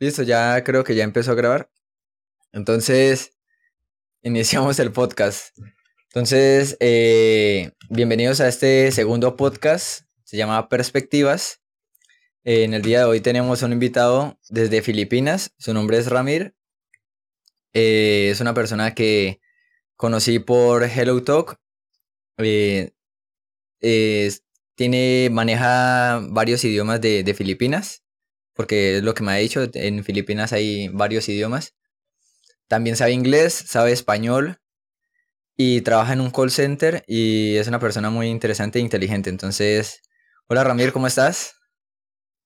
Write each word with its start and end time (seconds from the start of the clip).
Listo, 0.00 0.22
ya 0.22 0.62
creo 0.62 0.84
que 0.84 0.94
ya 0.94 1.02
empezó 1.02 1.32
a 1.32 1.34
grabar. 1.34 1.72
Entonces, 2.52 3.32
iniciamos 4.22 4.78
el 4.78 4.92
podcast. 4.92 5.58
Entonces, 6.10 6.76
eh, 6.78 7.72
bienvenidos 7.90 8.40
a 8.40 8.46
este 8.46 8.92
segundo 8.92 9.34
podcast. 9.34 10.02
Se 10.22 10.36
llama 10.36 10.68
Perspectivas. 10.68 11.62
Eh, 12.44 12.62
en 12.62 12.74
el 12.74 12.82
día 12.82 13.00
de 13.00 13.04
hoy 13.06 13.20
tenemos 13.20 13.62
un 13.62 13.72
invitado 13.72 14.38
desde 14.48 14.82
Filipinas. 14.82 15.52
Su 15.58 15.74
nombre 15.74 15.98
es 15.98 16.06
Ramir. 16.06 16.54
Eh, 17.72 18.28
es 18.30 18.40
una 18.40 18.54
persona 18.54 18.94
que 18.94 19.40
conocí 19.96 20.38
por 20.38 20.84
Hello 20.84 21.24
Talk. 21.24 21.58
tiene, 24.76 25.28
maneja 25.32 26.20
varios 26.30 26.62
idiomas 26.62 27.00
de, 27.00 27.24
de 27.24 27.34
Filipinas 27.34 28.04
porque 28.58 28.96
es 28.96 29.04
lo 29.04 29.14
que 29.14 29.22
me 29.22 29.30
ha 29.30 29.36
dicho, 29.36 29.70
en 29.72 30.02
Filipinas 30.02 30.52
hay 30.52 30.88
varios 30.88 31.28
idiomas. 31.28 31.76
También 32.66 32.96
sabe 32.96 33.12
inglés, 33.12 33.54
sabe 33.54 33.92
español 33.92 34.58
y 35.56 35.82
trabaja 35.82 36.14
en 36.14 36.20
un 36.20 36.32
call 36.32 36.50
center 36.50 37.04
y 37.06 37.54
es 37.54 37.68
una 37.68 37.78
persona 37.78 38.10
muy 38.10 38.26
interesante 38.26 38.80
e 38.80 38.82
inteligente. 38.82 39.30
Entonces, 39.30 40.02
hola 40.48 40.64
Ramir, 40.64 40.92
¿cómo 40.92 41.06
estás? 41.06 41.54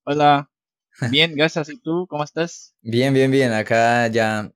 Hola, 0.03 0.51
bien, 1.09 1.33
gracias. 1.35 1.69
¿Y 1.69 1.81
tú 1.81 2.05
cómo 2.07 2.23
estás? 2.23 2.75
Bien, 2.83 3.11
bien, 3.15 3.31
bien. 3.31 3.51
Acá 3.51 4.05
ya 4.05 4.51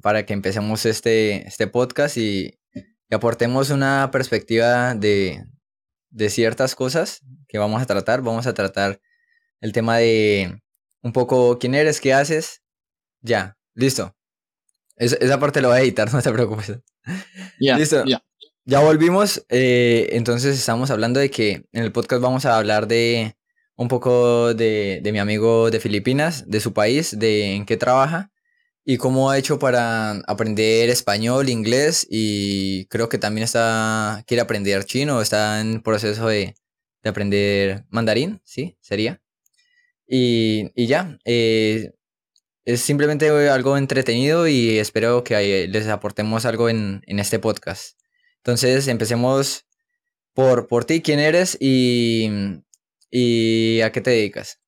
para 0.00 0.24
que 0.24 0.32
empecemos 0.32 0.86
este, 0.86 1.46
este 1.46 1.66
podcast 1.66 2.16
y, 2.16 2.58
aportemos 3.10 3.68
una 3.68 4.08
perspectiva 4.10 4.94
de, 4.94 5.44
de 6.08 6.30
ciertas 6.30 6.74
cosas 6.74 7.20
que 7.48 7.58
vamos 7.58 7.82
a 7.82 7.86
tratar. 7.86 8.22
Vamos 8.22 8.46
a 8.46 8.54
tratar 8.54 8.98
el 9.60 9.74
tema 9.74 9.98
de 9.98 10.61
un 11.02 11.12
poco 11.12 11.58
quién 11.58 11.74
eres, 11.74 12.00
qué 12.00 12.14
haces. 12.14 12.62
Ya, 13.20 13.56
listo. 13.74 14.16
esa 14.96 15.38
parte 15.38 15.60
lo 15.60 15.68
voy 15.68 15.78
a 15.78 15.80
editar, 15.82 16.12
no 16.12 16.22
te 16.22 16.32
preocupes. 16.32 16.78
Ya, 17.60 17.76
listo. 17.76 18.04
Ya 18.64 18.80
volvimos. 18.80 19.44
Eh, 19.48 20.08
entonces 20.12 20.58
estamos 20.58 20.90
hablando 20.90 21.20
de 21.20 21.30
que 21.30 21.64
en 21.72 21.82
el 21.82 21.92
podcast 21.92 22.22
vamos 22.22 22.44
a 22.46 22.56
hablar 22.56 22.86
de 22.86 23.36
un 23.76 23.88
poco 23.88 24.54
de, 24.54 25.00
de 25.02 25.12
mi 25.12 25.18
amigo 25.18 25.70
de 25.70 25.80
Filipinas, 25.80 26.44
de 26.48 26.60
su 26.60 26.72
país, 26.72 27.18
de 27.18 27.54
en 27.54 27.66
qué 27.66 27.76
trabaja 27.76 28.30
y 28.84 28.96
cómo 28.96 29.30
ha 29.30 29.38
hecho 29.38 29.58
para 29.58 30.12
aprender 30.26 30.90
español, 30.90 31.48
inglés 31.48 32.06
y 32.10 32.86
creo 32.86 33.08
que 33.08 33.18
también 33.18 33.44
está 33.44 34.24
quiere 34.26 34.40
aprender 34.40 34.84
chino, 34.84 35.20
está 35.20 35.60
en 35.60 35.82
proceso 35.82 36.26
de, 36.28 36.54
de 37.02 37.10
aprender 37.10 37.84
mandarín, 37.90 38.40
¿sí? 38.44 38.76
Sería. 38.80 39.21
Y, 40.06 40.86
ya, 40.86 41.18
eh, 41.24 41.92
es 42.64 42.80
simplemente 42.82 43.28
algo 43.48 43.76
entretenido 43.76 44.46
y 44.48 44.78
espero 44.78 45.24
que 45.24 45.68
les 45.68 45.88
aportemos 45.88 46.44
algo 46.44 46.68
en, 46.68 47.02
este 47.06 47.38
podcast. 47.38 47.98
Entonces, 48.38 48.88
empecemos 48.88 49.66
por, 50.34 50.68
por 50.68 50.84
ti, 50.84 51.02
quién 51.02 51.20
eres 51.20 51.56
y, 51.60 52.28
y 53.10 53.80
a 53.82 53.92
qué 53.92 54.00
te 54.00 54.10
dedicas. 54.10 54.60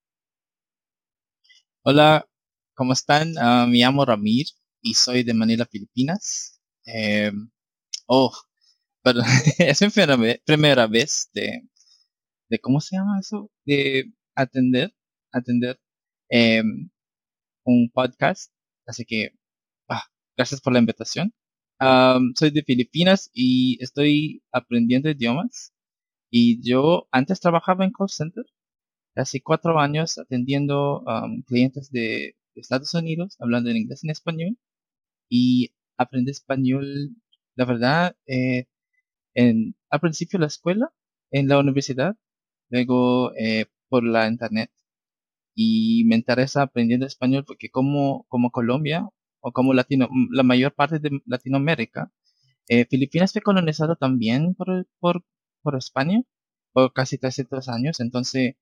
Hola, 1.83 2.27
¿cómo 2.75 2.93
están? 2.93 3.35
Ah, 3.39 3.67
me 3.69 3.79
llamo 3.79 4.05
Ramir 4.05 4.47
y 4.81 4.95
soy 4.95 5.23
de 5.23 5.35
Manila, 5.35 5.67
Filipinas. 5.67 6.61
Eh, 6.87 7.33
oh, 8.07 8.33
pero 9.03 9.21
es 9.59 9.83
mi 9.83 9.89
primera 10.45 10.87
vez 10.87 11.31
de, 11.35 11.63
de, 12.49 12.59
¿cómo 12.61 12.81
se 12.81 12.97
llama 12.97 13.21
eso? 13.21 13.51
De 13.65 14.13
atender 14.35 14.95
atender 15.35 15.81
em, 16.31 16.91
un 17.65 17.91
podcast. 17.93 18.53
Así 18.87 19.05
que, 19.05 19.31
ah, 19.89 20.05
gracias 20.37 20.61
por 20.61 20.73
la 20.73 20.81
invitación. 20.81 21.35
soy 22.37 22.51
de 22.51 22.63
Filipinas 22.65 23.31
y 23.35 23.79
estoy 23.83 24.43
aprendiendo 24.53 25.11
idiomas. 25.11 25.73
Y 26.31 26.61
yo 26.69 27.09
antes 27.13 27.41
trabajaba 27.41 27.85
en 27.85 27.93
call 27.93 28.09
center, 28.11 28.45
hace 29.17 29.43
cuatro 29.43 29.79
años 29.81 30.19
atendiendo 30.19 31.05
clientes 31.47 31.91
de, 31.91 32.37
Estados 32.57 32.95
Unidos, 32.95 33.37
hablando 33.41 33.71
en 33.71 33.79
inglés 33.79 34.05
y 34.05 34.07
en 34.09 34.13
español. 34.13 34.59
Y 35.29 35.75
aprendí 35.99 36.31
español, 36.33 37.11
la 37.57 37.65
verdad, 37.67 38.17
eh, 38.27 38.67
en, 39.35 39.77
al 39.91 40.01
principio 40.01 40.39
la 40.39 40.47
escuela, 40.47 40.93
en 41.33 41.49
la 41.49 41.59
universidad, 41.59 42.17
luego 42.71 43.35
eh, 43.37 43.67
por 43.89 44.05
la 44.05 44.29
internet 44.29 44.71
y 45.55 46.05
me 46.07 46.17
interesa 46.17 46.63
aprendiendo 46.63 47.07
español 47.07 47.45
porque 47.47 47.71
como, 47.71 48.27
como 48.29 48.51
Colombia 48.51 49.09
o 49.41 49.53
como 49.53 49.75
Latino, 49.75 50.09
la 50.31 50.43
mayor 50.43 50.75
parte 50.75 50.99
de 50.99 51.21
Latinoamérica, 51.27 52.13
eh, 52.69 52.87
Filipinas 52.91 53.33
fue 53.33 53.43
colonizado 53.43 53.97
también 53.97 54.55
por, 54.55 54.87
por, 55.01 55.25
por 55.63 55.77
España 55.77 56.23
por 56.73 56.93
casi 56.93 57.19
300 57.19 57.69
años, 57.69 58.01
entonces 58.01 58.57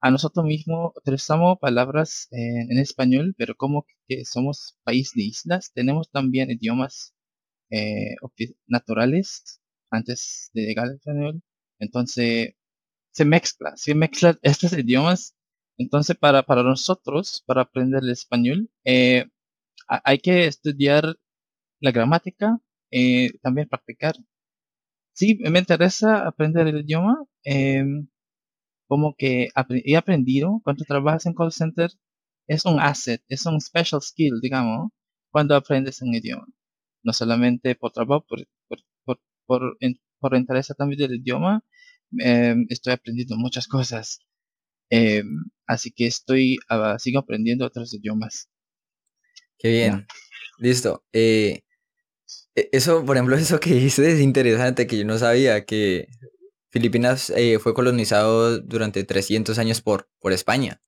a 0.00 0.10
nosotros 0.10 0.46
mismos 0.46 0.92
utilizamos 0.96 1.58
palabras 1.60 2.28
en, 2.30 2.78
español, 2.78 3.34
pero 3.36 3.56
como 3.56 3.84
que 4.06 4.24
somos 4.24 4.78
país 4.84 5.12
de 5.14 5.24
islas, 5.24 5.72
tenemos 5.74 6.10
también 6.10 6.50
idiomas 6.50 7.14
eh, 7.70 8.16
naturales 8.66 9.60
antes 9.90 10.50
de 10.54 10.62
llegar 10.62 10.86
al 10.86 10.96
español, 10.96 11.42
entonces 11.80 12.54
se 13.12 13.24
mezcla, 13.24 13.72
se 13.76 13.94
mezcla 13.94 14.38
estos 14.42 14.72
idiomas 14.72 15.34
entonces, 15.78 16.16
para, 16.16 16.42
para 16.42 16.62
nosotros, 16.62 17.42
para 17.46 17.62
aprender 17.62 18.02
el 18.02 18.10
español, 18.10 18.70
eh, 18.84 19.26
hay 19.88 20.18
que 20.20 20.46
estudiar 20.46 21.16
la 21.80 21.92
gramática, 21.92 22.60
eh, 22.92 23.32
también 23.42 23.68
practicar. 23.68 24.16
Sí, 25.12 25.38
me 25.40 25.58
interesa 25.58 26.26
aprender 26.26 26.66
el 26.68 26.80
idioma. 26.80 27.24
Eh, 27.44 27.84
como 28.88 29.14
que 29.16 29.48
he 29.84 29.96
aprendido 29.96 30.60
cuando 30.64 30.84
trabajas 30.84 31.26
en 31.26 31.34
call 31.34 31.52
center, 31.52 31.90
es 32.46 32.64
un 32.64 32.80
asset, 32.80 33.22
es 33.28 33.46
un 33.46 33.60
special 33.60 34.00
skill, 34.02 34.40
digamos, 34.40 34.90
cuando 35.30 35.54
aprendes 35.56 36.02
un 36.02 36.14
idioma. 36.14 36.46
No 37.02 37.12
solamente 37.12 37.74
por 37.76 37.92
trabajo, 37.92 38.24
por, 38.28 38.40
por, 38.68 38.78
por, 39.04 39.20
por, 39.46 39.78
por 40.20 40.36
interés 40.36 40.68
también 40.78 40.98
del 41.00 41.16
idioma, 41.20 41.62
estoy 42.70 42.94
aprendiendo 42.94 43.36
muchas 43.36 43.68
cosas. 43.68 44.20
Eh, 44.90 45.22
así 45.66 45.90
que 45.90 46.06
estoy, 46.06 46.58
uh, 46.70 46.98
sigo 46.98 47.20
aprendiendo 47.20 47.66
otros 47.66 47.92
idiomas. 47.94 48.48
Qué 49.58 49.70
bien. 49.70 50.06
Listo. 50.58 51.04
Eh, 51.12 51.62
e, 52.54 52.68
eso, 52.72 53.04
por 53.04 53.16
ejemplo, 53.16 53.36
eso 53.36 53.60
que 53.60 53.74
dices 53.74 54.06
es 54.06 54.20
interesante, 54.20 54.86
que 54.86 54.98
yo 54.98 55.04
no 55.04 55.18
sabía 55.18 55.64
que 55.64 56.08
Filipinas 56.70 57.30
eh, 57.30 57.58
fue 57.58 57.74
colonizado 57.74 58.58
durante 58.60 59.04
300 59.04 59.58
años 59.58 59.80
por, 59.80 60.08
por 60.20 60.32
España. 60.32 60.80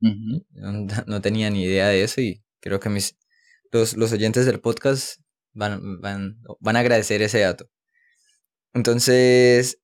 no, 0.00 1.20
tenía 1.20 1.50
ni 1.50 1.64
idea 1.64 1.88
de 1.88 2.04
eso 2.04 2.20
y 2.20 2.44
creo 2.60 2.78
que 2.78 2.88
mis, 2.88 3.18
los, 3.72 3.96
los 3.96 4.12
oyentes 4.12 4.46
del 4.46 4.60
podcast 4.60 5.20
van, 5.52 6.00
van, 6.00 6.40
van 6.60 6.76
a 6.76 6.80
agradecer 6.80 7.20
ese 7.22 7.40
dato. 7.40 7.68
Entonces, 8.74 9.80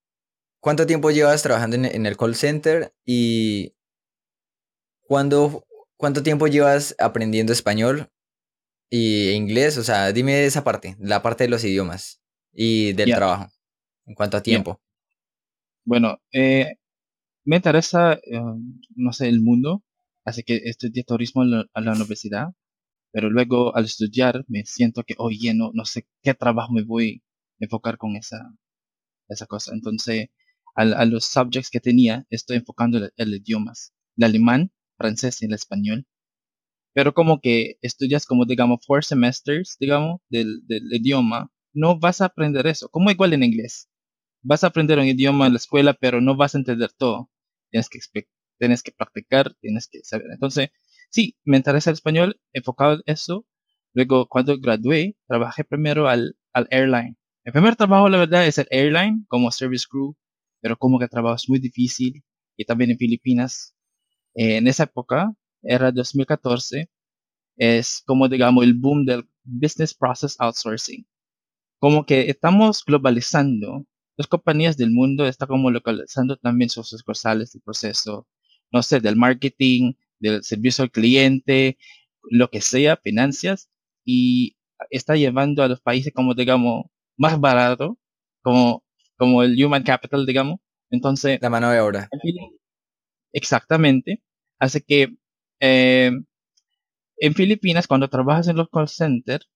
¿Cuánto 0.65 0.87
tiempo 0.87 1.11
llevas 1.11 1.43
trabajando 1.43 1.77
en, 1.77 2.07
el 2.07 2.17
call 2.17 2.35
center 2.35 2.95
y 3.05 3.75
cuándo, 5.03 5.67
cuánto 5.99 6.23
tiempo 6.23 6.47
llevas 6.47 6.97
aprendiendo 6.99 7.53
español 7.53 8.09
y 8.89 9.33
inglés? 9.33 9.77
O 9.77 9.83
sea, 9.83 10.11
dime 10.11 10.47
esa 10.47 10.65
parte, 10.65 10.97
la 10.99 11.21
parte 11.21 11.45
de 11.45 11.51
los 11.51 11.63
idiomas 11.65 12.23
y 12.51 12.95
del 12.95 13.13
trabajo, 13.13 13.53
en 14.07 14.15
cuanto 14.15 14.39
a 14.39 14.43
tiempo. 14.43 14.81
Bueno, 15.85 16.17
eh, 16.33 16.77
me 17.45 17.57
interesa, 17.57 18.15
eh, 18.15 18.41
no 18.97 19.13
sé, 19.13 19.29
el 19.29 19.43
mundo, 19.43 19.85
así 20.25 20.45
que 20.45 20.63
estudié 20.65 21.05
turismo 21.05 21.43
a 21.43 21.81
la, 21.83 21.93
universidad, 21.93 22.55
pero 23.13 23.29
luego 23.29 23.77
al 23.77 23.85
estudiar 23.85 24.47
me 24.49 24.65
siento 24.65 25.03
que, 25.03 25.15
oye, 25.19 25.53
no, 25.53 25.73
no 25.75 25.85
sé 25.85 26.07
qué 26.23 26.33
trabajo 26.33 26.73
me 26.73 26.85
voy 26.85 27.23
a 27.61 27.65
enfocar 27.67 27.99
con 27.99 28.17
esa, 28.17 28.51
esa 29.29 29.45
cosa. 29.45 29.75
Entonces, 29.75 30.29
a, 30.75 31.05
los 31.05 31.25
subjects 31.25 31.71
que 31.71 31.81
tenía, 31.81 32.27
estoy 32.31 32.57
enfocando 32.57 32.99
el, 32.99 33.13
el 33.17 33.35
idiomas, 33.35 33.93
el 34.17 34.25
alemán, 34.25 34.73
francés 34.97 35.43
y 35.43 35.47
el 35.47 35.55
español. 35.55 36.07
Pero 36.93 37.13
como 37.15 37.41
que 37.41 37.77
estudias 37.83 38.27
como, 38.27 38.47
digamos, 38.47 38.85
four 38.87 39.05
semesters, 39.05 39.77
digamos, 39.81 40.21
del, 40.29 40.67
del 40.67 40.93
idioma, 40.93 41.51
no 41.73 41.99
vas 41.99 42.21
a 42.21 42.27
aprender 42.27 42.67
eso, 42.67 42.89
como 42.89 43.11
igual 43.11 43.33
en 43.33 43.43
inglés. 43.43 43.89
Vas 44.43 44.63
a 44.65 44.69
aprender 44.69 44.99
un 44.99 45.07
idioma 45.07 45.47
en 45.47 45.55
la 45.55 45.59
escuela, 45.59 45.95
pero 45.95 46.21
no 46.21 46.37
vas 46.37 46.55
a 46.55 46.59
entender 46.59 46.93
todo. 46.93 47.31
Tienes 47.71 47.89
que, 47.89 47.99
tienes 48.59 48.83
que 48.83 48.93
practicar, 48.93 49.55
tienes 49.61 49.89
que 49.89 50.01
saber. 50.05 50.29
Entonces, 50.33 50.71
sí, 51.11 51.37
me 51.45 51.57
interesa 51.57 51.91
el 51.91 51.95
español, 51.95 52.41
enfocado 52.53 52.95
en 52.95 53.03
eso. 53.07 53.47
Luego, 53.93 54.29
cuando 54.29 54.59
gradué, 54.59 55.17
trabajé 55.27 55.65
primero 55.65 56.09
al, 56.09 56.37
al 56.53 56.69
airline. 56.71 57.17
El 57.45 57.53
primer 57.53 57.77
trabajo, 57.77 58.09
la 58.09 58.19
verdad, 58.19 58.47
es 58.47 58.59
el 58.59 58.67
airline, 58.71 59.25
como 59.29 59.51
service 59.51 59.87
crew, 59.89 60.17
pero 60.65 60.79
como 60.79 60.99
que 60.99 61.05
el 61.05 61.11
trabajo 61.11 61.37
es 61.37 61.47
muy 61.51 61.59
difícil 61.59 62.25
y 62.57 62.65
también 62.65 62.91
en 62.91 62.97
Filipinas. 62.97 63.77
Eh, 64.35 64.57
en 64.57 64.67
esa 64.67 64.85
época, 64.85 65.35
era 65.63 65.93
2014, 65.93 66.91
es 67.59 68.03
como 68.07 68.29
digamos 68.31 68.65
el 68.65 68.75
boom 68.75 69.05
del 69.05 69.29
business 69.45 69.95
process 69.95 70.37
outsourcing. 70.39 71.07
Como 71.79 72.07
que 72.07 72.31
estamos 72.31 72.83
globalizando, 72.87 73.85
las 74.17 74.27
compañías 74.27 74.79
del 74.79 74.91
mundo 74.91 75.27
están 75.27 75.49
como 75.49 75.71
localizando 75.71 76.39
también 76.39 76.71
sus 76.71 76.89
sucursales 76.89 77.53
del 77.53 77.63
proceso, 77.63 78.27
no 78.73 78.83
sé, 78.83 79.01
del 79.01 79.17
marketing, 79.17 79.95
del 80.19 80.45
servicio 80.45 80.85
al 80.85 80.91
cliente, 80.91 81.77
lo 82.31 82.49
que 82.51 82.63
sea, 82.63 82.97
finanzas, 82.97 83.71
y 84.05 84.57
está 84.91 85.17
llevando 85.17 85.63
a 85.63 85.69
los 85.69 85.83
países 85.83 86.13
como 86.15 86.35
digamos 86.35 86.87
más 87.19 87.41
barato, 87.41 87.99
como, 88.43 88.84
como 89.17 89.43
el 89.43 89.63
human 89.63 89.83
capital, 89.83 90.27
digamos. 90.27 90.61
Entonces, 90.91 91.39
la 91.41 91.51
mano 91.51 91.71
de 91.71 91.81
obra. 91.81 92.09
Exactamente. 93.33 94.23
Así 94.59 94.81
que 94.81 95.17
eh, 95.61 96.13
en 97.19 97.35
Filipinas, 97.35 97.87
cuando 97.87 98.09
trabajas 98.09 98.49
en 98.49 98.57
los 98.57 98.69
call 98.71 98.89
centers, 98.89 99.49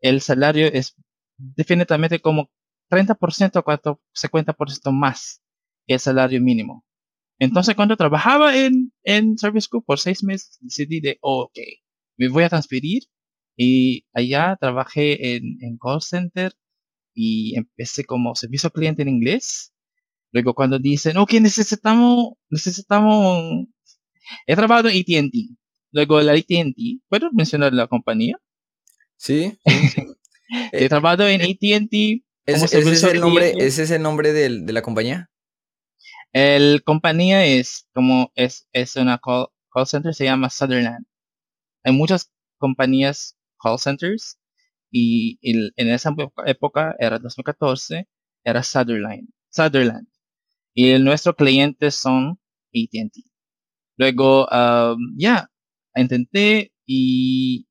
el 0.00 0.20
salario 0.20 0.66
es 0.66 0.96
definitivamente 1.36 2.20
como 2.20 2.50
30% 2.90 3.62
o 3.64 4.00
50% 4.12 4.92
más 4.92 5.42
que 5.86 5.94
el 5.94 6.00
salario 6.00 6.40
mínimo. 6.40 6.84
Entonces, 7.38 7.74
cuando 7.74 7.96
trabajaba 7.96 8.56
en, 8.56 8.92
en 9.02 9.38
Service 9.38 9.68
Group 9.70 9.84
por 9.86 9.98
seis 9.98 10.22
meses, 10.22 10.58
decidí 10.60 11.00
de, 11.00 11.18
ok, 11.20 11.58
me 12.16 12.28
voy 12.28 12.44
a 12.44 12.48
transferir 12.48 13.04
y 13.56 14.06
allá 14.12 14.56
trabajé 14.60 15.36
en, 15.36 15.58
en 15.60 15.78
call 15.78 16.02
center 16.02 16.52
y 17.14 17.56
empecé 17.56 18.04
como 18.04 18.34
servicio 18.34 18.70
cliente 18.70 19.02
en 19.02 19.08
inglés. 19.08 19.72
Luego 20.32 20.54
cuando 20.54 20.78
dicen, 20.78 21.16
ok, 21.16 21.34
necesitamos, 21.34 22.34
necesitamos, 22.50 23.66
he 24.46 24.56
trabajado 24.56 24.88
en 24.88 24.96
AT&T. 24.98 25.48
Luego 25.92 26.20
la 26.20 26.32
AT&T, 26.32 26.74
¿puedo 27.08 27.30
mencionar 27.32 27.72
la 27.72 27.86
compañía? 27.86 28.36
Sí. 29.16 29.56
he 30.72 30.88
trabajado 30.88 31.28
en 31.28 31.42
AT&T. 31.42 32.24
¿Ese, 32.46 32.78
es 32.78 33.04
el 33.04 33.20
nombre, 33.20 33.54
¿Ese 33.58 33.84
es 33.84 33.90
el 33.90 34.02
nombre 34.02 34.32
de, 34.32 34.50
la 34.50 34.82
compañía? 34.82 35.30
El 36.32 36.82
compañía 36.82 37.46
es 37.46 37.86
como, 37.94 38.32
es, 38.34 38.66
es 38.72 38.96
una 38.96 39.18
call, 39.18 39.46
call 39.72 39.86
center, 39.86 40.12
se 40.12 40.24
llama 40.24 40.50
Sutherland. 40.50 41.06
Hay 41.84 41.92
muchas 41.92 42.32
compañías 42.58 43.36
call 43.62 43.78
centers 43.78 44.38
y 44.96 45.40
en 45.42 45.88
esa 45.88 46.14
época, 46.46 46.94
era 47.00 47.18
2014, 47.18 48.08
era 48.44 48.62
Sutherland. 48.62 49.28
Sutherland. 49.50 50.06
Y 50.72 50.96
nuestros 51.00 51.34
clientes 51.34 51.96
son 51.96 52.38
AT&T. 52.72 53.24
Luego, 53.96 54.46
um, 54.46 55.16
ya, 55.18 55.50
intenté 55.96 56.72
y 56.86 57.66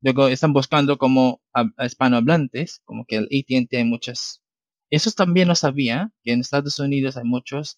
luego 0.00 0.28
están 0.28 0.54
buscando 0.54 0.96
como 0.96 1.42
hispanohablantes, 1.78 2.80
como 2.86 3.04
que 3.04 3.16
el 3.16 3.24
AT&T 3.24 3.76
hay 3.76 3.84
muchas. 3.84 4.42
Eso 4.90 5.10
también 5.10 5.48
no 5.48 5.54
sabía, 5.54 6.10
que 6.22 6.32
en 6.32 6.40
Estados 6.40 6.78
Unidos 6.78 7.18
hay 7.18 7.24
muchos, 7.24 7.76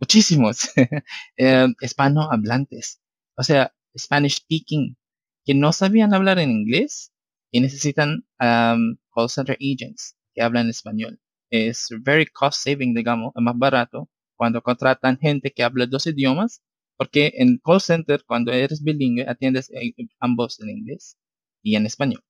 muchísimos 0.00 0.70
eh, 1.36 1.66
hispanohablantes. 1.82 3.02
O 3.36 3.42
sea, 3.42 3.74
Spanish 3.94 4.36
speaking, 4.36 4.96
que 5.44 5.52
no 5.54 5.72
sabían 5.74 6.14
hablar 6.14 6.38
en 6.38 6.50
inglés 6.50 7.12
y 7.50 7.60
necesitan 7.60 8.24
um, 8.40 8.96
call 9.14 9.28
center 9.28 9.56
agents 9.60 10.16
que 10.34 10.42
hablan 10.42 10.68
español. 10.68 11.20
Es 11.50 11.88
very 12.04 12.26
cost 12.26 12.62
saving, 12.62 12.94
digamos, 12.94 13.32
es 13.34 13.42
más 13.42 13.58
barato 13.58 14.08
cuando 14.36 14.62
contratan 14.62 15.18
gente 15.18 15.50
que 15.50 15.62
habla 15.62 15.86
dos 15.86 16.06
idiomas, 16.06 16.62
porque 16.96 17.34
en 17.36 17.58
call 17.58 17.80
center, 17.80 18.24
cuando 18.24 18.52
eres 18.52 18.82
bilingüe, 18.82 19.28
atiendes 19.28 19.70
ambos 20.18 20.58
en 20.60 20.70
inglés 20.70 21.18
y 21.62 21.76
en 21.76 21.84
español. 21.84 22.24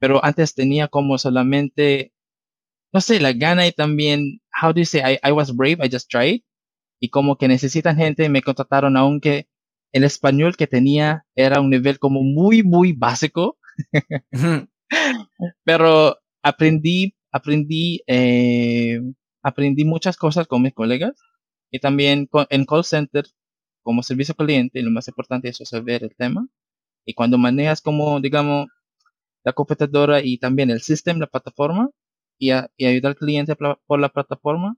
Pero 0.00 0.24
antes 0.24 0.54
tenía 0.54 0.88
como 0.88 1.18
solamente, 1.18 2.12
no 2.92 3.00
sé, 3.00 3.20
la 3.20 3.32
gana 3.32 3.66
y 3.66 3.72
también, 3.72 4.40
how 4.60 4.72
do 4.72 4.80
you 4.80 4.84
say, 4.84 5.00
I, 5.00 5.18
I 5.22 5.30
was 5.30 5.54
brave, 5.54 5.84
I 5.84 5.88
just 5.88 6.10
tried. 6.10 6.40
Y 6.98 7.10
como 7.10 7.36
que 7.36 7.46
necesitan 7.46 7.96
gente, 7.96 8.28
me 8.28 8.42
contrataron 8.42 8.96
aunque 8.96 9.48
el 9.92 10.02
español 10.02 10.56
que 10.56 10.66
tenía 10.66 11.26
era 11.36 11.60
un 11.60 11.70
nivel 11.70 12.00
como 12.00 12.24
muy, 12.24 12.64
muy 12.64 12.92
básico 12.92 13.59
Pero 15.64 16.18
aprendí, 16.42 17.14
aprendí, 17.32 18.02
eh, 18.06 19.00
aprendí 19.42 19.84
muchas 19.84 20.16
cosas 20.16 20.46
con 20.46 20.62
mis 20.62 20.74
colegas 20.74 21.12
y 21.70 21.78
también 21.80 22.28
en 22.50 22.64
call 22.66 22.84
center 22.84 23.24
como 23.82 24.02
servicio 24.02 24.34
cliente, 24.34 24.82
lo 24.82 24.90
más 24.90 25.08
importante 25.08 25.48
es 25.48 25.58
saber 25.64 26.02
el 26.04 26.14
tema. 26.16 26.46
Y 27.06 27.14
cuando 27.14 27.38
manejas 27.38 27.80
como, 27.80 28.20
digamos, 28.20 28.68
la 29.44 29.52
computadora 29.52 30.22
y 30.22 30.38
también 30.38 30.70
el 30.70 30.82
sistema, 30.82 31.20
la 31.20 31.26
plataforma, 31.26 31.90
y, 32.38 32.52
ayudar 32.52 33.10
al 33.10 33.16
cliente 33.16 33.56
por 33.56 34.00
la 34.00 34.08
plataforma, 34.10 34.76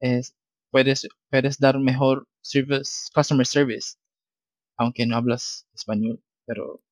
es, 0.00 0.34
puedes, 0.70 1.08
puedes 1.30 1.58
dar 1.58 1.78
mejor 1.78 2.26
service, 2.40 3.10
customer 3.14 3.46
service, 3.46 3.96
aunque 4.76 5.06
no 5.06 5.16
hablas 5.16 5.66
español, 5.74 6.22
pero 6.46 6.82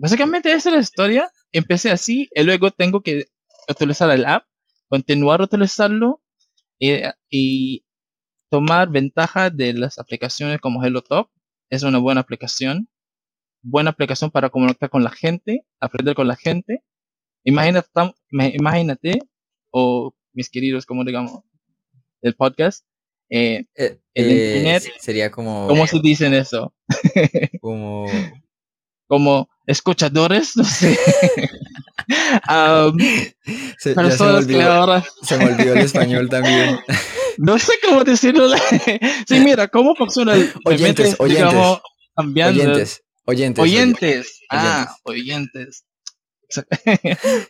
Básicamente 0.00 0.50
esa 0.50 0.70
es 0.70 0.74
la 0.74 0.80
historia. 0.80 1.30
Empecé 1.52 1.90
así 1.90 2.28
y 2.34 2.42
luego 2.42 2.70
tengo 2.70 3.02
que 3.02 3.26
utilizar 3.68 4.10
el 4.10 4.24
app, 4.24 4.46
continuar 4.88 5.42
a 5.42 5.44
utilizarlo 5.44 6.22
y, 6.78 7.84
tomar 8.48 8.90
ventaja 8.90 9.48
de 9.50 9.74
las 9.74 9.98
aplicaciones 9.98 10.58
como 10.60 10.82
HelloTalk. 10.82 11.30
Es 11.68 11.82
una 11.82 11.98
buena 11.98 12.22
aplicación. 12.22 12.88
Buena 13.62 13.90
aplicación 13.90 14.30
para 14.30 14.48
comunicar 14.48 14.88
con 14.88 15.04
la 15.04 15.10
gente, 15.10 15.66
aprender 15.78 16.14
con 16.14 16.26
la 16.26 16.34
gente. 16.34 16.82
Imagínate, 17.44 17.88
imagínate 18.32 19.18
o 19.70 20.14
mis 20.32 20.48
queridos, 20.48 20.86
como 20.86 21.04
digamos, 21.04 21.42
el 22.22 22.34
podcast, 22.34 22.86
eh, 23.28 23.66
eh, 23.76 24.00
el 24.14 24.30
eh, 24.30 24.56
internet. 24.56 24.82
Sería 24.98 25.30
como. 25.30 25.68
¿Cómo 25.68 25.86
se 25.86 26.00
dicen 26.00 26.32
eso? 26.32 26.74
como. 27.60 28.06
Como 29.10 29.50
escuchadores, 29.66 30.52
no 30.56 30.62
sé. 30.62 30.96
se, 33.76 33.94
me 33.96 34.02
olvidó, 34.06 35.02
se 35.22 35.36
me 35.36 35.46
olvidó 35.46 35.72
el 35.74 35.78
español 35.80 36.28
también. 36.28 36.78
no 37.38 37.58
sé 37.58 37.72
cómo 37.84 38.04
decirlo. 38.04 38.48
sí, 39.26 39.40
mira, 39.40 39.66
¿cómo 39.66 39.96
funciona 39.96 40.34
el 40.34 40.52
oyentes, 40.64 41.16
oyentes, 41.18 41.50
digamos, 41.50 41.80
cambiando? 42.14 42.62
oyentes, 42.62 43.02
oyentes, 43.24 43.62
oyentes. 43.64 44.40
Ah, 44.48 44.94
oyentes. 45.02 45.84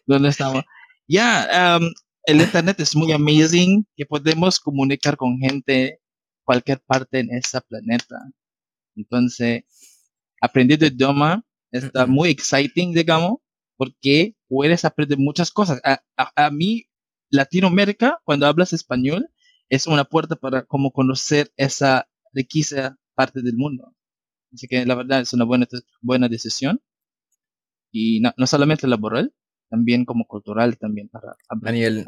¿Dónde 0.06 0.30
estamos? 0.30 0.64
Ya, 1.06 1.78
el 2.24 2.40
internet 2.40 2.80
es 2.80 2.96
muy 2.96 3.12
amazing 3.12 3.86
que 3.94 4.06
podemos 4.06 4.58
comunicar 4.58 5.18
con 5.18 5.38
gente 5.38 6.00
cualquier 6.42 6.80
parte 6.80 7.18
en 7.18 7.34
ese 7.34 7.60
planeta. 7.60 8.16
Entonces, 8.96 9.64
aprendiendo 10.40 10.86
idioma 10.86 11.44
Está 11.70 12.06
muy 12.06 12.30
exciting, 12.30 12.92
digamos, 12.92 13.38
porque 13.76 14.36
puedes 14.48 14.84
aprender 14.84 15.18
muchas 15.18 15.50
cosas. 15.50 15.80
A, 15.84 16.02
a, 16.16 16.50
mí, 16.50 16.86
Latinoamérica, 17.30 18.20
cuando 18.24 18.46
hablas 18.46 18.72
español, 18.72 19.28
es 19.68 19.86
una 19.86 20.04
puerta 20.04 20.36
para 20.36 20.64
como 20.64 20.92
conocer 20.92 21.52
esa 21.56 22.08
riqueza 22.32 22.98
parte 23.14 23.40
del 23.42 23.56
mundo. 23.56 23.94
Así 24.52 24.66
que 24.66 24.84
la 24.84 24.96
verdad 24.96 25.20
es 25.20 25.32
una 25.32 25.44
buena, 25.44 25.66
buena 26.02 26.28
decisión. 26.28 26.82
Y 27.92 28.20
no, 28.20 28.32
no 28.36 28.46
solamente 28.46 28.86
laboral, 28.86 29.34
también 29.68 30.04
como 30.04 30.26
cultural, 30.26 30.76
también 30.78 31.08
para 31.08 31.36
a 31.48 31.72
nivel, 31.72 32.04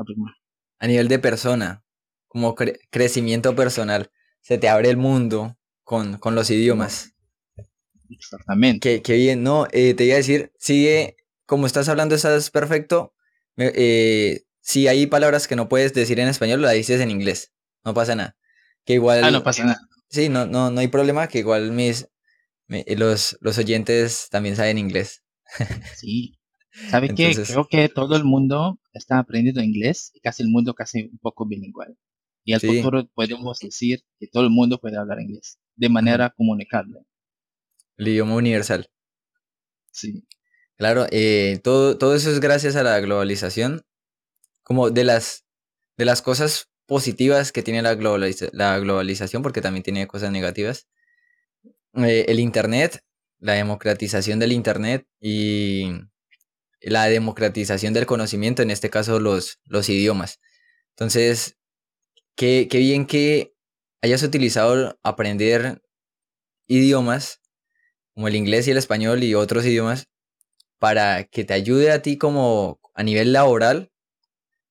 a 0.78 0.87
nivel 0.87 1.09
de 1.09 1.19
persona, 1.19 1.85
como 2.26 2.54
crecimiento 2.54 3.54
personal. 3.54 4.11
Se 4.40 4.59
te 4.59 4.69
abre 4.69 4.90
el 4.90 4.97
mundo 4.97 5.57
con, 5.85 6.19
con 6.19 6.35
los 6.35 6.50
idiomas. 6.50 7.14
Exactamente. 8.14 9.02
Qué, 9.02 9.14
bien, 9.14 9.42
no, 9.42 9.66
eh, 9.73 9.95
te 9.95 10.04
iba 10.04 10.14
a 10.14 10.19
decir, 10.19 10.52
sigue, 10.59 11.16
como 11.47 11.66
estás 11.66 11.88
hablando, 11.88 12.14
estás 12.14 12.50
perfecto. 12.50 13.14
Eh, 13.57 14.42
si 14.61 14.88
hay 14.88 15.07
palabras 15.07 15.49
que 15.49 15.57
no 15.57 15.69
puedes 15.69 15.92
decir 15.92 16.21
en 16.21 16.28
español, 16.28 16.62
la 16.62 16.71
dices 16.71 17.00
en 17.00 17.11
inglés. 17.11 17.52
No 17.85 17.95
pasa 17.95 18.14
nada. 18.14 18.37
Que 18.85 18.95
igual. 18.95 19.25
Ah, 19.25 19.31
no 19.31 19.42
pasa 19.42 19.64
nada. 19.64 19.81
Sí, 20.09 20.28
no, 20.28 20.47
no, 20.47 20.71
no 20.71 20.81
hay 20.81 20.88
problema, 20.88 21.28
que 21.28 21.38
igual 21.38 21.73
mis 21.73 22.09
los, 22.97 23.37
los 23.40 23.59
oyentes 23.59 24.28
también 24.31 24.57
saben 24.57 24.78
inglés. 24.78 25.23
Sí. 25.97 26.38
¿Sabe 26.88 27.14
qué? 27.14 27.35
Creo 27.35 27.66
que 27.69 27.88
todo 27.90 28.16
el 28.16 28.25
mundo 28.25 28.81
está 28.95 29.19
aprendiendo 29.19 29.62
inglés 29.62 30.11
y 30.14 30.21
casi 30.21 30.42
el 30.42 30.49
mundo 30.49 30.73
casi 30.75 31.02
un 31.02 31.19
poco 31.19 31.47
bilingüe. 31.47 31.97
Y 32.45 32.54
al 32.54 32.61
futuro 32.61 33.07
podemos 33.14 33.59
decir 33.59 34.00
que 34.19 34.26
todo 34.26 34.45
el 34.45 34.50
mundo 34.50 34.78
puede 34.81 34.97
hablar 34.97 35.21
inglés 35.21 35.59
de 35.76 35.88
manera 35.88 36.31
comunicable. 36.31 37.00
El 37.97 38.09
idioma 38.09 38.35
universal. 38.35 38.91
Sí. 39.91 40.27
Claro, 40.77 41.07
eh, 41.11 41.61
todo, 41.63 41.99
todo 41.99 42.15
eso 42.15 42.31
es 42.31 42.41
gracias 42.41 42.77
a 42.77 42.83
la 42.83 42.99
globalización. 43.01 43.85
Como 44.63 44.91
de 44.91 45.05
las, 45.05 45.45
de 45.97 46.05
las 46.05 46.23
cosas 46.23 46.71
positivas 46.87 47.53
que 47.53 47.63
tiene 47.63 47.83
la, 47.83 47.95
la 48.53 48.79
globalización, 48.79 49.43
porque 49.43 49.61
también 49.61 49.83
tiene 49.83 50.07
cosas 50.07 50.31
negativas. 50.31 50.89
Eh, 51.95 52.27
el 52.29 52.41
Internet 52.41 53.03
la 53.43 53.55
democratización 53.55 54.39
del 54.39 54.53
Internet 54.53 55.05
y 55.21 55.91
la 56.81 57.07
democratización 57.07 57.93
del 57.93 58.07
conocimiento, 58.07 58.63
en 58.63 58.71
este 58.71 58.89
caso 58.89 59.19
los, 59.19 59.59
los 59.65 59.89
idiomas. 59.89 60.41
Entonces, 60.91 61.59
qué, 62.37 62.69
qué 62.71 62.79
bien 62.79 63.05
que 63.05 63.53
hayas 64.01 64.23
utilizado 64.23 64.99
aprender 65.03 65.83
idiomas 66.69 67.41
como 68.14 68.28
el 68.28 68.37
inglés 68.37 68.66
y 68.69 68.71
el 68.71 68.76
español 68.76 69.23
y 69.25 69.35
otros 69.35 69.64
idiomas 69.64 70.09
para 70.78 71.25
que 71.25 71.45
te 71.45 71.54
ayude 71.54 71.92
a 71.92 72.02
ti 72.02 72.19
como 72.19 72.81
a 72.95 73.02
nivel 73.02 73.33
laboral 73.33 73.90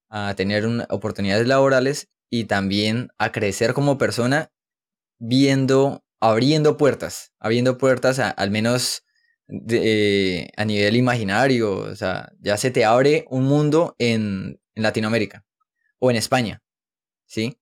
a 0.10 0.36
tener 0.36 0.66
oportunidades 0.90 1.48
laborales 1.48 2.10
y 2.30 2.46
también 2.46 3.10
a 3.18 3.32
crecer 3.32 3.74
como 3.74 3.98
persona 3.98 4.52
viendo, 5.20 6.04
abriendo 6.20 6.78
puertas, 6.78 7.32
abriendo 7.40 7.78
puertas 7.78 8.20
al 8.20 8.52
menos 8.52 9.04
a 9.48 10.66
nivel 10.66 10.96
imaginario, 10.96 11.78
o 11.78 11.96
sea, 11.96 12.32
ya 12.40 12.58
se 12.58 12.72
te 12.72 12.86
abre 12.86 13.26
un 13.30 13.44
mundo 13.44 13.96
en, 14.00 14.60
Latinoamérica 14.74 15.44
o 16.00 16.10
en 16.10 16.16
España, 16.18 16.64
¿sí? 17.26 17.58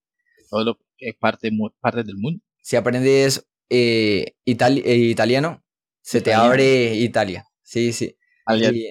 Todo 0.50 0.63
lo 0.63 0.79
que 0.95 1.13
parte, 1.19 1.50
parte 1.81 2.03
del 2.03 2.17
mundo. 2.17 2.39
Si 2.62 2.75
aprendes 2.75 3.48
eh, 3.69 4.36
eh, 4.45 4.95
italiano, 4.95 5.63
se 6.10 6.22
te 6.22 6.34
abre 6.34 6.96
Italia, 6.96 7.46
sí, 7.62 7.94
sí. 7.94 8.16
Y, 8.51 8.89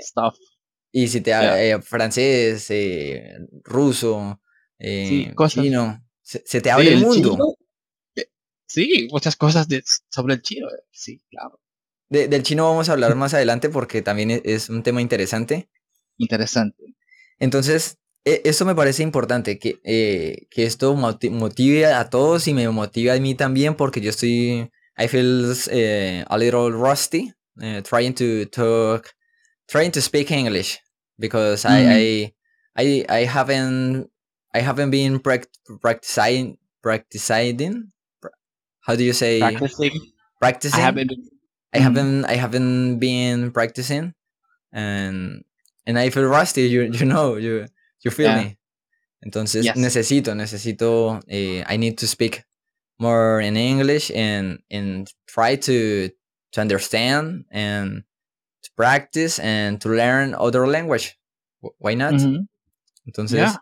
y 0.93 1.09
si 1.09 1.21
te 1.21 1.31
yeah. 1.31 1.83
francés, 1.83 2.71
eh, 2.71 3.37
ruso, 3.65 4.41
chino, 4.79 6.01
se, 6.23 6.61
te 6.61 6.71
abre 6.71 6.93
el, 6.93 7.01
mundo. 7.01 7.57
sí, 8.67 9.09
muchas 9.11 9.37
cosas 9.37 9.67
sobre 10.11 10.35
el 10.35 10.43
chino, 10.43 10.69
sí, 10.91 11.21
claro 11.31 11.61
del 12.11 12.43
chino 12.43 12.65
vamos 12.65 12.89
a 12.89 12.93
hablar 12.93 13.15
más 13.15 13.35
adelante 13.35 13.69
porque 13.69 14.03
también 14.03 14.31
e, 14.31 14.43
es 14.45 14.69
un 14.69 14.83
tema 14.83 15.01
interesante. 15.01 15.69
Interesante. 16.17 16.95
Entonces, 17.39 17.99
e, 18.25 18.43
esto 18.45 18.65
me 18.65 18.75
parece 18.75 19.03
importante, 19.03 19.59
que, 19.59 19.81
eh, 19.85 20.47
que 20.51 20.65
esto 20.65 20.95
motive 20.95 21.87
a 21.87 22.09
todos 22.11 22.49
y 22.49 22.55
me 22.55 22.69
motive 22.69 23.13
a 23.13 23.21
mí 23.21 23.35
también 23.35 23.77
porque 23.77 24.01
yo 24.01 24.11
estoy, 24.11 24.71
I 24.99 25.07
feel 25.07 25.51
uh, 25.51 26.25
a 26.27 26.37
little 26.39 26.73
rusty 26.73 27.33
uh, 27.63 27.81
trying 27.83 28.15
to 28.15 28.45
talk, 28.47 29.15
trying 29.69 29.93
to 29.93 30.03
speak 30.03 30.31
English 30.31 30.79
because 31.19 31.65
I, 31.65 31.81
mm. 31.81 32.33
I, 32.77 32.83
I, 32.83 33.05
I 33.09 33.25
haven't, 33.25 34.11
I 34.55 34.61
haven't 34.61 34.91
been 34.91 35.21
practicing, 35.21 36.59
practicing, 36.83 37.93
how 38.81 38.97
do 38.97 39.05
you 39.05 39.13
say? 39.13 39.41
Practicing. 39.41 40.13
Practicing. 40.41 40.81
I 40.81 40.83
haven't 40.83 41.09
been 41.09 41.29
I 41.75 41.79
haven't 41.79 42.25
I 42.25 42.35
haven't 42.35 42.99
been 42.99 43.53
practicing 43.53 44.15
and 44.73 45.45
and 45.87 45.99
I 45.99 46.11
feel 46.11 46.25
rusty, 46.25 46.63
you 46.63 46.83
you 46.83 47.05
know, 47.05 47.37
you 47.37 47.67
you 48.01 48.11
feel 48.11 48.33
me. 48.35 48.57
Entonces 49.21 49.67
necesito, 49.77 50.35
necesito 50.35 51.21
eh, 51.29 51.65
I 51.67 51.77
need 51.77 51.99
to 51.99 52.07
speak 52.07 52.45
more 52.99 53.41
in 53.41 53.57
English 53.57 54.11
and 54.11 54.61
and 54.71 55.09
try 55.27 55.57
to 55.57 56.11
to 56.53 56.61
understand 56.61 57.47
and 57.51 58.05
to 58.63 58.71
practice 58.77 59.39
and 59.39 59.81
to 59.81 59.89
learn 59.89 60.35
other 60.35 60.67
language. 60.67 61.19
Why 61.79 61.95
not? 61.95 62.15
Entonces, 63.07 63.57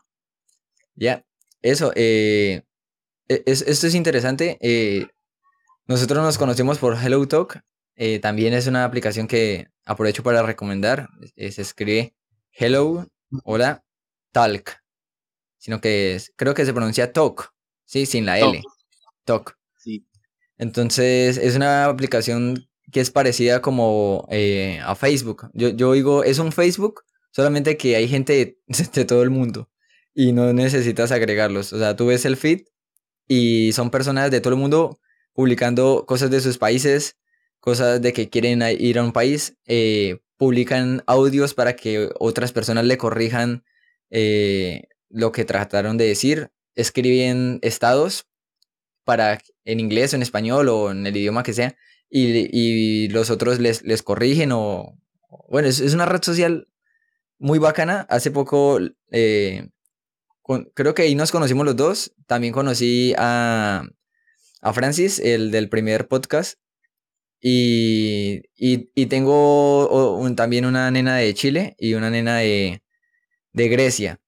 ya, 0.97 1.25
eso, 1.63 1.93
eh, 1.95 2.63
e, 3.29 3.43
es, 3.47 3.63
esto 3.63 3.87
es 3.87 3.95
interesante. 3.95 4.59
Eh, 4.61 5.07
nosotros 5.87 6.23
nos 6.23 6.37
conocemos 6.37 6.79
por 6.79 6.97
Hello 6.97 7.27
Talk 7.29 7.63
eh, 7.97 8.19
también 8.19 8.53
es 8.53 8.67
una 8.67 8.85
aplicación 8.85 9.27
que 9.27 9.69
aprovecho 9.87 10.23
para 10.23 10.43
recomendar. 10.43 11.09
Eh, 11.35 11.51
se 11.51 11.63
escribe 11.63 12.15
Hello, 12.53 13.07
hola, 13.45 13.83
Talk. 14.33 14.83
Sino 15.57 15.81
que 15.81 16.21
creo 16.37 16.55
que 16.55 16.67
se 16.67 16.75
pronuncia 16.75 17.13
Talk, 17.13 17.53
¿sí? 17.87 18.05
Sin 18.05 18.27
la 18.27 18.39
L. 18.39 18.61
Talk. 18.63 18.76
Sí. 19.79 20.07
Entonces 20.59 21.37
es 21.37 21.57
una 21.57 21.87
aplicación 21.87 22.69
que 22.93 23.01
es 23.01 23.11
parecida 23.11 23.61
como 23.61 24.27
eh, 24.31 24.81
a 24.83 24.95
Facebook. 24.95 25.51
Yo, 25.53 25.71
yo 25.71 25.93
digo, 25.93 26.25
es 26.25 26.39
un 26.39 26.53
Facebook, 26.53 27.03
solamente 27.31 27.77
que 27.77 27.97
hay 27.97 28.09
gente 28.09 28.59
de 28.95 29.05
todo 29.05 29.23
el 29.23 29.31
mundo 29.31 29.69
y 30.15 30.33
no 30.33 30.53
necesitas 30.53 31.13
agregarlos. 31.13 31.73
O 31.75 31.79
sea, 31.79 31.95
tú 31.95 32.07
ves 32.07 32.25
el 32.25 32.37
feed 32.37 32.63
y 33.29 33.73
son 33.73 33.91
personas 33.91 34.31
de 34.31 34.41
todo 34.41 34.55
el 34.55 34.61
mundo 34.61 34.99
publicando 35.35 36.05
cosas 36.07 36.31
de 36.31 36.41
sus 36.41 36.57
países, 36.57 37.19
cosas 37.61 38.01
de 38.01 38.13
que 38.15 38.31
quieren 38.31 38.63
ir 38.79 38.99
a 38.99 39.05
un 39.05 39.13
país, 39.13 39.59
eh, 39.67 40.21
publican 40.39 41.03
audios 41.07 41.53
para 41.53 41.77
que 41.77 42.11
otras 42.19 42.53
personas 42.53 42.87
le 42.87 42.97
corrijan 42.97 43.65
eh, 44.11 44.85
lo 45.11 45.33
que 45.33 45.45
trataron 45.45 45.99
de 45.99 46.07
decir, 46.07 46.51
escriben 46.75 47.59
estados 47.63 48.27
para 49.07 49.41
en 49.65 49.81
inglés 49.81 50.13
o 50.13 50.17
en 50.17 50.23
español 50.23 50.69
o 50.69 50.91
en 50.91 51.07
el 51.07 51.17
idioma 51.17 51.43
que 51.43 51.55
sea 51.55 51.75
y, 52.11 53.09
los 53.09 53.31
otros 53.31 53.59
les, 53.61 53.83
les 53.83 54.03
corrigen 54.03 54.53
o 54.53 54.99
bueno, 55.49 55.69
es, 55.69 55.81
una 55.95 56.07
red 56.07 56.23
social 56.23 56.69
muy 57.39 57.59
bacana. 57.59 58.07
Hace 58.09 58.31
poco 58.31 58.79
eh, 59.11 59.69
creo 60.75 60.95
que 60.95 61.03
ahí 61.03 61.15
nos 61.15 61.33
conocimos 61.33 61.67
los 61.67 61.77
dos. 61.77 62.15
También 62.27 62.53
conocí 62.53 63.15
a, 63.19 63.85
a 64.61 64.73
Francis, 64.73 65.19
el 65.19 65.51
del 65.51 65.69
primer 65.69 66.09
podcast. 66.09 66.59
Y, 67.41 68.43
y, 68.57 69.07
tengo 69.07 70.27
también 70.37 70.65
una 70.65 70.91
nena 70.91 71.17
de 71.17 71.35
Chile 71.35 71.77
y 71.79 71.95
una 71.95 72.11
nena 72.11 72.39
de, 72.39 72.83
de 73.53 73.69
Grecia. 73.69 74.21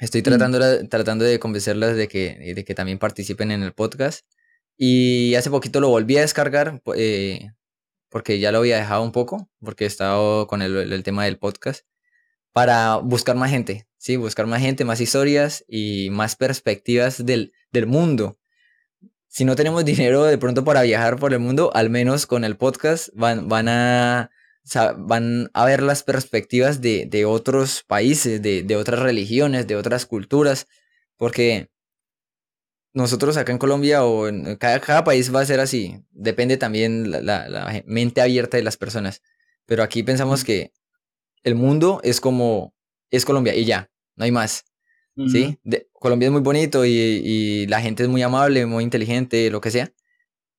Estoy 0.00 0.22
mm. 0.22 0.24
tratando, 0.24 0.88
tratando 0.88 1.24
de 1.24 1.38
convencerlas 1.38 1.96
de 1.96 2.08
que, 2.08 2.54
de 2.56 2.64
que 2.64 2.74
también 2.74 2.98
participen 2.98 3.52
en 3.52 3.62
el 3.62 3.72
podcast. 3.72 4.26
Y 4.76 5.34
hace 5.34 5.50
poquito 5.50 5.80
lo 5.80 5.90
volví 5.90 6.16
a 6.16 6.22
descargar 6.22 6.82
eh, 6.96 7.50
porque 8.08 8.40
ya 8.40 8.50
lo 8.50 8.58
había 8.58 8.78
dejado 8.78 9.02
un 9.02 9.12
poco, 9.12 9.48
porque 9.60 9.84
he 9.84 9.86
estado 9.86 10.46
con 10.46 10.62
el, 10.62 10.92
el, 10.92 11.02
tema 11.02 11.26
del 11.26 11.38
podcast, 11.38 11.84
para 12.52 12.96
buscar 12.96 13.36
más 13.36 13.50
gente, 13.50 13.86
¿sí? 13.98 14.16
Buscar 14.16 14.46
más 14.46 14.62
gente, 14.62 14.84
más 14.84 15.00
historias 15.00 15.64
y 15.68 16.08
más 16.10 16.34
perspectivas 16.34 17.24
del, 17.24 17.52
del 17.70 17.86
mundo 17.86 18.40
si 19.30 19.44
no 19.44 19.54
tenemos 19.54 19.84
dinero 19.84 20.24
de 20.24 20.38
pronto 20.38 20.64
para 20.64 20.82
viajar 20.82 21.16
por 21.16 21.32
el 21.32 21.38
mundo, 21.38 21.70
al 21.72 21.88
menos 21.88 22.26
con 22.26 22.44
el 22.44 22.56
podcast 22.56 23.10
van, 23.14 23.48
van, 23.48 23.68
a, 23.68 24.30
van 24.98 25.50
a 25.52 25.64
ver 25.64 25.82
las 25.82 26.02
perspectivas 26.02 26.80
de, 26.80 27.06
de 27.06 27.24
otros 27.24 27.82
países, 27.86 28.42
de, 28.42 28.62
de, 28.62 28.76
otras 28.76 29.00
religiones, 29.00 29.66
de 29.66 29.76
otras 29.76 30.06
culturas, 30.06 30.66
porque 31.16 31.70
nosotros 32.92 33.36
acá 33.36 33.52
en 33.52 33.58
Colombia 33.58 34.04
o 34.04 34.28
en 34.28 34.56
cada, 34.56 34.80
cada 34.80 35.04
país 35.04 35.34
va 35.34 35.40
a 35.40 35.46
ser 35.46 35.60
así, 35.60 36.02
depende 36.10 36.56
también 36.56 37.10
la, 37.10 37.20
la, 37.20 37.48
la 37.48 37.82
mente 37.86 38.20
abierta 38.20 38.56
de 38.56 38.62
las 38.62 38.76
personas, 38.76 39.22
pero 39.66 39.82
aquí 39.82 40.02
pensamos 40.02 40.44
que 40.44 40.72
el 41.42 41.54
mundo 41.54 42.00
es 42.02 42.20
como, 42.20 42.74
es 43.10 43.24
Colombia 43.24 43.54
y 43.54 43.64
ya, 43.64 43.90
no 44.16 44.24
hay 44.24 44.30
más. 44.30 44.64
¿sí? 45.28 45.58
Colombia 45.92 46.26
es 46.26 46.32
muy 46.32 46.40
bonito 46.40 46.84
y, 46.84 47.66
la 47.66 47.80
gente 47.80 48.02
es 48.02 48.08
muy 48.08 48.22
amable, 48.22 48.66
muy 48.66 48.84
inteligente, 48.84 49.50
lo 49.50 49.60
que 49.60 49.70
sea, 49.70 49.92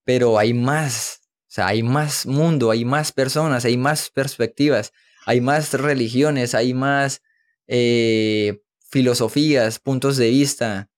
pero 0.04 0.38
hay 0.38 0.54
más, 0.54 1.21
o 1.52 1.54
sea, 1.54 1.68
hay 1.68 1.84
más 1.84 2.26
mundo, 2.26 2.72
hay 2.72 2.86
más 2.86 3.12
personas, 3.12 3.66
hay 3.66 3.76
más 3.76 4.10
perspectivas, 4.10 4.94
hay 5.26 5.42
más 5.42 5.74
religiones, 5.74 6.56
hay 6.56 6.74
más 6.74 7.22
eh, 7.68 8.62
filosofías, 8.90 9.78
puntos 9.78 10.16
de 10.16 10.30
vista, 10.30 10.90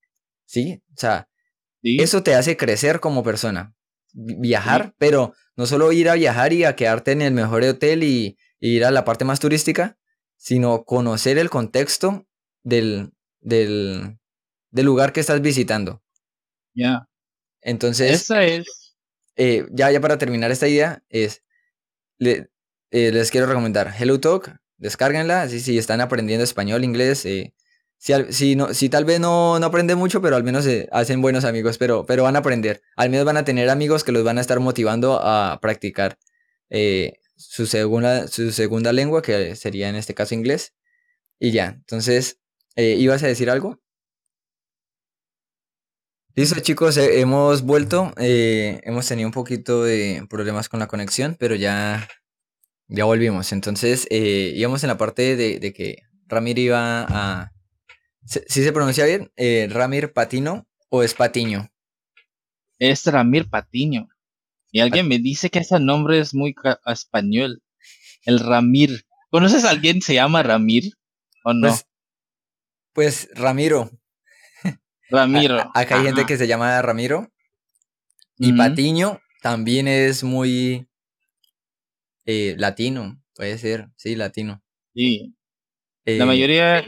¿sí? 0.46 0.84
O 0.96 1.00
sea, 1.00 1.28
eso 1.82 2.22
te 2.22 2.36
hace 2.36 2.56
crecer 2.56 3.00
como 3.00 3.24
persona, 3.24 3.74
viajar, 4.14 4.94
pero 5.00 5.34
no 5.56 5.66
solo 5.66 5.92
ir 5.92 6.08
a 6.08 6.14
viajar 6.14 6.54
y 6.54 6.66
a 6.66 6.76
quedarte 6.76 7.14
en 7.14 7.24
el 7.24 7.34
mejor 7.34 7.64
hotel 7.64 8.04
y, 8.04 8.38
y 8.60 8.76
ir 8.76 8.86
a 8.86 8.92
la 8.92 9.06
parte 9.06 9.26
más 9.26 9.40
turística, 9.40 9.98
sino 10.38 10.84
conocer 10.84 11.40
el 11.40 11.50
contexto 11.50 12.28
del, 12.62 13.12
del, 13.42 14.20
lugar 14.72 15.14
que 15.14 15.20
estás 15.20 15.42
visitando. 15.42 16.04
Ya. 16.76 17.10
Entonces. 17.60 18.12
Esa 18.22 18.44
es. 18.44 18.83
Eh, 19.36 19.66
ya, 19.72 19.92
ya 19.92 20.02
para 20.02 20.18
terminar 20.18 20.52
esta 20.52 20.68
idea, 20.68 21.04
es. 21.10 21.44
Eh, 22.20 22.48
les 22.92 23.32
quiero 23.32 23.48
recomendar 23.48 23.94
Hello 23.98 24.20
Talk, 24.20 24.56
descárguenla, 24.78 25.50
si, 25.50 25.60
si 25.60 25.78
están 25.78 26.02
aprendiendo 26.02 26.44
español, 26.44 26.84
inglés. 26.84 27.26
Eh, 27.26 27.54
si, 27.98 28.14
si, 28.30 28.56
no, 28.56 28.74
si 28.74 28.90
tal 28.90 29.06
vez 29.06 29.20
no, 29.20 29.60
no 29.60 29.66
aprenden 29.66 29.98
mucho, 29.98 30.22
pero 30.22 30.36
al 30.36 30.44
menos 30.44 30.68
hacen 30.92 31.22
buenos 31.22 31.46
amigos, 31.46 31.78
pero, 31.78 32.06
pero 32.06 32.24
van 32.24 32.36
a 32.36 32.40
aprender. 32.40 32.82
Al 32.96 33.10
menos 33.10 33.26
van 33.26 33.38
a 33.38 33.46
tener 33.46 33.70
amigos 33.70 34.04
que 34.04 34.12
los 34.12 34.24
van 34.24 34.38
a 34.38 34.42
estar 34.42 34.60
motivando 34.60 35.20
a 35.22 35.60
practicar 35.62 36.18
su, 37.36 37.66
segunda, 37.66 38.28
su 38.28 38.52
segunda 38.52 38.94
lengua, 38.94 39.22
que 39.22 39.56
sería 39.56 39.90
en 39.90 39.96
este 39.96 40.14
caso 40.14 40.36
inglés. 40.36 40.74
Y 41.40 41.52
ya, 41.52 41.70
entonces 41.70 42.40
¿Ibas 42.76 43.22
a 43.24 43.28
decir 43.28 43.50
algo? 43.50 43.80
Listo, 46.36 46.60
chicos, 46.62 46.98
eh, 46.98 47.20
hemos 47.20 47.62
vuelto. 47.62 48.12
eh, 48.18 48.82
hemos 48.86 49.08
tenido 49.08 49.28
un 49.28 49.34
poquito 49.34 49.84
de 49.84 50.26
problemas 50.30 50.68
con 50.68 50.80
la 50.80 50.88
conexión, 50.88 51.36
pero 51.40 51.54
ya, 51.54 52.08
ya 52.88 53.06
volvimos. 53.06 53.52
Entonces, 53.52 54.08
eh, 54.10 54.52
íbamos 54.56 54.84
en 54.84 54.88
la 54.88 54.98
parte 54.98 55.36
de, 55.36 55.60
de 55.60 55.74
que 55.74 55.98
Ramir 56.28 56.58
iba 56.58 57.06
a. 57.08 57.52
¿Sí 58.26 58.40
sí 58.48 58.64
se 58.64 58.72
pronuncia 58.72 59.06
bien? 59.06 59.32
¿Ramir 59.70 60.12
Patino 60.14 60.66
o 60.90 61.04
es 61.04 61.14
Patiño? 61.14 61.70
Es 62.80 63.06
Ramir 63.06 63.48
Patiño. 63.50 64.08
Y 64.72 64.80
alguien 64.80 65.08
me 65.08 65.20
dice 65.20 65.52
que 65.52 65.60
ese 65.60 65.80
nombre 65.80 66.18
es 66.20 66.34
muy 66.34 66.56
español. 66.88 67.62
El 68.24 68.40
Ramir. 68.40 69.06
¿Conoces 69.30 69.66
a 69.66 69.70
alguien 69.70 69.98
que 70.00 70.06
se 70.06 70.14
llama 70.16 70.42
Ramir? 70.42 70.94
¿O 71.44 71.54
no? 71.54 71.68
Pues, 71.68 71.86
pues 72.94 73.30
Ramiro. 73.36 73.92
Ramiro. 75.14 75.60
A- 75.60 75.72
acá 75.82 75.98
hay 76.00 76.06
gente 76.06 76.26
que 76.26 76.38
se 76.38 76.48
llama 76.48 76.82
Ramiro. 76.82 77.30
Y. 78.38 78.52
Patiño 78.54 79.20
también 79.42 79.88
es 79.88 80.24
muy 80.24 80.88
eh, 82.26 82.56
latino. 82.58 83.22
Puede 83.36 83.58
ser, 83.58 83.90
sí, 83.96 84.16
latino. 84.16 84.62
Sí. 84.94 85.34
La 86.06 86.26
Eh, 86.26 86.28
mayoría 86.28 86.84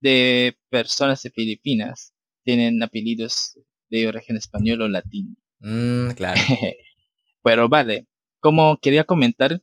de 0.00 0.56
personas 0.70 1.22
de 1.22 1.30
Filipinas 1.30 2.12
tienen 2.44 2.82
apellidos 2.82 3.58
de 3.90 4.08
origen 4.08 4.36
español 4.36 4.82
o 4.82 4.88
latino. 4.88 5.34
mm, 5.60 6.10
claro. 6.12 6.40
Pero 7.42 7.68
vale, 7.68 8.06
como 8.40 8.78
quería 8.78 9.04
comentar, 9.04 9.60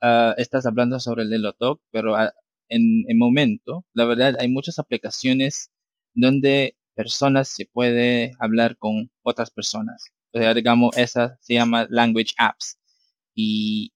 ah, 0.00 0.34
estás 0.38 0.66
hablando 0.66 1.00
sobre 1.00 1.22
el 1.24 1.32
Elotalk, 1.32 1.80
pero 1.92 2.16
ah, 2.16 2.32
en 2.68 3.04
el 3.08 3.16
momento, 3.16 3.84
la 3.94 4.04
verdad, 4.06 4.36
hay 4.40 4.48
muchas 4.48 4.78
aplicaciones 4.78 5.70
donde 6.14 6.76
personas 6.96 7.48
se 7.48 7.66
puede 7.66 8.32
hablar 8.40 8.76
con 8.78 9.10
otras 9.22 9.50
personas. 9.50 10.04
O 10.32 10.38
sea, 10.38 10.54
digamos, 10.54 10.96
esa 10.96 11.38
se 11.40 11.54
llama 11.54 11.86
Language 11.90 12.34
Apps. 12.38 12.78
Y, 13.34 13.92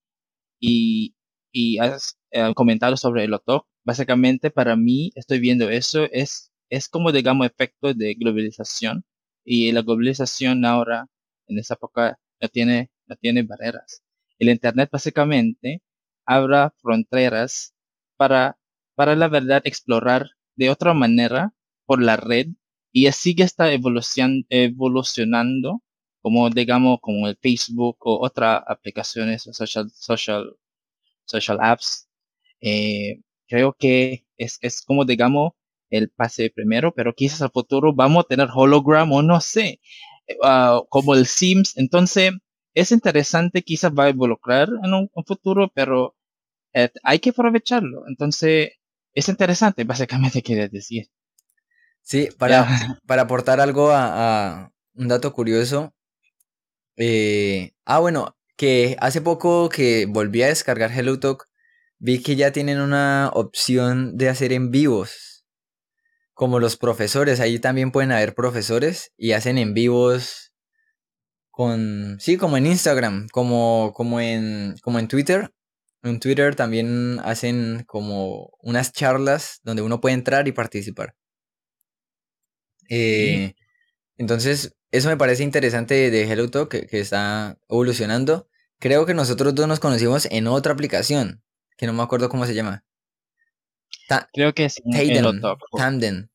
y, 0.59 1.15
y 1.51 1.79
has 1.79 2.17
eh, 2.31 2.53
comentado 2.55 2.97
sobre 2.97 3.23
el 3.23 3.29
Elotalk. 3.29 3.65
Básicamente, 3.83 4.51
para 4.51 4.75
mí, 4.75 5.11
estoy 5.15 5.39
viendo 5.39 5.69
eso, 5.69 6.05
es, 6.11 6.51
es 6.69 6.87
como, 6.87 7.11
digamos, 7.11 7.47
efecto 7.47 7.93
de 7.93 8.13
globalización. 8.15 9.03
Y 9.43 9.71
la 9.71 9.81
globalización 9.81 10.65
ahora, 10.65 11.07
en 11.47 11.59
esa 11.59 11.73
época, 11.75 12.19
no 12.39 12.47
tiene, 12.49 12.91
no 13.07 13.15
tiene 13.17 13.43
barreras. 13.43 14.03
El 14.39 14.49
Internet 14.49 14.89
básicamente 14.91 15.81
abre 16.25 16.69
fronteras 16.81 17.73
para, 18.17 18.59
para 18.95 19.15
la 19.15 19.27
verdad 19.27 19.61
explorar 19.65 20.31
de 20.55 20.69
otra 20.69 20.93
manera 20.93 21.53
por 21.85 22.01
la 22.01 22.17
red 22.17 22.47
y 22.91 23.07
así 23.07 23.35
que 23.35 23.43
está 23.43 23.71
evolucion- 23.73 24.45
evolucionando 24.49 25.81
como 26.21 26.49
digamos 26.49 26.99
como 27.01 27.27
el 27.27 27.37
Facebook 27.41 27.97
o 28.01 28.25
otras 28.25 28.61
aplicaciones 28.67 29.43
social, 29.43 29.89
social, 29.91 30.55
social 31.25 31.57
apps. 31.61 32.07
Eh, 32.61 33.21
creo 33.47 33.73
que 33.77 34.25
es, 34.37 34.57
es 34.61 34.81
como 34.81 35.05
digamos 35.05 35.53
el 35.89 36.09
pase 36.09 36.49
primero, 36.51 36.93
pero 36.93 37.13
quizás 37.13 37.41
al 37.41 37.51
futuro 37.51 37.93
vamos 37.93 38.25
a 38.25 38.27
tener 38.27 38.49
hologram 38.53 39.11
o 39.11 39.21
no 39.21 39.41
sé, 39.41 39.81
ah, 40.43 40.81
como 40.89 41.15
el 41.15 41.25
Sims. 41.27 41.77
Entonces, 41.77 42.31
es 42.73 42.91
interesante, 42.91 43.63
quizás 43.63 43.91
va 43.93 44.05
a 44.05 44.09
involucrar 44.11 44.69
en 44.83 44.93
un, 44.93 45.09
un 45.13 45.25
futuro, 45.25 45.71
pero 45.73 46.15
eh, 46.73 46.91
hay 47.03 47.19
que 47.19 47.31
aprovecharlo. 47.31 48.05
Entonces, 48.09 48.71
es 49.13 49.29
interesante, 49.29 49.83
básicamente 49.85 50.41
quería 50.43 50.67
decir. 50.69 51.07
Sí, 52.03 52.29
para, 52.37 52.67
para 53.07 53.23
aportar 53.23 53.59
algo 53.61 53.91
a, 53.91 54.53
a 54.63 54.71
un 54.95 55.07
dato 55.07 55.33
curioso. 55.33 55.93
eh, 56.97 57.73
ah, 57.85 57.99
bueno, 57.99 58.35
que 58.57 58.95
hace 58.99 59.21
poco 59.21 59.69
que 59.69 60.05
volví 60.07 60.43
a 60.43 60.47
descargar 60.47 60.91
HelloTalk, 60.91 61.45
vi 61.99 62.21
que 62.21 62.35
ya 62.35 62.51
tienen 62.51 62.79
una 62.81 63.29
opción 63.33 64.17
de 64.17 64.29
hacer 64.29 64.53
en 64.53 64.71
vivos. 64.71 65.45
Como 66.33 66.59
los 66.59 66.77
profesores, 66.77 67.39
ahí 67.39 67.59
también 67.59 67.91
pueden 67.91 68.11
haber 68.11 68.35
profesores 68.35 69.11
y 69.17 69.33
hacen 69.33 69.57
en 69.57 69.73
vivos 69.73 70.51
con, 71.51 72.17
sí, 72.19 72.37
como 72.37 72.57
en 72.57 72.67
Instagram, 72.67 73.27
como, 73.31 73.93
como 73.95 74.19
en, 74.21 74.75
como 74.83 74.99
en 74.99 75.07
Twitter. 75.07 75.51
En 76.03 76.19
Twitter 76.19 76.55
también 76.55 77.19
hacen 77.23 77.83
como 77.87 78.51
unas 78.61 78.91
charlas 78.93 79.59
donde 79.63 79.81
uno 79.83 80.01
puede 80.01 80.15
entrar 80.15 80.47
y 80.47 80.51
participar. 80.53 81.15
Eh, 82.93 83.55
entonces, 84.17 84.75
eso 84.91 85.07
me 85.07 85.15
parece 85.17 85.43
interesante 85.43 85.93
de, 85.95 86.11
de 86.11 86.23
HelloTalk 86.27 86.69
que, 86.69 86.87
que 86.87 86.99
está 86.99 87.57
evolucionando. 87.69 88.49
Creo 88.79 89.05
que 89.05 89.13
nosotros 89.13 89.55
dos 89.55 89.67
nos 89.67 89.79
conocimos 89.79 90.27
en 90.29 90.47
otra 90.47 90.73
aplicación, 90.73 91.41
que 91.77 91.87
no 91.87 91.93
me 91.93 92.03
acuerdo 92.03 92.27
cómo 92.27 92.45
se 92.45 92.53
llama. 92.53 92.83
Ta- 94.09 94.29
Creo 94.33 94.53
que 94.53 94.65
es 94.65 94.81
Tandem. 94.83 95.41
Tandem, 95.77 96.27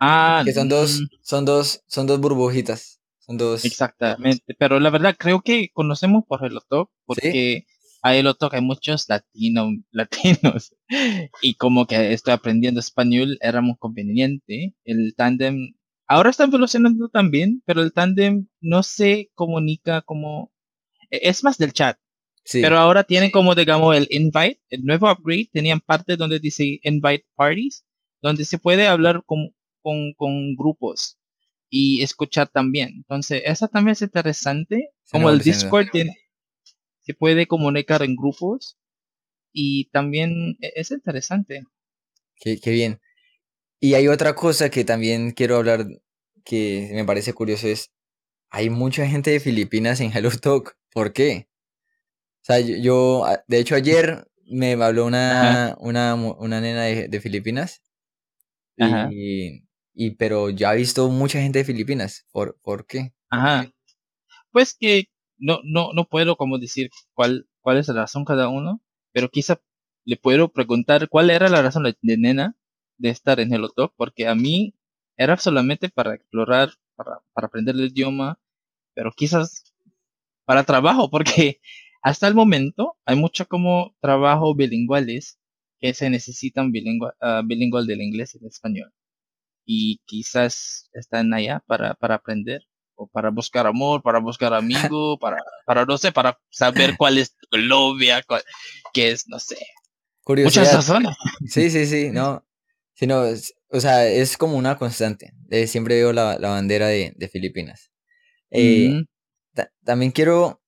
Ah, 0.00 0.42
que 0.44 0.52
son 0.52 0.68
dos, 0.68 1.00
mm, 1.02 1.06
son 1.22 1.44
dos, 1.44 1.82
son 1.86 2.06
dos 2.06 2.20
burbujitas. 2.20 3.00
Son 3.20 3.36
dos. 3.36 3.64
Exactamente, 3.64 4.56
pero 4.58 4.80
la 4.80 4.90
verdad 4.90 5.14
creo 5.16 5.42
que 5.42 5.68
conocemos 5.72 6.24
por 6.26 6.44
Elotalk 6.44 6.88
¿Sí? 7.22 7.66
Porque 8.02 8.08
a 8.08 8.16
Elotalk 8.16 8.54
hay 8.54 8.62
muchos 8.62 9.08
latino, 9.08 9.70
latinos 9.92 10.74
y 11.42 11.54
como 11.54 11.86
que 11.86 12.12
estoy 12.12 12.32
aprendiendo 12.34 12.80
español 12.80 13.38
era 13.40 13.60
muy 13.60 13.76
conveniente. 13.78 14.74
El 14.84 15.14
tándem 15.16 15.74
ahora 16.06 16.30
está 16.30 16.44
evolucionando 16.44 17.08
también, 17.08 17.62
pero 17.66 17.82
el 17.82 17.92
tándem 17.92 18.48
no 18.60 18.82
se 18.82 19.30
comunica 19.34 20.02
como 20.02 20.50
e- 21.10 21.20
es 21.28 21.44
más 21.44 21.58
del 21.58 21.72
chat, 21.72 21.98
Sí. 22.44 22.62
pero 22.62 22.78
ahora 22.78 23.04
tienen 23.04 23.30
como 23.30 23.54
digamos 23.54 23.94
el 23.96 24.06
invite, 24.10 24.60
el 24.70 24.82
nuevo 24.84 25.10
upgrade 25.10 25.50
tenían 25.52 25.80
parte 25.80 26.16
donde 26.16 26.40
dice 26.40 26.80
invite 26.82 27.26
parties, 27.36 27.84
donde 28.22 28.44
se 28.44 28.58
puede 28.58 28.86
hablar 28.86 29.22
con, 29.26 29.54
con, 29.82 30.14
con 30.14 30.56
grupos 30.56 31.18
y 31.68 32.02
escuchar 32.02 32.48
también. 32.48 32.88
Entonces, 32.96 33.42
esa 33.44 33.68
también 33.68 33.92
es 33.92 34.02
interesante. 34.02 34.90
Como 35.12 35.30
el. 35.30 35.38
Discord 35.38 35.88
tiene- 35.92 36.16
se 37.02 37.14
puede 37.14 37.46
comunicar 37.46 38.02
en 38.02 38.16
grupos 38.16 38.78
y 39.52 39.90
también 39.90 40.56
e- 40.60 40.72
es 40.76 40.90
interesante. 40.92 41.64
Qué, 42.36 42.58
qué 42.60 42.70
bien. 42.70 43.00
Y 43.80 43.94
hay 43.94 44.08
otra 44.08 44.34
cosa 44.34 44.70
que 44.70 44.84
también 44.84 45.32
quiero 45.32 45.56
hablar 45.58 45.86
que 46.44 46.90
me 46.94 47.04
parece 47.04 47.32
curioso 47.34 47.68
es, 47.68 47.92
hay 48.50 48.70
mucha 48.70 49.06
gente 49.08 49.30
de 49.32 49.40
Filipinas 49.40 50.00
en 50.00 50.12
HelloTalk. 50.12 50.76
¿Por 50.92 51.12
qué? 51.12 51.48
O 52.42 52.44
sea, 52.46 52.60
yo, 52.60 52.76
yo, 52.76 53.24
a- 53.26 53.44
de 53.48 53.58
hecho 53.60 53.74
ayer 53.76 54.26
me 54.46 54.74
habló 54.74 55.06
una, 55.06 55.76
una, 55.80 56.14
una 56.16 56.60
nena 56.60 56.84
de, 56.84 57.08
de 57.08 57.20
Filipinas 57.20 57.82
Ajá. 58.78 59.10
y, 59.10 59.64
y 59.94 60.12
pero 60.16 60.50
ya 60.50 60.74
he 60.74 60.78
visto 60.78 61.08
mucha 61.08 61.40
gente 61.40 61.60
de 61.60 61.64
Filipinas. 61.64 62.26
¿Por, 62.32 62.58
por 62.62 62.86
qué? 62.86 63.12
Ajá. 63.30 63.68
Pues 64.52 64.74
que 64.78 65.06
no, 65.40 65.60
no, 65.64 65.92
no 65.94 66.04
puedo 66.06 66.36
como 66.36 66.58
decir 66.58 66.90
cuál, 67.14 67.48
cuál 67.60 67.78
es 67.78 67.88
la 67.88 67.94
razón 67.94 68.24
cada 68.24 68.48
uno, 68.48 68.82
pero 69.12 69.30
quizá 69.30 69.60
le 70.04 70.16
puedo 70.16 70.52
preguntar 70.52 71.08
cuál 71.08 71.30
era 71.30 71.48
la 71.48 71.62
razón 71.62 71.84
de, 71.84 71.96
nena 72.02 72.56
de 72.98 73.10
estar 73.10 73.40
en 73.40 73.52
Hello 73.52 73.70
Talk, 73.70 73.94
porque 73.96 74.28
a 74.28 74.34
mí 74.34 74.74
era 75.16 75.36
solamente 75.36 75.88
para 75.88 76.14
explorar, 76.14 76.70
para, 76.96 77.20
para 77.32 77.46
aprender 77.48 77.74
el 77.74 77.88
idioma, 77.88 78.38
pero 78.94 79.12
quizás 79.12 79.74
para 80.44 80.64
trabajo, 80.64 81.10
porque 81.10 81.60
hasta 82.02 82.28
el 82.28 82.34
momento 82.34 82.96
hay 83.04 83.16
mucho 83.16 83.46
como 83.46 83.94
trabajo 84.00 84.54
bilingüales 84.54 85.38
que 85.80 85.94
se 85.94 86.10
necesitan 86.10 86.72
bilingüe, 86.72 87.12
ah, 87.20 87.42
bilingüe 87.44 87.86
del 87.86 88.02
inglés 88.02 88.34
y 88.34 88.38
del 88.38 88.48
español. 88.48 88.92
Y 89.66 90.00
quizás 90.06 90.90
están 90.92 91.32
allá 91.34 91.62
para, 91.66 91.94
para 91.94 92.16
aprender, 92.16 92.62
o 93.00 93.06
para 93.06 93.30
buscar 93.30 93.66
amor, 93.66 94.02
para 94.02 94.18
buscar 94.20 94.52
amigo, 94.52 95.18
para, 95.20 95.38
para 95.66 95.84
no 95.86 95.96
sé, 95.96 96.12
para 96.12 96.38
saber 96.50 96.94
cuál 96.98 97.16
es 97.18 97.34
Colombia, 97.50 98.22
cuál, 98.26 98.42
qué 98.92 99.10
es, 99.10 99.26
no 99.28 99.38
sé. 99.38 99.56
Muchas 100.44 100.68
razones. 100.76 101.16
Sí, 101.48 101.70
sí, 101.70 101.86
sí, 101.86 102.10
no. 102.10 102.44
Sí, 102.94 103.06
no, 103.06 103.24
es- 103.24 103.54
o 103.70 103.80
sea, 103.80 104.06
es 104.06 104.36
como 104.36 104.56
una 104.58 104.76
constante. 104.76 105.32
Eh, 105.48 105.66
siempre 105.66 105.94
veo 105.94 106.12
la, 106.12 106.38
la 106.38 106.50
bandera 106.50 106.88
de, 106.88 107.12
de 107.16 107.28
Filipinas. 107.28 107.90
Eh, 108.50 108.90
Mm, 108.92 109.04
ta- 109.54 109.72
también 109.84 110.12
quiero, 110.12 110.60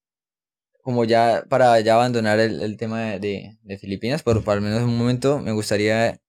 como 0.83 1.05
ya, 1.05 1.45
para 1.51 1.79
ya 1.81 1.95
abandonar 1.95 2.41
el, 2.41 2.63
el 2.63 2.77
tema 2.79 3.01
de, 3.03 3.19
de- 3.21 3.59
de 3.63 3.79
Filipinas, 3.79 4.23
por, 4.23 4.43
por 4.43 4.55
al 4.55 4.63
menos 4.63 4.83
un 4.83 4.97
momento, 4.97 5.39
me 5.41 5.53
gustaría, 5.53 6.21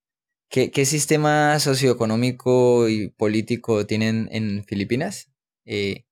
¿qué, 0.50 0.72
qué 0.72 0.86
sistema 0.86 1.60
socioeconómico 1.60 2.90
y 2.90 3.10
político 3.10 3.86
tienen 3.88 4.30
en 4.32 4.64
Filipinas? 4.66 5.30
Eh, 5.66 6.06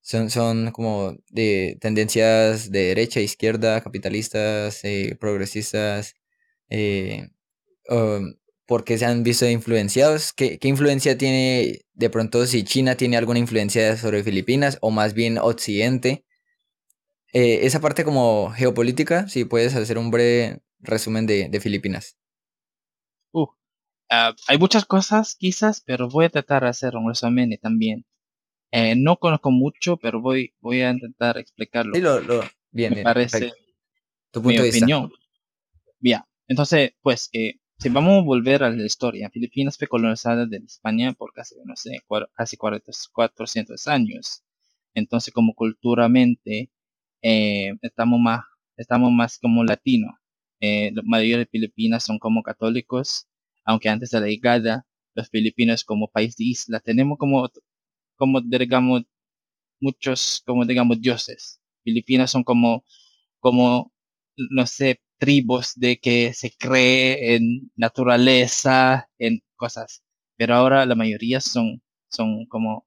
son, 0.00 0.30
son 0.30 0.72
como 0.72 1.16
de 1.28 1.78
tendencias 1.80 2.70
de 2.70 2.86
derecha, 2.86 3.20
izquierda, 3.20 3.80
capitalistas, 3.82 4.84
eh, 4.84 5.16
progresistas, 5.20 6.14
eh, 6.70 7.28
por 8.66 8.84
qué 8.84 8.98
se 8.98 9.04
han 9.06 9.22
visto 9.22 9.48
influenciados, 9.48 10.32
¿Qué, 10.32 10.58
qué 10.58 10.68
influencia 10.68 11.18
tiene 11.18 11.80
de 11.92 12.10
pronto 12.10 12.46
si 12.46 12.64
China 12.64 12.96
tiene 12.96 13.16
alguna 13.16 13.38
influencia 13.38 13.96
sobre 13.96 14.24
Filipinas 14.24 14.78
o 14.80 14.90
más 14.90 15.14
bien 15.14 15.38
Occidente. 15.38 16.24
Esa 17.34 17.80
parte 17.80 18.04
como 18.04 18.50
geopolítica, 18.50 19.28
si 19.28 19.44
puedes 19.46 19.74
hacer 19.74 19.98
un 19.98 20.10
breve 20.10 20.62
resumen 20.82 21.26
de, 21.26 21.48
de 21.48 21.60
Filipinas. 21.60 22.18
Uh, 23.32 23.46
ah, 24.10 24.34
hay 24.48 24.58
muchas 24.58 24.84
cosas 24.84 25.36
quizás, 25.36 25.80
pero 25.80 26.08
voy 26.08 26.26
a 26.26 26.30
tratar 26.30 26.64
de 26.64 26.68
hacer 26.68 26.96
un 26.96 27.08
resumen 27.08 27.56
también. 27.60 28.04
Eh, 28.72 28.94
no 28.96 29.16
conozco 29.16 29.50
mucho, 29.50 29.96
pero 29.98 30.20
voy, 30.20 30.54
voy 30.60 30.80
a 30.80 30.90
intentar 30.90 31.36
explicarlo. 31.38 31.94
Sí, 31.94 32.00
lo, 32.00 32.20
lo, 32.20 32.40
bien, 32.70 32.94
Me 32.94 33.02
parece 33.02 33.52
tu 34.30 34.42
punto 34.42 34.48
mi 34.48 34.56
de 34.56 34.62
vista. 34.62 34.78
opinión. 34.78 35.12
Bien, 36.00 36.20
entonces, 36.48 36.92
pues, 37.02 37.28
eh, 37.32 37.60
si 37.78 37.90
vamos 37.90 38.22
a 38.22 38.24
volver 38.24 38.62
a 38.62 38.70
la 38.70 38.84
historia, 38.84 39.28
Filipinas 39.30 39.76
fue 39.76 39.88
colonizada 39.88 40.46
de 40.46 40.56
España 40.58 41.12
por 41.12 41.32
casi, 41.32 41.54
no 41.64 41.76
sé, 41.76 41.98
casi 42.34 42.56
40 42.56 42.92
400 43.12 43.86
años. 43.88 44.42
Entonces, 44.94 45.34
como 45.34 45.54
culturalmente, 45.54 46.70
eh, 47.22 47.74
estamos 47.82 48.20
más, 48.20 48.44
estamos 48.76 49.12
más 49.12 49.38
como 49.38 49.64
latinos. 49.64 50.14
Eh, 50.60 50.92
la 50.94 51.02
mayoría 51.04 51.38
de 51.38 51.46
Filipinas 51.46 52.04
son 52.04 52.18
como 52.18 52.42
católicos, 52.42 53.26
aunque 53.64 53.88
antes 53.88 54.10
de 54.10 54.20
la 54.20 54.26
llegada, 54.28 54.86
los 55.14 55.28
filipinos 55.28 55.84
como 55.84 56.08
país 56.08 56.36
de 56.36 56.44
isla, 56.44 56.80
tenemos 56.80 57.18
como, 57.18 57.50
como 58.16 58.40
digamos, 58.42 59.02
muchos, 59.80 60.42
como 60.46 60.64
digamos, 60.66 61.00
dioses. 61.00 61.60
Filipinas 61.84 62.30
son 62.30 62.44
como, 62.44 62.84
como, 63.40 63.92
no 64.50 64.66
sé, 64.66 65.00
tribus 65.18 65.72
de 65.76 65.98
que 66.00 66.32
se 66.34 66.52
cree 66.56 67.36
en 67.36 67.72
naturaleza, 67.76 69.08
en 69.18 69.42
cosas. 69.56 70.02
Pero 70.36 70.54
ahora 70.54 70.86
la 70.86 70.94
mayoría 70.96 71.40
son, 71.40 71.82
son 72.10 72.46
como 72.46 72.86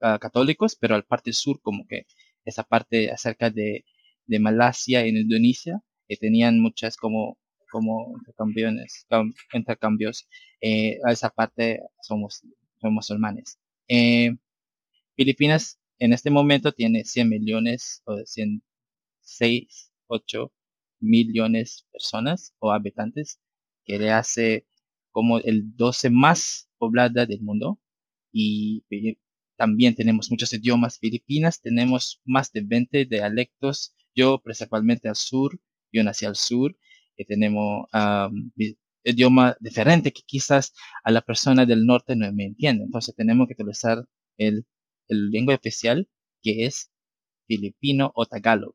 ah, 0.00 0.18
católicos, 0.20 0.76
pero 0.76 0.94
al 0.94 1.04
parte 1.04 1.32
sur, 1.32 1.60
como 1.62 1.86
que 1.86 2.06
esa 2.44 2.62
parte 2.64 3.10
acerca 3.10 3.50
de, 3.50 3.84
de 4.26 4.38
Malasia 4.40 5.04
en 5.06 5.16
Indonesia, 5.16 5.80
que 6.08 6.16
tenían 6.16 6.60
muchas 6.60 6.96
como, 6.96 7.38
como 7.70 8.14
intercambios, 8.18 8.74
cam- 9.08 9.34
intercambios 9.52 10.28
eh, 10.60 10.98
a 11.06 11.12
esa 11.12 11.30
parte 11.30 11.80
somos, 12.02 12.42
son 12.80 12.94
musulmanes. 12.94 13.58
Eh, 13.88 14.32
Filipinas 15.16 15.80
en 15.98 16.12
este 16.12 16.30
momento 16.30 16.72
tiene 16.72 17.04
100 17.04 17.28
millones 17.28 18.02
o 18.04 18.16
106, 18.24 19.92
8 20.08 20.52
millones 21.00 21.86
personas 21.92 22.54
o 22.58 22.72
habitantes, 22.72 23.40
que 23.84 23.98
le 23.98 24.10
hace 24.10 24.66
como 25.10 25.38
el 25.38 25.76
12 25.76 26.10
más 26.10 26.68
poblada 26.78 27.26
del 27.26 27.42
mundo. 27.42 27.78
Y 28.32 28.84
también 29.56 29.94
tenemos 29.94 30.30
muchos 30.30 30.52
idiomas. 30.52 30.98
Filipinas 30.98 31.60
tenemos 31.60 32.20
más 32.24 32.50
de 32.52 32.62
20 32.62 33.04
dialectos. 33.06 33.94
Yo 34.14 34.40
principalmente 34.42 35.08
al 35.08 35.16
sur, 35.16 35.60
yo 35.92 36.02
nací 36.02 36.24
al 36.26 36.36
sur, 36.36 36.76
y 37.16 37.24
tenemos 37.24 37.86
um, 37.92 38.50
idioma 39.04 39.56
diferente 39.60 40.12
que 40.12 40.22
quizás 40.26 40.72
a 41.04 41.10
la 41.10 41.20
persona 41.20 41.66
del 41.66 41.86
norte 41.86 42.16
no 42.16 42.32
me 42.32 42.46
entiende. 42.46 42.84
Entonces 42.84 43.14
tenemos 43.14 43.46
que 43.48 43.54
utilizar 43.54 44.04
el, 44.38 44.66
el 45.12 45.30
lengua 45.30 45.54
especial 45.54 46.08
que 46.42 46.66
es 46.66 46.90
filipino 47.46 48.12
o 48.14 48.26
tagalog. 48.26 48.74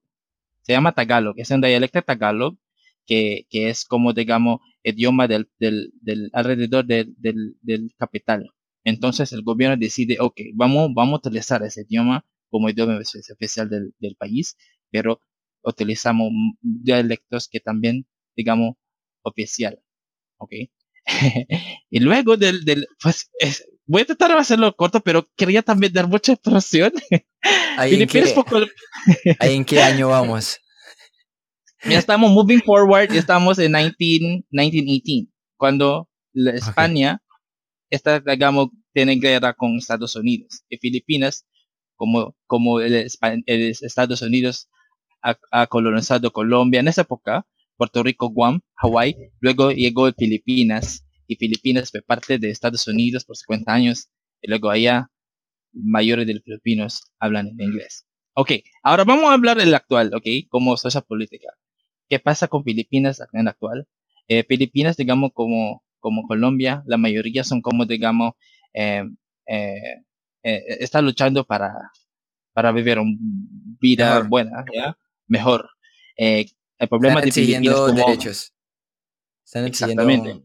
Se 0.61 0.73
llama 0.73 0.93
tagalog, 0.93 1.35
es 1.37 1.51
un 1.51 1.61
dialecto 1.61 2.01
tagalog 2.01 2.57
que, 3.05 3.47
que 3.49 3.69
es 3.69 3.85
como, 3.85 4.13
digamos, 4.13 4.59
idioma 4.83 5.27
del, 5.27 5.49
del, 5.59 5.91
del 6.01 6.29
alrededor 6.33 6.85
del, 6.85 7.13
del, 7.17 7.57
del 7.61 7.93
capital. 7.97 8.51
Entonces 8.83 9.33
el 9.33 9.43
gobierno 9.43 9.77
decide, 9.77 10.17
ok, 10.19 10.39
vamos, 10.53 10.91
vamos 10.93 11.15
a 11.15 11.27
utilizar 11.27 11.63
ese 11.63 11.81
idioma 11.81 12.25
como 12.49 12.69
idioma 12.69 12.99
especial 13.01 13.69
del, 13.69 13.93
del 13.99 14.15
país, 14.15 14.57
pero 14.89 15.21
utilizamos 15.63 16.31
dialectos 16.61 17.47
que 17.49 17.59
también, 17.59 18.07
digamos, 18.35 18.75
oficial. 19.23 19.79
¿Ok? 20.37 20.51
y 21.89 21.99
luego 21.99 22.37
del, 22.37 22.63
del 22.65 22.87
pues, 23.01 23.29
es, 23.39 23.67
voy 23.87 24.01
a 24.01 24.05
tratar 24.05 24.31
de 24.31 24.37
hacerlo 24.37 24.75
corto, 24.75 24.99
pero 24.99 25.27
quería 25.35 25.63
también 25.63 25.93
dar 25.93 26.07
mucha 26.07 26.33
expresión. 26.33 26.91
¿Ahí 27.77 28.01
en, 28.01 28.07
qué, 28.07 28.21
poco... 28.35 28.59
¿Ahí 29.39 29.55
en 29.55 29.65
qué 29.65 29.81
año 29.81 30.09
vamos? 30.09 30.59
Ya 31.83 31.99
estamos 31.99 32.31
moving 32.31 32.61
forward, 32.61 33.11
ya 33.11 33.19
estamos 33.19 33.57
en 33.59 33.71
19, 33.71 34.45
1918, 34.51 35.31
cuando 35.55 36.09
la 36.33 36.51
España 36.51 37.21
okay. 37.21 37.37
está, 37.89 38.19
digamos, 38.19 38.69
tiene 38.93 39.15
guerra 39.15 39.53
con 39.53 39.77
Estados 39.77 40.15
Unidos. 40.15 40.63
Y 40.69 40.77
Filipinas, 40.77 41.45
como, 41.95 42.35
como 42.45 42.81
el, 42.81 42.93
el 43.45 43.75
Estados 43.81 44.21
Unidos 44.21 44.69
ha, 45.21 45.37
ha, 45.51 45.67
colonizado 45.67 46.31
Colombia 46.31 46.79
en 46.79 46.87
esa 46.87 47.01
época, 47.01 47.45
Puerto 47.77 48.03
Rico, 48.03 48.29
Guam, 48.29 48.61
Hawái, 48.75 49.15
luego 49.39 49.71
llegó 49.71 50.11
Filipinas, 50.11 51.06
y 51.27 51.35
Filipinas 51.35 51.91
fue 51.91 52.01
parte 52.01 52.39
de 52.39 52.49
Estados 52.49 52.87
Unidos 52.87 53.25
por 53.25 53.37
50 53.37 53.71
años, 53.71 54.09
y 54.41 54.49
luego 54.49 54.69
allá 54.69 55.09
mayores 55.73 56.25
de 56.27 56.35
los 56.35 56.43
filipinos 56.43 57.11
hablan 57.19 57.47
en 57.47 57.61
inglés. 57.61 58.07
Ok, 58.33 58.51
ahora 58.83 59.03
vamos 59.03 59.25
a 59.25 59.33
hablar 59.33 59.57
del 59.57 59.73
actual, 59.73 60.13
ok, 60.13 60.25
como 60.49 60.77
social 60.77 61.03
política. 61.07 61.49
¿Qué 62.09 62.19
pasa 62.19 62.47
con 62.47 62.63
Filipinas 62.63 63.19
en 63.33 63.41
el 63.41 63.47
actual? 63.47 63.87
Eh, 64.27 64.43
Filipinas, 64.47 64.97
digamos, 64.97 65.31
como, 65.33 65.83
como 65.99 66.27
Colombia, 66.27 66.83
la 66.85 66.97
mayoría 66.97 67.43
son 67.43 67.61
como, 67.61 67.85
digamos, 67.85 68.33
eh, 68.73 69.03
eh, 69.47 70.03
está 70.43 71.01
luchando 71.01 71.45
para, 71.45 71.73
para 72.53 72.71
vivir 72.71 72.99
una 72.99 73.17
vida 73.79 74.15
mejor. 74.15 74.29
buena, 74.29 74.65
¿ya? 74.73 74.97
Mejor. 75.27 75.69
el 76.15 76.47
problema 76.89 77.19
Están 77.21 77.25
de 77.25 77.31
Filipinas 77.31 77.75
como, 77.75 77.93
derechos. 77.93 78.53
Están 79.43 79.65
exactamente. 79.65 80.43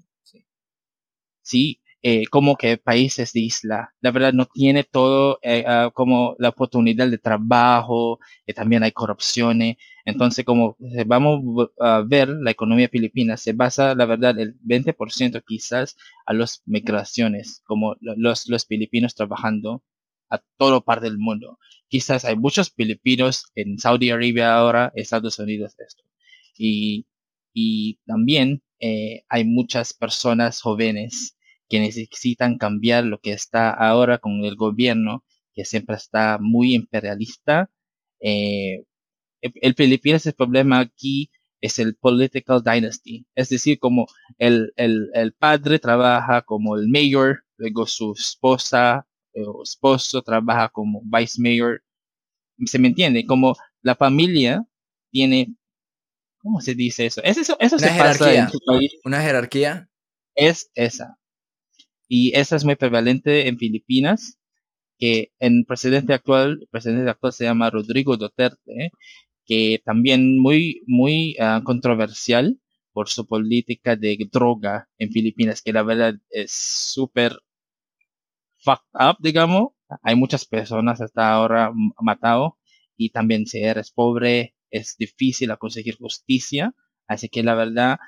Sí, 1.52 1.80
eh, 2.02 2.26
como 2.28 2.56
que 2.56 2.78
países 2.78 3.32
de 3.32 3.40
isla, 3.40 3.94
la 4.00 4.10
verdad 4.10 4.32
no 4.32 4.46
tiene 4.46 4.84
todo 4.84 5.38
eh, 5.42 5.64
uh, 5.68 5.92
como 5.92 6.34
la 6.38 6.48
oportunidad 6.48 7.08
de 7.08 7.18
trabajo, 7.18 8.18
y 8.46 8.52
también 8.54 8.82
hay 8.82 8.92
corrupción, 8.92 9.60
entonces 10.04 10.44
como 10.44 10.76
vamos 11.06 11.68
a 11.78 12.02
ver 12.06 12.28
la 12.28 12.50
economía 12.50 12.88
filipina 12.88 13.36
se 13.36 13.52
basa 13.52 13.94
la 13.94 14.06
verdad 14.06 14.38
el 14.40 14.54
20% 14.60 15.42
quizás 15.46 15.96
a 16.26 16.32
las 16.32 16.62
migraciones, 16.66 17.62
como 17.66 17.96
los, 18.00 18.48
los 18.48 18.66
filipinos 18.66 19.14
trabajando 19.14 19.82
a 20.30 20.38
todo 20.58 20.82
parte 20.84 21.04
del 21.06 21.18
mundo. 21.18 21.58
Quizás 21.88 22.24
hay 22.24 22.36
muchos 22.36 22.70
filipinos 22.72 23.44
en 23.54 23.78
Saudi 23.78 24.10
Arabia 24.10 24.54
ahora, 24.56 24.90
Estados 24.94 25.38
Unidos, 25.38 25.74
esto. 25.78 26.02
Y, 26.56 27.06
y 27.52 27.98
también 28.06 28.62
eh, 28.80 29.24
hay 29.28 29.44
muchas 29.44 29.92
personas 29.92 30.60
jóvenes 30.62 31.36
que 31.72 31.80
necesitan 31.80 32.58
cambiar 32.58 33.04
lo 33.04 33.18
que 33.18 33.32
está 33.32 33.70
ahora 33.70 34.18
con 34.18 34.44
el 34.44 34.56
gobierno, 34.56 35.24
que 35.54 35.64
siempre 35.64 35.96
está 35.96 36.37
muy 36.38 36.74
imperialista. 36.74 37.70
Eh, 38.20 38.85
el 39.40 39.74
Filipinas, 39.74 40.26
el 40.26 40.35
problema 40.35 40.80
aquí 40.80 41.30
es 41.62 41.78
el 41.78 41.96
political 41.96 42.62
dynasty, 42.62 43.26
es 43.35 43.48
decir, 43.48 43.78
como 43.78 44.06
el, 44.37 44.74
el, 44.76 45.08
el 45.14 45.32
padre 45.32 45.78
trabaja 45.78 46.42
como 46.42 46.76
el 46.76 46.88
mayor, 46.90 47.44
luego 47.56 47.87
su 47.87 48.12
esposa 48.12 49.06
eh, 49.32 49.40
o 49.46 49.62
esposo 49.62 50.20
trabaja 50.20 50.68
como 50.68 51.00
vice 51.06 51.40
mayor. 51.40 51.82
¿Se 52.66 52.78
me 52.78 52.88
entiende? 52.88 53.24
Como 53.24 53.56
la 53.80 53.94
familia 53.94 54.62
tiene, 55.11 55.54
¿cómo 56.37 56.61
se 56.61 56.74
dice 56.74 57.06
eso? 57.06 57.22
¿Es 57.22 57.38
eso, 57.38 57.56
eso 57.61 57.76
Una 57.76 57.88
se 57.88 57.98
pasa 57.98 58.26
jerarquía. 58.26 58.44
en 58.44 58.50
tu 58.50 58.58
país. 58.66 58.92
Una 59.06 59.22
jerarquía. 59.22 59.88
Es 60.35 60.70
esa 60.74 61.16
y 62.14 62.37
esa 62.37 62.57
es 62.57 62.64
muy 62.66 62.77
prevalente 62.77 63.48
en 63.48 63.57
Filipinas, 63.57 64.38
que 64.98 65.33
el 65.38 65.64
presidente 65.66 66.12
actual, 66.12 66.59
el 66.61 66.68
presidente 66.68 67.09
actual 67.09 67.33
se 67.33 67.44
llama 67.44 67.70
Rodrigo 67.70 68.18
Duterte, 68.18 68.92
que 69.46 69.81
también 69.83 70.38
muy, 70.38 70.83
muy 70.87 71.37
uh, 71.40 71.64
controversial 71.64 72.61
por 72.92 73.09
su 73.09 73.27
política 73.27 73.96
de 73.96 74.18
droga 74.31 74.90
en 74.98 75.11
Filipinas, 75.11 75.62
que 75.62 75.72
la 75.72 75.85
verdad 75.85 76.16
es 76.29 76.53
súper 76.53 77.38
fucked 78.59 78.92
up, 78.92 79.16
digamos. 79.20 79.68
Hay 80.03 80.14
muchas 80.14 80.44
personas 80.44 81.01
hasta 81.01 81.33
ahora 81.33 81.72
matado 81.98 82.59
y 82.94 83.09
también 83.09 83.46
si 83.46 83.62
eres 83.62 83.90
pobre 83.90 84.55
es 84.70 84.96
difícil 84.98 85.57
conseguir 85.57 85.96
justicia, 85.96 86.75
así 87.07 87.31
que 87.31 87.42
la 87.42 87.55
verdad 87.55 87.98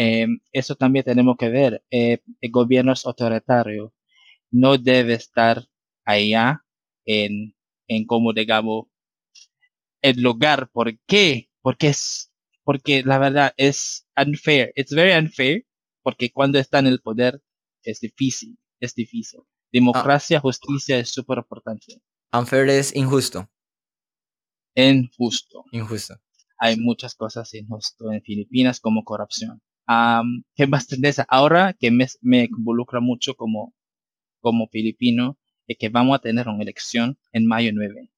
eh, 0.00 0.28
eso 0.52 0.76
también 0.76 1.04
tenemos 1.04 1.36
que 1.36 1.48
ver. 1.48 1.82
Eh, 1.90 2.20
el 2.40 2.50
gobierno 2.52 2.92
es 2.92 3.04
autoritario. 3.04 3.92
No 4.48 4.78
debe 4.78 5.14
estar 5.14 5.64
allá 6.04 6.64
en, 7.04 7.56
en 7.88 8.06
como 8.06 8.32
digamos, 8.32 8.86
el 10.00 10.22
lugar. 10.22 10.70
¿Por 10.70 10.96
qué? 11.00 11.50
Porque 11.62 11.88
es, 11.88 12.32
porque 12.62 13.02
la 13.02 13.18
verdad 13.18 13.52
es 13.56 14.06
unfair. 14.16 14.72
It's 14.76 14.94
very 14.94 15.18
unfair. 15.18 15.66
porque 16.04 16.30
cuando 16.30 16.60
está 16.60 16.78
en 16.78 16.86
el 16.86 17.00
poder 17.00 17.42
es 17.82 17.98
difícil, 18.00 18.56
es 18.80 18.94
difícil. 18.94 19.40
Democracia, 19.72 20.38
justicia 20.38 20.96
es 20.96 21.10
súper 21.10 21.38
importante. 21.38 22.00
Unfair 22.32 22.68
es 22.68 22.94
injusto. 22.94 23.50
Injusto. 24.76 25.64
Injusto. 25.72 26.14
Hay 26.56 26.76
muchas 26.76 27.16
cosas 27.16 27.52
injustas 27.52 28.08
en 28.12 28.22
Filipinas 28.22 28.78
como 28.78 29.02
corrupción. 29.02 29.60
¿Qué 30.54 30.66
más 30.68 30.86
tendencia? 30.86 31.26
Ahora 31.28 31.72
que 31.72 31.90
me, 31.90 32.06
me 32.20 32.44
involucra 32.44 33.00
mucho 33.00 33.34
como, 33.34 33.74
como 34.40 34.68
filipino, 34.68 35.38
es 35.66 35.78
que 35.78 35.88
vamos 35.88 36.16
a 36.16 36.20
tener 36.20 36.48
una 36.48 36.62
elección 36.62 37.18
en 37.32 37.46
mayo 37.46 37.70
9. 37.74 38.10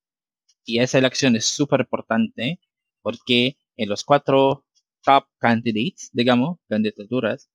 Y 0.65 0.81
esa 0.81 0.99
elección 0.99 1.37
es 1.37 1.47
súper 1.47 1.81
importante 1.81 2.61
porque 3.03 3.57
en 3.77 3.89
los 3.89 4.05
cuatro 4.05 4.67
top 5.03 5.25
candidates, 5.39 6.11
digamos, 6.13 6.59
candidaturas, 6.69 7.51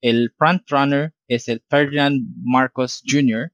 el 0.00 0.32
front 0.36 0.62
runner 0.70 1.14
es 1.28 1.48
el 1.48 1.62
Ferdinand 1.68 2.22
Marcos 2.42 3.02
Jr., 3.06 3.52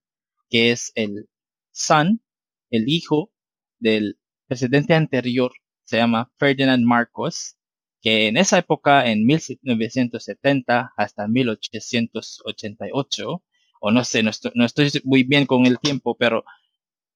que 0.49 0.73
es 0.73 0.93
el 0.97 1.29
son, 1.71 2.23
el 2.71 2.89
hijo 2.89 3.33
del 3.79 4.19
presidente 4.47 4.95
anterior, 4.95 5.53
se 5.85 5.97
llama 5.97 6.31
Ferdinand 6.39 6.85
Marcos, 6.85 7.57
que 8.01 8.29
en 8.29 8.37
esa 8.37 8.59
época, 8.59 9.11
en 9.11 9.27
1970 9.27 10.93
hasta 10.97 11.29
1888, 11.29 13.43
o 13.81 13.91
no 13.91 14.05
sé, 14.05 14.23
no 14.23 14.31
estoy, 14.31 14.53
no 14.55 14.65
estoy 14.65 14.91
muy 15.05 15.23
bien 15.23 15.47
con 15.47 15.67
el 15.67 15.79
tiempo, 15.79 16.17
pero 16.17 16.45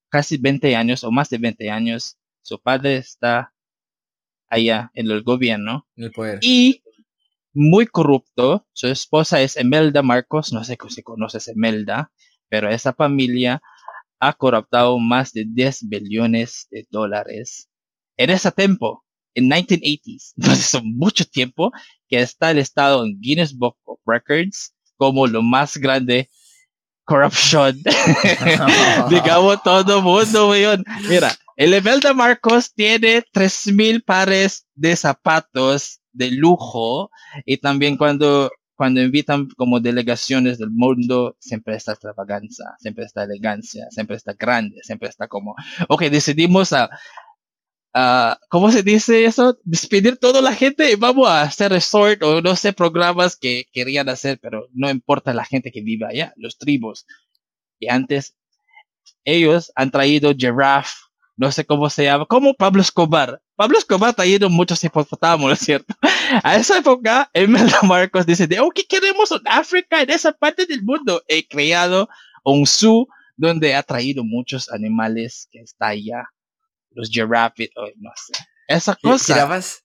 casi 0.09 0.37
20 0.37 0.77
años 0.77 1.05
o 1.05 1.11
más 1.11 1.31
de 1.31 1.39
20 1.39 1.71
años, 1.71 2.19
su 2.43 2.61
padre 2.61 2.97
está 2.97 3.53
allá 4.49 4.91
en 4.95 5.11
el 5.11 5.23
gobierno. 5.23 5.87
El 5.97 6.13
poder. 6.13 6.39
Y 6.43 6.83
muy 7.53 7.87
corrupto. 7.87 8.67
Su 8.73 8.89
esposa 8.89 9.41
es 9.41 9.57
Emelda 9.57 10.03
Marcos. 10.03 10.53
No 10.53 10.65
sé 10.65 10.77
si 10.89 11.03
conoces 11.03 11.49
Emelda, 11.49 12.13
pero 12.49 12.69
esa 12.69 12.93
familia 12.93 13.63
ha 14.19 14.33
corruptado 14.35 14.99
más 14.99 15.33
de 15.33 15.45
10 15.47 15.89
billones 15.89 16.69
de 16.71 16.87
dólares 16.91 17.71
en 18.17 18.31
ese 18.31 18.53
tiempo, 18.53 19.04
en 19.35 19.51
1980s. 19.51 20.35
Entonces, 20.37 20.67
son 20.67 20.97
mucho 20.97 21.25
tiempo 21.25 21.73
que 22.09 22.21
está 22.21 22.51
el 22.51 22.59
estado 22.59 23.05
en 23.05 23.21
Guinness 23.21 23.57
Book 23.57 23.77
of 23.85 23.99
Records 24.07 24.75
como 24.97 25.27
lo 25.27 25.43
más 25.43 25.77
grande 25.77 26.31
corruption. 27.05 27.81
Digamos 29.11 29.63
todo 29.63 30.03
mundo, 30.03 30.53
Mira, 31.09 31.35
el 31.57 31.75
Emelda 31.75 32.15
Marcos 32.15 32.73
tiene 32.75 33.23
3000 33.33 34.03
pares 34.03 34.67
de 34.75 34.97
zapatos 34.97 36.01
de 36.13 36.31
lujo 36.31 37.11
y 37.45 37.59
también 37.59 37.97
cuando 37.97 38.51
cuando 38.77 39.01
invitan 39.01 39.49
como 39.57 39.79
delegaciones 39.79 40.59
del 40.59 40.71
mundo, 40.71 41.37
siempre 41.39 41.77
está 41.77 41.93
extravaganza, 41.93 42.75
siempre 42.81 43.05
está 43.05 43.23
elegancia, 43.23 43.87
siempre 43.91 44.17
está 44.17 44.33
grande, 44.33 44.81
siempre 44.83 45.09
está 45.09 45.29
como, 45.29 45.55
ok, 45.89 46.03
decidimos 46.05 46.73
a, 46.73 46.91
a 47.95 48.39
¿cómo 48.49 48.71
se 48.73 48.83
dice 48.83 49.25
eso? 49.25 49.59
Despedir 49.65 50.19
toda 50.19 50.43
la 50.43 50.53
gente 50.53 50.91
y 50.91 50.97
vamos 50.97 51.29
a 51.29 51.43
hacer 51.43 51.71
resort 51.71 52.23
o 52.23 52.43
no 52.43 52.57
sé, 52.57 52.73
programas 52.73 53.37
que 53.37 53.67
querían 53.73 54.09
hacer, 54.09 54.39
pero 54.43 54.69
no 54.73 54.91
importa 54.91 55.33
la 55.33 55.45
gente 55.45 55.71
que 55.71 55.81
vive 55.81 56.07
allá, 56.07 56.35
los 56.37 56.59
tribus. 56.59 57.07
Y 57.79 57.89
antes, 57.89 58.35
ellos 59.25 59.73
han 59.77 59.91
traído 59.91 60.35
giraffe, 60.37 60.95
no 61.37 61.51
sé 61.53 61.65
cómo 61.65 61.89
se 61.91 62.05
llama, 62.05 62.27
como 62.27 62.55
Pablo 62.55 62.83
Escobar. 62.83 63.41
Pablo 63.57 63.79
Escobar 63.79 64.11
ha 64.11 64.15
traído 64.15 64.51
muchos 64.51 64.83
hipopótamos, 64.83 65.47
¿no 65.47 65.53
es 65.53 65.59
cierto? 65.61 65.95
A 66.43 66.57
esa 66.57 66.79
época, 66.79 67.31
Emelda 67.33 67.81
Marcos 67.83 68.27
dice, 68.27 68.47
de, 68.47 68.61
oh, 68.61 68.71
¿qué 68.71 68.85
queremos 68.85 69.31
en 69.31 69.41
África, 69.47 70.03
en 70.03 70.11
esa 70.11 70.33
parte 70.33 70.67
del 70.67 70.83
mundo? 70.83 71.23
He 71.29 71.47
creado 71.47 72.09
un 72.45 72.67
zoo 72.67 73.07
donde 73.37 73.75
ha 73.75 73.83
traído 73.83 74.25
muchos 74.25 74.71
animales 74.71 75.49
que 75.51 75.61
está 75.61 75.89
allá. 75.89 76.29
Los 76.95 77.11
giraffes, 77.11 77.71
oh, 77.77 77.89
no 77.97 78.11
sé. 78.17 78.33
Esa 78.69 78.97
cosa. 78.97 79.35
¿Jirafas? 79.35 79.85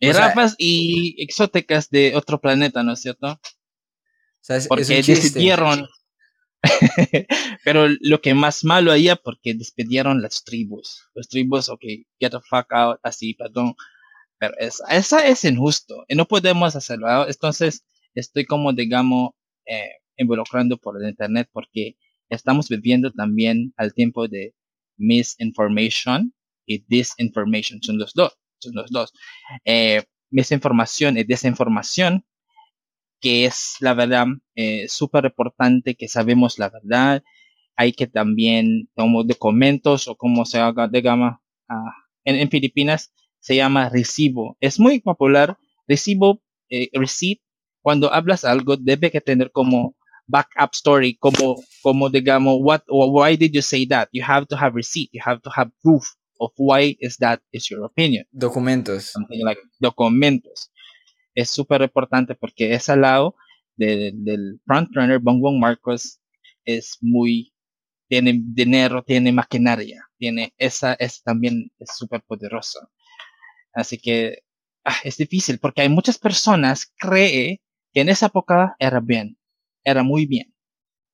Jirafas 0.00 0.54
y 0.58 1.22
exóticas 1.22 1.88
de 1.88 2.14
otro 2.14 2.40
planeta, 2.40 2.82
¿no 2.82 2.92
es 2.92 3.00
cierto? 3.00 3.28
O 3.28 3.40
sea, 4.40 4.56
es, 4.56 4.68
Porque 4.68 4.82
es 4.82 5.06
decidieron. 5.06 5.88
Pero 7.64 7.86
lo 8.00 8.20
que 8.20 8.34
más 8.34 8.64
malo 8.64 8.92
había 8.92 9.16
porque 9.16 9.54
despidieron 9.54 10.20
las 10.20 10.44
tribus. 10.44 11.08
Los 11.14 11.28
tribus, 11.28 11.68
ok, 11.68 11.82
get 12.20 12.30
the 12.30 12.40
fuck 12.48 12.72
out, 12.72 12.98
así, 13.02 13.34
perdón. 13.34 13.74
Pero 14.38 14.54
esa, 14.58 14.84
esa 14.88 15.26
es 15.26 15.44
injusto 15.44 16.04
y 16.08 16.14
no 16.14 16.26
podemos 16.26 16.74
hacerlo. 16.76 17.06
¿no? 17.06 17.26
Entonces, 17.26 17.84
estoy 18.14 18.44
como, 18.44 18.72
digamos, 18.72 19.30
eh, 19.66 19.90
involucrando 20.16 20.76
por 20.76 21.00
el 21.00 21.08
internet 21.08 21.48
porque 21.52 21.96
estamos 22.28 22.68
viviendo 22.68 23.12
también 23.12 23.72
al 23.76 23.94
tiempo 23.94 24.28
de 24.28 24.54
misinformation 24.96 26.34
y 26.66 26.84
disinformation. 26.86 27.82
Son 27.82 27.98
los 27.98 28.12
dos. 28.14 28.38
Son 28.58 28.74
los 28.74 28.90
dos. 28.90 29.12
Eh, 29.64 30.02
misinformación 30.30 31.18
y 31.18 31.24
desinformación 31.24 32.24
que 33.20 33.46
es 33.46 33.76
la 33.80 33.94
verdad 33.94 34.26
eh, 34.54 34.86
súper 34.88 35.24
importante 35.24 35.94
que 35.94 36.08
sabemos 36.08 36.58
la 36.58 36.68
verdad. 36.68 37.22
Hay 37.74 37.92
que 37.92 38.06
también, 38.06 38.90
como 38.94 39.24
documentos 39.24 40.08
o 40.08 40.16
como 40.16 40.44
se 40.44 40.58
haga, 40.58 40.88
digamos, 40.88 41.32
ah, 41.70 41.92
en, 42.24 42.36
en 42.36 42.50
Filipinas 42.50 43.14
se 43.40 43.56
llama 43.56 43.88
recibo. 43.88 44.58
Es 44.60 44.78
muy 44.78 45.00
popular. 45.00 45.56
Recibo, 45.88 46.42
eh, 46.68 46.90
receipt, 46.92 47.40
cuando 47.80 48.12
hablas 48.12 48.44
algo 48.44 48.76
debe 48.76 49.10
que 49.10 49.22
tener 49.22 49.50
como 49.52 49.96
backup 50.26 50.74
story, 50.74 51.16
como, 51.16 51.56
como 51.82 52.10
digamos, 52.10 52.58
what 52.60 52.82
or 52.88 53.10
why 53.10 53.36
did 53.36 53.52
you 53.52 53.62
say 53.62 53.86
that? 53.86 54.08
You 54.12 54.24
have 54.24 54.46
to 54.46 54.56
have 54.56 54.74
receipt. 54.74 55.10
You 55.12 55.22
have 55.24 55.40
to 55.42 55.50
have 55.50 55.70
proof 55.82 56.04
of 56.40 56.52
why 56.56 56.96
is 57.00 57.16
that 57.18 57.40
is 57.52 57.68
your 57.70 57.84
opinion. 57.84 58.24
Documentos. 58.32 59.12
Something 59.12 59.44
like 59.44 59.60
documentos 59.80 60.70
es 61.34 61.50
súper 61.50 61.82
importante 61.82 62.34
porque 62.34 62.74
ese 62.74 62.96
lado 62.96 63.36
de, 63.76 64.12
del 64.14 64.60
frontrunner, 64.64 65.18
Bongbong 65.18 65.58
Marcos, 65.58 66.20
es 66.64 66.98
muy, 67.00 67.52
tiene 68.08 68.40
dinero, 68.42 69.02
tiene 69.02 69.32
maquinaria, 69.32 70.08
tiene 70.16 70.54
esa, 70.58 70.94
es 70.94 71.22
también 71.22 71.70
es 71.78 71.90
súper 71.96 72.22
poderoso. 72.22 72.90
Así 73.72 73.98
que 73.98 74.38
ah, 74.84 74.96
es 75.02 75.16
difícil 75.16 75.58
porque 75.58 75.82
hay 75.82 75.88
muchas 75.88 76.18
personas 76.18 76.92
cree 76.96 77.60
que 77.92 78.00
en 78.00 78.08
esa 78.08 78.26
época 78.26 78.76
era 78.78 79.00
bien, 79.00 79.36
era 79.84 80.02
muy 80.02 80.26
bien. 80.26 80.54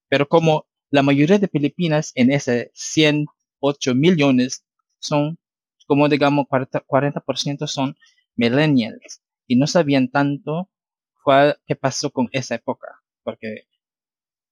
Pero 0.09 0.29
como 0.29 0.67
la 0.91 1.03
mayoría 1.03 1.39
de 1.39 1.49
Filipinas 1.49 2.13
en 2.15 2.33
ese 2.33 2.71
108 2.75 3.95
millones 3.95 4.65
son, 4.99 5.39
como 5.87 6.09
digamos, 6.09 6.47
40%, 6.47 6.85
40 6.87 7.67
son 7.67 7.97
millennials 8.37 9.23
y 9.47 9.57
no 9.57 9.67
sabían 9.67 10.09
tanto 10.11 10.71
cuál, 11.23 11.59
qué 11.67 11.77
pasó 11.77 12.11
con 12.11 12.29
esa 12.33 12.57
época, 12.57 12.89
porque 13.23 13.67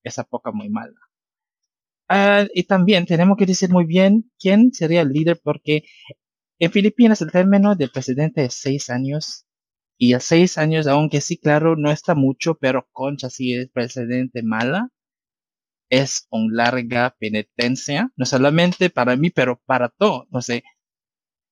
esa 0.05 0.23
época 0.23 0.53
muy 0.53 0.69
mala. 0.69 0.97
Ah, 2.09 2.47
y 2.55 2.65
también 2.65 3.05
tenemos 3.07 3.37
que 3.37 3.47
decir 3.47 3.71
muy 3.71 3.85
bien 3.85 4.31
quién 4.39 4.73
sería 4.73 5.03
el 5.03 5.11
líder, 5.11 5.41
porque 5.43 5.85
en 6.59 6.73
Filipinas 6.73 7.21
el 7.23 7.31
término 7.33 7.77
del 7.77 7.91
presidente 7.91 8.45
es 8.45 8.55
seis 8.55 8.91
años, 8.91 9.47
y 9.99 10.15
a 10.15 10.21
seis 10.21 10.59
años, 10.59 10.87
aunque 10.87 11.21
sí, 11.21 11.37
claro, 11.39 11.77
no 11.77 11.91
está 11.91 12.15
mucho, 12.15 12.55
pero 12.55 12.89
concha, 12.93 13.29
si 13.31 13.55
es 13.55 13.69
presidente 13.69 14.43
mala, 14.43 14.91
es 15.91 16.27
una 16.31 16.65
larga 16.65 17.17
penitencia, 17.19 18.13
no 18.17 18.25
solamente 18.25 18.91
para 18.91 19.17
mí, 19.17 19.31
pero 19.31 19.61
para 19.67 19.89
todo, 19.89 20.27
no 20.31 20.41
sé. 20.41 20.63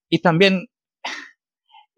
Y 0.09 0.20
también 0.20 0.68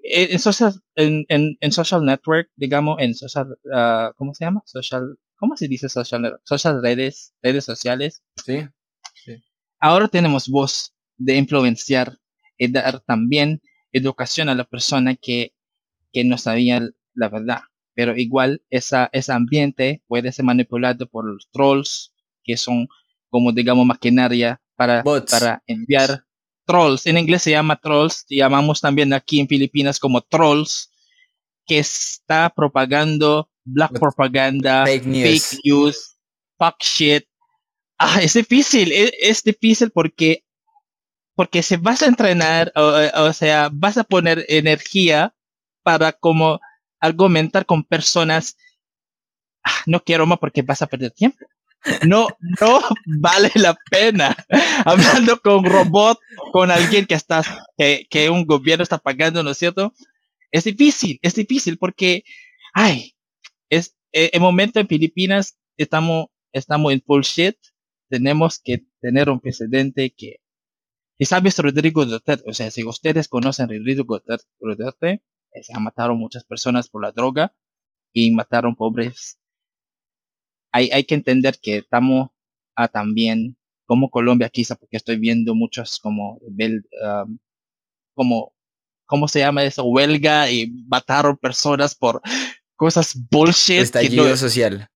en 0.03 0.39
social, 0.39 0.73
en, 0.95 1.27
en, 1.29 1.57
en 1.61 1.73
social 1.73 2.05
network, 2.05 2.51
digamos, 2.57 2.97
en 3.01 3.15
social, 3.15 3.49
uh, 3.65 4.15
¿cómo 4.17 4.33
se 4.33 4.45
llama? 4.45 4.63
Social, 4.65 5.19
¿cómo 5.37 5.57
se 5.57 5.69
dice 5.69 5.89
social 5.89 6.23
network? 6.23 6.43
Social 6.45 6.83
redes, 6.83 7.35
redes 7.43 7.65
sociales. 7.65 8.23
Sí. 8.37 8.67
Ahora 9.81 10.09
tenemos 10.09 10.49
voz 10.49 10.95
de 11.19 11.37
influenciar 11.37 12.17
y 12.57 12.73
dar 12.73 13.01
también 13.01 13.61
educación 13.93 14.49
a 14.49 14.55
la 14.55 14.65
persona 14.65 15.15
que, 15.15 15.53
que 16.19 16.25
no 16.25 16.37
sabía 16.37 16.83
la 17.15 17.29
verdad. 17.29 17.61
Pero 17.95 18.17
igual 18.17 18.61
esa, 18.71 19.09
ese 19.13 19.33
ambiente 19.33 20.03
puede 20.09 20.33
ser 20.33 20.45
manipulado 20.45 21.09
por 21.09 21.25
los 21.25 21.49
trolls, 21.53 22.13
que 22.43 22.57
son 22.57 22.89
como 23.31 23.53
digamos 23.53 23.87
maquinaria 23.87 24.61
para, 24.75 25.03
Bots. 25.03 25.31
para 25.31 25.63
enviar 25.69 26.25
trolls. 26.67 27.07
En 27.07 27.19
inglés 27.19 27.43
se 27.43 27.53
llama 27.53 27.81
trolls, 27.81 28.25
llamamos 28.29 28.81
también 28.81 29.13
aquí 29.13 29.39
en 29.39 29.47
Filipinas 29.47 30.01
como 30.01 30.21
trolls, 30.23 30.91
que 31.65 31.79
está 31.79 32.51
propagando 32.51 33.49
black 33.65 33.97
propaganda, 33.97 34.87
fake 34.87 35.07
news. 35.07 35.23
fake 35.23 35.61
news, 35.63 36.17
fuck 36.59 36.83
shit. 36.83 37.27
Ah, 37.97 38.21
es 38.21 38.35
difícil, 38.35 38.91
es, 38.91 39.13
es 39.21 39.45
difícil 39.45 39.93
porque 39.93 40.45
porque 41.37 41.63
si 41.63 41.77
vas 41.77 42.03
a 42.03 42.07
entrenar, 42.07 42.73
o, 42.75 43.23
o 43.23 43.33
sea, 43.33 43.71
vas 43.73 43.99
a 43.99 44.03
poner 44.03 44.45
energía 44.49 45.37
para 45.83 46.13
como 46.13 46.61
argumentar 47.01 47.67
con 47.67 47.85
personas, 47.85 48.57
ah, 49.65 49.83
no 49.87 50.03
quiero 50.03 50.27
más 50.27 50.39
porque 50.39 50.63
vas 50.63 50.83
a 50.83 50.87
perder 50.87 51.13
tiempo. 51.13 51.47
No, 52.07 52.27
no 52.61 52.81
vale 53.21 53.51
la 53.55 53.77
pena 53.91 54.37
hablando 54.85 55.41
con 55.41 55.65
robot, 55.65 56.19
con 56.53 56.71
alguien 56.71 57.07
que 57.07 57.15
está, 57.15 57.43
que, 57.77 58.07
que 58.11 58.31
un 58.31 58.45
gobierno 58.45 58.83
está 58.83 58.99
pagando, 58.99 59.43
¿no 59.43 59.51
es 59.51 59.59
cierto? 59.59 59.95
Es 60.51 60.65
difícil, 60.65 61.19
es 61.23 61.35
difícil 61.35 61.79
porque, 61.79 62.25
ay, 62.73 63.15
es, 63.71 63.97
el 64.13 64.41
momento 64.41 64.81
en 64.81 64.89
Filipinas 64.89 65.59
estamos, 65.77 66.27
estamos 66.53 66.93
en 66.93 67.03
bullshit, 67.07 67.57
tenemos 68.09 68.59
que 68.59 68.85
tener 69.01 69.29
un 69.29 69.41
precedente 69.41 70.15
que, 70.17 70.37
y 71.19 71.27
sabes 71.27 71.59
Rodrigo 71.59 72.07
Duterte, 72.07 72.49
o 72.49 72.55
sea, 72.55 72.71
si 72.71 72.85
ustedes 72.85 73.29
conocen 73.29 73.67
a 73.67 73.69
Rodrigo 73.69 74.05
Duterte, 74.61 75.23
se 75.63 75.79
mataron 75.79 76.19
muchas 76.19 76.45
personas 76.45 76.89
por 76.89 77.03
la 77.03 77.13
droga 77.13 77.55
y 78.13 78.31
mataron 78.31 78.75
pobres. 78.75 79.39
Hay, 80.73 80.91
hay 80.91 81.05
que 81.05 81.15
entender 81.15 81.59
que 81.61 81.79
estamos 81.79 82.31
a 82.77 82.89
también 82.89 83.57
como 83.87 84.11
Colombia 84.11 84.51
quizá 84.51 84.77
porque 84.77 84.99
estoy 84.99 85.19
viendo 85.19 85.55
muchos 85.55 85.99
como 85.99 86.39
um, 86.43 87.39
como 88.15 88.53
cómo 89.07 89.27
se 89.27 89.41
llama 89.41 89.65
eso 89.65 89.85
huelga 89.85 90.51
y 90.51 90.71
mataron 90.87 91.37
personas 91.39 91.95
por 91.95 92.21
cosas 92.77 93.15
bullshit 93.31 93.81
estallido 93.81 94.37
social 94.37 94.89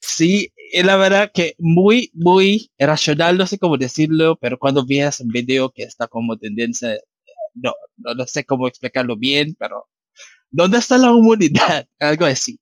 sí 0.00 0.52
la 0.82 0.96
verdad 0.96 1.30
que 1.32 1.54
muy 1.58 2.10
muy 2.14 2.70
racional 2.78 3.36
no 3.36 3.46
sé 3.46 3.58
cómo 3.58 3.76
decirlo 3.76 4.38
pero 4.40 4.58
cuando 4.58 4.86
veas 4.86 5.20
un 5.20 5.28
video 5.28 5.70
que 5.70 5.82
está 5.82 6.08
como 6.08 6.38
tendencia 6.38 6.98
no, 7.54 7.72
no, 7.96 8.26
sé 8.26 8.44
cómo 8.44 8.68
explicarlo 8.68 9.16
bien, 9.16 9.54
pero 9.58 9.88
¿dónde 10.50 10.78
está 10.78 10.98
la 10.98 11.12
humanidad? 11.12 11.88
Algo 11.98 12.26
así. 12.26 12.60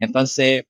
Entonces, 0.00 0.64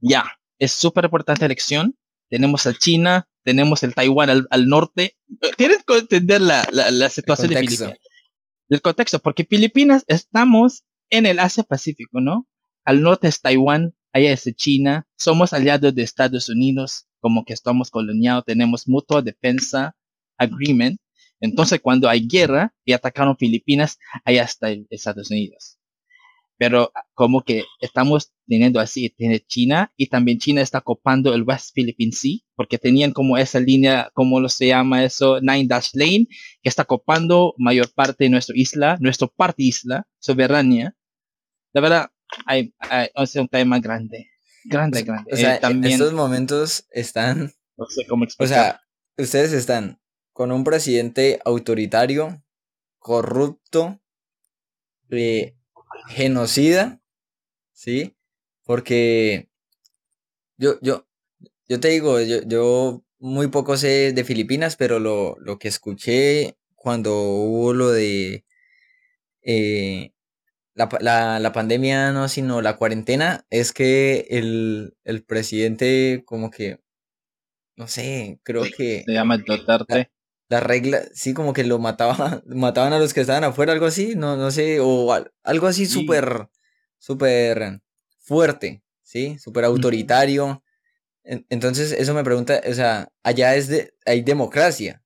ya, 0.00 0.24
es 0.58 0.72
súper 0.72 1.04
importante 1.04 1.42
la 1.42 1.46
elección. 1.46 1.96
Tenemos 2.28 2.66
a 2.66 2.74
China, 2.74 3.28
tenemos 3.44 3.82
el 3.82 3.94
Taiwán 3.94 4.46
al, 4.50 4.66
norte. 4.66 5.16
Tienes 5.56 5.84
que 5.84 5.98
entender 5.98 6.40
la, 6.40 6.66
la, 6.72 7.08
situación 7.08 7.50
de 7.50 7.60
Filipinas. 7.60 7.98
El 8.68 8.82
contexto, 8.82 9.20
porque 9.20 9.44
Filipinas 9.44 10.04
estamos 10.08 10.84
en 11.10 11.26
el 11.26 11.38
Asia 11.38 11.62
Pacífico, 11.62 12.20
¿no? 12.20 12.48
Al 12.84 13.02
norte 13.02 13.28
es 13.28 13.40
Taiwán, 13.40 13.94
allá 14.12 14.32
es 14.32 14.44
China, 14.56 15.06
somos 15.16 15.52
aliados 15.52 15.94
de 15.94 16.02
Estados 16.02 16.48
Unidos, 16.48 17.06
como 17.20 17.44
que 17.44 17.52
estamos 17.52 17.90
coloniados, 17.90 18.44
tenemos 18.44 18.88
mutua 18.88 19.22
defensa 19.22 19.96
agreement, 20.38 21.00
entonces, 21.40 21.80
cuando 21.80 22.08
hay 22.08 22.26
guerra 22.26 22.74
y 22.84 22.92
atacaron 22.92 23.36
Filipinas, 23.36 23.98
allá 24.24 24.44
está 24.44 24.68
Estados 24.90 25.30
Unidos. 25.30 25.78
Pero 26.58 26.90
como 27.12 27.42
que 27.42 27.64
estamos 27.80 28.32
teniendo 28.46 28.80
así, 28.80 29.10
tiene 29.10 29.40
China 29.40 29.92
y 29.94 30.06
también 30.06 30.38
China 30.38 30.62
está 30.62 30.80
copando 30.80 31.34
el 31.34 31.42
West 31.42 31.72
Philippine 31.74 32.12
Sea, 32.12 32.38
porque 32.54 32.78
tenían 32.78 33.12
como 33.12 33.36
esa 33.36 33.60
línea, 33.60 34.10
como 34.14 34.40
lo 34.40 34.48
se 34.48 34.68
llama 34.68 35.04
eso, 35.04 35.38
Nine 35.42 35.66
Dash 35.66 35.90
Lane, 35.92 36.26
que 36.62 36.68
está 36.68 36.86
copando 36.86 37.54
mayor 37.58 37.92
parte 37.92 38.24
de 38.24 38.30
nuestra 38.30 38.54
isla, 38.56 38.96
nuestra 39.00 39.28
parte 39.28 39.64
isla, 39.64 40.08
soberania. 40.18 40.96
La 41.74 41.82
verdad, 41.82 42.10
hay, 42.46 42.72
hay 42.78 43.10
un 43.34 43.48
tema 43.48 43.78
grande, 43.78 44.30
grande, 44.64 45.02
grande. 45.02 45.30
O 45.34 45.36
sea, 45.36 45.60
también, 45.60 45.92
en 45.92 46.00
estos 46.00 46.14
momentos 46.14 46.86
están... 46.90 47.52
No 47.76 47.84
sé 47.86 48.06
cómo 48.06 48.24
explicar. 48.24 48.58
O 48.58 48.62
sea, 48.62 48.80
ustedes 49.18 49.52
están 49.52 50.00
con 50.36 50.52
un 50.52 50.64
presidente 50.64 51.40
autoritario, 51.46 52.44
corrupto, 52.98 54.02
eh, 55.08 55.56
genocida, 56.08 57.00
¿sí? 57.72 58.14
Porque 58.62 59.48
yo, 60.58 60.78
yo, 60.82 61.08
yo 61.70 61.80
te 61.80 61.88
digo, 61.88 62.20
yo, 62.20 62.42
yo 62.42 63.02
muy 63.18 63.46
poco 63.46 63.78
sé 63.78 64.12
de 64.12 64.24
Filipinas, 64.24 64.76
pero 64.76 64.98
lo, 64.98 65.38
lo 65.40 65.58
que 65.58 65.68
escuché 65.68 66.58
cuando 66.74 67.18
hubo 67.18 67.72
lo 67.72 67.90
de 67.90 68.44
eh, 69.40 70.12
la, 70.74 70.90
la, 71.00 71.40
la, 71.40 71.52
pandemia, 71.52 72.12
no, 72.12 72.28
sino 72.28 72.60
la 72.60 72.76
cuarentena, 72.76 73.46
es 73.48 73.72
que 73.72 74.26
el, 74.28 74.98
el 75.04 75.24
presidente 75.24 76.24
como 76.26 76.50
que, 76.50 76.78
no 77.74 77.88
sé, 77.88 78.38
creo 78.42 78.64
que... 78.64 79.02
Se 79.06 79.12
llama 79.14 79.38
Duterte 79.38 80.10
la 80.48 80.60
regla, 80.60 81.02
sí, 81.12 81.34
como 81.34 81.52
que 81.52 81.64
lo 81.64 81.78
mataban, 81.78 82.42
mataban 82.46 82.92
a 82.92 82.98
los 82.98 83.14
que 83.14 83.20
estaban 83.20 83.44
afuera, 83.44 83.72
algo 83.72 83.86
así, 83.86 84.14
no, 84.14 84.36
no 84.36 84.50
sé, 84.50 84.78
o 84.80 85.12
algo 85.42 85.66
así 85.66 85.86
súper, 85.86 86.48
súper 86.98 87.80
fuerte, 88.18 88.82
¿sí? 89.02 89.38
Súper 89.38 89.64
autoritario. 89.64 90.62
Entonces, 91.24 91.90
eso 91.92 92.14
me 92.14 92.22
pregunta, 92.22 92.60
o 92.68 92.74
sea, 92.74 93.08
allá 93.24 93.56
es 93.56 93.66
de, 93.66 93.92
hay 94.04 94.22
democracia, 94.22 95.02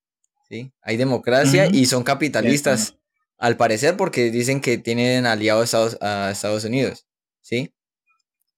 ¿sí? 0.48 0.72
Hay 0.82 0.98
democracia 0.98 1.68
y 1.72 1.86
son 1.86 2.02
capitalistas, 2.02 2.96
al 3.38 3.56
parecer, 3.56 3.96
porque 3.96 4.30
dicen 4.30 4.60
que 4.60 4.76
tienen 4.76 5.24
aliados 5.24 5.62
a 5.62 5.64
Estados, 5.64 5.98
a 6.02 6.30
Estados 6.30 6.64
Unidos, 6.64 7.06
¿sí? 7.40 7.74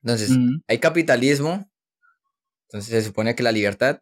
Entonces, 0.03 0.31
hay 0.67 0.79
capitalismo, 0.79 1.71
entonces 2.67 2.91
se 2.91 3.03
supone 3.03 3.37
que 3.37 3.45
la 3.45 3.53
libertad, 3.53 4.01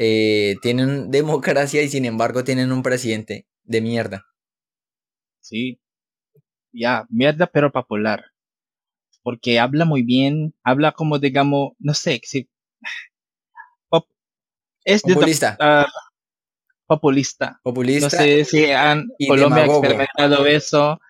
eh, 0.00 0.54
tienen 0.62 1.10
democracia 1.10 1.82
y 1.82 1.88
sin 1.88 2.04
embargo 2.04 2.44
tienen 2.44 2.70
un 2.70 2.84
presidente 2.84 3.48
de 3.64 3.80
mierda. 3.80 4.26
Sí, 5.40 5.80
ya, 6.72 7.04
mierda 7.10 7.48
pero 7.48 7.72
popular. 7.72 8.26
Porque 9.24 9.58
habla 9.58 9.84
muy 9.84 10.04
bien, 10.04 10.54
habla 10.62 10.92
como 10.92 11.18
digamos, 11.18 11.72
no 11.80 11.94
sé, 11.94 12.20
si, 12.22 12.48
es 14.84 15.02
populista. 15.02 15.56
Ah, 15.58 15.88
populista. 16.86 17.60
Populista. 17.64 18.06
No 18.06 18.10
sé 18.10 18.44
si 18.44 18.70
han 18.70 19.08
Colombia 19.26 19.64
experimentado 19.64 20.46
eso, 20.46 21.00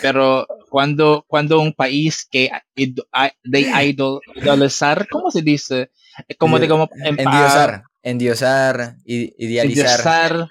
pero 0.00 0.48
cuando, 0.68 1.24
cuando 1.28 1.60
un 1.60 1.74
país 1.74 2.26
que 2.28 2.50
de 2.74 3.60
idol, 3.86 4.20
idolizar, 4.34 5.06
¿cómo 5.08 5.30
se 5.30 5.42
dice? 5.42 5.92
Como 6.38 6.58
digamos, 6.58 6.88
endiosar 7.04 7.84
endiosar, 8.02 8.96
idealizar. 9.04 9.66
Endiosar, 9.66 10.48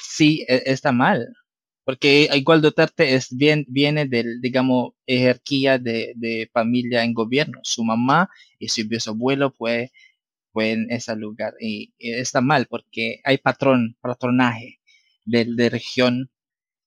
sí, 0.00 0.44
e, 0.48 0.62
está 0.66 0.92
mal. 0.92 1.28
Porque 1.84 2.28
igual 2.32 2.62
Duterte 2.62 3.14
es 3.14 3.28
bien, 3.36 3.66
viene 3.68 4.06
del, 4.06 4.40
digamos, 4.40 4.92
jerarquía 5.06 5.78
de, 5.78 6.14
de 6.16 6.48
familia 6.52 7.04
en 7.04 7.12
gobierno. 7.14 7.60
Su 7.62 7.84
mamá 7.84 8.30
y 8.58 8.68
su 8.68 8.88
bisabuelo 8.88 9.52
fue, 9.52 9.92
fue 10.52 10.72
en 10.72 10.90
ese 10.90 11.14
lugar. 11.16 11.54
Y, 11.60 11.94
está 11.98 12.40
mal 12.40 12.66
porque 12.66 13.20
hay 13.24 13.38
patrón, 13.38 13.96
patronaje 14.00 14.80
de, 15.26 15.46
de 15.56 15.70
región 15.70 16.30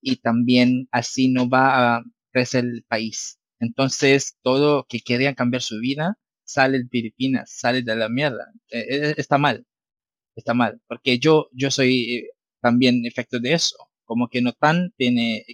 y 0.02 0.18
también 0.18 0.88
así 0.92 1.30
no 1.30 1.50
va 1.50 1.98
a 1.98 2.04
crecer 2.32 2.66
el 2.66 2.84
país. 2.88 3.40
Entonces, 3.60 4.38
todo 4.42 4.86
que 4.90 5.02
querían 5.02 5.36
cambiar 5.36 5.62
su 5.62 5.80
vida 5.80 6.18
sale 6.44 6.80
de 6.80 6.90
Filipinas, 6.90 7.52
sale 7.52 7.82
de 7.84 7.96
la 7.96 8.10
mierda. 8.10 8.52
E, 8.70 8.80
e, 8.80 9.14
está 9.18 9.38
mal 9.38 9.66
está 10.39 10.54
mal, 10.54 10.82
porque 10.88 11.19
yo, 11.19 11.50
yo 11.52 11.71
soy 11.71 12.15
eh, 12.15 12.30
también 12.62 13.06
efecto 13.06 13.39
de 13.39 13.54
eso, 13.54 13.78
como 14.06 14.30
que 14.30 14.41
no 14.41 14.54
tan 14.54 14.93
tiene 14.97 15.45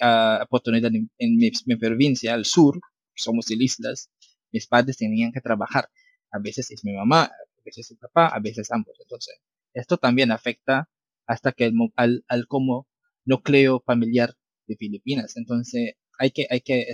uh, 0.00 0.42
oportunidad 0.42 0.90
en, 0.94 1.36
mi, 1.36 1.76
provincia, 1.76 2.34
al 2.34 2.44
sur, 2.44 2.80
somos 3.14 3.46
de 3.46 3.56
islas, 3.58 4.10
mis 4.52 4.66
padres 4.66 4.98
tenían 4.98 5.32
que 5.32 5.40
trabajar, 5.40 5.88
a 6.30 6.38
veces 6.38 6.70
es 6.70 6.84
mi 6.84 6.92
mamá, 6.92 7.24
a 7.24 7.62
veces 7.64 7.90
es 7.90 7.92
mi 7.92 7.98
papá, 7.98 8.28
a 8.28 8.40
veces 8.40 8.70
ambos, 8.70 8.96
entonces, 9.00 9.40
esto 9.74 9.96
también 9.96 10.30
afecta 10.30 10.90
hasta 11.26 11.52
que 11.52 11.72
al, 11.96 12.24
al 12.28 12.46
como 12.46 12.88
núcleo 13.24 13.82
familiar 13.86 14.34
de 14.66 14.76
Filipinas, 14.76 15.36
entonces 15.36 15.94
hay 16.18 16.30
que, 16.30 16.46
hay 16.50 16.60
que, 16.60 16.86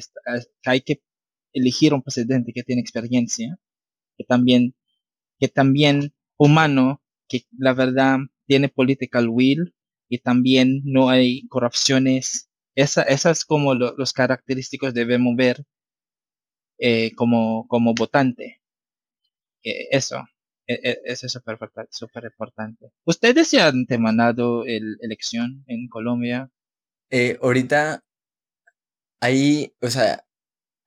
hay 0.65 0.81
que 0.83 1.03
elegir 1.53 1.95
un 1.95 2.03
presidente 2.03 2.53
que 2.53 2.63
tiene 2.63 2.81
experiencia, 2.81 3.59
que 4.17 4.25
también, 4.25 4.75
que 5.39 5.49
también 5.49 6.15
humano 6.37 7.03
que 7.29 7.43
la 7.57 7.75
verdad 7.75 8.19
tiene 8.47 8.69
political 8.69 9.29
will 9.29 9.75
y 10.09 10.19
también 10.19 10.83
no 10.85 11.11
hay 11.11 11.47
corrupciones. 11.49 12.49
Esa, 12.75 13.03
esas 13.03 13.45
como 13.45 13.75
los 13.75 14.13
característicos 14.13 14.95
debemos 14.95 15.37
ver 15.37 15.65
eh, 16.79 17.15
como, 17.15 17.67
como 17.69 17.95
votante. 17.95 18.63
Eh, 19.65 19.89
eso, 19.91 20.25
e, 20.67 20.75
e, 20.75 21.01
eso 21.05 21.27
es 21.27 21.33
súper 21.33 21.59
super 21.91 22.25
importante. 22.25 22.93
¿Ustedes 23.05 23.49
se 23.49 23.61
han 23.61 23.85
demandado 23.85 24.65
el 24.65 24.97
elección 25.01 25.65
en 25.67 25.89
Colombia? 25.89 26.51
Eh, 27.11 27.39
ahorita, 27.43 28.05
ahí, 29.21 29.75
o 29.81 29.91
sea, 29.91 30.25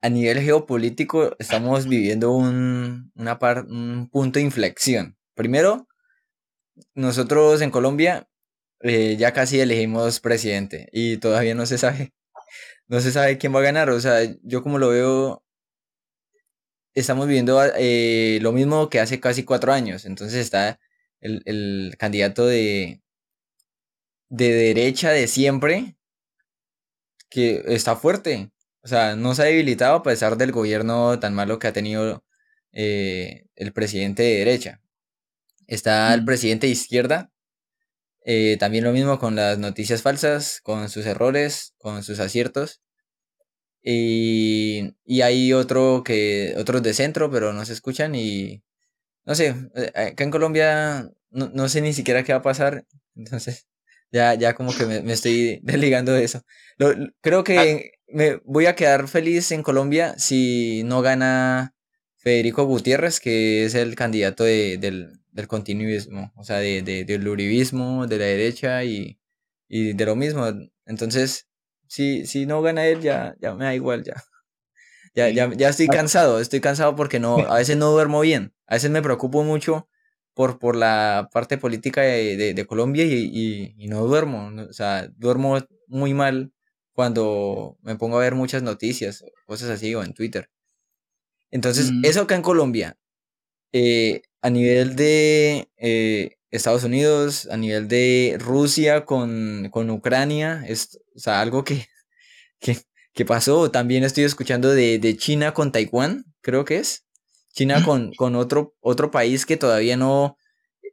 a 0.02 0.08
nivel 0.08 0.40
geopolítico 0.40 1.36
estamos 1.38 1.86
viviendo 1.86 2.32
un, 2.32 3.12
una 3.14 3.38
un 3.68 4.08
punto 4.10 4.38
de 4.38 4.44
inflexión. 4.44 5.16
Primero, 5.34 5.86
nosotros 6.94 7.62
en 7.62 7.70
Colombia 7.70 8.28
eh, 8.80 9.16
ya 9.18 9.32
casi 9.32 9.60
elegimos 9.60 10.20
presidente 10.20 10.88
y 10.92 11.18
todavía 11.18 11.54
no 11.54 11.66
se 11.66 11.78
sabe, 11.78 12.12
no 12.88 13.00
se 13.00 13.12
sabe 13.12 13.38
quién 13.38 13.54
va 13.54 13.60
a 13.60 13.62
ganar. 13.62 13.90
O 13.90 14.00
sea, 14.00 14.20
yo 14.42 14.62
como 14.62 14.78
lo 14.78 14.90
veo, 14.90 15.44
estamos 16.94 17.26
viviendo 17.26 17.60
eh, 17.76 18.38
lo 18.42 18.52
mismo 18.52 18.88
que 18.90 19.00
hace 19.00 19.20
casi 19.20 19.44
cuatro 19.44 19.72
años. 19.72 20.04
Entonces 20.04 20.40
está 20.40 20.80
el, 21.20 21.42
el 21.46 21.96
candidato 21.98 22.46
de, 22.46 23.02
de 24.30 24.52
derecha 24.52 25.10
de 25.10 25.28
siempre, 25.28 25.96
que 27.30 27.62
está 27.68 27.96
fuerte. 27.96 28.50
O 28.82 28.88
sea, 28.88 29.16
no 29.16 29.34
se 29.34 29.42
ha 29.42 29.44
debilitado 29.46 29.96
a 29.96 30.02
pesar 30.02 30.36
del 30.36 30.52
gobierno 30.52 31.18
tan 31.20 31.34
malo 31.34 31.58
que 31.58 31.68
ha 31.68 31.72
tenido 31.72 32.24
eh, 32.72 33.46
el 33.56 33.72
presidente 33.72 34.22
de 34.22 34.38
derecha. 34.38 34.81
Está 35.66 36.12
el 36.14 36.24
presidente 36.24 36.66
de 36.66 36.72
izquierda, 36.72 37.30
eh, 38.24 38.56
también 38.58 38.84
lo 38.84 38.92
mismo 38.92 39.18
con 39.18 39.34
las 39.36 39.58
noticias 39.58 40.02
falsas, 40.02 40.60
con 40.62 40.88
sus 40.88 41.06
errores, 41.06 41.74
con 41.78 42.02
sus 42.02 42.20
aciertos. 42.20 42.80
Y, 43.82 44.94
y 45.04 45.22
hay 45.22 45.52
otro 45.52 46.02
que, 46.04 46.54
otros 46.56 46.82
de 46.82 46.94
centro, 46.94 47.30
pero 47.30 47.52
no 47.52 47.64
se 47.64 47.72
escuchan 47.72 48.14
y 48.14 48.62
no 49.24 49.34
sé, 49.34 49.54
eh, 49.76 49.92
acá 49.94 50.24
en 50.24 50.30
Colombia 50.30 51.08
no, 51.30 51.50
no 51.54 51.68
sé 51.68 51.80
ni 51.80 51.92
siquiera 51.92 52.22
qué 52.24 52.32
va 52.32 52.40
a 52.40 52.42
pasar. 52.42 52.84
Entonces, 53.16 53.66
ya, 54.12 54.34
ya 54.34 54.54
como 54.54 54.76
que 54.76 54.86
me, 54.86 55.12
estoy 55.12 55.60
desligando 55.62 56.12
de 56.12 56.24
eso. 56.24 56.42
creo 57.20 57.44
que 57.44 57.58
ah. 57.58 58.02
me 58.08 58.40
voy 58.44 58.66
a 58.66 58.76
quedar 58.76 59.08
feliz 59.08 59.50
en 59.52 59.62
Colombia 59.62 60.14
si 60.18 60.82
no 60.84 61.02
gana 61.02 61.74
Federico 62.16 62.64
Gutiérrez, 62.64 63.20
que 63.20 63.64
es 63.64 63.74
el 63.74 63.96
candidato 63.96 64.44
de, 64.44 64.78
del, 64.78 65.21
del 65.32 65.48
continuismo, 65.48 66.32
o 66.36 66.44
sea, 66.44 66.58
de, 66.58 66.82
de, 66.82 67.04
del 67.04 67.26
uribismo, 67.26 68.06
de 68.06 68.18
la 68.18 68.24
derecha 68.26 68.84
y, 68.84 69.18
y 69.68 69.94
de 69.94 70.06
lo 70.06 70.14
mismo. 70.14 70.46
Entonces, 70.86 71.48
si, 71.88 72.26
si 72.26 72.46
no 72.46 72.62
gana 72.62 72.86
él, 72.86 73.00
ya, 73.00 73.34
ya 73.40 73.54
me 73.54 73.64
da 73.64 73.74
igual, 73.74 74.04
ya. 74.04 74.14
Ya, 75.14 75.28
ya, 75.28 75.52
ya 75.52 75.68
estoy 75.68 75.88
cansado, 75.88 76.40
estoy 76.40 76.62
cansado 76.62 76.96
porque 76.96 77.20
no, 77.20 77.36
a 77.50 77.56
veces 77.58 77.76
no 77.76 77.90
duermo 77.90 78.22
bien, 78.22 78.54
a 78.66 78.76
veces 78.76 78.90
me 78.90 79.02
preocupo 79.02 79.44
mucho 79.44 79.86
por, 80.32 80.58
por 80.58 80.74
la 80.74 81.28
parte 81.30 81.58
política 81.58 82.00
de, 82.00 82.54
de, 82.54 82.66
Colombia 82.66 83.04
y, 83.04 83.74
y, 83.76 83.88
no 83.88 84.06
duermo, 84.06 84.50
o 84.66 84.72
sea, 84.72 85.08
duermo 85.18 85.58
muy 85.86 86.14
mal 86.14 86.54
cuando 86.92 87.76
me 87.82 87.96
pongo 87.96 88.16
a 88.16 88.20
ver 88.20 88.34
muchas 88.34 88.62
noticias, 88.62 89.22
cosas 89.44 89.68
así, 89.68 89.94
o 89.94 90.02
en 90.02 90.14
Twitter. 90.14 90.48
Entonces, 91.50 91.92
mm. 91.92 92.04
eso 92.06 92.22
acá 92.22 92.34
en 92.34 92.42
Colombia, 92.42 92.96
eh, 93.72 94.22
a 94.42 94.50
nivel 94.50 94.96
de 94.96 95.68
eh, 95.78 96.36
Estados 96.50 96.84
Unidos, 96.84 97.48
a 97.50 97.56
nivel 97.56 97.88
de 97.88 98.36
Rusia 98.38 99.06
con, 99.06 99.68
con 99.70 99.88
Ucrania, 99.90 100.64
es 100.66 101.00
o 101.14 101.18
sea, 101.18 101.40
algo 101.40 101.64
que, 101.64 101.86
que, 102.60 102.78
que, 103.14 103.24
pasó. 103.24 103.70
También 103.70 104.04
estoy 104.04 104.24
escuchando 104.24 104.68
de, 104.68 104.98
de, 104.98 105.16
China 105.16 105.54
con 105.54 105.72
Taiwán, 105.72 106.26
creo 106.42 106.64
que 106.64 106.78
es. 106.78 107.04
China 107.52 107.84
con, 107.84 108.12
con 108.14 108.34
otro, 108.34 108.74
otro 108.80 109.10
país 109.10 109.46
que 109.46 109.56
todavía 109.56 109.96
no 109.96 110.36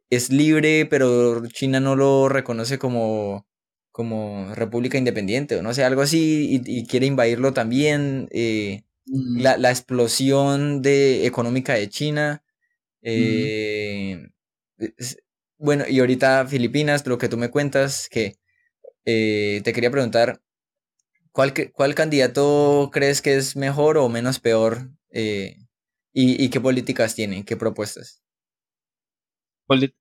es 0.10 0.30
libre, 0.30 0.86
pero 0.86 1.46
China 1.48 1.80
no 1.80 1.96
lo 1.96 2.30
reconoce 2.30 2.78
como, 2.78 3.48
como 3.92 4.54
república 4.56 4.98
independiente, 4.98 5.56
o 5.56 5.62
no 5.62 5.74
sé, 5.74 5.84
algo 5.84 6.02
así, 6.02 6.62
y, 6.66 6.86
quiere 6.86 7.06
invadirlo 7.06 7.54
también. 7.54 8.28
Eh, 8.32 8.84
mm. 9.06 9.40
la, 9.40 9.58
la, 9.58 9.72
explosión 9.72 10.82
de, 10.82 11.26
económica 11.26 11.74
de 11.74 11.90
China. 11.90 12.44
Eh, 13.02 14.30
bueno, 15.58 15.86
y 15.88 16.00
ahorita 16.00 16.48
Filipinas, 16.48 17.06
lo 17.06 17.18
que 17.18 17.30
tú 17.30 17.38
me 17.38 17.50
cuentas, 17.50 18.08
que 18.10 18.36
eh, 19.06 19.62
te 19.64 19.74
quería 19.74 19.92
preguntar, 19.92 20.42
¿cuál, 21.32 21.54
¿cuál 21.74 21.96
candidato 21.96 22.90
crees 22.92 23.22
que 23.22 23.36
es 23.36 23.56
mejor 23.56 23.98
o 23.98 24.10
menos 24.10 24.40
peor? 24.40 24.90
Eh, 25.12 25.58
y, 26.14 26.50
qué 26.50 26.60
políticas 26.60 27.16
tiene? 27.16 27.46
¿Qué 27.46 27.56
propuestas? 27.56 28.22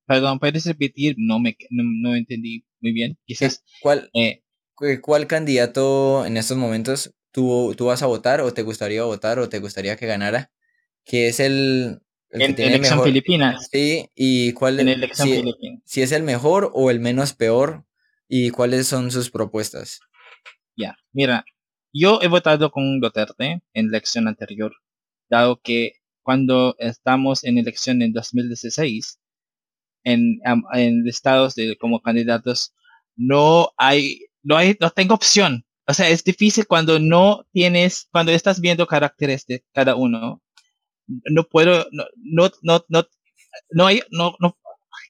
Perdón, 0.06 0.38
¿puedes 0.38 0.64
repetir? 0.64 1.14
No 1.18 1.38
me 1.38 1.56
no, 1.70 2.16
entendí 2.16 2.64
muy 2.80 2.92
bien. 2.92 3.18
Quizás. 3.26 3.62
¿Cuál, 3.82 4.10
¿Cuál 5.02 5.26
candidato 5.26 6.24
en 6.24 6.36
estos 6.38 6.56
momentos 6.56 7.14
tú, 7.30 7.74
tú 7.76 7.86
vas 7.86 8.02
a 8.02 8.06
votar 8.06 8.40
o 8.40 8.54
te 8.54 8.62
gustaría 8.62 9.04
votar 9.04 9.38
o 9.38 9.48
te 9.48 9.58
gustaría 9.58 9.96
que 9.96 10.06
ganara? 10.06 10.50
Que 11.04 11.28
es 11.28 11.40
el, 11.40 12.00
en 12.30 12.58
elección 12.58 13.02
Filipinas. 13.02 13.68
Sí, 13.70 14.10
y 14.14 14.52
cuál 14.52 14.80
en 14.80 14.88
elección 14.88 15.28
si, 15.28 15.44
si, 15.84 16.02
es 16.02 16.12
el 16.12 16.22
mejor 16.22 16.70
o 16.74 16.90
el 16.90 17.00
menos 17.00 17.32
peor 17.32 17.84
y 18.28 18.50
cuáles 18.50 18.86
son 18.86 19.10
sus 19.10 19.30
propuestas. 19.30 20.00
Ya, 20.76 20.96
mira, 21.12 21.44
yo 21.92 22.20
he 22.22 22.28
votado 22.28 22.70
con 22.70 23.00
Duterte 23.00 23.62
en 23.72 23.88
elección 23.88 24.28
anterior, 24.28 24.72
dado 25.28 25.60
que 25.62 25.92
cuando 26.22 26.76
estamos 26.78 27.42
en 27.44 27.58
elección 27.58 28.02
en 28.02 28.12
2016, 28.12 29.18
en, 30.04 30.40
en 30.74 31.08
estados 31.08 31.54
de, 31.54 31.76
como 31.78 32.00
candidatos, 32.00 32.74
no 33.16 33.70
hay, 33.76 34.26
no 34.42 34.56
hay, 34.56 34.76
no 34.80 34.90
tengo 34.90 35.14
opción. 35.14 35.64
O 35.86 35.94
sea, 35.94 36.08
es 36.10 36.22
difícil 36.22 36.66
cuando 36.66 36.98
no 36.98 37.46
tienes, 37.52 38.08
cuando 38.12 38.32
estás 38.32 38.60
viendo 38.60 38.86
caracteres 38.86 39.46
de 39.46 39.64
cada 39.72 39.96
uno, 39.96 40.42
no 41.08 41.44
puedo, 41.44 41.86
no, 41.92 42.04
no, 42.16 42.50
no, 42.62 42.84
no, 42.88 43.06
no 43.70 43.86
hay, 43.86 44.02
no, 44.10 44.36
no, 44.40 44.56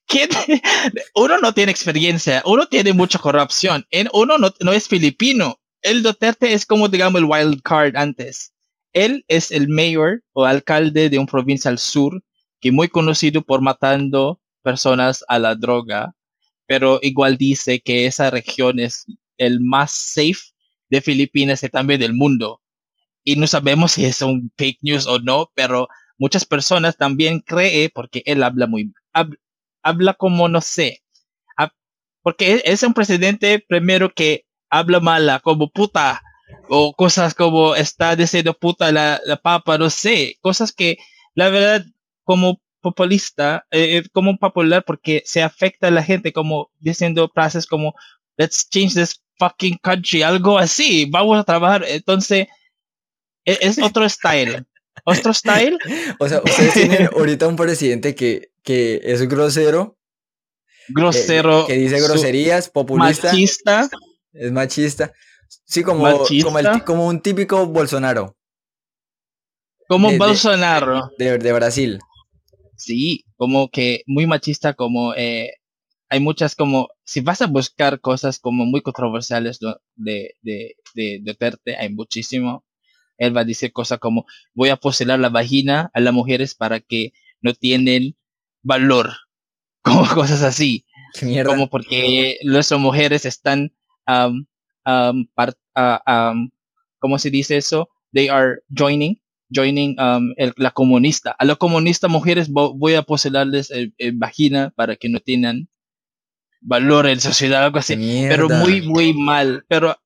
¿quién? 0.07 0.29
uno 1.15 1.37
no 1.39 1.53
tiene 1.53 1.71
experiencia, 1.71 2.41
uno 2.45 2.67
tiene 2.67 2.93
mucha 2.93 3.19
corrupción, 3.19 3.85
uno 4.13 4.37
no, 4.37 4.53
no 4.59 4.73
es 4.73 4.87
filipino. 4.87 5.59
El 5.81 6.03
Duterte 6.03 6.53
es 6.53 6.65
como, 6.65 6.89
digamos, 6.89 7.21
el 7.21 7.27
wild 7.27 7.61
card 7.61 7.95
antes. 7.95 8.53
Él 8.91 9.23
es 9.27 9.51
el 9.51 9.69
mayor 9.69 10.23
o 10.33 10.45
alcalde 10.45 11.09
de 11.09 11.19
un 11.19 11.25
provincia 11.25 11.69
al 11.69 11.79
sur, 11.79 12.21
que 12.59 12.71
muy 12.71 12.89
conocido 12.89 13.41
por 13.41 13.61
matando 13.61 14.41
personas 14.61 15.23
a 15.27 15.39
la 15.39 15.55
droga, 15.55 16.15
pero 16.67 16.99
igual 17.01 17.37
dice 17.37 17.79
que 17.79 18.05
esa 18.05 18.29
región 18.29 18.79
es 18.79 19.05
el 19.37 19.61
más 19.61 19.91
safe 19.91 20.51
de 20.89 21.01
Filipinas 21.01 21.63
y 21.63 21.69
también 21.69 21.99
del 21.99 22.13
mundo 22.13 22.61
y 23.23 23.35
no 23.35 23.47
sabemos 23.47 23.93
si 23.93 24.05
es 24.05 24.21
un 24.21 24.51
fake 24.57 24.79
news 24.81 25.07
o 25.07 25.19
no, 25.19 25.51
pero 25.55 25.87
muchas 26.17 26.45
personas 26.45 26.97
también 26.97 27.39
creen 27.39 27.91
porque 27.93 28.23
él 28.25 28.43
habla 28.43 28.67
muy, 28.67 28.91
habla, 29.83 30.13
como 30.13 30.49
no 30.49 30.61
sé, 30.61 31.01
porque 32.21 32.61
es 32.65 32.83
un 32.83 32.93
presidente 32.93 33.63
primero 33.67 34.13
que 34.13 34.45
habla 34.69 34.99
mala, 34.99 35.39
como 35.39 35.69
puta, 35.69 36.21
o 36.67 36.93
cosas 36.93 37.33
como 37.33 37.75
está 37.75 38.15
diciendo 38.15 38.53
puta 38.53 38.91
la, 38.91 39.19
la 39.25 39.37
papa, 39.37 39.77
no 39.77 39.89
sé, 39.89 40.37
cosas 40.41 40.71
que 40.71 40.97
la 41.33 41.49
verdad 41.49 41.85
como 42.23 42.61
populista, 42.81 43.65
eh, 43.71 43.97
eh, 43.97 44.03
como 44.13 44.37
popular, 44.37 44.83
porque 44.85 45.23
se 45.25 45.41
afecta 45.41 45.87
a 45.87 45.91
la 45.91 46.03
gente, 46.03 46.33
como 46.33 46.71
diciendo 46.79 47.29
frases 47.33 47.65
como 47.65 47.93
let's 48.37 48.69
change 48.69 48.93
this 48.93 49.21
fucking 49.37 49.77
country, 49.81 50.21
algo 50.21 50.57
así, 50.57 51.05
vamos 51.09 51.37
a 51.39 51.43
trabajar, 51.43 51.83
entonces 51.87 52.47
e-, 52.47 52.49
es, 53.45 53.79
otro 53.83 54.07
style. 54.07 54.65
¿Otro 55.05 55.33
style? 55.33 55.77
O 56.19 56.27
sea, 56.27 56.41
ustedes 56.43 56.73
tienen 56.73 57.09
ahorita 57.13 57.47
un 57.47 57.55
presidente 57.55 58.15
que, 58.15 58.51
que 58.63 58.99
es 59.03 59.27
grosero. 59.27 59.97
Grosero. 60.89 61.65
Que, 61.67 61.73
dice 61.73 62.01
groserías, 62.01 62.69
populista. 62.69 63.27
Machista. 63.27 63.89
Es 64.33 64.51
machista. 64.51 65.13
Sí, 65.65 65.83
como, 65.83 66.05
como, 66.43 66.85
como 66.85 67.07
un 67.07 67.21
típico 67.21 67.65
Bolsonaro. 67.67 68.35
Como 69.87 70.15
Bolsonaro. 70.17 71.11
De, 71.17 71.37
de, 71.39 71.53
Brasil. 71.53 71.99
Sí, 72.75 73.25
como 73.35 73.69
que 73.69 74.03
muy 74.05 74.27
machista, 74.27 74.73
como 74.73 75.13
eh, 75.15 75.53
hay 76.09 76.19
muchas 76.19 76.55
como, 76.55 76.89
si 77.03 77.21
vas 77.21 77.41
a 77.41 77.47
buscar 77.47 77.99
cosas 77.99 78.39
como 78.39 78.65
muy 78.65 78.81
controversiales 78.81 79.59
de, 79.95 80.35
de, 80.41 80.75
de 80.93 81.19
Duterte, 81.23 81.75
hay 81.75 81.93
muchísimo 81.93 82.63
él 83.19 83.35
va 83.35 83.41
a 83.41 83.45
decir 83.45 83.71
cosas 83.71 83.99
como 83.99 84.25
voy 84.55 84.69
a 84.69 84.77
poselar 84.77 85.19
la 85.19 85.29
vagina 85.29 85.91
a 85.93 85.99
las 85.99 86.13
mujeres 86.13 86.55
para 86.55 86.79
que 86.79 87.13
no 87.41 87.53
tienen 87.53 88.15
valor, 88.63 89.11
como 89.83 90.07
cosas 90.07 90.41
así. 90.41 90.85
Como 91.45 91.69
porque 91.69 92.37
las 92.43 92.71
mujeres 92.73 93.25
están, 93.25 93.73
um, 94.07 94.45
um, 94.85 96.49
¿cómo 96.99 97.17
se 97.17 97.31
dice 97.31 97.57
eso? 97.57 97.89
They 98.13 98.29
are 98.29 98.59
joining, 98.69 99.19
joining 99.49 99.99
um, 99.99 100.33
la 100.57 100.71
comunista. 100.71 101.35
A 101.37 101.45
las 101.45 101.57
comunistas 101.57 102.11
mujeres 102.11 102.49
voy 102.49 102.93
a 102.93 103.01
poselarles 103.01 103.71
el, 103.71 103.93
vagina 104.13 104.71
para 104.75 104.95
que 104.97 105.09
no 105.09 105.19
tengan 105.19 105.67
valor 106.61 107.07
en 107.07 107.19
sociedad, 107.19 107.63
algo 107.63 107.79
así. 107.79 107.95
Pero 108.29 108.47
muy, 108.47 108.81
muy 108.83 109.13
mal. 109.13 109.65
Pero 109.67 109.97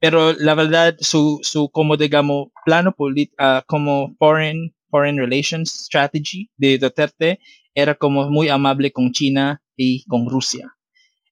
pero 0.00 0.32
la 0.32 0.54
verdad 0.54 0.96
su, 1.00 1.38
su 1.42 1.70
como 1.70 1.96
digamos 1.96 2.48
plano 2.64 2.92
político 2.92 3.36
ah, 3.38 3.62
como 3.66 4.14
foreign 4.18 4.74
foreign 4.90 5.18
relations 5.18 5.70
strategy 5.70 6.50
de 6.56 6.78
Duterte 6.78 7.38
era 7.74 7.94
como 7.94 8.28
muy 8.28 8.48
amable 8.48 8.90
con 8.90 9.12
China 9.12 9.62
y 9.76 10.04
con 10.06 10.28
Rusia. 10.28 10.76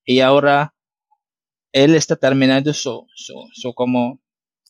Y 0.05 0.21
ahora 0.21 0.75
él 1.73 1.95
está 1.95 2.16
terminando 2.16 2.73
su, 2.73 3.07
su, 3.14 3.35
su 3.53 3.75
como 3.75 4.21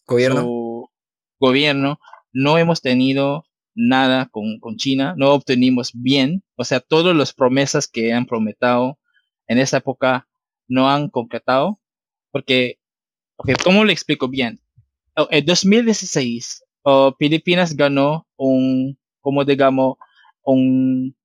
gobierno. 0.07 0.41
su 0.41 0.91
gobierno, 1.39 2.01
no 2.33 2.59
hemos 2.59 2.81
tenido 2.81 3.45
nada 3.75 4.29
con, 4.31 4.59
con 4.59 4.77
China, 4.77 5.15
no 5.17 5.33
obtenimos 5.33 5.93
bien, 5.95 6.43
o 6.57 6.65
sea, 6.65 6.81
todas 6.81 7.15
las 7.15 7.33
promesas 7.33 7.87
que 7.87 8.13
han 8.13 8.27
prometido 8.27 8.99
en 9.47 9.59
esa 9.59 9.79
época 9.79 10.29
no 10.67 10.91
han 10.91 11.09
concretado, 11.09 11.81
porque, 12.33 12.78
okay, 13.39 13.55
¿cómo 13.65 13.85
le 13.85 13.93
explico 13.93 14.29
bien? 14.29 14.61
Oh, 15.17 15.29
en 15.31 15.45
2016, 15.45 16.63
oh, 16.83 17.15
Filipinas 17.19 17.75
ganó 17.75 18.27
un, 18.37 18.99
como 19.21 19.45
digamos, 19.45 19.97
un 20.43 21.17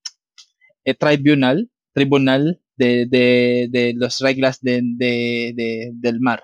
eh, 0.86 0.94
tribunal, 0.94 1.70
tribunal 1.94 2.62
de, 2.78 3.06
de, 3.08 3.68
de 3.70 3.94
las 3.96 4.20
reglas 4.20 4.62
de, 4.62 4.82
de, 4.84 5.92
del 5.94 6.20
mar, 6.20 6.42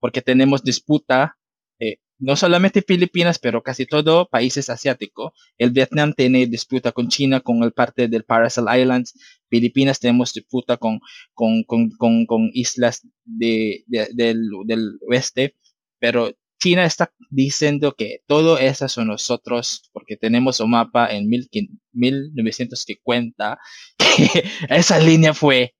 porque 0.00 0.22
tenemos 0.22 0.62
disputa 0.62 1.37
no 2.18 2.36
solamente 2.36 2.82
Filipinas, 2.82 3.38
pero 3.38 3.62
casi 3.62 3.86
todo 3.86 4.28
países 4.28 4.70
asiáticos. 4.70 5.32
El 5.56 5.70
Vietnam 5.70 6.12
tiene 6.14 6.46
disputa 6.46 6.92
con 6.92 7.08
China, 7.08 7.40
con 7.40 7.62
el 7.62 7.72
parte 7.72 8.08
del 8.08 8.24
Paracel 8.24 8.66
Islands. 8.74 9.14
Filipinas 9.48 10.00
tenemos 10.00 10.32
disputa 10.32 10.76
con, 10.76 11.00
con, 11.34 11.62
con, 11.64 11.90
con, 11.90 12.26
con 12.26 12.50
islas 12.52 13.06
de, 13.24 13.84
del, 13.86 14.48
del 14.66 14.98
oeste. 15.08 15.54
Pero 16.00 16.32
China 16.60 16.84
está 16.84 17.12
diciendo 17.30 17.94
que 17.94 18.22
todo 18.26 18.58
eso 18.58 18.88
son 18.88 19.08
nosotros, 19.08 19.88
porque 19.92 20.16
tenemos 20.16 20.58
un 20.60 20.70
mapa 20.70 21.08
en 21.14 21.28
mil, 21.28 21.48
1950. 21.92 23.58
esa 24.68 24.98
línea 24.98 25.34
fue, 25.34 25.74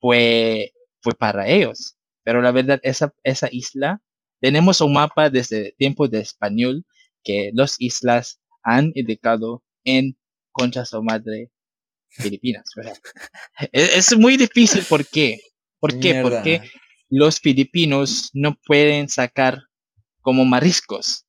fue, 0.00 0.72
fue 1.00 1.14
para 1.14 1.48
ellos. 1.48 1.96
Pero 2.24 2.42
la 2.42 2.52
verdad, 2.52 2.78
esa, 2.82 3.14
esa 3.22 3.48
isla 3.50 4.02
tenemos 4.40 4.80
un 4.80 4.92
mapa 4.92 5.30
desde 5.30 5.74
tiempos 5.78 6.10
de 6.10 6.20
español 6.20 6.84
que 7.24 7.50
las 7.54 7.76
islas 7.80 8.40
han 8.62 8.92
indicado 8.94 9.62
en 9.84 10.16
concha 10.52 10.84
su 10.84 11.02
madre 11.02 11.50
Filipinas. 12.10 12.64
es, 13.72 14.16
muy 14.16 14.36
difícil, 14.36 14.82
¿por 14.88 15.06
qué? 15.06 15.40
¿Por 15.78 16.00
qué? 16.00 16.20
Porque 16.22 16.62
los 17.08 17.38
filipinos 17.38 18.30
no 18.32 18.56
pueden 18.66 19.08
sacar 19.08 19.62
como 20.20 20.44
mariscos. 20.44 21.26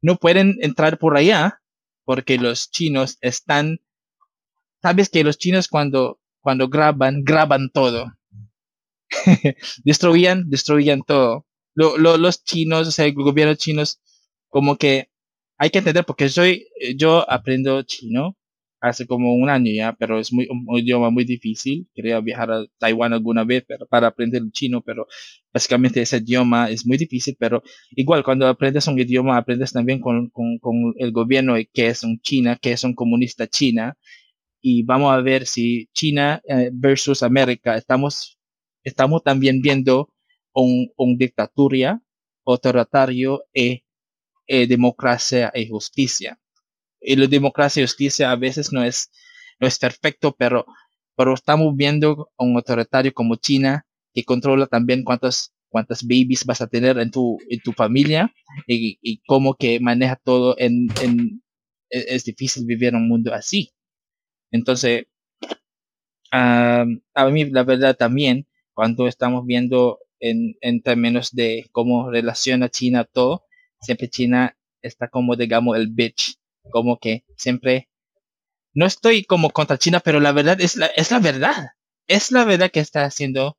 No 0.00 0.16
pueden 0.16 0.56
entrar 0.60 0.98
por 0.98 1.16
allá 1.16 1.60
porque 2.04 2.38
los 2.38 2.70
chinos 2.70 3.18
están... 3.20 3.80
Sabes 4.80 5.08
que 5.08 5.22
los 5.22 5.38
chinos 5.38 5.68
cuando, 5.68 6.20
cuando 6.40 6.68
graban, 6.68 7.22
graban 7.24 7.70
todo. 7.70 8.12
destruían, 9.84 10.48
destruían 10.48 11.02
todo 11.02 11.46
lo, 11.74 11.96
lo, 11.98 12.16
los 12.18 12.44
chinos, 12.44 12.88
o 12.88 12.90
sea, 12.90 13.06
el 13.06 13.14
gobierno 13.14 13.54
chinos, 13.54 14.00
como 14.48 14.76
que 14.76 15.08
hay 15.58 15.70
que 15.70 15.78
entender, 15.78 16.04
porque 16.04 16.28
soy, 16.28 16.66
yo 16.96 17.28
aprendo 17.30 17.82
chino 17.82 18.36
hace 18.82 19.06
como 19.06 19.34
un 19.34 19.48
año 19.48 19.70
ya, 19.72 19.94
pero 19.94 20.18
es 20.18 20.32
muy, 20.32 20.48
un, 20.50 20.66
idioma 20.78 21.10
muy 21.10 21.24
difícil. 21.24 21.88
Quería 21.94 22.20
viajar 22.20 22.50
a 22.50 22.64
Taiwán 22.78 23.12
alguna 23.12 23.44
vez 23.44 23.64
pero, 23.66 23.86
para 23.86 24.08
aprender 24.08 24.42
chino, 24.50 24.82
pero 24.82 25.06
básicamente 25.52 26.02
ese 26.02 26.16
idioma 26.18 26.68
es 26.68 26.84
muy 26.84 26.98
difícil, 26.98 27.36
pero 27.38 27.62
igual 27.92 28.24
cuando 28.24 28.48
aprendes 28.48 28.88
un 28.88 28.98
idioma, 28.98 29.36
aprendes 29.36 29.72
también 29.72 30.00
con, 30.00 30.30
con, 30.30 30.58
con 30.58 30.94
el 30.98 31.12
gobierno 31.12 31.54
que 31.72 31.86
es 31.86 32.02
un 32.02 32.20
China, 32.20 32.58
que 32.60 32.72
es 32.72 32.82
un 32.82 32.94
comunista 32.94 33.46
China, 33.46 33.96
y 34.60 34.82
vamos 34.84 35.12
a 35.12 35.20
ver 35.20 35.46
si 35.46 35.88
China 35.92 36.42
eh, 36.48 36.70
versus 36.72 37.22
América, 37.22 37.76
estamos, 37.76 38.38
estamos 38.84 39.22
también 39.22 39.60
viendo 39.60 40.12
un, 40.54 40.92
un 40.96 41.18
dictatura 41.18 42.02
autoritario 42.44 43.44
y, 43.52 43.84
democracia 44.46 45.50
y 45.54 45.68
justicia. 45.68 46.38
Y 47.00 47.16
la 47.16 47.26
democracia 47.26 47.80
y 47.80 47.86
justicia 47.86 48.30
a 48.30 48.36
veces 48.36 48.72
no 48.72 48.84
es, 48.84 49.10
no 49.60 49.66
es 49.66 49.78
perfecto, 49.78 50.34
pero, 50.36 50.66
pero 51.16 51.34
estamos 51.34 51.74
viendo 51.74 52.30
un 52.36 52.56
autoritario 52.56 53.14
como 53.14 53.36
China 53.36 53.86
que 54.12 54.24
controla 54.24 54.66
también 54.66 55.04
cuántos 55.04 55.52
cuántas 55.72 56.02
babies 56.02 56.44
vas 56.44 56.60
a 56.60 56.68
tener 56.68 56.98
en 56.98 57.10
tu, 57.10 57.38
en 57.48 57.60
tu 57.60 57.72
familia 57.72 58.32
y, 58.66 58.98
y 59.00 59.22
cómo 59.26 59.54
que 59.54 59.80
maneja 59.80 60.16
todo 60.22 60.54
en, 60.58 60.88
en, 61.00 61.42
e, 61.90 62.14
es 62.14 62.24
difícil 62.24 62.66
vivir 62.66 62.90
en 62.90 62.96
un 62.96 63.08
mundo 63.08 63.34
así. 63.34 63.72
Entonces, 64.52 65.06
a 66.30 66.84
mí 67.32 67.50
la 67.50 67.64
verdad 67.64 67.96
también, 67.96 68.46
cuando 68.74 69.08
estamos 69.08 69.44
viendo 69.46 69.98
en, 70.22 70.82
términos 70.82 71.32
de 71.32 71.68
cómo 71.72 72.10
relaciona 72.10 72.68
China 72.68 73.04
todo, 73.04 73.44
siempre 73.80 74.08
China 74.08 74.56
está 74.80 75.08
como, 75.08 75.36
digamos, 75.36 75.76
el 75.76 75.88
bitch, 75.88 76.38
como 76.70 76.98
que 76.98 77.24
siempre, 77.36 77.90
no 78.72 78.86
estoy 78.86 79.24
como 79.24 79.50
contra 79.50 79.78
China, 79.78 80.00
pero 80.00 80.20
la 80.20 80.32
verdad 80.32 80.60
es 80.60 80.76
la, 80.76 80.86
es 80.86 81.10
la 81.10 81.18
verdad, 81.18 81.70
es 82.06 82.30
la 82.30 82.44
verdad 82.44 82.70
que 82.70 82.80
está 82.80 83.04
haciendo 83.04 83.58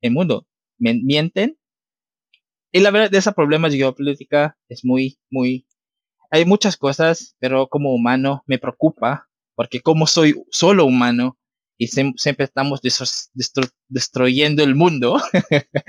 el 0.00 0.12
mundo. 0.12 0.46
Mienten. 0.78 1.58
Y 2.72 2.80
la 2.80 2.90
verdad 2.90 3.10
de 3.10 3.18
ese 3.18 3.32
problema 3.32 3.70
geopolítica 3.70 4.58
es 4.68 4.84
muy, 4.84 5.18
muy, 5.30 5.66
hay 6.30 6.44
muchas 6.44 6.76
cosas, 6.76 7.34
pero 7.38 7.68
como 7.68 7.94
humano 7.94 8.44
me 8.46 8.58
preocupa, 8.58 9.28
porque 9.54 9.80
como 9.80 10.06
soy 10.06 10.44
solo 10.50 10.84
humano, 10.84 11.38
y 11.78 11.88
siempre 11.88 12.44
estamos 12.44 12.80
destruyendo 13.88 14.62
el 14.62 14.74
mundo. 14.74 15.20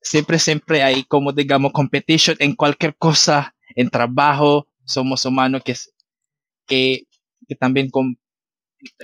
siempre, 0.00 0.38
siempre 0.38 0.82
hay 0.82 1.04
como, 1.04 1.32
digamos, 1.32 1.72
competition 1.72 2.36
en 2.38 2.54
cualquier 2.54 2.96
cosa, 2.96 3.54
en 3.74 3.90
trabajo, 3.90 4.68
somos 4.84 5.24
humanos 5.24 5.62
que, 5.64 5.74
que, 6.66 7.06
que 7.46 7.54
también 7.54 7.90
con 7.90 8.18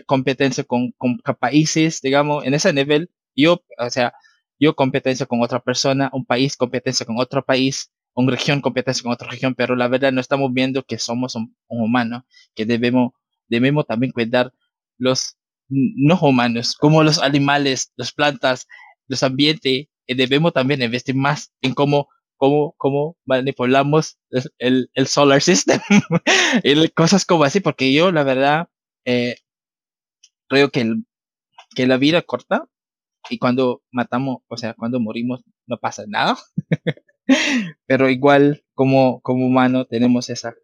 competencia 0.06 0.64
con, 0.64 0.92
con 0.92 1.18
países, 1.38 2.00
digamos, 2.00 2.44
en 2.44 2.54
ese 2.54 2.72
nivel, 2.72 3.10
yo, 3.36 3.62
o 3.78 3.90
sea, 3.90 4.12
yo 4.58 4.74
competencia 4.74 5.26
con 5.26 5.40
otra 5.42 5.60
persona, 5.60 6.10
un 6.12 6.24
país 6.24 6.56
competencia 6.56 7.06
con 7.06 7.18
otro 7.18 7.44
país, 7.44 7.92
una 8.14 8.32
región 8.32 8.60
competencia 8.60 9.02
con 9.04 9.12
otra 9.12 9.28
región, 9.30 9.54
pero 9.54 9.76
la 9.76 9.86
verdad 9.86 10.10
no 10.10 10.20
estamos 10.20 10.52
viendo 10.52 10.82
que 10.82 10.98
somos 10.98 11.36
un, 11.36 11.56
un 11.68 11.82
humano, 11.82 12.26
que 12.54 12.66
debemos, 12.66 13.12
debemos 13.46 13.86
también 13.86 14.12
cuidar 14.12 14.52
los 14.98 15.36
no 15.68 16.18
humanos, 16.20 16.76
como 16.76 17.02
los 17.02 17.18
animales, 17.18 17.92
las 17.96 18.12
plantas, 18.12 18.66
los 19.06 19.22
ambientes, 19.22 19.86
y 20.06 20.14
debemos 20.14 20.52
también 20.54 20.82
investir 20.82 21.14
más 21.14 21.52
en 21.60 21.74
cómo, 21.74 22.08
cómo, 22.36 22.74
cómo 22.78 23.16
manipulamos 23.26 24.18
el, 24.58 24.90
el 24.94 25.06
solar 25.06 25.42
system 25.42 25.80
y 26.64 26.88
cosas 26.88 27.26
como 27.26 27.44
así, 27.44 27.60
porque 27.60 27.92
yo 27.92 28.10
la 28.10 28.24
verdad 28.24 28.68
eh, 29.04 29.36
creo 30.48 30.70
que, 30.70 30.80
el, 30.80 31.04
que 31.74 31.86
la 31.86 31.98
vida 31.98 32.22
corta 32.22 32.66
y 33.30 33.38
cuando 33.38 33.82
matamos, 33.92 34.38
o 34.48 34.56
sea, 34.56 34.74
cuando 34.74 35.00
morimos 35.00 35.42
no 35.66 35.78
pasa 35.78 36.04
nada, 36.08 36.38
pero 37.86 38.08
igual 38.08 38.64
como, 38.74 39.20
como 39.20 39.46
humano 39.46 39.84
tenemos 39.84 40.30
ese 40.30 40.54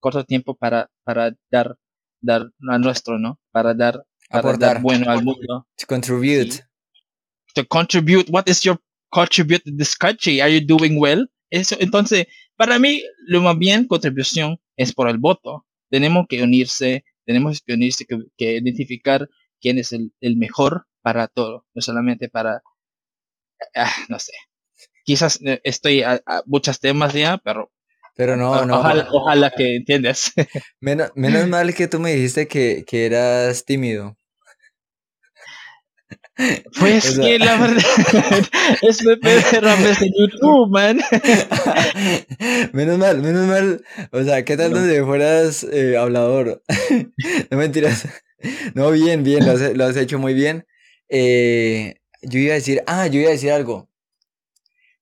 corto 0.00 0.24
tiempo 0.24 0.54
para, 0.56 0.90
para 1.04 1.36
dar 1.50 1.76
dar 2.22 2.50
a 2.68 2.78
nuestro, 2.78 3.18
¿no? 3.18 3.38
Para 3.50 3.74
dar, 3.74 4.02
para 4.30 4.56
dar 4.56 4.80
bueno 4.80 5.10
al 5.10 5.22
mundo. 5.22 5.66
To 5.76 5.86
contribute. 5.86 6.52
Sí. 6.52 6.60
To 7.54 7.66
contribute. 7.66 8.30
What 8.30 8.44
is 8.46 8.62
your 8.62 8.78
contribute 9.10 9.62
to 9.64 9.76
this 9.76 9.94
country? 9.94 10.40
Are 10.40 10.50
you 10.50 10.64
doing 10.64 10.98
well? 10.98 11.28
Eso, 11.50 11.76
entonces, 11.80 12.26
para 12.56 12.78
mí, 12.78 13.02
lo 13.26 13.42
más 13.42 13.58
bien 13.58 13.86
contribución 13.86 14.58
es 14.76 14.94
por 14.94 15.08
el 15.08 15.18
voto. 15.18 15.66
Tenemos 15.90 16.26
que 16.28 16.42
unirse, 16.42 17.04
tenemos 17.26 17.60
que 17.60 17.74
unirse, 17.74 18.06
que, 18.06 18.18
que 18.38 18.56
identificar 18.56 19.28
quién 19.60 19.78
es 19.78 19.92
el, 19.92 20.12
el, 20.20 20.36
mejor 20.38 20.86
para 21.02 21.28
todo, 21.28 21.66
no 21.74 21.82
solamente 21.82 22.30
para, 22.30 22.62
ah, 23.74 23.92
no 24.08 24.18
sé. 24.18 24.32
Quizás 25.04 25.40
eh, 25.42 25.60
estoy 25.64 26.02
a, 26.02 26.22
a 26.24 26.42
muchos 26.46 26.80
temas 26.80 27.12
ya, 27.12 27.36
pero 27.36 27.70
pero 28.14 28.36
no, 28.36 28.64
no. 28.66 28.80
Ojalá, 28.80 29.08
ojalá 29.10 29.50
que 29.50 29.76
entiendas. 29.76 30.32
Menos, 30.80 31.10
menos 31.14 31.48
mal 31.48 31.74
que 31.74 31.88
tú 31.88 32.00
me 32.00 32.12
dijiste 32.12 32.46
que, 32.48 32.84
que 32.86 33.06
eras 33.06 33.64
tímido. 33.64 34.16
Pues 36.78 37.10
o 37.10 37.12
sea... 37.12 37.24
que 37.24 37.38
la 37.38 37.56
verdad 37.58 37.76
es 38.82 39.04
vez 39.04 40.02
en 40.02 40.12
YouTube, 40.18 40.70
man. 40.70 41.00
menos 42.72 42.98
mal, 42.98 43.22
menos 43.22 43.46
mal. 43.46 43.84
O 44.10 44.22
sea, 44.22 44.44
¿qué 44.44 44.56
tal 44.56 44.72
no. 44.72 44.78
donde 44.78 45.04
fueras 45.04 45.64
eh, 45.64 45.96
hablador? 45.96 46.62
no 47.50 47.56
mentiras. 47.56 48.08
No, 48.74 48.90
bien, 48.90 49.22
bien, 49.22 49.46
lo 49.46 49.52
has, 49.52 49.76
lo 49.76 49.84
has 49.84 49.96
hecho 49.96 50.18
muy 50.18 50.34
bien. 50.34 50.66
Eh, 51.08 51.96
yo 52.22 52.38
iba 52.38 52.52
a 52.52 52.56
decir, 52.56 52.82
ah, 52.86 53.06
yo 53.06 53.20
iba 53.20 53.28
a 53.28 53.32
decir 53.32 53.52
algo. 53.52 53.88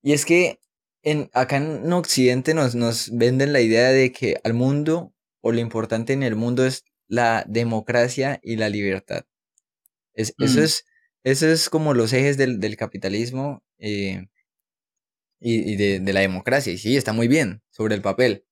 Y 0.03 0.13
es 0.13 0.25
que 0.25 0.60
en, 1.03 1.31
acá 1.33 1.57
en 1.57 1.93
Occidente 1.93 2.55
nos, 2.55 2.75
nos 2.75 3.11
venden 3.17 3.53
la 3.53 3.61
idea 3.61 3.91
de 3.91 4.13
que 4.13 4.41
al 4.45 4.55
mundo 4.55 5.15
o 5.41 5.53
lo 5.53 5.61
importante 5.61 6.13
en 6.13 6.23
el 6.23 6.37
mundo 6.37 6.67
es 6.67 6.85
la 7.09 7.45
democracia 7.49 8.41
y 8.43 8.57
la 8.57 8.69
libertad. 8.69 9.25
Es, 10.15 10.35
mm. 10.39 10.45
eso, 10.45 10.63
es, 10.63 10.85
eso 11.25 11.49
es 11.49 11.71
como 11.71 11.95
los 11.95 12.13
ejes 12.13 12.37
del, 12.37 12.61
del 12.61 12.77
capitalismo. 12.77 13.63
Eh, 13.79 14.27
y, 15.41 15.77
de, 15.77 16.01
de, 16.01 16.13
la 16.13 16.21
democracia. 16.21 16.73
Y 16.73 16.79
sí, 16.79 16.97
está 16.97 17.13
muy 17.13 17.27
bien 17.27 17.63
sobre 17.71 17.95
el 17.95 18.03
papel. 18.03 18.45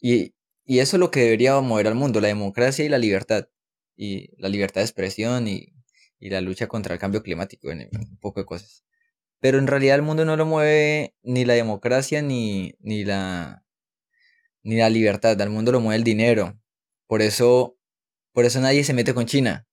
Y, 0.00 0.34
y 0.64 0.80
eso 0.80 0.96
es 0.96 1.00
lo 1.00 1.10
que 1.10 1.20
debería 1.20 1.60
mover 1.60 1.86
al 1.86 1.94
mundo, 1.94 2.20
la 2.20 2.28
democracia 2.28 2.84
y 2.84 2.88
la 2.88 2.98
libertad. 2.98 3.48
Y 3.96 4.30
la 4.40 4.48
libertad 4.48 4.80
de 4.80 4.86
expresión 4.86 5.48
y, 5.48 5.74
y 6.18 6.30
la 6.30 6.40
lucha 6.40 6.66
contra 6.66 6.94
el 6.94 7.00
cambio 7.00 7.22
climático, 7.22 7.70
en 7.70 7.88
un 7.92 8.16
poco 8.18 8.40
de 8.40 8.46
cosas. 8.46 8.84
Pero 9.40 9.58
en 9.58 9.66
realidad 9.66 9.96
el 9.96 10.02
mundo 10.02 10.24
no 10.24 10.36
lo 10.36 10.46
mueve 10.46 11.14
ni 11.22 11.44
la 11.44 11.54
democracia 11.54 12.22
ni, 12.22 12.74
ni, 12.80 13.04
la, 13.04 13.64
ni 14.62 14.76
la 14.76 14.90
libertad, 14.90 15.40
al 15.40 15.50
mundo 15.50 15.72
lo 15.72 15.80
mueve 15.80 15.96
el 15.96 16.04
dinero. 16.04 16.58
Por 17.06 17.22
eso, 17.22 17.78
por 18.32 18.44
eso 18.44 18.60
nadie 18.60 18.84
se 18.84 18.94
mete 18.94 19.14
con 19.14 19.26
China. 19.26 19.66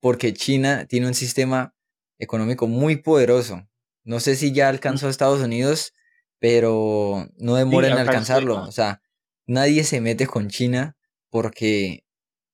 Porque 0.00 0.34
China 0.34 0.86
tiene 0.86 1.06
un 1.06 1.14
sistema 1.14 1.74
económico 2.18 2.66
muy 2.66 2.96
poderoso. 2.96 3.66
No 4.02 4.20
sé 4.20 4.36
si 4.36 4.52
ya 4.52 4.68
alcanzó 4.68 5.06
a 5.06 5.10
Estados 5.10 5.40
Unidos, 5.40 5.94
pero 6.38 7.28
no 7.38 7.54
demora 7.54 7.88
en 7.88 7.98
alcanzarlo. 7.98 8.62
O 8.62 8.72
sea, 8.72 9.00
nadie 9.46 9.84
se 9.84 10.00
mete 10.00 10.26
con 10.26 10.48
China 10.48 10.96
porque 11.30 12.04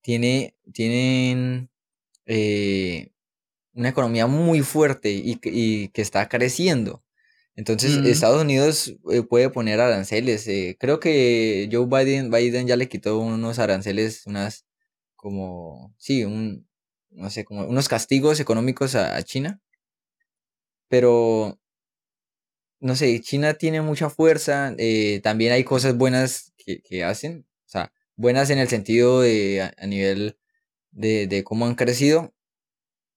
tiene, 0.00 0.56
tienen 0.72 1.70
eh, 2.26 3.09
una 3.74 3.90
economía 3.90 4.26
muy 4.26 4.62
fuerte 4.62 5.10
y, 5.10 5.36
que 5.36 6.02
está 6.02 6.28
creciendo. 6.28 7.04
Entonces, 7.56 7.98
Estados 8.06 8.42
Unidos 8.42 8.96
eh, 9.10 9.22
puede 9.22 9.50
poner 9.50 9.80
aranceles. 9.80 10.46
Eh, 10.48 10.76
creo 10.80 10.98
que 11.00 11.68
Joe 11.70 11.86
Biden, 11.86 12.30
Biden 12.30 12.66
ya 12.66 12.76
le 12.76 12.88
quitó 12.88 13.18
unos 13.18 13.58
aranceles, 13.58 14.26
unas 14.26 14.66
como, 15.16 15.94
sí, 15.98 16.24
un, 16.24 16.66
no 17.10 17.28
sé, 17.30 17.44
como 17.44 17.66
unos 17.66 17.88
castigos 17.88 18.40
económicos 18.40 18.94
a, 18.94 19.22
China. 19.24 19.60
Pero, 20.88 21.60
no 22.80 22.96
sé, 22.96 23.20
China 23.20 23.54
tiene 23.54 23.82
mucha 23.82 24.10
fuerza. 24.10 24.74
también 25.22 25.52
hay 25.52 25.64
cosas 25.64 25.96
buenas 25.96 26.52
que, 26.56 27.04
hacen. 27.04 27.46
O 27.66 27.68
sea, 27.68 27.92
buenas 28.16 28.50
en 28.50 28.58
el 28.58 28.68
sentido 28.68 29.20
de 29.20 29.70
a, 29.76 29.86
nivel 29.86 30.38
de, 30.92 31.26
de, 31.26 31.44
cómo 31.44 31.66
han 31.66 31.74
crecido, 31.74 32.34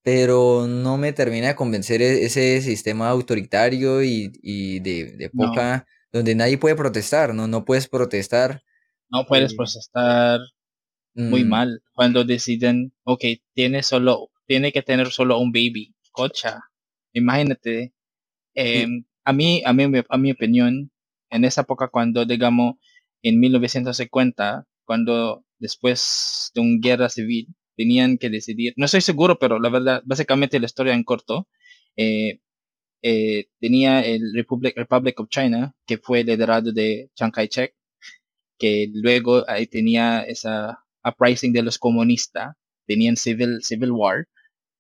pero 0.03 0.67
no 0.67 0.97
me 0.97 1.13
termina 1.13 1.47
de 1.47 1.55
convencer 1.55 2.01
e, 2.01 2.25
ese 2.25 2.61
sistema 2.61 3.09
autoritario 3.09 4.03
y, 4.03 4.31
y 4.41 4.79
de, 4.81 5.13
de, 5.13 5.29
poca, 5.29 5.87
donde 6.11 6.35
nadie 6.35 6.57
puede 6.57 6.75
protestar, 6.75 7.33
¿no? 7.33 7.47
No 7.47 7.65
puedes 7.65 7.87
protestar. 7.87 8.61
No 9.09 9.25
puedes 9.25 9.55
protestar 9.55 10.41
muy 11.15 11.43
mm. 11.45 11.47
mal 11.47 11.83
cuando 11.93 12.23
deciden, 12.23 12.93
ok, 13.03 13.23
tiene 13.53 13.81
solo, 13.83 14.29
tiene 14.45 14.71
que 14.71 14.81
tener 14.81 15.09
solo 15.11 15.39
un 15.39 15.51
baby, 15.51 15.95
cocha. 16.11 16.59
Imagínate, 17.13 17.93
em, 18.55 19.05
a 19.23 19.31
mí, 19.31 19.61
a 19.65 19.73
mí, 19.73 19.83
a 20.09 20.17
mi 20.17 20.31
opinión, 20.31 20.91
en 21.29 21.45
esa 21.45 21.61
época 21.61 21.87
cuando, 21.87 22.25
digamos, 22.25 22.75
en 23.21 23.39
1950, 23.39 24.67
cuando 24.85 25.45
después 25.59 26.51
de 26.53 26.61
una 26.61 26.79
guerra 26.81 27.09
civil, 27.09 27.47
tenían 27.75 28.17
que 28.17 28.29
decidir, 28.29 28.73
no 28.77 28.85
estoy 28.85 29.01
seguro, 29.01 29.39
pero 29.39 29.59
la 29.59 29.69
verdad, 29.69 30.01
básicamente 30.05 30.59
la 30.59 30.65
historia 30.67 30.93
en 30.93 31.03
corto, 31.03 31.47
eh, 31.95 32.39
eh, 33.03 33.47
tenía 33.59 34.01
el 34.01 34.33
Republic, 34.33 34.75
Republic 34.77 35.19
of 35.19 35.29
China, 35.29 35.75
que 35.85 35.97
fue 35.97 36.23
liderado 36.23 36.71
de 36.71 37.11
Chiang 37.15 37.31
Kai-shek, 37.31 37.75
que 38.57 38.89
luego 38.93 39.43
ahí 39.49 39.67
tenía 39.67 40.21
esa 40.21 40.79
uprising 41.03 41.53
de 41.53 41.63
los 41.63 41.77
comunistas, 41.77 42.55
tenían 42.87 43.17
civil, 43.17 43.59
civil 43.61 43.91
war, 43.91 44.27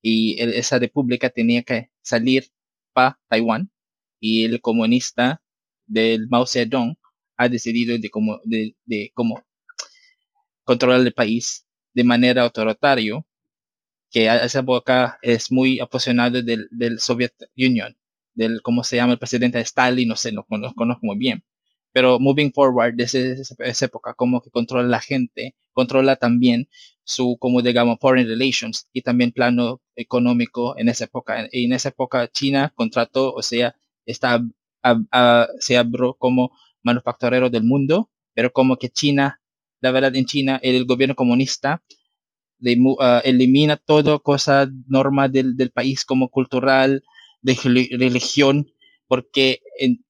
y 0.01 0.41
esa 0.41 0.79
república 0.79 1.29
tenía 1.29 1.63
que 1.63 1.89
salir 2.01 2.49
para 2.93 3.19
Taiwán, 3.29 3.71
y 4.19 4.45
el 4.45 4.61
comunista 4.61 5.41
del 5.85 6.27
Mao 6.29 6.45
Zedong 6.47 6.95
ha 7.37 7.49
decidido 7.49 7.97
de 7.97 8.09
cómo, 8.09 8.39
de, 8.45 8.75
de 8.85 9.11
cómo 9.13 9.43
controlar 10.63 11.01
el 11.01 11.13
país 11.13 11.62
de 11.93 12.03
manera 12.03 12.43
autoritaria, 12.43 13.23
que 14.11 14.29
a 14.29 14.45
esa 14.45 14.59
época 14.59 15.17
es 15.21 15.51
muy 15.51 15.79
apasionado 15.79 16.41
del, 16.43 16.67
del 16.71 16.99
Soviet 16.99 17.33
Union, 17.57 17.97
del, 18.35 18.61
¿cómo 18.61 18.83
se 18.83 18.95
llama? 18.97 19.13
El 19.13 19.19
presidente 19.19 19.59
Stalin, 19.59 20.07
no 20.07 20.15
sé, 20.15 20.31
no, 20.31 20.45
conozco 20.45 21.05
muy 21.05 21.17
bien. 21.17 21.43
Pero 21.91 22.19
moving 22.19 22.51
forward, 22.53 22.95
desde 22.95 23.33
esa, 23.33 23.85
época, 23.85 24.13
como 24.15 24.41
que 24.41 24.49
controla 24.49 24.87
la 24.87 24.99
gente, 24.99 25.55
controla 25.73 26.15
también 26.15 26.69
su, 27.03 27.37
como 27.39 27.61
digamos, 27.61 27.97
foreign 27.99 28.27
relations 28.27 28.87
y 28.93 29.01
también 29.03 29.31
plano 29.31 29.81
económico 29.95 30.77
en 30.77 30.89
esa 30.89 31.05
época. 31.05 31.47
Y 31.51 31.65
en 31.65 31.73
esa 31.73 31.89
época 31.89 32.27
China 32.31 32.73
contrató, 32.75 33.33
o 33.33 33.41
sea, 33.43 33.75
está, 34.05 34.41
se 35.59 35.77
abrió 35.77 36.15
como 36.15 36.51
manufacturero 36.81 37.49
del 37.49 37.63
mundo, 37.63 38.09
pero 38.33 38.51
como 38.51 38.77
que 38.77 38.89
China 38.89 39.41
la 39.83 39.91
verdad 39.91 40.15
en 40.15 40.25
China 40.25 40.59
el 40.63 40.85
gobierno 40.85 41.13
comunista 41.13 41.83
uh, 42.61 43.19
elimina 43.25 43.75
toda 43.75 44.17
cosa, 44.19 44.69
norma 44.87 45.27
del, 45.27 45.71
país 45.73 46.05
como 46.05 46.29
cultural, 46.29 47.03
de 47.41 47.53
religión, 47.91 48.71
porque 49.09 49.59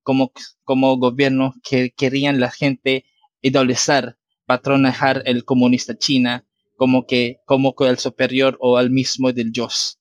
como, 0.04 0.32
como 0.64 0.98
gobierno 0.98 1.56
que 1.68 1.90
querían 1.90 2.40
la 2.40 2.52
gente 2.52 3.06
idolizar, 3.42 4.20
patronajar 4.46 5.24
el 5.26 5.44
comunista 5.44 5.98
China 5.98 6.46
como 6.78 7.08
que, 7.08 7.40
como 7.46 7.74
que 7.76 7.88
el 7.88 7.98
superior 7.98 8.58
o 8.60 8.78
al 8.78 8.92
mismo 8.92 9.34
del 9.34 9.52
Dios. 9.52 10.00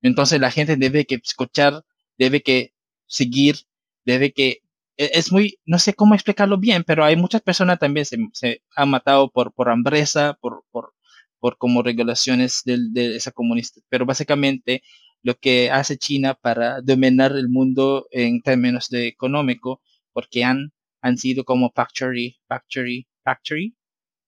Entonces 0.00 0.38
la 0.40 0.52
gente 0.52 0.76
debe 0.76 1.06
que 1.06 1.16
escuchar, 1.16 1.84
debe 2.16 2.40
que 2.40 2.72
seguir, 3.08 3.56
debe 4.04 4.32
que 4.32 4.62
es 4.98 5.32
muy, 5.32 5.58
no 5.64 5.78
sé 5.78 5.94
cómo 5.94 6.14
explicarlo 6.14 6.58
bien, 6.58 6.84
pero 6.84 7.04
hay 7.04 7.16
muchas 7.16 7.40
personas 7.40 7.78
también 7.78 8.04
se, 8.04 8.18
se 8.32 8.62
han 8.74 8.90
matado 8.90 9.30
por, 9.30 9.52
por 9.52 9.70
hambreza, 9.70 10.36
por, 10.40 10.64
por, 10.72 10.92
por 11.38 11.56
como 11.56 11.82
regulaciones 11.82 12.62
del, 12.64 12.92
de 12.92 13.16
esa 13.16 13.30
comunista. 13.30 13.80
Pero 13.88 14.04
básicamente 14.06 14.82
lo 15.22 15.36
que 15.36 15.70
hace 15.70 15.98
China 15.98 16.34
para 16.34 16.80
dominar 16.82 17.32
el 17.32 17.48
mundo 17.48 18.08
en 18.10 18.42
términos 18.42 18.88
de 18.88 19.06
económico, 19.06 19.80
porque 20.12 20.42
han, 20.42 20.72
han 21.00 21.16
sido 21.16 21.44
como 21.44 21.70
factory, 21.72 22.40
factory, 22.48 23.06
factory, 23.22 23.76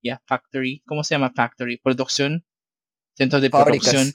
ya, 0.02 0.22
factory, 0.26 0.82
¿cómo 0.86 1.02
se 1.02 1.14
llama 1.14 1.32
factory? 1.34 1.78
Producción, 1.78 2.44
centros 3.14 3.42
de 3.42 3.50
producción, 3.50 4.12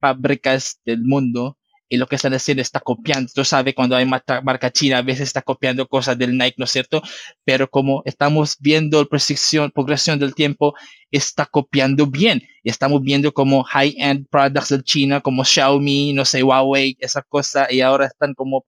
fábricas 0.00 0.80
del 0.86 1.02
mundo 1.02 1.58
y 1.88 1.98
lo 1.98 2.06
que 2.06 2.16
están 2.16 2.34
haciendo 2.34 2.62
está 2.62 2.80
copiando. 2.80 3.30
Tú 3.32 3.44
sabes, 3.44 3.74
cuando 3.74 3.94
hay 3.94 4.04
marca 4.06 4.72
china, 4.72 4.98
a 4.98 5.02
veces 5.02 5.28
está 5.28 5.42
copiando 5.42 5.86
cosas 5.86 6.18
del 6.18 6.36
Nike, 6.36 6.56
¿no 6.58 6.64
es 6.64 6.72
cierto? 6.72 7.00
Pero 7.44 7.68
como 7.70 8.02
estamos 8.04 8.56
viendo 8.58 9.00
la 9.00 9.08
progresión, 9.08 9.70
progresión 9.70 10.18
del 10.18 10.34
tiempo, 10.34 10.74
está 11.10 11.46
copiando 11.46 12.06
bien. 12.06 12.42
Y 12.64 12.70
estamos 12.70 13.02
viendo 13.02 13.32
como 13.32 13.62
high-end 13.62 14.26
products 14.28 14.70
de 14.70 14.82
China, 14.82 15.20
como 15.20 15.44
Xiaomi, 15.44 16.12
no 16.12 16.24
sé, 16.24 16.42
Huawei, 16.42 16.96
esa 16.98 17.22
cosa, 17.22 17.68
y 17.70 17.80
ahora 17.82 18.06
están 18.06 18.34
como 18.34 18.64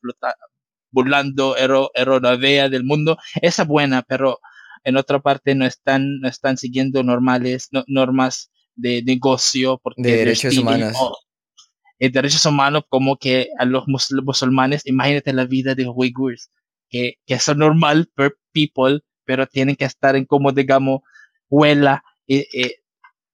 burlando 0.92 1.56
la 1.96 2.36
vea 2.36 2.68
del 2.68 2.84
mundo. 2.84 3.18
Esa 3.42 3.64
buena, 3.64 4.02
pero 4.02 4.38
en 4.84 4.96
otra 4.96 5.18
parte 5.18 5.56
no 5.56 5.66
están, 5.66 6.20
no 6.20 6.28
están 6.28 6.56
siguiendo 6.56 7.02
normales, 7.02 7.68
normas 7.88 8.50
de 8.76 9.02
negocio 9.02 9.80
porque 9.82 10.02
de 10.02 10.16
derechos 10.18 10.56
humanos 10.56 10.96
eh, 11.98 12.10
derechos 12.10 12.44
humanos 12.46 12.84
como 12.88 13.16
que 13.16 13.48
a 13.58 13.64
los 13.64 13.84
musulmanes, 13.86 14.86
imagínate 14.86 15.32
la 15.32 15.46
vida 15.46 15.74
de 15.74 15.88
Uyghurs, 15.88 16.50
que, 16.88 17.14
que 17.26 17.38
son 17.38 17.58
normal 17.58 18.10
per 18.14 18.36
people, 18.52 19.00
pero 19.24 19.46
tienen 19.46 19.76
que 19.76 19.84
estar 19.84 20.16
en 20.16 20.24
como, 20.24 20.52
digamos, 20.52 21.00
huela, 21.48 22.02
y, 22.26 22.44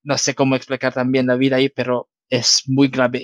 no 0.03 0.19
sé 0.19 0.35
cómo 0.35 0.55
explicar 0.57 0.93
también 0.93 1.27
la 1.27 1.37
vida 1.37 1.57
ahí, 1.57 1.69
pero 1.69 2.11
es 2.29 2.63
muy 2.67 2.89
grave. 2.89 3.21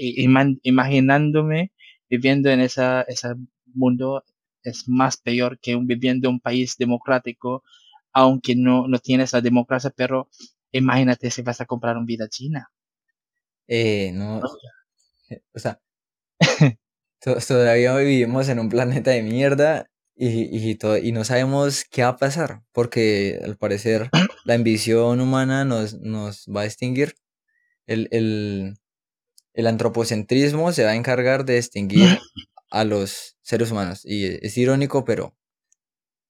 imaginándome 0.62 1.72
viviendo 2.08 2.50
en 2.50 2.60
ese 2.60 3.04
ese 3.08 3.28
mundo 3.74 4.24
es 4.62 4.88
más 4.88 5.16
peor 5.16 5.58
que 5.60 5.76
un, 5.76 5.86
viviendo 5.86 6.28
en 6.28 6.34
un 6.34 6.40
país 6.40 6.76
democrático, 6.76 7.62
aunque 8.12 8.56
no, 8.56 8.88
no 8.88 8.98
tienes 8.98 9.32
la 9.32 9.40
democracia, 9.40 9.92
pero 9.94 10.28
imagínate 10.72 11.30
si 11.30 11.42
vas 11.42 11.60
a 11.60 11.66
comprar 11.66 11.96
un 11.96 12.06
vida 12.06 12.28
china. 12.28 12.70
Eh, 13.68 14.10
no, 14.12 14.42
o 15.54 15.58
sea, 15.58 15.80
todavía 17.46 17.96
vivimos 17.96 18.48
en 18.48 18.58
un 18.58 18.68
planeta 18.68 19.10
de 19.10 19.22
mierda 19.22 19.90
y, 20.16 20.28
y, 20.28 20.78
y 21.02 21.12
no 21.12 21.24
sabemos 21.24 21.84
qué 21.90 22.02
va 22.02 22.08
a 22.08 22.16
pasar, 22.16 22.62
porque 22.72 23.40
al 23.42 23.56
parecer 23.56 24.10
la 24.44 24.54
ambición 24.54 25.20
humana 25.20 25.64
nos, 25.64 25.94
nos 26.00 26.44
va 26.44 26.62
a 26.62 26.66
extinguir. 26.66 27.14
El, 27.86 28.08
el, 28.10 28.74
el 29.54 29.66
antropocentrismo 29.66 30.72
se 30.72 30.84
va 30.84 30.90
a 30.90 30.96
encargar 30.96 31.44
de 31.44 31.56
extinguir 31.56 32.18
a 32.70 32.84
los 32.84 33.38
seres 33.42 33.70
humanos. 33.70 34.02
Y 34.04 34.26
es 34.44 34.56
irónico, 34.58 35.04
pero, 35.04 35.34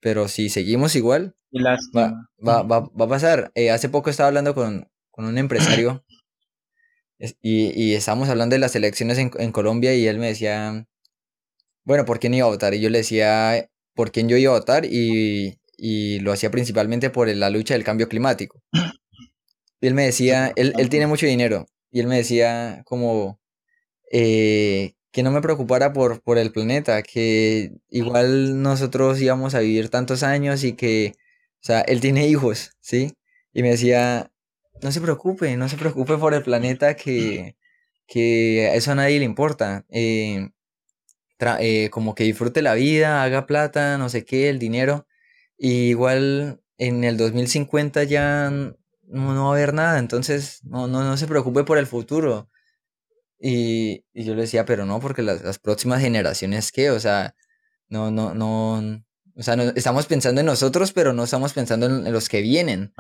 pero 0.01 0.29
si 0.29 0.49
seguimos 0.49 0.95
igual, 0.95 1.35
va, 1.55 1.79
va, 2.47 2.63
va, 2.63 2.81
va, 2.81 3.05
a 3.05 3.09
pasar. 3.09 3.51
Eh, 3.55 3.71
hace 3.71 3.89
poco 3.89 4.11
estaba 4.11 4.29
hablando 4.29 4.55
con, 4.55 4.89
con 5.11 5.25
un 5.25 5.37
empresario 5.37 6.05
y, 7.43 7.83
y 7.83 7.95
estábamos 7.95 8.29
hablando 8.29 8.55
de 8.55 8.61
las 8.61 8.75
elecciones 8.75 9.19
en, 9.19 9.31
en, 9.39 9.53
Colombia 9.53 9.95
y 9.95 10.07
él 10.07 10.19
me 10.19 10.29
decía, 10.29 10.87
bueno, 11.85 12.05
¿por 12.05 12.19
quién 12.19 12.35
iba 12.35 12.47
a 12.47 12.51
votar? 12.51 12.75
Y 12.75 12.81
yo 12.81 12.91
le 12.91 12.99
decía 12.99 13.69
por 13.95 14.11
quién 14.11 14.29
yo 14.29 14.37
iba 14.37 14.53
a 14.53 14.59
votar 14.59 14.85
y, 14.87 15.61
y 15.77 16.21
lo 16.21 16.33
hacía 16.33 16.51
principalmente 16.51 17.11
por 17.11 17.29
la 17.29 17.51
lucha 17.51 17.75
del 17.75 17.85
cambio 17.85 18.09
climático. 18.09 18.63
Y 19.81 19.87
él 19.87 19.95
me 19.95 20.05
decía, 20.05 20.53
él, 20.57 20.75
él 20.79 20.91
tiene 20.91 21.07
mucho 21.07 21.27
dinero, 21.27 21.67
y 21.91 22.01
él 22.01 22.07
me 22.07 22.17
decía 22.17 22.83
como 22.85 23.41
eh, 24.13 24.95
que 25.13 25.23
no 25.23 25.31
me 25.31 25.41
preocupara 25.41 25.93
por, 25.93 26.23
por 26.23 26.39
el 26.39 26.53
planeta, 26.53 27.03
que 27.03 27.73
igual 27.89 28.63
nosotros 28.63 29.21
íbamos 29.21 29.55
a 29.55 29.61
vivir 29.61 29.89
tantos 29.89 30.23
años 30.23 30.65
y 30.65 30.75
que, 30.75 31.15
o 31.63 31.65
sea, 31.65 31.81
él 31.83 32.01
tiene 32.01 32.29
hijos, 32.29 32.73
¿sí? 32.81 33.15
Y 33.53 33.63
me 33.63 33.71
decía, 33.71 34.31
no 34.83 34.93
se 34.93 35.01
preocupe, 35.01 35.57
no 35.57 35.69
se 35.69 35.77
preocupe 35.77 36.17
por 36.17 36.35
el 36.35 36.43
planeta, 36.43 36.97
que, 36.97 37.57
que 38.07 38.75
eso 38.75 38.93
a 38.93 38.95
nadie 38.95 39.19
le 39.19 39.25
importa. 39.25 39.85
Eh, 39.91 40.51
eh, 41.61 41.89
como 41.91 42.15
que 42.15 42.25
disfrute 42.25 42.63
la 42.63 42.75
vida, 42.75 43.23
haga 43.23 43.47
plata, 43.47 43.99
no 43.99 44.09
sé 44.09 44.25
qué, 44.25 44.49
el 44.49 44.59
dinero. 44.59 45.07
Y 45.57 45.91
igual 45.91 46.61
en 46.79 47.05
el 47.05 47.17
2050 47.17 48.05
ya 48.05 48.51
no, 48.51 49.45
va 49.45 49.51
a 49.51 49.53
haber 49.53 49.75
nada, 49.75 49.99
entonces 49.99 50.61
no, 50.65 50.87
no, 50.87 51.05
no 51.05 51.17
se 51.17 51.27
preocupe 51.27 51.65
por 51.65 51.79
el 51.79 51.87
futuro. 51.87 52.51
Y, 53.39 54.05
y 54.13 54.25
yo 54.25 54.35
le 54.35 54.43
decía, 54.43 54.65
pero 54.67 54.85
no, 54.85 55.01
porque 55.01 55.23
las, 55.23 55.43
las, 55.43 55.59
próximas 55.59 56.03
generaciones, 56.03 56.73
¿qué? 56.73 56.91
O 56.91 57.01
sea, 57.01 57.35
no, 57.89 58.11
no, 58.11 58.35
no, 58.35 59.03
o 59.37 59.43
sea, 59.43 59.57
no, 59.57 59.63
estamos 59.63 60.07
pensando 60.07 60.41
en 60.41 60.47
nosotros, 60.47 60.93
pero 60.93 61.15
no 61.15 61.25
estamos 61.25 61.55
pensando 61.55 61.87
en, 61.87 62.13
los 62.13 62.29
que 62.29 62.43
vienen. 62.43 62.93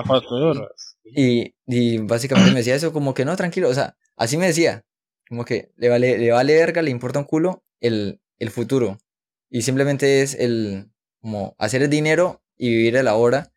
Y, 1.14 1.98
básicamente 1.98 2.50
me 2.50 2.58
decía 2.58 2.74
eso, 2.74 2.92
como 2.92 3.14
que 3.14 3.24
no, 3.24 3.36
tranquilo, 3.36 3.68
o 3.68 3.74
sea, 3.74 3.96
así 4.16 4.36
me 4.36 4.46
decía, 4.46 4.84
como 5.28 5.44
que 5.44 5.72
le 5.76 5.88
vale, 5.88 6.18
le 6.18 6.30
vale 6.32 6.54
verga, 6.54 6.82
le 6.82 6.90
importa 6.90 7.20
un 7.20 7.24
culo 7.24 7.64
el, 7.80 8.20
el 8.38 8.50
futuro. 8.50 8.98
Y 9.48 9.62
simplemente 9.62 10.22
es 10.22 10.34
el, 10.34 10.90
como 11.20 11.54
hacer 11.58 11.82
el 11.82 11.90
dinero 11.90 12.42
y 12.56 12.70
vivir 12.70 12.96
el 12.96 13.08
ahora 13.08 13.52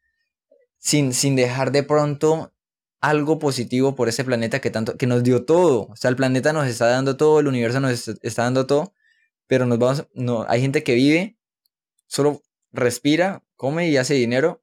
sin, 0.78 1.14
sin 1.14 1.36
dejar 1.36 1.72
de 1.72 1.84
pronto 1.84 2.54
algo 3.00 3.38
positivo 3.38 3.96
por 3.96 4.10
ese 4.10 4.24
planeta 4.24 4.62
que 4.62 4.70
tanto, 4.70 4.98
que 4.98 5.08
nos 5.08 5.24
dio 5.24 5.46
todo. 5.46 5.88
O 5.90 5.96
sea, 5.96 6.10
el 6.10 6.16
planeta 6.16 6.54
nos 6.54 6.68
está 6.68 6.88
dando 6.88 7.18
todo, 7.18 7.40
el 7.40 7.48
universo 7.48 7.80
nos 7.80 8.08
está 8.08 8.44
dando 8.44 8.66
todo, 8.66 8.94
pero 9.48 9.66
nos 9.66 9.78
vamos, 9.78 10.08
no, 10.14 10.46
hay 10.48 10.62
gente 10.62 10.84
que 10.84 10.96
vive, 10.96 11.38
solo 12.08 12.42
respira, 12.72 13.44
come 13.56 13.90
y 13.90 13.98
hace 13.98 14.14
dinero 14.14 14.63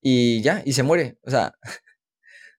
y 0.00 0.42
ya, 0.42 0.62
y 0.64 0.72
se 0.72 0.82
muere. 0.82 1.18
O 1.22 1.30
sea, 1.30 1.54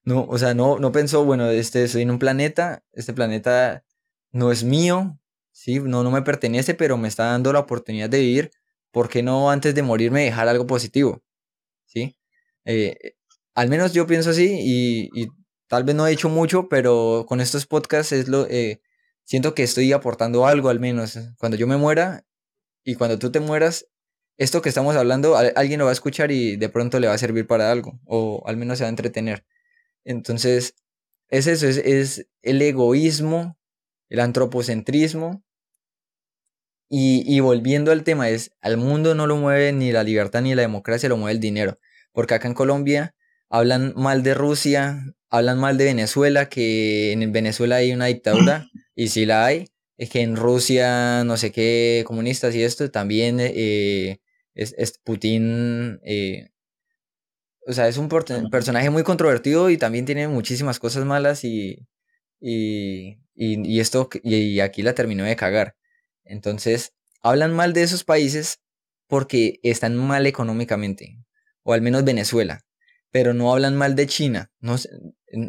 no, 0.04 0.24
o 0.28 0.38
sea, 0.38 0.54
no, 0.54 0.78
no 0.78 0.92
pensó, 0.92 1.24
bueno, 1.24 1.50
este, 1.50 1.88
soy 1.88 2.02
en 2.02 2.10
un 2.10 2.18
planeta, 2.18 2.84
este 2.92 3.12
planeta 3.12 3.84
no 4.32 4.52
es 4.52 4.64
mío, 4.64 5.18
¿sí? 5.52 5.80
No, 5.80 6.02
no 6.04 6.10
me 6.10 6.22
pertenece, 6.22 6.74
pero 6.74 6.96
me 6.96 7.08
está 7.08 7.26
dando 7.26 7.52
la 7.52 7.60
oportunidad 7.60 8.10
de 8.10 8.20
vivir. 8.20 8.50
¿Por 8.92 9.08
qué 9.08 9.22
no 9.22 9.50
antes 9.50 9.74
de 9.74 9.82
morirme 9.82 10.24
dejar 10.24 10.48
algo 10.48 10.66
positivo? 10.66 11.22
¿Sí? 11.86 12.16
Eh, 12.64 13.14
al 13.54 13.68
menos 13.68 13.92
yo 13.92 14.06
pienso 14.06 14.30
así 14.30 14.56
y, 14.60 15.28
tal 15.68 15.84
vez 15.84 15.94
no 15.94 16.06
he 16.06 16.12
hecho 16.12 16.28
mucho, 16.28 16.68
pero 16.68 17.24
con 17.28 17.40
estos 17.40 17.66
podcasts 17.66 18.12
es 18.12 18.28
lo, 18.28 18.46
eh, 18.48 18.80
siento 19.24 19.54
que 19.54 19.62
estoy 19.62 19.92
aportando 19.92 20.46
algo 20.46 20.68
al 20.68 20.80
menos. 20.80 21.18
Cuando 21.38 21.56
yo 21.56 21.66
me 21.66 21.76
muera 21.76 22.24
y 22.84 22.94
cuando 22.96 23.18
tú 23.18 23.30
te 23.30 23.40
mueras, 23.40 23.86
esto 24.40 24.62
que 24.62 24.70
estamos 24.70 24.96
hablando, 24.96 25.36
alguien 25.36 25.78
lo 25.78 25.84
va 25.84 25.90
a 25.90 25.92
escuchar 25.92 26.32
y 26.32 26.56
de 26.56 26.70
pronto 26.70 26.98
le 26.98 27.08
va 27.08 27.12
a 27.12 27.18
servir 27.18 27.46
para 27.46 27.70
algo, 27.70 28.00
o 28.06 28.42
al 28.46 28.56
menos 28.56 28.78
se 28.78 28.84
va 28.84 28.88
a 28.88 28.90
entretener. 28.90 29.44
Entonces, 30.02 30.76
es 31.28 31.46
eso, 31.46 31.66
es, 31.66 31.76
es 31.76 32.26
el 32.40 32.62
egoísmo, 32.62 33.58
el 34.08 34.20
antropocentrismo. 34.20 35.44
Y, 36.88 37.22
y 37.26 37.40
volviendo 37.40 37.92
al 37.92 38.02
tema, 38.02 38.30
es 38.30 38.52
al 38.62 38.78
mundo 38.78 39.14
no 39.14 39.26
lo 39.26 39.36
mueve 39.36 39.74
ni 39.74 39.92
la 39.92 40.04
libertad 40.04 40.40
ni 40.40 40.54
la 40.54 40.62
democracia, 40.62 41.10
lo 41.10 41.18
mueve 41.18 41.34
el 41.34 41.40
dinero. 41.40 41.78
Porque 42.12 42.32
acá 42.32 42.48
en 42.48 42.54
Colombia 42.54 43.14
hablan 43.50 43.92
mal 43.94 44.22
de 44.22 44.32
Rusia, 44.32 45.04
hablan 45.28 45.58
mal 45.60 45.76
de 45.76 45.84
Venezuela, 45.84 46.48
que 46.48 47.12
en 47.12 47.30
Venezuela 47.30 47.76
hay 47.76 47.92
una 47.92 48.06
dictadura, 48.06 48.70
y 48.94 49.08
si 49.08 49.26
la 49.26 49.44
hay, 49.44 49.66
es 49.98 50.08
que 50.08 50.22
en 50.22 50.36
Rusia, 50.36 51.24
no 51.24 51.36
sé 51.36 51.52
qué, 51.52 52.04
comunistas 52.06 52.54
y 52.54 52.62
esto, 52.62 52.90
también 52.90 53.36
eh, 53.38 54.20
es, 54.54 54.98
Putin, 55.04 56.00
eh, 56.04 56.50
o 57.66 57.72
sea, 57.72 57.88
es 57.88 57.96
un 57.98 58.08
personaje 58.08 58.90
muy 58.90 59.02
controvertido 59.02 59.70
y 59.70 59.78
también 59.78 60.06
tiene 60.06 60.28
muchísimas 60.28 60.78
cosas 60.78 61.04
malas 61.04 61.44
y, 61.44 61.86
y, 62.40 63.18
y, 63.34 63.80
esto, 63.80 64.08
y 64.22 64.60
aquí 64.60 64.82
la 64.82 64.94
terminó 64.94 65.24
de 65.24 65.36
cagar. 65.36 65.76
Entonces, 66.24 66.94
hablan 67.22 67.54
mal 67.54 67.72
de 67.72 67.82
esos 67.82 68.04
países 68.04 68.60
porque 69.06 69.60
están 69.62 69.96
mal 69.96 70.26
económicamente, 70.26 71.18
o 71.62 71.72
al 71.72 71.82
menos 71.82 72.04
Venezuela 72.04 72.64
pero 73.10 73.34
no 73.34 73.52
hablan 73.52 73.76
mal 73.76 73.96
de 73.96 74.06
China. 74.06 74.50
No, 74.60 74.76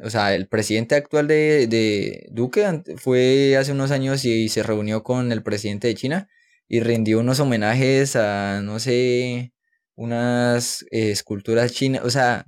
o 0.04 0.10
sea, 0.10 0.36
el 0.36 0.48
presidente 0.48 0.96
actual 0.96 1.28
de, 1.28 1.68
de, 1.68 2.28
Duque 2.32 2.84
fue 2.98 3.56
hace 3.58 3.72
unos 3.72 3.92
años 3.92 4.26
y, 4.26 4.50
se 4.50 4.64
reunió 4.64 5.04
con 5.04 5.32
el 5.32 5.44
presidente 5.44 5.88
de 5.88 5.96
China 5.96 6.30
y 6.74 6.80
rindió 6.80 7.20
unos 7.20 7.42
homenajes 7.42 8.16
a, 8.16 8.62
no 8.62 8.80
sé, 8.80 9.52
unas 9.96 10.84
eh, 10.84 11.12
esculturas 11.12 11.74
chinas. 11.74 12.02
O 12.06 12.10
sea, 12.10 12.48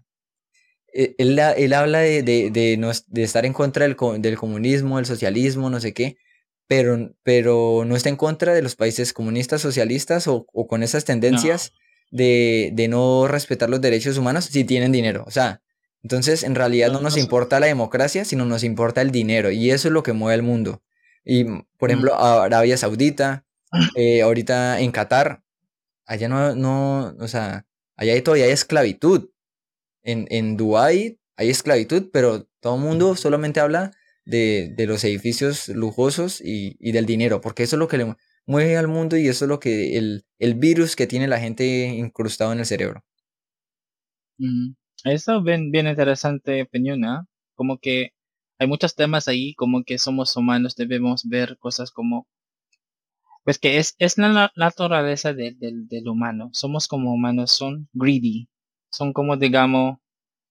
e, 0.93 1.13
él, 1.17 1.38
él 1.38 1.74
habla 1.74 1.99
de, 1.99 2.24
de, 2.24 2.49
de, 2.49 2.78
no, 2.78 2.89
de, 3.07 3.24
estar 3.24 3.45
en 3.45 3.51
contra 3.51 3.86
del, 3.86 3.97
del, 4.19 4.38
comunismo, 4.38 4.95
del 4.95 5.05
socialismo, 5.05 5.69
no 5.69 5.82
sé 5.82 5.93
qué, 5.93 6.15
pero, 6.67 7.13
pero 7.24 7.84
no 7.86 7.97
está 7.97 8.07
en 8.07 8.15
contra 8.15 8.53
de 8.53 8.61
los 8.61 8.78
países 8.78 9.11
comunistas, 9.11 9.59
socialistas 9.59 10.26
o, 10.30 10.45
o 10.53 10.67
con 10.67 10.84
esas 10.84 11.03
tendencias 11.03 11.74
de, 12.09 12.69
de 12.71 12.88
no 12.88 13.28
respetar 13.28 13.69
los 13.69 13.82
derechos 13.82 14.17
humanos 14.17 14.45
si 14.45 14.63
tienen 14.63 14.93
dinero. 14.93 15.26
O 15.28 15.32
sea, 15.32 15.61
entonces 16.01 16.43
en 16.43 16.55
realidad 16.55 16.93
no 16.93 17.01
nos 17.01 17.17
importa 17.17 17.59
la 17.59 17.65
democracia, 17.65 18.24
sino 18.24 18.45
nos 18.45 18.63
importa 18.63 19.01
el 19.01 19.11
dinero. 19.11 19.51
Y 19.51 19.71
eso 19.71 19.89
es 19.89 19.93
lo 19.93 20.01
que 20.01 20.13
mueve 20.13 20.36
el 20.36 20.43
mundo. 20.43 20.82
Y, 21.26 21.43
por 21.78 21.89
ejemplo, 21.89 22.17
Arabia 22.17 22.78
Saudita, 22.78 23.45
eh, 23.95 24.21
ahorita 24.21 24.80
en 24.80 24.91
Qatar, 24.91 25.43
allá 26.05 26.30
no, 26.30 26.55
no, 26.55 27.15
o 27.19 27.28
sea, 27.28 27.65
allá 27.95 28.21
todavía 28.24 28.45
hay 28.45 28.51
esclavitud. 28.51 29.30
En, 30.03 30.28
en 30.30 30.57
Dubái 30.57 31.19
hay 31.38 31.49
esclavitud, 31.49 32.09
pero 32.11 32.45
todo 32.59 32.76
el 32.76 32.82
mundo 32.82 33.15
solamente 33.15 33.59
habla 33.59 33.91
de, 34.26 34.74
de 34.76 34.86
los 34.86 35.03
edificios 35.03 35.69
lujosos 35.69 36.41
y, 36.41 36.76
y, 36.80 36.91
del 36.91 37.05
dinero, 37.05 37.41
porque 37.41 37.63
eso 37.63 37.78
es 37.78 37.80
lo 37.80 37.88
que 37.88 37.97
le, 37.97 38.15
mueve 38.45 38.78
al 38.78 38.88
mundo 38.88 39.17
y 39.17 39.28
eso 39.28 39.45
es 39.45 39.49
lo 39.49 39.59
que 39.59 39.97
el, 39.97 40.26
el 40.39 40.55
virus 40.55 40.95
que 40.95 41.07
tiene 41.07 41.28
la 41.28 41.39
gente 41.39 41.86
incrustado 41.88 42.53
en 42.53 42.59
el 42.59 42.65
cerebro. 42.65 43.03
Mm, 44.38 44.74
eso 45.05 45.41
bien, 45.43 45.71
bien 45.71 45.88
interesante 45.88 46.61
opinión, 46.63 46.99
¿no? 46.99 47.28
Como 47.55 47.78
que 47.78 48.11
hay 48.59 48.67
muchos 48.67 48.95
temas 48.95 49.28
ahí, 49.28 49.53
como 49.55 49.84
que 49.84 49.97
somos 49.97 50.36
humanos, 50.36 50.76
debemos 50.76 51.24
ver 51.26 51.57
cosas 51.57 51.91
como, 51.91 52.28
pues 53.43 53.59
que 53.59 53.77
es, 53.77 53.95
es 53.99 54.17
la 54.17 54.51
naturaleza 54.55 55.33
del 55.33 55.57
del 55.59 56.07
humano. 56.07 56.49
Somos 56.53 56.87
como 56.87 57.13
humanos, 57.13 57.51
son 57.51 57.89
greedy, 57.93 58.47
son 58.91 59.13
como, 59.13 59.37
digamos, 59.37 59.97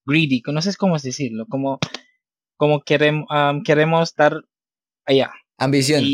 greedy, 0.04 0.42
no 0.46 0.62
sé 0.62 0.74
cómo 0.76 0.98
decirlo, 0.98 1.46
como, 1.48 1.78
como 2.56 2.80
queremos, 2.82 3.26
queremos 3.64 4.10
estar 4.10 4.42
allá. 5.06 5.32
Ambición 5.58 6.04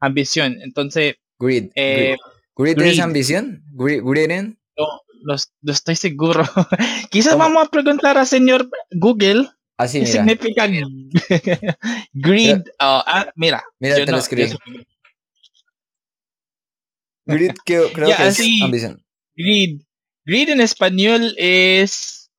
ambición. 0.00 0.58
Entonces. 0.62 1.14
Greed. 1.38 1.70
Eh, 1.74 2.16
greed. 2.56 2.78
es 2.80 2.98
ambición? 2.98 3.62
Greed, 3.72 4.02
No, 4.02 4.86
no, 5.22 5.72
estoy 5.72 5.96
seguro. 5.96 6.42
Quizás 7.10 7.36
vamos 7.36 7.66
a 7.66 7.70
preguntar 7.70 8.18
al 8.18 8.26
señor 8.26 8.68
Google. 8.90 9.48
Así, 9.76 10.00
¿Qué 10.00 10.06
significa 10.06 10.66
greed? 12.12 12.62
Oh, 12.80 13.02
ah, 13.06 13.30
mira. 13.34 13.62
Mira, 13.78 14.04
te 14.04 14.12
lo 14.12 14.18
escribo. 14.18 14.58
Greed 17.26 17.52
creo, 17.64 17.92
creo 17.92 18.16
que 18.16 18.26
es 18.26 18.40
ambición. 18.62 19.04
Greed. 19.34 19.82
Greed 20.24 20.50
en 20.50 20.60
español 20.60 21.34
es. 21.36 22.30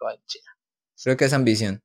Creo 1.03 1.17
que 1.17 1.25
es 1.25 1.33
ambición. 1.33 1.81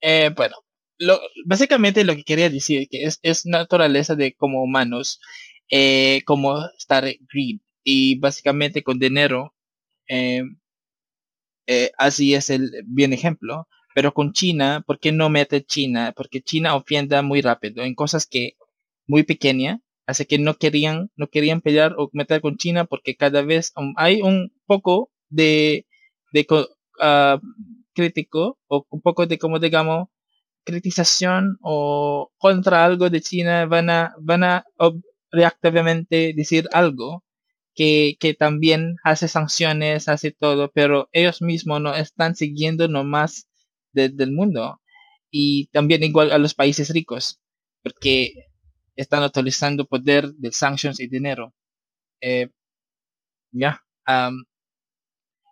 Eh, 0.00 0.30
bueno, 0.36 0.56
lo, 0.98 1.20
básicamente 1.46 2.04
lo 2.04 2.14
que 2.14 2.24
quería 2.24 2.50
decir 2.50 2.88
que 2.88 3.04
es, 3.04 3.18
es 3.22 3.46
naturaleza 3.46 4.14
de 4.14 4.34
como 4.34 4.62
humanos, 4.62 5.20
eh, 5.70 6.22
como 6.26 6.64
estar 6.76 7.04
greed. 7.04 7.60
Y 7.84 8.18
básicamente 8.18 8.82
con 8.82 8.98
dinero, 8.98 9.54
eh, 10.08 10.42
eh, 11.66 11.92
así 11.98 12.34
es 12.34 12.50
el 12.50 12.70
bien 12.86 13.12
ejemplo. 13.12 13.68
Pero 13.94 14.14
con 14.14 14.32
China, 14.32 14.84
¿por 14.86 15.00
qué 15.00 15.12
no 15.12 15.28
mete 15.28 15.64
China? 15.64 16.12
Porque 16.16 16.40
China 16.42 16.76
ofienda 16.76 17.22
muy 17.22 17.40
rápido 17.40 17.82
en 17.82 17.94
cosas 17.94 18.26
que 18.26 18.56
muy 19.06 19.22
pequeña, 19.24 19.80
así 20.08 20.24
que 20.24 20.38
no 20.38 20.54
querían, 20.56 21.10
no 21.16 21.28
querían 21.28 21.60
pelear 21.60 21.94
o 21.98 22.08
meter 22.12 22.40
con 22.40 22.56
China 22.56 22.86
porque 22.86 23.14
cada 23.14 23.42
vez 23.42 23.72
hay 23.96 24.22
un 24.22 24.52
poco 24.66 25.10
de, 25.28 25.86
de 26.32 26.46
uh, 26.50 27.38
crítico 27.94 28.58
o 28.68 28.86
un 28.90 29.02
poco 29.02 29.26
de 29.26 29.38
como 29.38 29.58
digamos 29.58 30.08
criticación 30.64 31.58
o 31.60 32.30
contra 32.38 32.84
algo 32.86 33.10
de 33.10 33.20
China 33.20 33.66
van 33.66 33.90
a, 33.90 34.14
van 34.20 34.44
a 34.44 34.64
reactivamente 35.30 36.32
decir 36.34 36.68
algo 36.72 37.24
que, 37.74 38.16
que 38.18 38.32
también 38.34 38.96
hace 39.04 39.28
sanciones, 39.28 40.08
hace 40.08 40.30
todo, 40.32 40.70
pero 40.72 41.08
ellos 41.12 41.42
mismos 41.42 41.80
no 41.82 41.94
están 41.94 42.34
siguiendo 42.34 42.88
nomás 42.88 43.46
del 43.92 44.32
mundo. 44.32 44.80
Y 45.30 45.68
también 45.68 46.02
igual 46.02 46.32
a 46.32 46.38
los 46.38 46.54
países 46.54 46.90
ricos, 46.90 47.40
porque 47.82 48.47
están 49.02 49.22
utilizando 49.22 49.86
poder 49.86 50.32
de 50.34 50.52
sanctions 50.52 51.00
y 51.00 51.08
dinero. 51.08 51.54
Eh, 52.20 52.50
ya, 53.52 53.82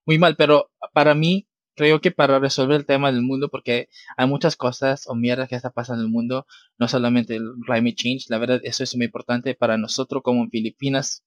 muy 0.07 0.19
mal, 0.19 0.37
pero 0.37 0.71
para 0.93 1.15
mí 1.15 1.49
creo 1.75 2.01
que 2.01 2.11
para 2.11 2.39
resolver 2.39 2.77
el 2.77 2.87
tema 2.87 3.13
del 3.13 3.23
mundo, 3.23 3.49
porque 3.51 3.89
hay 4.17 4.27
muchas 4.27 4.57
cosas 4.57 5.07
o 5.09 5.15
mierdas 5.15 5.49
que 5.49 5.57
está 5.57 5.71
pasando 5.71 6.03
en 6.03 6.07
el 6.07 6.13
mundo, 6.13 6.47
no 6.79 6.89
solamente 6.89 7.37
el 7.37 7.53
climate 7.67 7.95
change, 7.95 8.27
la 8.29 8.39
verdad 8.39 8.61
eso 8.65 8.83
es 8.83 8.97
muy 8.97 9.07
importante 9.07 9.55
para 9.55 9.77
nosotros 9.77 10.23
como 10.23 10.49
Filipinas, 10.49 11.25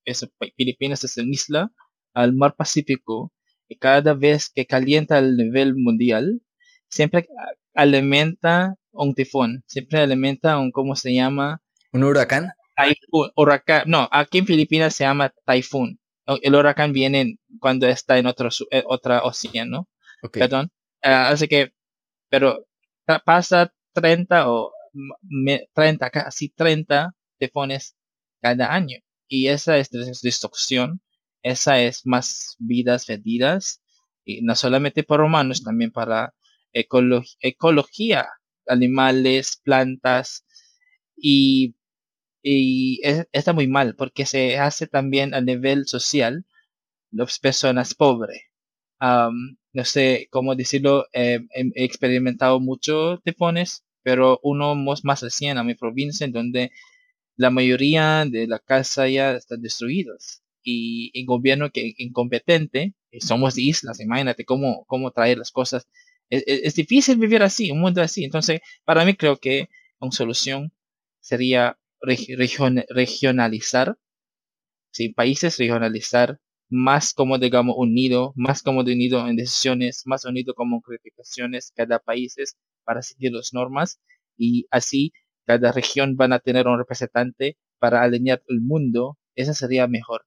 Filipinas 0.57 1.03
es 1.03 1.17
una 1.17 1.29
isla 1.29 1.71
al 2.13 2.33
mar 2.33 2.55
Pacífico, 2.55 3.31
y 3.67 3.77
cada 3.77 4.13
vez 4.15 4.49
que 4.49 4.65
calienta 4.65 5.19
el 5.19 5.37
nivel 5.37 5.75
mundial, 5.75 6.41
siempre 6.87 7.27
alimenta 7.75 8.75
un 8.91 9.13
tifón, 9.13 9.63
siempre 9.67 9.99
alimenta 9.99 10.57
un, 10.57 10.71
¿cómo 10.71 10.95
se 10.95 11.13
llama? 11.13 11.61
¿Un 11.91 12.03
huracán? 12.03 12.51
huracán, 13.35 13.83
no, 13.87 14.07
aquí 14.11 14.37
en 14.37 14.45
Filipinas 14.45 14.95
se 14.95 15.03
llama 15.03 15.33
typhoon. 15.45 15.99
El 16.41 16.55
huracán 16.55 16.93
viene 16.93 17.37
cuando 17.59 17.87
está 17.87 18.17
en 18.17 18.27
otro, 18.27 18.49
eh, 18.71 18.83
otra 18.85 19.23
océano. 19.23 19.87
Perdón. 20.31 20.71
Ah, 21.01 21.29
así 21.29 21.47
que, 21.47 21.73
pero 22.29 22.65
pasa 23.25 23.73
30 23.93 24.49
o 24.49 24.71
30, 25.73 26.09
casi 26.09 26.49
30 26.49 27.15
tifones 27.37 27.95
cada 28.41 28.73
año. 28.73 28.99
Y 29.27 29.47
esa 29.47 29.77
es 29.77 29.89
destrucción, 29.89 31.01
esa 31.43 31.79
es 31.79 32.05
más 32.05 32.55
vidas 32.59 33.05
perdidas, 33.05 33.81
y 34.25 34.41
no 34.41 34.55
solamente 34.55 35.03
para 35.03 35.23
humanos, 35.25 35.63
también 35.63 35.91
para 35.91 36.33
ecología, 36.73 38.29
animales, 38.67 39.59
plantas, 39.63 40.45
y, 41.15 41.75
y 42.41 43.01
está 43.31 43.53
muy 43.53 43.67
mal, 43.67 43.95
porque 43.95 44.25
se 44.25 44.57
hace 44.59 44.87
también 44.87 45.33
a 45.33 45.41
nivel 45.41 45.87
social 45.87 46.45
las 47.11 47.39
personas 47.39 47.95
pobres 47.95 48.49
no 49.73 49.85
sé 49.85 50.27
cómo 50.31 50.55
decirlo, 50.55 51.05
eh, 51.13 51.39
he 51.53 51.83
experimentado 51.83 52.59
muchos 52.59 53.21
tifones, 53.23 53.85
pero 54.03 54.39
uno 54.43 54.75
más 54.75 55.21
recién 55.21 55.57
a 55.57 55.63
mi 55.63 55.75
provincia, 55.75 56.27
donde 56.27 56.71
la 57.35 57.49
mayoría 57.49 58.25
de 58.25 58.47
la 58.47 58.59
casa 58.59 59.07
ya 59.07 59.33
están 59.33 59.61
destruidas. 59.61 60.43
Y 60.63 61.11
el 61.13 61.25
gobierno 61.25 61.71
que 61.71 61.93
incompetente, 61.97 62.95
y 63.11 63.21
somos 63.21 63.55
de 63.55 63.63
islas, 63.63 63.99
imagínate 63.99 64.45
cómo, 64.45 64.85
cómo 64.87 65.11
traer 65.11 65.37
las 65.37 65.51
cosas. 65.51 65.87
Es, 66.29 66.75
difícil 66.75 67.17
vivir 67.17 67.41
así, 67.43 67.71
un 67.71 67.81
mundo 67.81 68.01
así. 68.01 68.23
Entonces, 68.23 68.61
para 68.85 69.05
mí 69.05 69.15
creo 69.15 69.37
que 69.37 69.69
una 69.99 70.11
solución 70.11 70.73
sería 71.21 71.77
regionalizar, 72.01 73.97
sí, 74.91 75.09
países 75.13 75.57
regionalizar 75.57 76.39
más 76.69 77.13
como, 77.13 77.39
digamos, 77.39 77.75
unido, 77.77 78.33
más 78.35 78.61
como 78.63 78.81
unido 78.81 79.27
en 79.27 79.35
decisiones, 79.35 80.03
más 80.05 80.25
unido 80.25 80.53
como 80.53 80.81
criticaciones 80.81 81.71
cada 81.75 81.99
país 81.99 82.35
para 82.83 83.01
seguir 83.01 83.31
las 83.33 83.53
normas 83.53 83.99
y 84.37 84.67
así 84.71 85.11
cada 85.45 85.71
región 85.71 86.15
van 86.15 86.33
a 86.33 86.39
tener 86.39 86.67
un 86.67 86.77
representante 86.77 87.57
para 87.79 88.03
alinear 88.03 88.43
el 88.47 88.61
mundo. 88.61 89.17
Esa 89.35 89.53
sería 89.53 89.87
mejor 89.87 90.25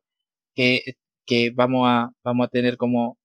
que, 0.55 0.83
que 1.27 1.51
vamos 1.51 1.87
a, 1.89 2.13
vamos 2.25 2.47
a 2.47 2.51
tener 2.51 2.77
como, 2.79 3.19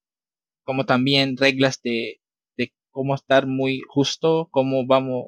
como 0.63 0.85
también 0.85 1.37
reglas 1.37 1.81
de, 1.83 2.21
de 2.57 2.73
cómo 2.91 3.15
estar 3.15 3.47
muy 3.47 3.81
justo, 3.87 4.49
cómo 4.51 4.85
vamos 4.85 5.27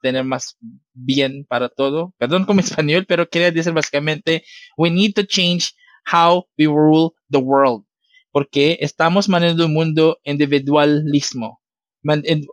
tener 0.00 0.24
más 0.24 0.56
bien 0.92 1.44
para 1.48 1.68
todo. 1.68 2.14
Perdón 2.18 2.44
como 2.44 2.60
español, 2.60 3.06
pero 3.06 3.28
quería 3.28 3.50
decir 3.50 3.72
básicamente, 3.72 4.44
we 4.76 4.90
need 4.90 5.14
to 5.14 5.24
change 5.24 5.74
how 6.10 6.46
we 6.58 6.66
rule 6.66 7.10
the 7.30 7.38
world. 7.38 7.84
Porque 8.30 8.78
estamos 8.80 9.28
manejando 9.28 9.66
un 9.66 9.74
mundo 9.74 10.18
individualismo. 10.24 11.60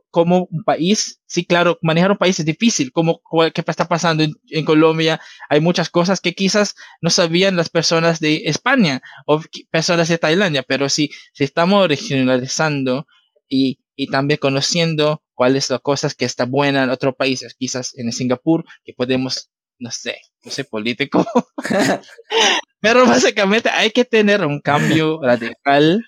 como 0.10 0.48
un 0.50 0.64
país, 0.64 1.22
sí, 1.28 1.46
claro, 1.46 1.78
manejar 1.82 2.12
un 2.12 2.18
país 2.18 2.40
es 2.40 2.46
difícil, 2.46 2.92
como 2.92 3.22
que 3.54 3.62
está 3.62 3.88
pasando 3.88 4.24
en, 4.24 4.66
Colombia, 4.66 5.22
hay 5.50 5.60
muchas 5.62 5.90
cosas 5.90 6.20
que 6.20 6.34
quizás 6.34 6.76
no 7.02 7.10
sabían 7.10 7.56
las 7.56 7.70
personas 7.70 8.20
de 8.20 8.44
España 8.46 9.02
o 9.26 9.42
personas 9.70 10.08
de 10.08 10.18
Tailandia, 10.18 10.64
pero 10.64 10.90
si, 10.90 11.12
si 11.34 11.44
estamos 11.44 11.88
regionalizando 11.88 13.06
y, 13.48 13.80
y 13.96 14.08
también 14.08 14.40
conociendo 14.40 15.22
cuáles 15.36 15.66
son 15.66 15.80
cosas 15.84 16.16
que 16.16 16.26
está 16.26 16.46
buena 16.46 16.84
en 16.84 16.90
otros 16.90 17.16
países, 17.16 17.56
quizás 17.56 17.96
en 17.98 18.12
Singapur, 18.12 18.66
que 18.84 18.94
podemos, 18.94 19.52
no 19.78 19.92
sé, 19.92 20.18
no 20.44 20.52
sé, 20.52 20.64
político, 20.64 21.26
Pero 22.86 23.04
básicamente 23.08 23.70
hay 23.70 23.90
que 23.90 24.06
tener 24.06 24.46
un 24.46 24.62
cambio 24.62 25.20
radical 25.20 26.06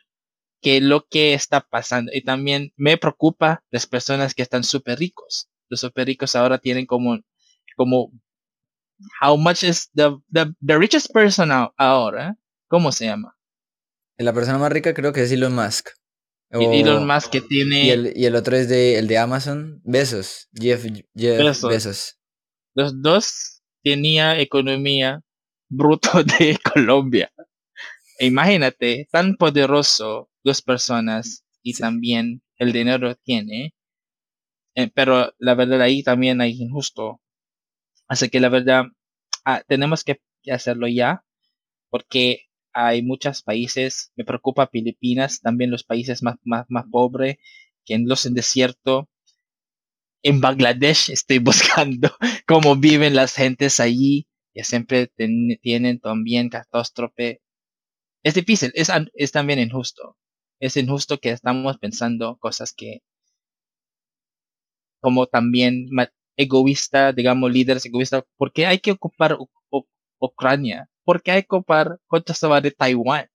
que 0.62 0.80
lo 0.80 1.08
que 1.10 1.34
está 1.34 1.62
pasando. 1.62 2.12
Y 2.14 2.22
también 2.22 2.72
me 2.76 3.00
preocupa 3.00 3.64
las 3.72 3.88
personas 3.88 4.36
que 4.36 4.44
están 4.44 4.64
súper 4.64 5.00
ricos. 5.00 5.50
Los 5.70 5.80
súper 5.80 6.06
ricos 6.06 6.36
ahora 6.36 6.60
tienen 6.60 6.86
como, 6.86 7.18
como, 7.76 8.12
how 9.20 9.36
much 9.38 9.64
is 9.64 9.90
the, 9.96 10.18
the, 10.32 10.54
the 10.64 10.78
richest 10.78 11.12
person 11.12 11.50
ahora? 11.78 12.36
¿Cómo 12.68 12.92
se 12.92 13.06
llama? 13.06 13.36
La 14.20 14.32
persona 14.32 14.60
más 14.60 14.72
rica 14.72 14.94
creo 14.94 15.14
que 15.14 15.24
es 15.24 15.32
Elon 15.32 15.56
Musk. 15.56 15.90
Elon 16.50 17.06
Musk 17.06 17.32
que 17.32 17.42
tiene... 17.42 17.86
Y 17.86 17.90
el, 17.90 18.14
y 18.16 18.26
el 18.26 18.36
otro 18.36 18.56
es 18.56 18.70
de, 18.70 18.98
el 18.98 19.08
de 19.08 19.18
Amazon, 19.18 19.82
Besos, 19.84 20.50
Jeff, 20.54 20.86
Jeff 21.16 21.64
Besos. 21.64 22.20
Los 22.74 23.02
dos 23.02 23.62
tenía 23.84 24.40
economía 24.40 25.22
bruto 25.70 26.24
de 26.40 26.58
Colombia. 26.74 27.32
Imagínate, 28.20 29.08
tan 29.12 29.36
poderoso 29.36 30.30
dos 30.44 30.62
personas 30.62 31.44
y 31.62 31.74
también 31.74 32.42
el 32.58 32.72
dinero 32.72 33.16
tiene, 33.16 33.76
eh, 34.76 34.90
pero 34.94 35.34
la 35.38 35.56
verdad 35.56 35.82
ahí 35.82 36.04
también 36.04 36.42
hay 36.42 36.52
injusto. 36.62 37.22
Así 38.08 38.30
que 38.30 38.40
la 38.40 38.50
verdad, 38.50 38.86
ah, 39.46 39.64
tenemos 39.68 40.04
que 40.04 40.22
hacerlo 40.50 40.88
ya, 40.88 41.24
porque 41.90 42.47
hay 42.78 43.02
muchos 43.02 43.42
países, 43.42 44.12
me 44.16 44.24
preocupa 44.24 44.68
Filipinas, 44.68 45.42
también 45.42 45.72
los 45.72 45.84
países 45.84 46.22
más, 46.22 46.36
más, 46.44 46.68
más 46.70 46.86
pobres, 46.92 47.38
que 47.86 47.96
en 47.96 48.08
los 48.08 48.26
en 48.28 48.36
desierto, 48.36 49.10
en 50.22 50.42
Bangladesh 50.42 51.10
estoy 51.10 51.40
buscando 51.50 52.12
cómo 52.46 52.76
viven 52.76 53.16
las 53.16 53.34
gentes 53.34 53.80
allí, 53.80 54.28
que 54.54 54.64
siempre 54.64 55.12
tienen 55.62 56.00
también 56.00 56.50
catástrofe. 56.50 57.42
Es 58.24 58.36
difícil, 58.36 58.72
es, 58.76 58.92
es 59.16 59.32
también 59.32 59.60
injusto. 59.60 60.16
Es 60.60 60.78
injusto 60.78 61.20
que 61.20 61.32
estamos 61.32 61.78
pensando 61.80 62.38
cosas 62.38 62.74
que, 62.74 63.02
como 65.02 65.26
también 65.26 65.88
egoísta, 66.36 67.12
digamos, 67.12 67.52
líderes 67.52 67.86
egoístas, 67.88 68.24
¿por 68.38 68.52
qué 68.54 68.68
hay 68.68 68.80
que 68.80 68.92
ocupar 68.92 69.36
Ucrania? 70.20 70.90
¿Por 71.08 71.24
qué 71.24 71.32
hay 71.32 71.44
que 71.44 71.56
ocupar 71.56 72.02
va 72.52 72.60
de 72.60 72.72
Taiwán? 72.72 73.30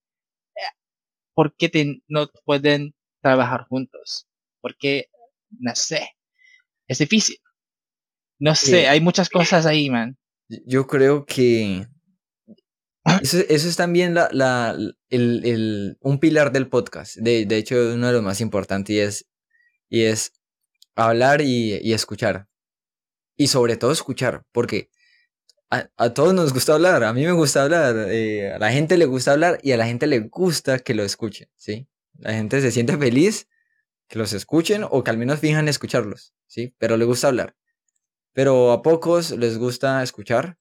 ¿Por 1.33 1.55
qué 1.55 1.71
no 2.07 2.27
pueden 2.45 2.93
trabajar 3.19 3.65
juntos? 3.67 4.27
Porque, 4.61 5.07
no 5.49 5.73
sé, 5.73 6.11
es 6.87 6.99
difícil. 6.99 7.37
No 8.37 8.53
sé, 8.53 8.87
hay 8.87 9.01
muchas 9.01 9.27
cosas 9.27 9.65
ahí, 9.65 9.89
man. 9.89 10.19
Yo 10.67 10.85
creo 10.85 11.25
que 11.25 11.87
eso, 13.23 13.39
es 13.39 13.75
también 13.75 14.13
la, 14.13 14.29
la, 14.31 14.77
el, 15.09 15.43
el, 15.43 15.97
un 15.99 16.19
pilar 16.19 16.51
del 16.51 16.69
podcast. 16.69 17.15
De, 17.15 17.47
de, 17.47 17.57
hecho, 17.57 17.75
uno 17.95 18.05
de 18.05 18.13
los 18.13 18.21
más 18.21 18.39
importantes 18.39 18.95
y 18.95 18.99
es, 18.99 19.25
y 19.89 20.03
es 20.03 20.31
hablar 20.93 21.41
y, 21.41 21.79
y 21.81 21.93
escuchar. 21.93 22.47
Y 23.35 23.47
sobre 23.47 23.77
todo 23.77 23.91
escuchar, 23.91 24.45
porque 24.51 24.91
a, 25.97 26.13
todos 26.13 26.33
nos 26.33 26.53
gusta 26.53 26.73
hablar. 26.73 27.03
A 27.03 27.13
mí 27.13 27.25
me 27.25 27.31
gusta 27.31 27.63
hablar. 27.63 27.95
Eh, 28.09 28.51
a 28.53 28.59
la 28.59 28.71
gente 28.71 28.97
le 28.97 29.05
gusta 29.05 29.31
hablar 29.31 29.59
y 29.63 29.71
a 29.71 29.77
la 29.77 29.85
gente 29.85 30.07
le 30.07 30.19
gusta 30.19 30.79
que 30.79 30.93
lo 30.93 31.03
escuchen. 31.03 31.49
¿sí? 31.55 31.87
La 32.19 32.33
gente 32.33 32.61
se 32.61 32.71
siente 32.71 32.97
feliz 32.97 33.47
que 34.07 34.19
los 34.19 34.33
escuchen 34.33 34.85
o 34.89 35.03
que 35.03 35.11
al 35.11 35.17
menos 35.17 35.39
fijan 35.39 35.67
escucharlos. 35.67 36.33
¿sí? 36.47 36.75
Pero 36.77 36.97
le 36.97 37.05
gusta 37.05 37.27
hablar 37.27 37.55
pero 38.33 38.71
a 38.71 38.81
pocos 38.81 39.31
les 39.31 39.57
gusta 39.57 40.03
escuchar. 40.03 40.57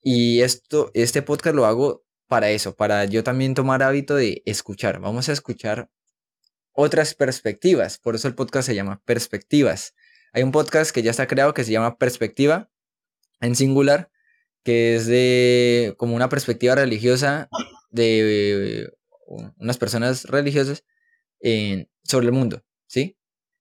Y 0.00 0.42
esto, 0.42 0.90
este 0.94 1.22
podcast 1.22 1.56
lo 1.56 1.66
hago 1.66 2.04
para 2.28 2.50
eso, 2.50 2.74
para 2.74 3.04
yo 3.04 3.24
también 3.24 3.54
tomar 3.54 3.82
hábito 3.82 4.14
de 4.14 4.42
escuchar. 4.46 5.00
Vamos 5.00 5.28
a 5.28 5.32
escuchar 5.32 5.90
otras 6.72 7.14
perspectivas. 7.14 7.98
Por 7.98 8.14
eso 8.14 8.28
el 8.28 8.34
podcast 8.34 8.66
se 8.66 8.74
llama 8.74 9.02
Perspectivas. 9.04 9.94
Hay 10.32 10.42
un 10.42 10.52
podcast 10.52 10.90
que 10.92 11.02
ya 11.02 11.10
está 11.10 11.26
creado 11.26 11.54
que 11.54 11.64
se 11.64 11.72
llama 11.72 11.98
Perspectiva 11.98 12.70
en 13.40 13.56
singular, 13.56 14.10
que 14.64 14.96
es 14.96 15.06
de 15.06 15.94
como 15.98 16.16
una 16.16 16.28
perspectiva 16.28 16.74
religiosa 16.74 17.48
de 17.90 18.90
unas 19.58 19.78
personas 19.78 20.24
religiosas 20.24 20.84
sobre 22.02 22.26
el 22.26 22.32
mundo, 22.32 22.62
¿sí? 22.86 23.16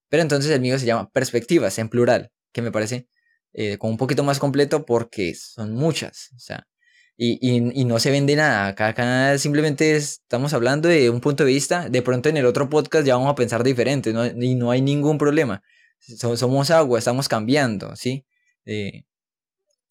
Pero 0.10 0.24
entonces 0.24 0.52
el 0.52 0.62
mío 0.62 0.78
se 0.80 0.86
llama 0.86 1.10
Perspectivas 1.12 1.78
en 1.80 1.90
plural, 1.90 2.32
que 2.52 2.62
me 2.62 2.72
parece 2.72 3.08
eh, 3.54 3.78
como 3.78 3.92
un 3.92 3.98
poquito 3.98 4.24
más 4.24 4.40
completo 4.40 4.86
porque 4.86 5.36
son 5.36 5.74
muchas, 5.74 6.30
o 6.36 6.40
sea, 6.40 6.68
y, 7.16 7.40
y, 7.80 7.86
no 7.86 8.00
se 8.00 8.10
vende 8.10 8.36
nada. 8.36 8.68
Acá, 8.68 9.38
simplemente 9.38 9.96
estamos 9.96 10.54
hablando 10.54 10.90
de 10.90 11.12
un 11.12 11.22
punto 11.22 11.46
de 11.46 11.54
vista. 11.54 11.88
De 11.88 12.02
pronto 12.02 12.30
en 12.30 12.38
el 12.38 12.46
otro 12.48 12.70
podcast 12.70 13.06
ya 13.06 13.16
vamos 13.16 13.32
a 13.32 13.36
pensar 13.36 13.64
diferente 13.64 14.14
¿no? 14.14 14.26
y 14.26 14.56
no 14.56 14.72
hay 14.72 14.82
ningún 14.82 15.20
problema. 15.20 15.62
somos 16.00 16.72
agua, 16.72 16.98
estamos 16.98 17.30
cambiando, 17.30 17.96
¿sí? 17.96 18.26
Eh, 18.66 19.04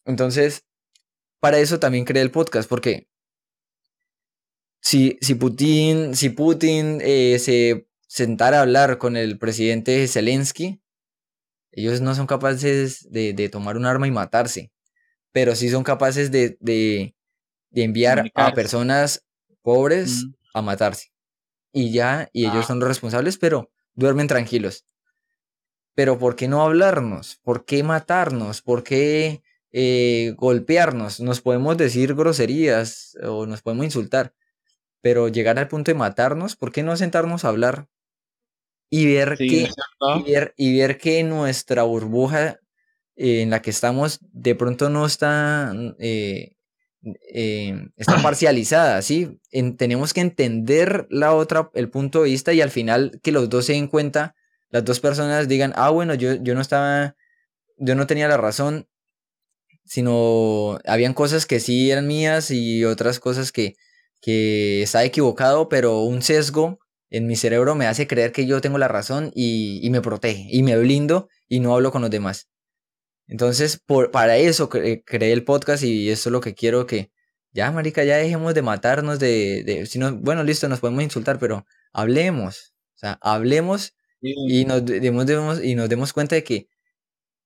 entonces, 0.04 0.64
para 1.42 1.58
eso 1.58 1.80
también 1.80 2.04
creé 2.04 2.22
el 2.22 2.30
podcast, 2.30 2.68
porque 2.68 3.08
si, 4.80 5.18
si 5.20 5.34
Putin, 5.34 6.14
si 6.14 6.30
Putin 6.30 7.00
eh, 7.02 7.38
se 7.38 7.88
sentara 8.06 8.58
a 8.58 8.62
hablar 8.62 8.98
con 8.98 9.16
el 9.16 9.38
presidente 9.38 10.06
Zelensky, 10.06 10.80
ellos 11.72 12.00
no 12.00 12.14
son 12.14 12.26
capaces 12.26 13.10
de, 13.10 13.32
de 13.32 13.48
tomar 13.48 13.76
un 13.76 13.84
arma 13.84 14.06
y 14.06 14.10
matarse 14.10 14.72
pero 15.32 15.56
sí 15.56 15.70
son 15.70 15.82
capaces 15.82 16.30
de, 16.30 16.56
de, 16.60 17.14
enviar 17.72 18.30
a 18.34 18.52
personas 18.52 19.24
pobres 19.62 20.26
a 20.54 20.62
matarse. 20.62 21.10
Y 21.72 21.90
ya, 21.90 22.28
y 22.32 22.44
ellos 22.44 22.64
ah. 22.64 22.68
son 22.68 22.78
los 22.78 22.88
responsables, 22.88 23.38
pero 23.38 23.70
duermen 23.94 24.28
tranquilos. 24.28 24.84
Pero 25.94 26.18
¿por 26.18 26.36
qué 26.36 26.48
no 26.48 26.62
hablarnos? 26.62 27.40
¿Por 27.42 27.64
qué 27.64 27.82
matarnos? 27.82 28.60
¿Por 28.60 28.84
qué 28.84 29.42
eh, 29.72 30.34
golpearnos? 30.36 31.20
Nos 31.20 31.40
podemos 31.40 31.76
decir 31.76 32.14
groserías 32.14 33.16
o 33.22 33.46
nos 33.46 33.62
podemos 33.62 33.84
insultar, 33.84 34.34
pero 35.00 35.28
llegar 35.28 35.58
al 35.58 35.68
punto 35.68 35.90
de 35.90 35.98
matarnos, 35.98 36.56
¿por 36.56 36.72
qué 36.72 36.82
no 36.82 36.96
sentarnos 36.96 37.44
a 37.44 37.48
hablar? 37.48 37.88
Y 38.90 39.06
ver, 39.06 39.38
que, 39.38 39.70
y 40.18 40.30
ver, 40.30 40.52
y 40.56 40.78
ver 40.78 40.98
que 40.98 41.22
nuestra 41.22 41.82
burbuja 41.82 42.60
en 43.16 43.50
la 43.50 43.62
que 43.62 43.70
estamos 43.70 44.20
de 44.32 44.54
pronto 44.54 44.90
no 44.90 45.06
está, 45.06 45.72
eh, 45.98 46.56
eh, 47.32 47.88
está 47.96 48.16
parcializada, 48.22 49.00
¿sí? 49.02 49.40
tenemos 49.76 50.12
que 50.12 50.20
entender 50.20 51.06
la 51.10 51.34
otra, 51.34 51.70
el 51.74 51.90
punto 51.90 52.22
de 52.22 52.30
vista 52.30 52.52
y 52.52 52.60
al 52.60 52.70
final 52.70 53.20
que 53.22 53.32
los 53.32 53.48
dos 53.48 53.66
se 53.66 53.72
den 53.72 53.88
cuenta, 53.88 54.34
las 54.70 54.84
dos 54.84 55.00
personas 55.00 55.48
digan, 55.48 55.72
ah, 55.76 55.90
bueno, 55.90 56.14
yo, 56.14 56.34
yo 56.34 56.54
no 56.54 56.60
estaba, 56.60 57.16
yo 57.76 57.94
no 57.94 58.06
tenía 58.06 58.28
la 58.28 58.38
razón, 58.38 58.88
sino 59.92 60.78
habían 60.86 61.12
cosas 61.12 61.44
que 61.44 61.60
sí 61.60 61.90
eran 61.90 62.06
mías 62.06 62.50
y 62.50 62.82
otras 62.86 63.20
cosas 63.20 63.52
que, 63.52 63.76
que 64.22 64.82
estaba 64.82 65.04
equivocado, 65.04 65.68
pero 65.68 66.00
un 66.00 66.22
sesgo 66.22 66.78
en 67.10 67.26
mi 67.26 67.36
cerebro 67.36 67.74
me 67.74 67.86
hace 67.86 68.06
creer 68.06 68.32
que 68.32 68.46
yo 68.46 68.62
tengo 68.62 68.78
la 68.78 68.88
razón 68.88 69.30
y, 69.34 69.86
y 69.86 69.90
me 69.90 70.00
protege 70.00 70.46
y 70.50 70.62
me 70.62 70.78
blindo 70.78 71.28
y 71.46 71.60
no 71.60 71.74
hablo 71.74 71.92
con 71.92 72.00
los 72.00 72.10
demás. 72.10 72.48
Entonces, 73.28 73.82
por, 73.84 74.10
para 74.10 74.38
eso 74.38 74.70
creé 74.70 75.32
el 75.32 75.44
podcast 75.44 75.82
y 75.82 76.08
eso 76.08 76.30
es 76.30 76.32
lo 76.32 76.40
que 76.40 76.54
quiero 76.54 76.86
que, 76.86 77.12
ya, 77.52 77.70
marica, 77.70 78.02
ya 78.02 78.16
dejemos 78.16 78.54
de 78.54 78.62
matarnos, 78.62 79.18
de, 79.18 79.62
de 79.62 79.84
si 79.84 79.98
no, 79.98 80.16
bueno, 80.16 80.42
listo, 80.42 80.70
nos 80.70 80.80
podemos 80.80 81.02
insultar, 81.02 81.38
pero 81.38 81.66
hablemos, 81.92 82.72
o 82.94 82.98
sea, 82.98 83.18
hablemos 83.20 83.92
y 84.22 84.64
nos 84.64 84.86
demos, 84.86 85.62
y 85.62 85.74
nos 85.74 85.88
demos 85.90 86.14
cuenta 86.14 86.34
de 86.36 86.44
que 86.44 86.68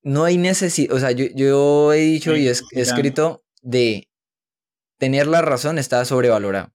no 0.06 0.22
hay 0.22 0.38
necesidad, 0.38 0.94
o 0.94 1.00
sea, 1.00 1.10
yo, 1.10 1.26
yo 1.34 1.92
he 1.92 1.98
dicho 1.98 2.36
y 2.36 2.46
he, 2.46 2.52
escrito 2.80 3.44
de 3.60 4.08
tener 4.98 5.26
la 5.26 5.42
razón 5.42 5.78
está 5.78 6.04
sobrevalorado. 6.04 6.72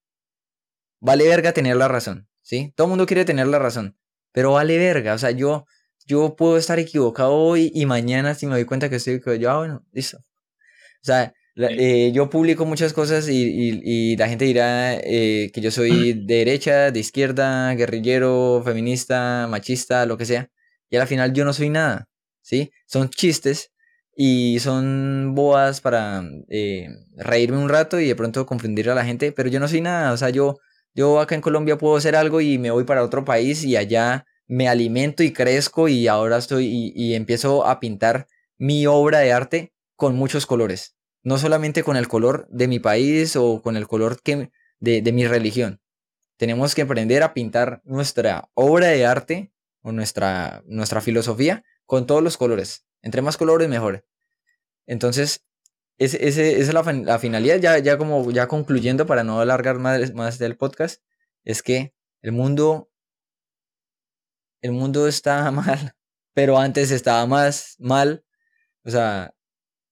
Vale 1.00 1.26
verga 1.26 1.52
tener 1.52 1.76
la 1.76 1.88
razón, 1.88 2.28
¿sí? 2.42 2.74
Todo 2.76 2.88
el 2.88 2.90
mundo 2.90 3.06
quiere 3.06 3.24
tener 3.24 3.46
la 3.46 3.58
razón, 3.58 3.96
pero 4.32 4.52
vale 4.52 4.76
verga, 4.76 5.14
o 5.14 5.18
sea, 5.18 5.30
yo 5.30 5.64
yo 6.04 6.36
puedo 6.36 6.58
estar 6.58 6.78
equivocado 6.78 7.32
hoy 7.32 7.72
y 7.74 7.86
mañana 7.86 8.34
si 8.34 8.46
me 8.46 8.52
doy 8.52 8.66
cuenta 8.66 8.90
que 8.90 8.96
estoy 8.96 9.14
equivocado, 9.14 9.36
yo, 9.40 9.50
ah, 9.50 9.58
bueno, 9.58 9.86
listo. 9.92 10.18
O 10.18 11.04
sea, 11.04 11.32
eh, 11.56 12.12
yo 12.12 12.28
publico 12.28 12.66
muchas 12.66 12.92
cosas 12.92 13.28
y, 13.30 13.80
y, 13.82 14.16
la 14.16 14.28
gente 14.28 14.44
dirá 14.44 14.94
eh, 14.94 15.50
que 15.54 15.60
yo 15.62 15.70
soy 15.70 16.12
de 16.12 16.34
derecha, 16.36 16.90
de 16.90 17.00
izquierda, 17.00 17.72
guerrillero, 17.74 18.62
feminista, 18.62 19.46
machista, 19.48 20.04
lo 20.04 20.18
que 20.18 20.26
sea. 20.26 20.50
Y 20.90 20.96
al 20.96 21.06
final 21.06 21.32
yo 21.32 21.46
no 21.46 21.54
soy 21.54 21.70
nada, 21.70 22.08
¿sí? 22.42 22.72
Son 22.86 23.08
chistes 23.08 23.72
y 24.14 24.58
son 24.60 25.34
boas 25.34 25.80
para 25.80 26.22
eh, 26.48 26.88
reírme 27.16 27.58
un 27.58 27.68
rato 27.68 27.98
y 27.98 28.06
de 28.06 28.16
pronto 28.16 28.44
confundir 28.44 28.90
a 28.90 28.94
la 28.94 29.04
gente, 29.04 29.32
pero 29.32 29.48
yo 29.48 29.58
no 29.60 29.68
soy 29.68 29.80
nada. 29.80 30.12
O 30.12 30.16
sea, 30.16 30.30
yo, 30.30 30.58
yo 30.94 31.20
acá 31.20 31.34
en 31.34 31.40
Colombia 31.40 31.78
puedo 31.78 31.96
hacer 31.96 32.14
algo 32.14 32.40
y 32.40 32.58
me 32.58 32.70
voy 32.70 32.84
para 32.84 33.02
otro 33.02 33.24
país 33.24 33.64
y 33.64 33.76
allá 33.76 34.26
me 34.46 34.68
alimento 34.68 35.22
y 35.22 35.32
crezco 35.32 35.88
y 35.88 36.08
ahora 36.08 36.36
estoy 36.36 36.92
y, 36.94 37.14
empiezo 37.14 37.66
a 37.66 37.80
pintar 37.80 38.26
mi 38.58 38.86
obra 38.86 39.20
de 39.20 39.32
arte 39.32 39.72
con 39.96 40.14
muchos 40.14 40.46
colores. 40.46 40.94
No 41.22 41.38
solamente 41.38 41.82
con 41.84 41.96
el 41.96 42.08
color 42.08 42.46
de 42.50 42.68
mi 42.68 42.80
país 42.80 43.36
o 43.36 43.62
con 43.62 43.76
el 43.76 43.86
color 43.86 44.20
que, 44.22 44.50
de, 44.80 45.12
mi 45.12 45.26
religión. 45.26 45.80
Tenemos 46.36 46.74
que 46.74 46.82
aprender 46.82 47.22
a 47.22 47.32
pintar 47.32 47.80
nuestra 47.84 48.50
obra 48.54 48.88
de 48.88 49.06
arte 49.06 49.52
o 49.80 49.92
nuestra, 49.92 50.62
nuestra 50.66 51.00
filosofía 51.00 51.64
con 51.92 52.06
todos 52.06 52.22
los 52.22 52.38
colores. 52.38 52.86
Entre 53.02 53.20
más 53.20 53.36
colores, 53.36 53.68
mejor. 53.68 54.06
Entonces, 54.86 55.44
ese, 55.98 56.26
esa 56.26 56.40
es 56.42 56.72
la, 56.72 57.18
finalidad, 57.18 57.58
ya, 57.60 57.76
ya 57.80 57.98
como 57.98 58.30
ya 58.30 58.48
concluyendo 58.48 59.04
para 59.04 59.24
no 59.24 59.42
alargar 59.42 59.78
más, 59.78 60.14
más 60.14 60.38
del 60.38 60.56
podcast, 60.56 61.02
es 61.44 61.62
que 61.62 61.92
el 62.22 62.32
mundo 62.32 62.90
el 64.62 64.72
mundo 64.72 65.06
está 65.06 65.50
mal, 65.50 65.94
pero 66.32 66.56
antes 66.56 66.90
estaba 66.90 67.26
más 67.26 67.76
mal, 67.78 68.24
o 68.86 68.90
sea, 68.90 69.34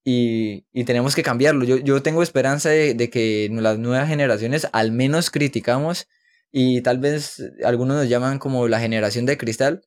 y, 0.02 0.62
tenemos 0.84 1.14
que 1.14 1.22
cambiarlo. 1.22 1.66
Yo, 1.66 2.02
tengo 2.02 2.22
esperanza 2.22 2.70
de, 2.70 3.10
que 3.10 3.50
las 3.52 3.78
nuevas 3.78 4.08
generaciones 4.08 4.68
al 4.72 4.90
menos 4.90 5.30
criticamos 5.30 6.08
y 6.50 6.80
tal 6.80 6.96
vez 6.98 7.42
algunos 7.62 7.98
nos 7.98 8.08
llaman 8.08 8.38
como 8.38 8.68
la 8.68 8.80
generación 8.80 9.26
de 9.26 9.36
cristal, 9.36 9.82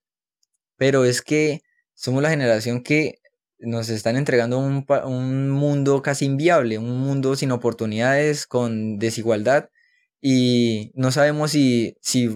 pero 0.78 1.06
es 1.06 1.24
que 1.24 1.64
somos 1.94 2.22
la 2.24 2.30
generación 2.30 2.84
que 2.84 3.20
nos 3.60 3.90
están 3.90 4.18
entregando 4.18 4.60
un, 4.60 4.86
un 5.06 5.50
mundo 5.50 6.02
casi 6.02 6.26
inviable, 6.26 6.78
un 6.78 7.00
mundo 7.00 7.36
sin 7.36 7.52
oportunidades, 7.52 8.46
con 8.46 9.00
desigualdad 9.00 9.70
y 10.22 10.92
no 10.96 11.12
sabemos 11.12 11.52
si, 11.52 11.98
si 12.02 12.28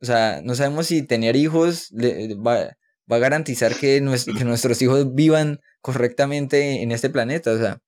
o 0.00 0.06
sea, 0.06 0.40
no 0.44 0.54
sabemos 0.54 0.86
si 0.86 1.02
tener 1.02 1.34
hijos 1.36 1.90
va, 1.92 2.76
a 3.08 3.18
garantizar 3.18 3.74
que, 3.74 4.00
nuestros 4.00 4.80
hijos 4.82 5.14
vivan 5.14 5.60
correctamente 5.80 6.82
en 6.82 6.92
este 6.92 7.10
planeta. 7.10 7.52
O 7.52 7.58
sea, 7.58 7.80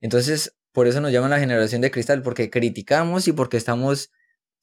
entonces, 0.00 0.54
por 0.72 0.86
eso 0.86 1.00
nos 1.00 1.10
llaman 1.10 1.30
la 1.30 1.40
generación 1.40 1.80
de 1.80 1.90
cristal, 1.90 2.22
porque 2.22 2.50
criticamos 2.50 3.26
y 3.26 3.32
porque 3.32 3.56
estamos 3.56 4.10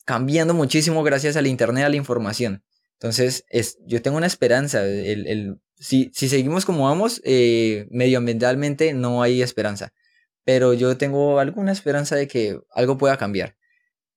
cambiando 0.05 0.53
muchísimo 0.53 1.03
gracias 1.03 1.35
al 1.35 1.47
Internet, 1.47 1.83
a 1.85 1.89
la 1.89 1.97
información. 1.97 2.63
Entonces, 2.99 3.45
es, 3.49 3.77
yo 3.85 4.01
tengo 4.01 4.17
una 4.17 4.27
esperanza. 4.27 4.83
El, 4.85 5.59
si, 5.75 6.11
si, 6.13 6.29
seguimos 6.29 6.65
como 6.65 6.85
vamos, 6.85 7.21
eh, 7.25 7.87
medioambientalmente 7.91 8.93
no 8.93 9.21
hay 9.21 9.41
esperanza. 9.41 9.93
Pero 10.43 10.73
yo 10.73 10.97
tengo 10.97 11.39
alguna 11.39 11.71
esperanza 11.71 12.15
de 12.15 12.27
que 12.27 12.59
algo 12.71 12.97
pueda 12.97 13.17
cambiar. 13.17 13.57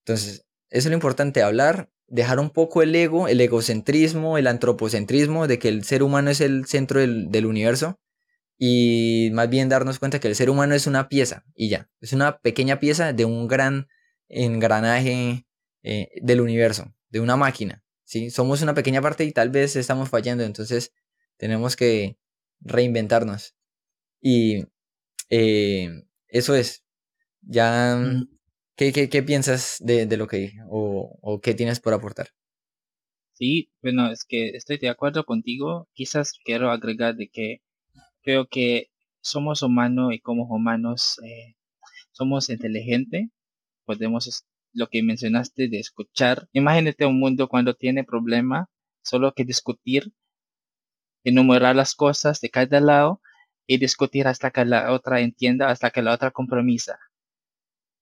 Entonces, 0.05 0.47
eso 0.71 0.89
es 0.89 0.91
lo 0.91 0.95
importante, 0.95 1.43
hablar, 1.43 1.91
dejar 2.09 2.41
un 2.41 2.51
poco 2.51 2.83
el 2.83 2.95
ego, 2.95 3.29
el 3.29 3.41
egocentrismo, 3.41 4.39
el 4.39 4.47
antropocentrismo 4.47 5.47
de 5.47 5.59
que 5.59 5.69
el 5.69 5.85
ser 5.85 6.03
humano 6.03 6.31
es 6.31 6.41
el 6.41 6.67
centro 6.67 7.01
del, 7.01 7.47
universo 7.47 8.01
y 8.59 9.31
más 9.33 9.49
bien 9.49 9.69
darnos 9.69 9.99
cuenta 9.99 10.19
que 10.19 10.29
el 10.29 10.35
ser 10.35 10.51
humano 10.51 10.75
es 10.75 10.87
una 10.87 11.09
pieza 11.09 11.45
y 11.55 11.69
ya, 11.69 11.89
es 12.01 12.13
una 12.13 12.39
pequeña 12.39 12.81
pieza 12.81 13.13
de 13.13 13.25
un 13.25 13.47
gran 13.47 13.89
engranaje 14.29 15.47
eh, 15.83 16.09
del 16.23 16.41
universo, 16.41 16.93
de 17.11 17.21
una 17.21 17.37
máquina. 17.37 17.85
¿Sí? 18.09 18.31
Somos 18.31 18.63
una 18.63 18.75
pequeña 18.75 19.03
parte 19.03 19.25
y 19.25 19.33
tal 19.33 19.51
vez 19.51 19.77
estamos 19.77 20.09
fallando, 20.09 20.43
entonces 20.43 20.93
tenemos 21.37 21.77
que 21.77 22.17
reinventarnos. 22.61 23.55
Y 24.21 24.65
eh, 25.31 26.05
eso 26.29 26.55
es. 26.55 26.85
Ya 27.43 27.97
mm. 27.97 28.29
¿Qué, 28.77 28.93
qué, 28.93 29.23
piensas 29.23 29.77
de, 29.81 30.07
de, 30.07 30.17
lo 30.17 30.27
que 30.27 30.39
dije? 30.39 30.59
O, 30.71 31.19
¿O 31.21 31.41
qué 31.41 31.53
tienes 31.55 31.81
por 31.81 31.93
aportar? 31.93 32.29
Sí, 33.33 33.71
bueno, 33.83 34.11
es 34.11 34.25
que 34.25 34.51
estoy 34.51 34.79
de 34.79 34.89
acuerdo 34.89 35.25
contigo. 35.25 35.89
Quizás 35.93 36.33
quiero 36.45 36.71
agregar 36.71 37.17
de 37.17 37.29
que 37.29 37.61
creo 38.23 38.47
que 38.49 38.91
somos 39.21 39.63
humanos 39.63 40.15
y 40.15 40.21
como 40.21 40.45
humanos 40.45 41.21
eh, 41.25 41.57
somos 42.13 42.49
inteligentes. 42.51 43.29
Podemos, 43.85 44.47
lo 44.73 44.89
que 44.89 45.03
mencionaste 45.03 45.69
de 45.69 45.79
escuchar. 45.79 46.49
Imagínate 46.53 47.07
un 47.07 47.19
mundo 47.19 47.49
cuando 47.49 47.75
tiene 47.75 48.05
problema, 48.05 48.69
solo 49.03 49.33
que 49.35 49.45
discutir, 49.45 50.13
enumerar 51.25 51.77
las 51.77 51.95
cosas 51.95 52.41
de 52.41 52.51
cada 52.51 52.81
lado 52.81 53.21
y 53.67 53.79
discutir 53.79 54.27
hasta 54.27 54.51
que 54.51 54.65
la 54.65 54.93
otra 54.93 55.21
entienda, 55.21 55.69
hasta 55.71 55.91
que 55.91 56.03
la 56.03 56.15
otra 56.15 56.31
compromisa. 56.31 56.99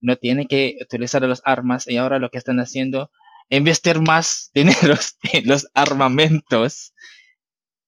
No 0.00 0.16
tiene 0.16 0.46
que 0.46 0.76
utilizar 0.80 1.22
las 1.22 1.42
armas 1.44 1.88
y 1.88 1.96
ahora 1.96 2.18
lo 2.18 2.30
que 2.30 2.38
están 2.38 2.60
haciendo, 2.60 3.10
investir 3.48 4.00
más 4.00 4.50
dinero 4.54 4.94
en 5.32 5.46
los 5.46 5.68
armamentos 5.74 6.94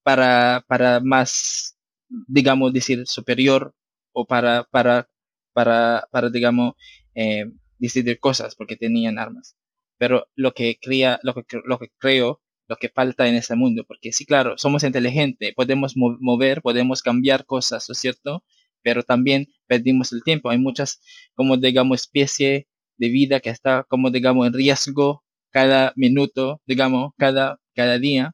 para, 0.03 0.65
para 0.67 0.99
más, 0.99 1.77
digamos, 2.09 2.73
decir, 2.73 3.03
superior 3.05 3.75
o 4.11 4.25
para, 4.25 4.63
para, 4.65 5.07
para, 5.53 6.07
para 6.11 6.29
digamos, 6.29 6.73
eh, 7.15 7.45
decidir 7.79 8.19
cosas 8.19 8.55
porque 8.55 8.75
tenían 8.75 9.17
armas. 9.19 9.55
Pero 9.97 10.27
lo 10.35 10.53
que 10.53 10.77
crea, 10.81 11.19
lo 11.23 11.33
que, 11.33 11.43
lo 11.65 11.79
que 11.79 11.89
creo 11.97 12.41
lo 12.69 12.77
que 12.77 12.89
falta 12.89 13.27
en 13.27 13.35
ese 13.35 13.55
mundo, 13.55 13.83
porque 13.85 14.13
sí, 14.13 14.25
claro, 14.25 14.57
somos 14.57 14.83
inteligentes, 14.83 15.53
podemos 15.55 15.93
mover, 15.97 16.61
podemos 16.61 17.01
cambiar 17.01 17.45
cosas, 17.45 17.89
¿no 17.89 17.93
es 17.93 17.99
cierto? 17.99 18.43
Pero 18.83 19.01
también 19.03 19.47
perdimos 19.67 20.13
el 20.13 20.23
tiempo. 20.23 20.51
Hay 20.51 20.59
muchas, 20.59 21.01
como 21.33 21.57
digamos, 21.57 22.01
especie 22.01 22.67
de 22.97 23.09
vida 23.09 23.39
que 23.39 23.49
está, 23.49 23.85
como 23.89 24.11
digamos, 24.11 24.45
en 24.47 24.53
riesgo 24.53 25.23
cada 25.51 25.93
minuto, 25.95 26.61
digamos, 26.67 27.13
cada, 27.17 27.59
cada 27.73 27.97
día. 27.97 28.33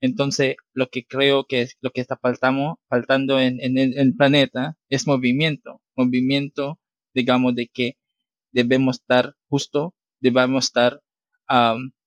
Entonces, 0.00 0.56
lo 0.72 0.88
que 0.88 1.04
creo 1.04 1.44
que 1.46 1.62
es 1.62 1.76
lo 1.80 1.90
que 1.90 2.00
está 2.00 2.16
faltando, 2.16 2.78
faltando 2.88 3.40
en, 3.40 3.58
en, 3.60 3.76
el 3.78 4.14
planeta 4.16 4.76
es 4.88 5.06
movimiento. 5.08 5.82
Movimiento, 5.96 6.78
digamos, 7.12 7.56
de 7.56 7.68
que 7.68 7.96
debemos 8.54 9.00
estar 9.00 9.34
justo, 9.48 9.94
debemos 10.20 10.64
estar, 10.66 11.00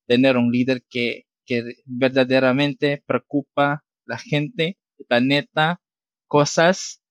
tener 0.06 0.36
un 0.36 0.50
líder 0.50 0.82
que 0.88 1.28
que 1.48 1.64
verdaderamente 1.86 3.02
preocupa 3.06 3.82
la 4.04 4.18
gente, 4.18 4.78
el 4.98 5.06
planeta, 5.06 5.80
cosas, 6.28 7.02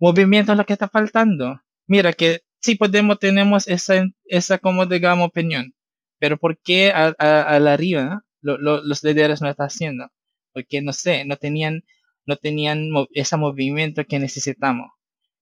movimiento 0.00 0.52
es 0.52 0.58
lo 0.58 0.64
que 0.64 0.72
está 0.72 0.88
faltando. 0.88 1.60
Mira 1.86 2.14
que 2.14 2.40
sí 2.60 2.74
podemos, 2.74 3.18
tenemos 3.18 3.68
esa, 3.68 4.06
esa 4.24 4.58
como 4.58 4.86
digamos 4.86 5.28
opinión, 5.28 5.74
pero 6.18 6.38
¿por 6.38 6.58
qué 6.58 6.90
a, 6.90 7.14
la 7.60 7.72
arriba 7.74 8.24
los 8.40 9.04
líderes 9.04 9.42
no 9.42 9.50
están 9.50 9.66
haciendo? 9.66 10.10
Porque 10.54 10.80
no 10.80 10.94
sé, 10.94 11.26
no 11.26 11.36
tenían, 11.36 11.84
no 12.24 12.36
tenían 12.36 12.88
ese 13.12 13.36
movimiento 13.36 14.04
que 14.06 14.18
necesitamos. 14.18 14.90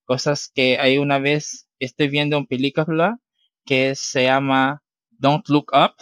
Cosas 0.03 0.51
que 0.53 0.77
hay 0.77 0.97
una 0.97 1.19
vez 1.19 1.69
estoy 1.79 2.09
viendo 2.09 2.37
un 2.37 2.47
película 2.47 3.17
que 3.65 3.95
se 3.95 4.23
llama 4.23 4.81
Don't 5.09 5.47
Look 5.49 5.71
Up 5.73 5.95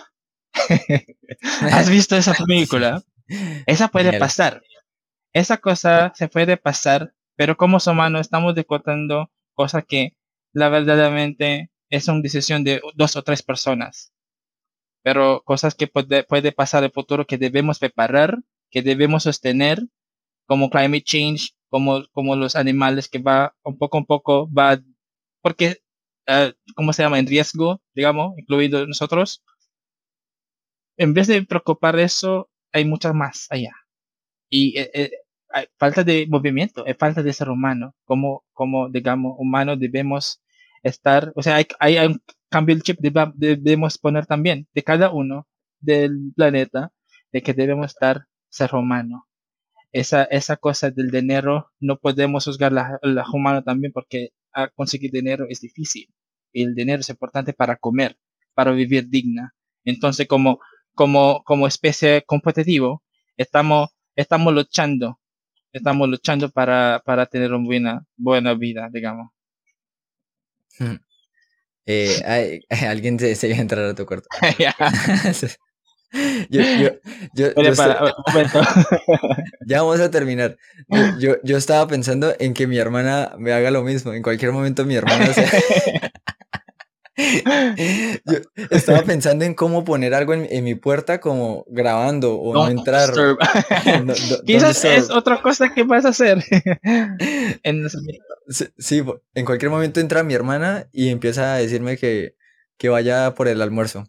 ¿Has 1.61 1.89
visto 1.89 2.15
esa 2.15 2.33
película? 2.33 3.03
Esa 3.65 3.87
puede 3.87 4.17
pasar. 4.19 4.61
Esa 5.33 5.57
cosa 5.57 6.11
se 6.15 6.27
puede 6.27 6.57
pasar, 6.57 7.13
pero 7.35 7.55
como 7.55 7.77
humanos 7.85 8.21
estamos 8.21 8.55
decotando 8.55 9.31
cosas 9.53 9.83
que 9.87 10.17
la 10.53 10.69
verdaderamente 10.69 11.71
es 11.89 12.07
una 12.07 12.21
decisión 12.21 12.63
de 12.63 12.81
dos 12.95 13.15
o 13.15 13.23
tres 13.23 13.43
personas. 13.43 14.11
Pero 15.03 15.43
cosas 15.45 15.75
que 15.75 15.87
puede, 15.87 16.23
puede 16.23 16.51
pasar 16.51 16.83
en 16.83 16.85
el 16.85 16.91
futuro 16.91 17.25
que 17.25 17.37
debemos 17.37 17.79
preparar, 17.79 18.39
que 18.71 18.81
debemos 18.81 19.23
sostener, 19.23 19.79
como 20.45 20.69
climate 20.69 21.03
change, 21.03 21.51
como, 21.69 22.03
como 22.11 22.35
los 22.35 22.55
animales 22.55 23.07
que 23.07 23.19
va 23.19 23.55
un 23.63 23.77
poco 23.77 23.99
a 23.99 24.03
poco, 24.03 24.51
va, 24.51 24.79
porque, 25.41 25.77
uh, 26.29 26.53
¿cómo 26.75 26.93
se 26.93 27.03
llama? 27.03 27.19
En 27.19 27.27
riesgo, 27.27 27.81
digamos, 27.95 28.37
incluido 28.37 28.87
nosotros 28.87 29.43
en 30.97 31.13
vez 31.13 31.27
de 31.27 31.43
preocupar 31.45 31.97
eso, 31.99 32.49
hay 32.73 32.85
muchas 32.85 33.13
más 33.13 33.47
allá. 33.49 33.71
Y 34.49 34.77
eh, 34.79 34.91
eh, 34.93 35.11
hay 35.49 35.67
falta 35.77 36.03
de 36.03 36.27
movimiento, 36.29 36.85
hay 36.87 36.95
falta 36.95 37.23
de 37.23 37.33
ser 37.33 37.49
humano. 37.49 37.95
Como, 38.05 38.45
como 38.53 38.89
digamos, 38.89 39.35
humanos 39.39 39.79
debemos 39.79 40.41
estar, 40.83 41.33
o 41.35 41.43
sea, 41.43 41.55
hay, 41.57 41.67
hay 41.79 41.97
un 42.07 42.21
cambio 42.49 42.75
el 42.75 42.83
chip, 42.83 42.99
debemos 43.35 43.97
poner 43.97 44.25
también 44.25 44.67
de 44.73 44.83
cada 44.83 45.11
uno 45.11 45.47
del 45.79 46.33
planeta, 46.35 46.91
de 47.31 47.41
que 47.43 47.53
debemos 47.53 47.87
estar 47.87 48.27
ser 48.49 48.75
humano. 48.75 49.27
Esa, 49.93 50.23
esa 50.25 50.57
cosa 50.57 50.91
del 50.91 51.11
dinero, 51.11 51.71
no 51.79 51.97
podemos 51.99 52.45
juzgar 52.45 52.71
la, 52.73 52.99
la 53.03 53.25
humano 53.33 53.63
también 53.63 53.93
porque 53.93 54.31
conseguir 54.75 55.11
dinero 55.11 55.45
es 55.49 55.61
difícil. 55.61 56.09
El 56.53 56.75
dinero 56.75 57.01
es 57.01 57.09
importante 57.09 57.53
para 57.53 57.75
comer, 57.77 58.17
para 58.53 58.71
vivir 58.71 59.07
digna. 59.09 59.53
Entonces, 59.85 60.27
como 60.27 60.59
como, 60.99 61.43
como 61.45 61.65
especie 61.65 62.23
competitivo, 62.25 63.01
estamos, 63.37 63.89
estamos 64.17 64.53
luchando, 64.53 65.17
estamos 65.71 66.09
luchando 66.09 66.49
para, 66.51 67.01
para 67.05 67.25
tener 67.25 67.53
una 67.53 67.65
buena, 67.65 68.05
buena 68.17 68.53
vida, 68.53 68.89
digamos. 68.91 69.31
Hmm. 70.77 70.95
Eh, 71.85 72.21
hay, 72.25 72.59
alguien 72.85 73.17
se, 73.17 73.33
se, 73.35 73.47
iba 73.47 73.55
a 73.55 73.61
entrar 73.61 73.85
a 73.85 73.95
tu 73.95 74.05
cuarto. 74.05 74.27
yo, 76.49 76.61
yo, 76.61 76.89
yo, 77.33 77.53
yo 77.55 77.73
ya 79.65 79.81
vamos 79.81 80.01
a 80.01 80.11
terminar. 80.11 80.57
Yo, 81.19 81.37
yo, 81.43 81.55
estaba 81.55 81.87
pensando 81.87 82.35
en 82.39 82.53
que 82.53 82.67
mi 82.67 82.77
hermana 82.77 83.35
me 83.37 83.53
haga 83.53 83.71
lo 83.71 83.83
mismo. 83.83 84.11
En 84.13 84.21
cualquier 84.21 84.51
momento 84.51 84.83
mi 84.83 84.95
hermana 84.95 85.31
se... 85.33 85.45
Yo 88.25 88.39
estaba 88.69 89.03
pensando 89.03 89.45
en 89.45 89.53
cómo 89.53 89.83
poner 89.83 90.13
algo 90.13 90.33
en, 90.33 90.63
mi 90.63 90.75
puerta 90.75 91.19
como 91.19 91.65
grabando 91.67 92.35
o 92.35 92.53
no 92.53 92.69
entrar. 92.69 93.11
Quizás 94.45 94.85
es 94.85 95.09
otra 95.09 95.41
cosa 95.41 95.73
que 95.73 95.83
vas 95.83 96.05
a 96.05 96.09
hacer. 96.09 96.43
sí, 98.77 99.03
en 99.33 99.45
cualquier 99.45 99.71
momento 99.71 99.99
entra 99.99 100.23
mi 100.23 100.33
hermana 100.33 100.87
y 100.91 101.09
empieza 101.09 101.55
a 101.55 101.57
decirme 101.57 101.97
que, 101.97 102.35
que 102.77 102.89
vaya 102.89 103.33
por 103.35 103.47
el 103.47 103.61
almuerzo. 103.61 104.05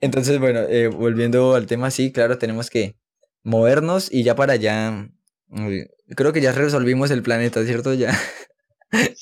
Entonces, 0.00 0.38
bueno, 0.38 0.60
eh, 0.60 0.88
volviendo 0.88 1.54
al 1.54 1.66
tema, 1.66 1.90
sí, 1.90 2.12
claro, 2.12 2.38
tenemos 2.38 2.68
que 2.68 2.96
movernos 3.42 4.12
y 4.12 4.24
ya 4.24 4.34
para 4.34 4.54
allá, 4.54 5.08
creo 6.14 6.32
que 6.32 6.40
ya 6.40 6.52
resolvimos 6.52 7.10
el 7.10 7.22
planeta, 7.22 7.64
¿cierto? 7.64 7.94
Ya 7.94 8.18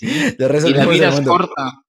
y 0.00 0.38
la 0.72 0.86
vida 0.86 1.08
es 1.08 1.20
corta. 1.22 1.82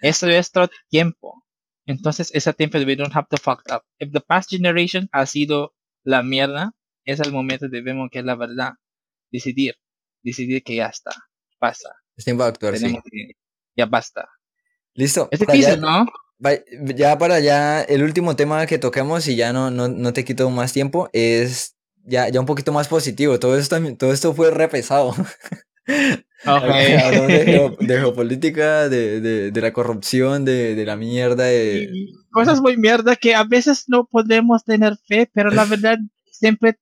Es 0.00 0.20
todo 0.50 0.68
tiempo. 0.88 1.44
Entonces, 1.86 2.30
ese 2.34 2.52
tiempo 2.54 2.78
we 2.78 2.96
don't 2.96 3.14
have 3.14 3.26
to 3.30 3.36
fuck 3.36 3.62
up. 3.70 3.82
If 3.98 4.12
the 4.12 4.20
past 4.20 4.50
generation 4.50 5.08
ha 5.12 5.26
sido 5.26 5.74
la 6.02 6.22
mierda, 6.22 6.72
es 7.04 7.20
el 7.20 7.32
momento 7.32 7.68
de 7.68 7.82
ver 7.82 7.96
que 8.10 8.20
es 8.20 8.24
la 8.24 8.36
verdad. 8.36 8.72
Decidir. 9.30 9.74
Decidir 10.22 10.62
que 10.62 10.76
ya 10.76 10.86
está. 10.86 11.12
Pasa. 11.58 11.90
Es 12.16 12.24
tiempo 12.24 12.42
de 12.44 12.50
actuar, 12.50 12.78
sí. 12.78 12.96
ya 13.76 13.86
basta. 13.86 14.28
Listo. 14.94 15.28
Es 15.30 15.40
difícil, 15.40 15.80
¿no? 15.80 16.06
Ya 16.94 17.16
para 17.18 17.36
allá, 17.36 17.82
el 17.82 18.02
último 18.02 18.36
tema 18.36 18.66
que 18.66 18.78
toquemos 18.78 19.26
y 19.28 19.36
ya 19.36 19.52
no, 19.52 19.70
no, 19.70 19.88
no 19.88 20.12
te 20.12 20.24
quito 20.24 20.48
más 20.50 20.72
tiempo 20.72 21.08
es 21.12 21.76
ya, 22.04 22.28
ya 22.28 22.40
un 22.40 22.46
poquito 22.46 22.72
más 22.72 22.88
positivo. 22.88 23.38
Todo 23.38 23.56
esto, 23.56 23.76
todo 23.96 24.12
esto 24.12 24.34
fue 24.34 24.50
pesado. 25.84 27.26
de, 27.78 27.98
geopolítica, 27.98 28.88
de, 28.88 29.50
de, 29.50 29.60
la 29.60 29.72
corrupción, 29.72 30.44
de, 30.44 30.82
la 30.84 30.96
mierda. 30.96 31.46
cosas 32.30 32.60
muy 32.60 32.76
mierda 32.76 33.16
que 33.16 33.34
a 33.34 33.44
veces 33.44 33.84
no 33.88 34.06
podemos 34.06 34.64
tener 34.64 34.96
fe, 35.06 35.30
pero 35.32 35.50
la 35.50 35.64
verdad 35.64 35.98
siempre 36.30 36.78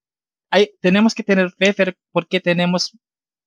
hay, 0.50 0.70
tenemos 0.80 1.14
que 1.14 1.22
tener 1.22 1.50
fe 1.52 1.74
porque 2.10 2.40
tenemos 2.40 2.96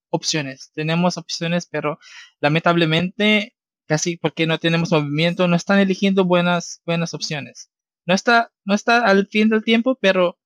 opciones. 0.10 0.72
Tenemos 0.74 1.18
opciones, 1.18 1.68
pero 1.68 2.00
lamentablemente 2.40 3.56
casi 3.88 4.18
porque 4.18 4.48
no 4.48 4.58
tenemos 4.60 4.92
movimiento, 4.92 5.48
no 5.48 5.56
están 5.56 5.80
eligiendo 5.80 6.26
buenas, 6.26 6.82
buenas 6.86 7.14
opciones. 7.14 7.70
No 8.06 8.14
está, 8.14 8.52
no 8.64 8.76
está 8.76 9.06
al 9.06 9.28
fin 9.28 9.50
del 9.50 9.64
tiempo, 9.64 9.98
pero, 10.00 10.38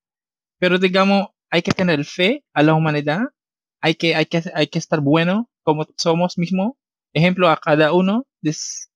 pero 0.59 0.77
digamos, 0.77 1.29
hay 1.49 1.61
que 1.61 1.71
tener 1.71 2.05
fe 2.05 2.45
a 2.53 2.63
la 2.63 2.73
humanidad 2.73 3.21
hay 3.81 3.95
que, 3.95 4.15
hay 4.15 4.25
que, 4.25 4.43
hay 4.53 4.67
que 4.67 4.79
estar 4.79 5.01
bueno 5.01 5.49
como 5.63 5.85
somos 5.97 6.37
mismo. 6.37 6.77
Ejemplo, 7.13 7.49
a 7.49 7.57
cada 7.57 7.93
uno 7.93 8.25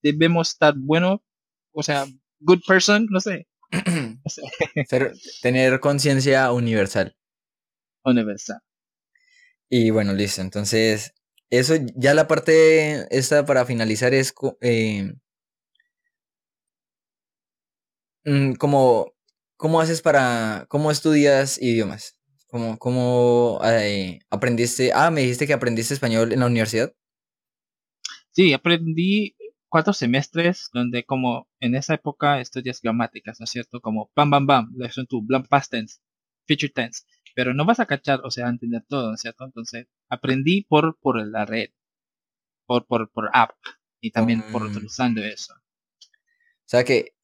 debemos 0.02 0.50
estar 0.50 0.74
bueno, 0.78 1.24
o 1.72 1.84
sea, 1.84 2.06
good 2.40 2.62
person, 2.68 3.08
no 3.10 3.20
sé. 3.20 3.48
tener 5.42 5.80
conciencia 5.80 6.52
universal. 6.52 7.16
Universal. 8.04 8.60
Y 9.70 9.90
bueno, 9.90 10.14
listo. 10.14 10.42
Entonces, 10.42 11.14
eso 11.50 11.76
ya 11.96 12.14
la 12.14 12.28
parte 12.28 13.08
esta 13.16 13.46
para 13.46 13.66
finalizar 13.66 14.14
es 14.14 14.34
eh, 14.62 15.14
mm, 18.26 18.54
como, 18.54 19.14
¿cómo 19.58 19.82
haces 19.82 20.02
para, 20.02 20.66
cómo 20.70 20.92
estudias 20.92 21.60
idiomas? 21.62 22.18
¿Cómo, 22.54 22.78
cómo 22.78 23.60
eh, 23.64 24.20
aprendiste? 24.30 24.92
Ah, 24.94 25.10
me 25.10 25.22
dijiste 25.22 25.48
que 25.48 25.54
aprendiste 25.54 25.96
español 25.96 26.32
en 26.34 26.40
la 26.40 26.46
universidad. 26.46 26.94
Sí, 28.30 28.54
aprendí 28.54 29.36
cuatro 29.70 29.92
semestres 29.92 30.70
donde 30.72 31.04
como 31.04 31.48
en 31.60 31.74
esa 31.74 31.96
época 31.96 32.40
estudias 32.40 32.80
gramáticas, 32.80 33.40
¿no 33.40 33.46
es 33.46 33.50
cierto? 33.50 33.82
Como 33.82 34.12
bam, 34.16 34.30
bam, 34.30 34.46
bam, 34.46 34.72
lesson 34.78 35.08
2, 35.10 35.26
blam, 35.26 35.48
past 35.48 35.72
tense, 35.72 36.00
future 36.48 36.72
tense. 36.72 37.02
pero 37.34 37.56
no 37.56 37.66
vas 37.66 37.80
a 37.80 37.88
cachar, 37.88 38.22
o 38.24 38.30
sea, 38.30 38.46
a 38.46 38.50
entender 38.52 38.86
todo, 38.88 39.18
¿cierto? 39.18 39.46
Entonces, 39.46 39.88
aprendí 40.08 40.62
por, 40.62 41.00
por 41.00 41.26
la 41.26 41.48
red, 41.48 41.72
por, 42.68 42.86
por, 42.86 43.10
por 43.10 43.32
app, 43.34 43.56
y 44.00 44.12
también 44.12 44.44
por 44.52 44.62
mm. 44.62 44.68
utilizando 44.68 45.24
eso. 45.24 45.56
O 45.56 46.68
sea 46.68 46.84
que 46.84 47.16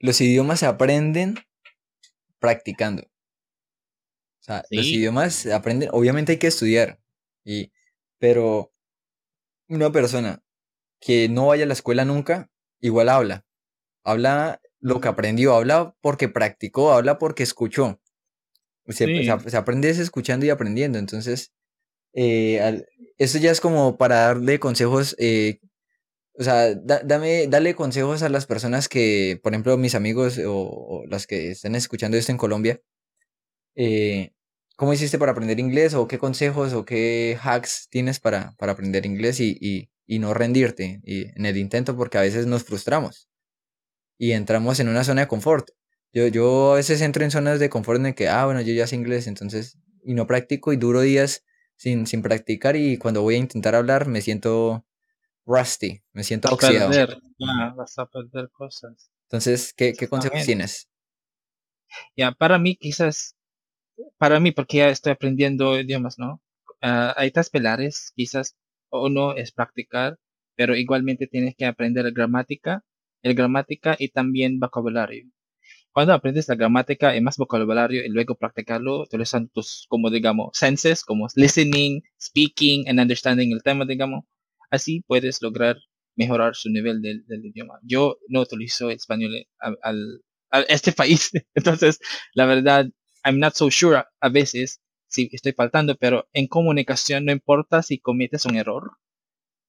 los 0.00 0.20
idiomas 0.20 0.60
se 0.60 0.66
aprenden 0.66 1.36
practicando. 2.38 3.08
O 4.44 4.46
sea, 4.46 4.62
los 4.70 4.84
idiomas 4.84 5.46
aprenden, 5.46 5.88
obviamente 5.92 6.32
hay 6.32 6.38
que 6.38 6.48
estudiar, 6.48 7.00
y, 7.44 7.72
pero 8.18 8.74
una 9.68 9.90
persona 9.90 10.42
que 11.00 11.30
no 11.30 11.46
vaya 11.46 11.64
a 11.64 11.66
la 11.66 11.72
escuela 11.72 12.04
nunca, 12.04 12.50
igual 12.78 13.08
habla. 13.08 13.46
Habla 14.04 14.60
lo 14.80 15.00
que 15.00 15.08
aprendió, 15.08 15.54
habla 15.54 15.96
porque 16.02 16.28
practicó, 16.28 16.92
habla 16.92 17.18
porque 17.18 17.42
escuchó. 17.42 18.02
Se, 18.86 19.06
se, 19.24 19.56
aprende 19.56 19.88
escuchando 19.88 20.44
y 20.44 20.50
aprendiendo. 20.50 20.98
Entonces, 20.98 21.54
eh, 22.12 22.84
eso 23.16 23.38
ya 23.38 23.50
es 23.50 23.62
como 23.62 23.96
para 23.96 24.16
darle 24.26 24.60
consejos. 24.60 25.16
Eh, 25.18 25.60
o 26.34 26.42
sea, 26.42 26.74
dame, 26.74 27.46
dale 27.46 27.74
consejos 27.74 28.22
a 28.22 28.28
las 28.28 28.44
personas 28.44 28.90
que, 28.90 29.40
por 29.42 29.54
ejemplo, 29.54 29.78
mis 29.78 29.94
amigos 29.94 30.38
o, 30.46 31.04
las 31.08 31.26
que 31.26 31.50
están 31.52 31.76
escuchando 31.76 32.18
esto 32.18 32.32
en 32.32 32.38
Colombia. 32.38 32.82
Eh, 33.74 34.33
¿Cómo 34.76 34.92
hiciste 34.92 35.18
para 35.18 35.32
aprender 35.32 35.60
inglés? 35.60 35.94
¿O 35.94 36.08
qué 36.08 36.18
consejos 36.18 36.72
o 36.72 36.84
qué 36.84 37.38
hacks 37.40 37.88
tienes 37.90 38.20
para, 38.20 38.54
para 38.58 38.72
aprender 38.72 39.06
inglés 39.06 39.40
y, 39.40 39.56
y, 39.60 39.90
y 40.06 40.18
no 40.18 40.34
rendirte 40.34 41.00
y, 41.04 41.26
en 41.36 41.46
el 41.46 41.56
intento? 41.56 41.96
Porque 41.96 42.18
a 42.18 42.22
veces 42.22 42.46
nos 42.46 42.64
frustramos 42.64 43.28
y 44.18 44.32
entramos 44.32 44.80
en 44.80 44.88
una 44.88 45.04
zona 45.04 45.22
de 45.22 45.28
confort. 45.28 45.70
Yo, 46.12 46.28
yo 46.28 46.72
a 46.72 46.76
veces 46.76 47.00
entro 47.00 47.24
en 47.24 47.30
zonas 47.30 47.58
de 47.58 47.68
confort 47.68 48.00
en 48.00 48.06
el 48.06 48.14
que, 48.14 48.28
ah, 48.28 48.44
bueno, 48.44 48.60
yo 48.60 48.72
ya 48.72 48.86
sé 48.86 48.96
inglés, 48.96 49.26
entonces, 49.26 49.78
y 50.04 50.14
no 50.14 50.26
practico 50.26 50.72
y 50.72 50.76
duro 50.76 51.00
días 51.00 51.44
sin, 51.76 52.06
sin 52.06 52.22
practicar 52.22 52.76
y 52.76 52.98
cuando 52.98 53.22
voy 53.22 53.34
a 53.34 53.38
intentar 53.38 53.74
hablar 53.74 54.06
me 54.06 54.20
siento 54.20 54.86
rusty, 55.44 56.02
me 56.12 56.24
siento 56.24 56.48
vas 56.48 56.54
oxidado. 56.54 56.90
Perder, 56.90 57.18
vas 57.76 57.98
a 57.98 58.06
perder 58.06 58.50
cosas. 58.50 59.10
Entonces, 59.28 59.72
¿qué, 59.74 59.92
qué 59.92 60.08
consejos 60.08 60.44
tienes? 60.44 60.88
Ya, 62.16 62.32
para 62.32 62.58
mí 62.58 62.76
quizás, 62.76 63.36
para 64.18 64.40
mí, 64.40 64.52
porque 64.52 64.78
ya 64.78 64.88
estoy 64.90 65.12
aprendiendo 65.12 65.78
idiomas, 65.78 66.18
¿no? 66.18 66.42
Uh, 66.82 67.12
hay 67.16 67.30
tres 67.30 67.50
pilares, 67.50 68.12
quizás 68.14 68.56
uno 68.90 69.34
es 69.34 69.52
practicar, 69.52 70.18
pero 70.56 70.76
igualmente 70.76 71.26
tienes 71.26 71.54
que 71.56 71.66
aprender 71.66 72.10
gramática, 72.12 72.84
el 73.22 73.34
gramática 73.34 73.96
y 73.98 74.08
también 74.10 74.60
vocabulario. 74.60 75.24
Cuando 75.92 76.12
aprendes 76.12 76.48
la 76.48 76.56
gramática 76.56 77.16
y 77.16 77.20
más 77.20 77.36
vocabulario 77.36 78.04
y 78.04 78.08
luego 78.08 78.34
practicarlo, 78.34 79.02
utilizando 79.02 79.50
tus, 79.54 79.86
como 79.88 80.10
digamos, 80.10 80.50
senses, 80.52 81.04
como 81.04 81.28
listening, 81.36 82.02
speaking 82.20 82.88
and 82.88 83.00
understanding 83.00 83.52
el 83.52 83.62
tema, 83.62 83.84
digamos, 83.86 84.24
así 84.70 85.04
puedes 85.06 85.40
lograr 85.40 85.76
mejorar 86.16 86.54
su 86.56 86.68
nivel 86.70 87.00
del, 87.00 87.24
idioma. 87.44 87.78
Yo 87.82 88.18
no 88.28 88.40
utilizo 88.40 88.90
español 88.90 89.46
al, 89.60 90.22
a 90.50 90.60
este 90.62 90.92
país, 90.92 91.30
entonces, 91.54 92.00
la 92.34 92.46
verdad, 92.46 92.86
I'm 93.24 93.38
not 93.38 93.54
so 93.54 93.70
sure 93.70 94.04
a 94.20 94.28
veces 94.28 94.80
si 95.08 95.28
estoy 95.32 95.52
faltando, 95.52 95.96
pero 95.96 96.28
en 96.32 96.48
comunicación 96.48 97.24
no 97.24 97.32
importa 97.32 97.82
si 97.82 97.98
cometes 97.98 98.44
un 98.46 98.56
error, 98.56 98.98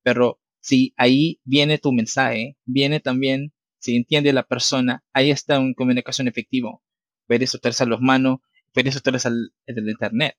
pero 0.03 0.39
si 0.59 0.93
ahí 0.97 1.39
viene 1.43 1.77
tu 1.77 1.91
mensaje, 1.91 2.57
viene 2.65 2.99
también, 2.99 3.53
si 3.79 3.95
entiende 3.95 4.33
la 4.33 4.43
persona, 4.43 5.03
ahí 5.13 5.29
está 5.29 5.59
una 5.59 5.75
comunicación 5.75 6.27
efectivo. 6.27 6.83
Puedes 7.27 7.53
utilizar 7.53 7.87
los 7.87 8.01
manos, 8.01 8.39
puedes 8.73 8.95
utilizar 8.95 9.31
el, 9.31 9.53
el 9.67 9.89
internet. 9.89 10.35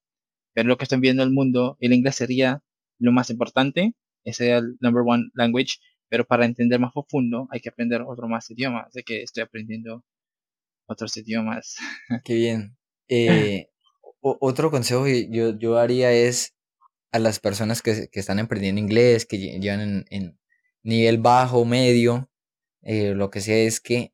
Pero 0.52 0.68
lo 0.68 0.76
que 0.76 0.84
están 0.84 1.00
viendo 1.00 1.22
el 1.22 1.30
mundo, 1.30 1.76
el 1.80 1.92
inglés 1.92 2.16
sería 2.16 2.64
lo 2.98 3.12
más 3.12 3.30
importante, 3.30 3.94
ese 4.24 4.52
es 4.52 4.62
el 4.62 4.76
number 4.80 5.04
one 5.06 5.30
language, 5.34 5.76
pero 6.08 6.24
para 6.24 6.46
entender 6.46 6.80
más 6.80 6.92
profundo 6.92 7.46
hay 7.50 7.60
que 7.60 7.68
aprender 7.68 8.02
otro 8.02 8.28
más 8.28 8.50
idiomas, 8.50 8.86
así 8.88 9.02
que 9.04 9.22
estoy 9.22 9.44
aprendiendo 9.44 10.04
otros 10.86 11.16
idiomas. 11.16 11.76
Qué 12.24 12.34
bien. 12.34 12.75
Eh, 13.08 13.68
otro 14.20 14.70
consejo 14.70 15.04
que 15.04 15.28
yo, 15.30 15.56
yo 15.58 15.78
haría 15.78 16.12
es 16.12 16.54
a 17.12 17.18
las 17.18 17.40
personas 17.40 17.82
que, 17.82 18.08
están 18.12 18.38
emprendiendo 18.38 18.80
inglés, 18.80 19.26
que 19.26 19.38
llevan 19.38 20.04
en, 20.10 20.38
nivel 20.82 21.18
bajo, 21.18 21.64
medio, 21.64 22.30
eh, 22.82 23.14
lo 23.14 23.30
que 23.30 23.40
sea, 23.40 23.56
es 23.56 23.80
que 23.80 24.12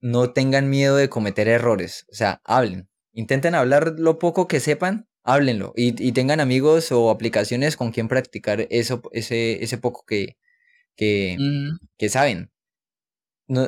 no 0.00 0.32
tengan 0.32 0.70
miedo 0.70 0.96
de 0.96 1.08
cometer 1.08 1.48
errores. 1.48 2.06
O 2.10 2.14
sea, 2.14 2.40
hablen. 2.44 2.88
Intenten 3.12 3.54
hablar 3.54 3.94
lo 3.98 4.18
poco 4.18 4.48
que 4.48 4.60
sepan, 4.60 5.08
háblenlo. 5.22 5.72
Y, 5.76 6.12
tengan 6.12 6.40
amigos 6.40 6.90
o 6.92 7.10
aplicaciones 7.10 7.76
con 7.76 7.92
quien 7.92 8.08
practicar 8.08 8.66
eso, 8.70 9.02
ese, 9.12 9.62
ese 9.62 9.78
poco 9.78 10.04
que, 10.06 10.36
que, 10.96 11.36
que 11.98 12.08
saben. 12.08 12.50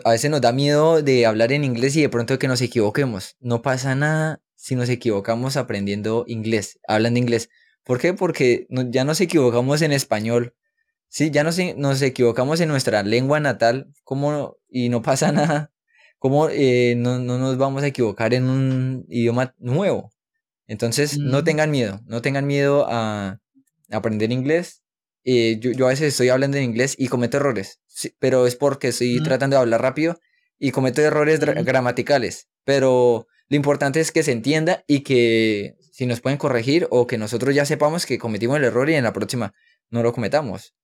a 0.04 0.10
veces 0.10 0.30
nos 0.30 0.40
da 0.40 0.52
miedo 0.52 1.02
de 1.02 1.26
hablar 1.26 1.52
en 1.52 1.64
inglés 1.64 1.96
y 1.96 2.02
de 2.02 2.08
pronto 2.08 2.38
que 2.38 2.48
nos 2.48 2.60
equivoquemos. 2.62 3.36
No 3.40 3.62
pasa 3.62 3.94
nada 3.94 4.42
si 4.62 4.76
nos 4.76 4.88
equivocamos 4.88 5.56
aprendiendo 5.56 6.22
inglés, 6.28 6.78
hablando 6.86 7.18
inglés. 7.18 7.50
¿Por 7.82 7.98
qué? 7.98 8.14
Porque 8.14 8.68
ya 8.68 9.04
nos 9.04 9.20
equivocamos 9.20 9.82
en 9.82 9.90
español. 9.90 10.54
Sí, 11.08 11.32
ya 11.32 11.42
nos, 11.42 11.58
nos 11.76 12.00
equivocamos 12.00 12.60
en 12.60 12.68
nuestra 12.68 13.02
lengua 13.02 13.40
natal 13.40 13.92
¿cómo, 14.04 14.56
y 14.68 14.88
no 14.88 15.02
pasa 15.02 15.32
nada. 15.32 15.72
¿Cómo 16.20 16.48
eh, 16.48 16.94
no, 16.96 17.18
nos 17.18 17.58
vamos 17.58 17.82
a 17.82 17.88
equivocar 17.88 18.34
en 18.34 18.44
un 18.44 19.04
idioma 19.08 19.52
nuevo? 19.58 20.12
Entonces, 20.68 21.18
no 21.18 21.42
tengan 21.42 21.72
miedo, 21.72 22.00
no 22.06 22.22
tengan 22.22 22.46
miedo 22.46 22.86
a 22.88 23.40
aprender 23.90 24.30
inglés. 24.30 24.84
Eh, 25.24 25.58
yo, 25.58 25.86
a 25.86 25.90
veces 25.90 26.06
estoy 26.06 26.28
hablando 26.28 26.56
en 26.56 26.62
inglés 26.62 26.94
y 26.96 27.08
cometo 27.08 27.38
errores, 27.38 27.80
pero 28.20 28.46
es 28.46 28.54
porque 28.54 28.88
estoy 28.88 29.20
tratando 29.24 29.56
de 29.56 29.62
hablar 29.62 29.82
rápido 29.82 30.20
y 30.56 30.70
cometo 30.70 31.02
errores 31.02 31.40
gramaticales. 31.40 32.48
Pero 32.62 33.26
lo 33.52 33.56
importante 33.56 34.00
es 34.00 34.12
que 34.12 34.22
se 34.22 34.32
entienda 34.32 34.82
y 34.86 35.00
que 35.00 35.76
si 35.92 36.06
nos 36.06 36.22
pueden 36.22 36.38
corregir 36.38 36.86
o 36.88 37.06
que 37.06 37.18
nosotros 37.18 37.54
ya 37.54 37.66
sepamos 37.66 38.06
que 38.06 38.16
cometimos 38.16 38.56
el 38.56 38.64
error 38.64 38.88
y 38.88 38.94
en 38.94 39.04
la 39.04 39.12
próxima 39.12 39.52
no 39.90 40.02
lo 40.02 40.14
cometamos. 40.14 40.74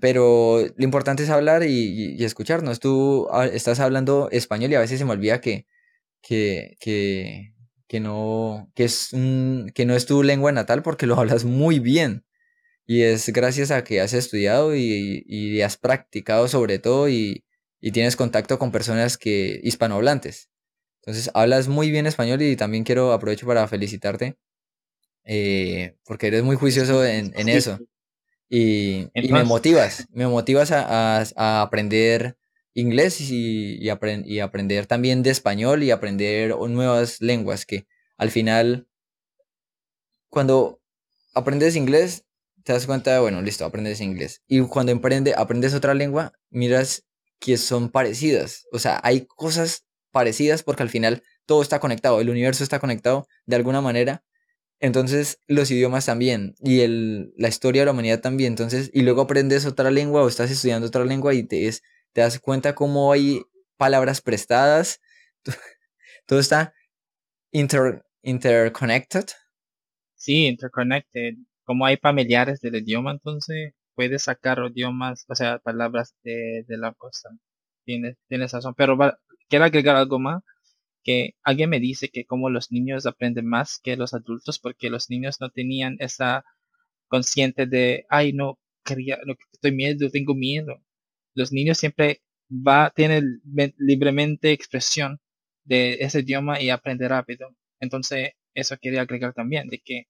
Pero 0.00 0.66
lo 0.76 0.84
importante 0.84 1.22
es 1.22 1.30
hablar 1.30 1.62
y, 1.62 2.24
escucharnos. 2.24 2.80
Tú 2.80 3.28
estás 3.52 3.78
hablando 3.78 4.28
español 4.32 4.72
y 4.72 4.74
a 4.74 4.80
veces 4.80 4.98
se 4.98 5.04
me 5.04 5.12
olvida 5.12 5.40
que, 5.40 5.68
que, 6.22 6.76
que, 6.80 7.54
que, 7.86 8.00
no, 8.00 8.68
que, 8.74 8.82
es 8.82 9.10
que 9.12 9.86
no 9.86 9.94
es 9.94 10.06
tu 10.06 10.24
lengua 10.24 10.50
natal 10.50 10.82
porque 10.82 11.06
lo 11.06 11.14
hablas 11.20 11.44
muy 11.44 11.78
bien. 11.78 12.24
Y 12.84 13.02
es 13.02 13.28
gracias 13.28 13.70
a 13.70 13.84
que 13.84 14.00
has 14.00 14.12
estudiado 14.12 14.74
y, 14.74 15.24
y 15.28 15.60
has 15.60 15.76
practicado 15.76 16.48
sobre 16.48 16.80
todo 16.80 17.08
y, 17.08 17.44
y 17.80 17.92
tienes 17.92 18.16
contacto 18.16 18.58
con 18.58 18.72
personas 18.72 19.16
que 19.18 19.60
hispanohablantes. 19.62 20.50
Entonces, 21.06 21.30
hablas 21.34 21.68
muy 21.68 21.90
bien 21.90 22.06
español 22.06 22.42
y 22.42 22.56
también 22.56 22.84
quiero 22.84 23.12
aprovecho 23.12 23.46
para 23.46 23.66
felicitarte 23.68 24.36
eh, 25.26 25.96
porque 26.04 26.28
eres 26.28 26.44
muy 26.44 26.56
juicioso 26.56 27.04
en, 27.04 27.32
eso. 27.48 27.78
Y, 28.48 29.08
me 29.14 29.44
motivas, 29.44 30.06
me 30.12 30.26
motivas 30.28 30.70
a, 30.70 31.62
aprender 31.62 32.36
inglés 32.74 33.20
y, 33.20 33.78
y, 33.80 34.40
aprender 34.40 34.86
también 34.86 35.22
de 35.22 35.30
español 35.30 35.82
y 35.82 35.90
aprender 35.90 36.54
nuevas 36.56 37.20
lenguas 37.20 37.66
que 37.66 37.86
al 38.16 38.30
final, 38.30 38.86
cuando 40.28 40.80
aprendes 41.34 41.74
inglés, 41.74 42.24
te 42.62 42.72
das 42.72 42.86
cuenta, 42.86 43.20
bueno, 43.20 43.42
listo, 43.42 43.64
aprendes 43.64 44.00
inglés. 44.00 44.42
Y 44.46 44.60
cuando 44.60 44.92
aprendes 45.36 45.74
otra 45.74 45.94
lengua, 45.94 46.32
miras 46.50 47.04
que 47.40 47.56
son 47.56 47.90
parecidas. 47.90 48.66
O 48.72 48.78
sea, 48.78 49.00
hay 49.02 49.26
cosas 49.26 49.85
parecidas 50.16 50.62
porque 50.62 50.82
al 50.82 50.88
final 50.88 51.22
todo 51.44 51.60
está 51.60 51.78
conectado, 51.78 52.22
el 52.22 52.30
universo 52.30 52.64
está 52.64 52.78
conectado 52.78 53.28
de 53.44 53.56
alguna 53.56 53.82
manera. 53.82 54.24
Entonces 54.80 55.42
los 55.46 55.70
idiomas 55.70 56.06
también 56.06 56.54
y 56.58 56.80
el, 56.80 57.34
la 57.36 57.48
historia 57.48 57.82
de 57.82 57.86
la 57.86 57.92
humanidad 57.92 58.22
también. 58.22 58.52
Entonces, 58.52 58.90
y 58.94 59.02
luego 59.02 59.20
aprendes 59.20 59.66
otra 59.66 59.90
lengua 59.90 60.22
o 60.22 60.28
estás 60.28 60.50
estudiando 60.50 60.86
otra 60.86 61.04
lengua 61.04 61.34
y 61.34 61.42
te, 61.42 61.70
te 62.14 62.22
das 62.22 62.40
cuenta 62.40 62.74
cómo 62.74 63.12
hay 63.12 63.42
palabras 63.76 64.22
prestadas. 64.22 65.02
Todo 66.26 66.38
está 66.38 66.72
inter, 67.52 68.02
interconnected. 68.22 69.26
Sí, 70.14 70.46
interconnected. 70.46 71.34
Como 71.64 71.84
hay 71.84 71.98
familiares 71.98 72.60
del 72.62 72.76
idioma, 72.76 73.10
entonces 73.10 73.74
puedes 73.94 74.22
sacar 74.22 74.60
idiomas, 74.70 75.26
o 75.28 75.34
sea, 75.34 75.58
palabras 75.58 76.14
de, 76.24 76.64
de 76.66 76.78
la 76.78 76.94
cosa. 76.94 77.28
Tienes, 77.84 78.16
tienes 78.28 78.52
razón. 78.52 78.72
Pero 78.78 78.96
quiero 79.48 79.64
agregar 79.64 79.96
algo 79.96 80.18
más, 80.18 80.42
que 81.02 81.36
alguien 81.42 81.70
me 81.70 81.80
dice 81.80 82.08
que 82.08 82.24
como 82.24 82.50
los 82.50 82.72
niños 82.72 83.06
aprenden 83.06 83.46
más 83.46 83.78
que 83.82 83.96
los 83.96 84.12
adultos 84.14 84.58
porque 84.58 84.90
los 84.90 85.08
niños 85.10 85.40
no 85.40 85.50
tenían 85.50 85.96
esa 86.00 86.44
consciente 87.08 87.66
de, 87.66 88.06
ay, 88.08 88.32
no, 88.32 88.58
quería, 88.84 89.18
no, 89.24 89.34
estoy 89.52 89.72
miedo, 89.72 90.10
tengo 90.10 90.34
miedo. 90.34 90.82
Los 91.34 91.52
niños 91.52 91.78
siempre 91.78 92.22
va, 92.50 92.90
tienen 92.90 93.40
libremente 93.78 94.52
expresión 94.52 95.20
de 95.64 95.94
ese 96.00 96.20
idioma 96.20 96.60
y 96.60 96.70
aprende 96.70 97.08
rápido. 97.08 97.48
Entonces, 97.80 98.32
eso 98.54 98.76
quería 98.80 99.02
agregar 99.02 99.34
también, 99.34 99.68
de 99.68 99.78
que 99.78 100.06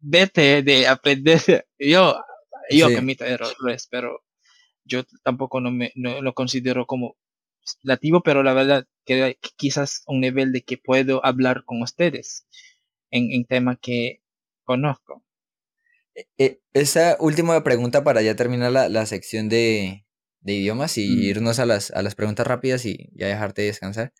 vete 0.00 0.62
de 0.62 0.86
aprender, 0.86 1.66
yo, 1.78 2.16
yo 2.70 3.02
mi 3.02 3.16
errores, 3.18 3.88
pero 3.90 4.22
yo 4.84 5.04
tampoco 5.22 5.60
no 5.60 5.70
me 5.70 5.92
no 5.94 6.20
lo 6.22 6.34
considero 6.34 6.86
como 6.86 7.16
nativo, 7.82 8.22
pero 8.22 8.42
la 8.42 8.54
verdad 8.54 8.86
que 9.04 9.38
quizás 9.56 10.02
un 10.06 10.20
nivel 10.20 10.52
de 10.52 10.62
que 10.62 10.78
puedo 10.78 11.24
hablar 11.24 11.64
con 11.64 11.82
ustedes 11.82 12.46
en, 13.10 13.32
en 13.32 13.44
temas 13.44 13.78
que 13.80 14.22
conozco. 14.64 15.24
E, 16.14 16.26
e, 16.38 16.60
esa 16.74 17.16
última 17.20 17.62
pregunta 17.64 18.04
para 18.04 18.22
ya 18.22 18.36
terminar 18.36 18.70
la, 18.72 18.88
la 18.88 19.06
sección 19.06 19.48
de, 19.48 20.04
de 20.40 20.52
idiomas 20.54 20.98
y 20.98 21.08
mm. 21.08 21.22
irnos 21.22 21.58
a 21.58 21.66
las, 21.66 21.90
a 21.90 22.02
las 22.02 22.14
preguntas 22.14 22.46
rápidas 22.46 22.84
y 22.84 23.10
ya 23.14 23.28
dejarte 23.28 23.62
descansar. 23.62 24.12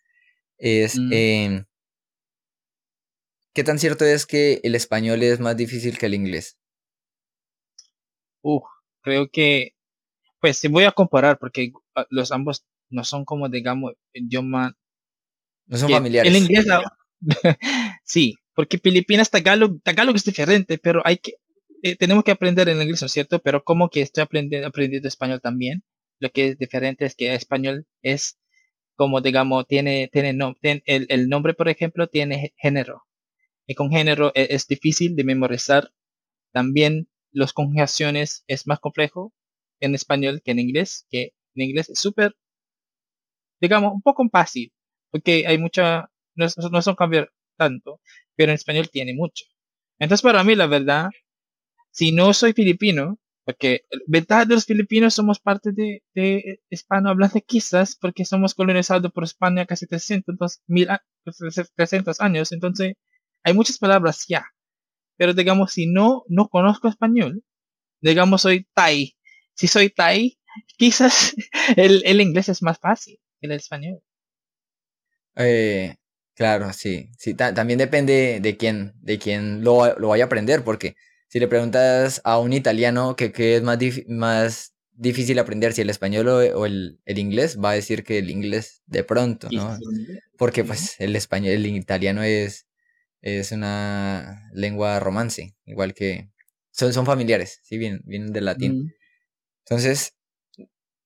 Es, 0.57 0.97
mm. 0.97 1.09
em, 1.11 1.65
¿qué 3.53 3.63
tan 3.63 3.79
cierto 3.79 4.05
es 4.05 4.25
que 4.25 4.61
el 4.63 4.75
español 4.75 5.21
es 5.23 5.39
más 5.39 5.55
difícil 5.55 5.97
que 5.97 6.07
el 6.07 6.13
inglés? 6.13 6.57
Uh, 8.41 8.61
creo 9.01 9.29
que, 9.29 9.75
pues 10.39 10.57
si 10.57 10.67
voy 10.67 10.83
a 10.85 10.91
comparar, 10.91 11.39
porque 11.39 11.71
ah, 11.95 12.05
los 12.09 12.31
ambos 12.31 12.65
no 12.93 13.03
son 13.03 13.25
como, 13.25 13.49
digamos, 13.49 13.93
idiomas... 14.13 14.73
No 15.65 15.77
son 15.77 15.89
familiares. 15.89 16.31
El 16.31 16.41
inglés, 16.41 16.65
sí, 18.03 18.35
porque 18.53 18.77
Filipinas, 18.77 19.29
Tagalog, 19.29 19.81
Tagalog 19.81 20.15
es 20.15 20.25
diferente, 20.25 20.77
pero 20.77 21.01
hay 21.05 21.17
que, 21.17 21.33
eh, 21.81 21.95
tenemos 21.95 22.23
que 22.23 22.31
aprender 22.31 22.69
en 22.69 22.81
inglés, 22.81 23.01
¿no 23.01 23.07
es 23.07 23.11
cierto? 23.11 23.39
Pero 23.39 23.63
como 23.63 23.89
que 23.89 24.01
estoy 24.01 24.23
aprendiendo, 24.23 24.67
aprendiendo 24.67 25.07
español 25.07 25.41
también, 25.41 25.83
lo 26.19 26.29
que 26.29 26.49
es 26.49 26.57
diferente 26.57 27.05
es 27.05 27.15
que 27.15 27.29
el 27.29 27.35
español 27.35 27.87
es 28.01 28.39
como, 28.95 29.21
digamos, 29.21 29.67
tiene, 29.67 30.09
tiene, 30.11 30.33
no, 30.33 30.55
el, 30.61 30.81
el, 31.09 31.29
nombre, 31.29 31.53
por 31.53 31.69
ejemplo, 31.69 32.07
tiene 32.07 32.53
género. 32.57 33.03
Y 33.67 33.75
con 33.75 33.89
género 33.91 34.31
es, 34.35 34.49
es 34.51 34.67
difícil 34.67 35.15
de 35.15 35.23
memorizar. 35.23 35.91
También 36.51 37.09
las 37.31 37.53
conjugaciones 37.53 38.43
es 38.47 38.67
más 38.67 38.79
complejo 38.79 39.33
en 39.79 39.95
español 39.95 40.41
que 40.43 40.51
en 40.51 40.59
inglés, 40.59 41.07
que 41.09 41.33
en 41.55 41.63
inglés 41.69 41.89
es 41.89 41.99
súper 41.99 42.35
digamos, 43.63 43.93
un 43.93 44.01
poco 44.01 44.27
fácil, 44.29 44.73
porque 45.09 45.47
hay 45.47 45.57
mucha, 45.57 46.09
no, 46.35 46.47
no 46.71 46.81
son 46.81 46.95
cambiar 46.95 47.31
tanto, 47.57 48.01
pero 48.35 48.51
en 48.51 48.55
español 48.55 48.89
tiene 48.91 49.13
mucho. 49.15 49.45
Entonces, 49.99 50.21
para 50.21 50.43
mí, 50.43 50.53
la 50.55 50.67
verdad, 50.67 51.09
si 51.91 52.11
no 52.11 52.33
soy 52.33 52.53
filipino, 52.53 53.19
porque 53.45 53.85
ventaja 54.07 54.45
de 54.45 54.55
los 54.55 54.65
filipinos 54.65 55.13
somos 55.13 55.39
parte 55.39 55.71
de, 55.73 56.03
de 56.15 56.59
hispanohablantes 56.69 57.43
quizás, 57.47 57.95
porque 57.95 58.25
somos 58.25 58.53
colonizados 58.53 59.11
por 59.13 59.23
España 59.23 59.65
casi 59.65 59.87
300, 59.87 60.61
mil, 60.67 60.89
300 61.75 62.19
años, 62.21 62.51
entonces 62.51 62.95
hay 63.43 63.53
muchas 63.53 63.77
palabras 63.77 64.25
ya. 64.27 64.45
Pero 65.17 65.33
digamos, 65.33 65.73
si 65.73 65.87
no, 65.87 66.23
no 66.27 66.49
conozco 66.49 66.89
español, 66.89 67.43
digamos, 68.01 68.41
soy 68.43 68.67
Thai. 68.73 69.15
Si 69.55 69.67
soy 69.67 69.89
Thai, 69.89 70.37
quizás 70.77 71.35
el, 71.77 72.03
el 72.05 72.21
inglés 72.21 72.49
es 72.49 72.61
más 72.63 72.79
fácil 72.79 73.19
el 73.43 73.51
español. 73.51 74.01
Eh, 75.35 75.95
claro, 76.35 76.71
sí. 76.73 77.09
sí 77.17 77.33
también 77.33 77.79
depende 77.79 78.39
de 78.41 78.57
quién, 78.57 78.93
de 79.01 79.19
quién 79.19 79.63
lo, 79.63 79.97
lo, 79.97 80.09
vaya 80.09 80.25
a 80.25 80.27
aprender, 80.27 80.63
porque 80.63 80.95
si 81.27 81.39
le 81.39 81.47
preguntas 81.47 82.21
a 82.23 82.39
un 82.39 82.53
italiano 82.53 83.15
que 83.15 83.31
qué 83.31 83.55
es 83.55 83.63
más, 83.63 83.79
más 84.07 84.73
difícil 84.91 85.39
aprender, 85.39 85.73
si 85.73 85.81
el 85.81 85.89
español 85.89 86.27
o, 86.27 86.65
el, 86.65 86.99
el, 87.05 87.17
inglés, 87.17 87.57
va 87.59 87.71
a 87.71 87.75
decir 87.75 88.03
que 88.03 88.19
el 88.19 88.29
inglés 88.29 88.83
de 88.85 89.03
pronto, 89.03 89.49
¿no? 89.51 89.77
Porque 90.37 90.63
pues 90.63 90.95
el 90.99 91.15
español, 91.15 91.53
el 91.53 91.65
italiano 91.65 92.23
es, 92.23 92.67
es 93.21 93.51
una 93.51 94.49
lengua 94.53 94.99
romance, 94.99 95.55
igual 95.65 95.93
que 95.93 96.29
son, 96.71 96.93
son 96.93 97.05
familiares, 97.05 97.59
sí, 97.63 97.77
vienen, 97.77 98.01
vienen 98.05 98.33
del 98.33 98.45
latín. 98.45 98.93
Entonces, 99.65 100.13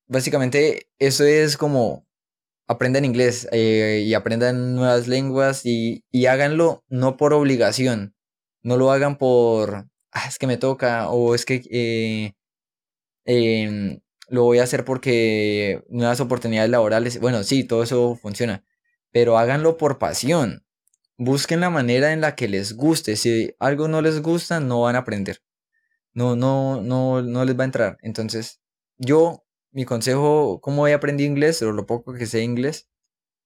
básicamente 0.08 0.90
eso 1.00 1.26
es 1.26 1.58
como 1.58 2.07
aprendan 2.68 3.06
inglés 3.06 3.48
eh, 3.52 4.04
y 4.06 4.14
aprendan 4.14 4.76
nuevas 4.76 5.08
lenguas 5.08 5.66
y, 5.66 6.04
y, 6.12 6.26
háganlo 6.28 6.84
no 6.90 7.18
por 7.18 7.34
obligación, 7.34 8.16
no 8.62 8.78
lo 8.78 8.92
hagan 8.92 9.18
por, 9.18 9.88
ah, 10.12 10.28
es 10.28 10.38
que 10.38 10.48
me 10.48 10.58
toca 10.58 11.10
o 11.10 11.34
es 11.36 11.46
que 11.46 11.64
eh, 11.72 12.34
em, 13.26 14.00
lo 14.30 14.44
voy 14.44 14.60
a 14.60 14.64
hacer 14.64 14.86
porque 14.86 15.84
nuevas 15.90 16.20
oportunidades 16.20 16.70
laborales, 16.70 17.20
bueno, 17.20 17.44
sí, 17.44 17.64
todo 17.64 17.84
eso 17.84 18.16
funciona, 18.22 18.66
pero 19.12 19.38
háganlo 19.38 19.78
por 19.78 19.98
pasión. 20.00 20.64
Busquen 21.20 21.62
la 21.62 21.72
manera 21.72 22.14
en 22.14 22.22
la 22.22 22.36
que 22.36 22.48
les 22.48 22.74
guste. 22.74 23.16
Si 23.16 23.56
algo 23.60 23.88
no 23.88 24.02
les 24.04 24.22
gusta, 24.22 24.60
no 24.60 24.82
van 24.82 24.96
a 24.96 25.00
aprender. 25.00 25.42
No, 26.14 26.36
no, 26.36 26.82
no, 26.82 27.24
no 27.24 27.46
les 27.46 27.58
va 27.58 27.64
a 27.64 27.66
entrar. 27.66 27.98
Entonces, 28.04 28.62
yo 28.98 29.47
mi 29.78 29.86
consejo, 29.86 30.60
¿cómo 30.60 30.88
he 30.88 30.94
aprendido 30.96 31.30
inglés? 31.30 31.62
Lo 31.62 31.86
poco 31.86 32.12
que 32.14 32.26
sé 32.26 32.42
inglés, 32.42 32.90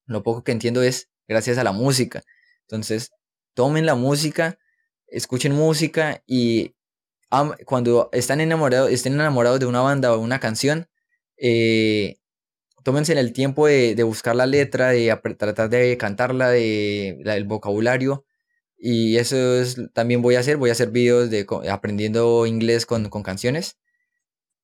lo 0.05 0.23
poco 0.23 0.45
que 0.45 0.53
entiendo 0.53 0.81
es 0.81 1.09
gracias 1.27 1.57
a 1.57 1.65
la 1.65 1.73
música. 1.73 2.23
Entonces, 2.61 3.11
tomen 3.53 3.85
la 3.85 3.95
música, 3.95 4.57
escuchen 5.07 5.51
música 5.53 6.23
y 6.25 6.73
cuando 7.65 8.09
están 8.13 8.39
enamorados, 8.39 8.91
estén 8.91 9.15
enamorados 9.15 9.59
de 9.59 9.65
una 9.65 9.81
banda 9.81 10.13
o 10.15 10.19
una 10.19 10.39
canción, 10.39 10.87
eh, 11.35 12.15
tómense 12.83 13.11
el 13.11 13.33
tiempo 13.33 13.67
de, 13.67 14.01
buscar 14.03 14.37
la 14.37 14.45
letra, 14.45 14.91
de 14.91 15.13
tratar 15.37 15.69
de 15.69 15.97
cantarla, 15.97 16.49
de, 16.49 17.21
el 17.25 17.43
vocabulario. 17.43 18.25
Y 18.77 19.17
eso 19.17 19.35
es, 19.61 19.75
también 19.93 20.21
voy 20.21 20.35
a 20.35 20.39
hacer, 20.39 20.55
voy 20.55 20.69
a 20.69 20.73
hacer 20.73 20.91
videos 20.91 21.29
de 21.29 21.45
aprendiendo 21.69 22.45
inglés 22.45 22.85
con, 22.85 23.09
con 23.09 23.21
canciones. 23.21 23.77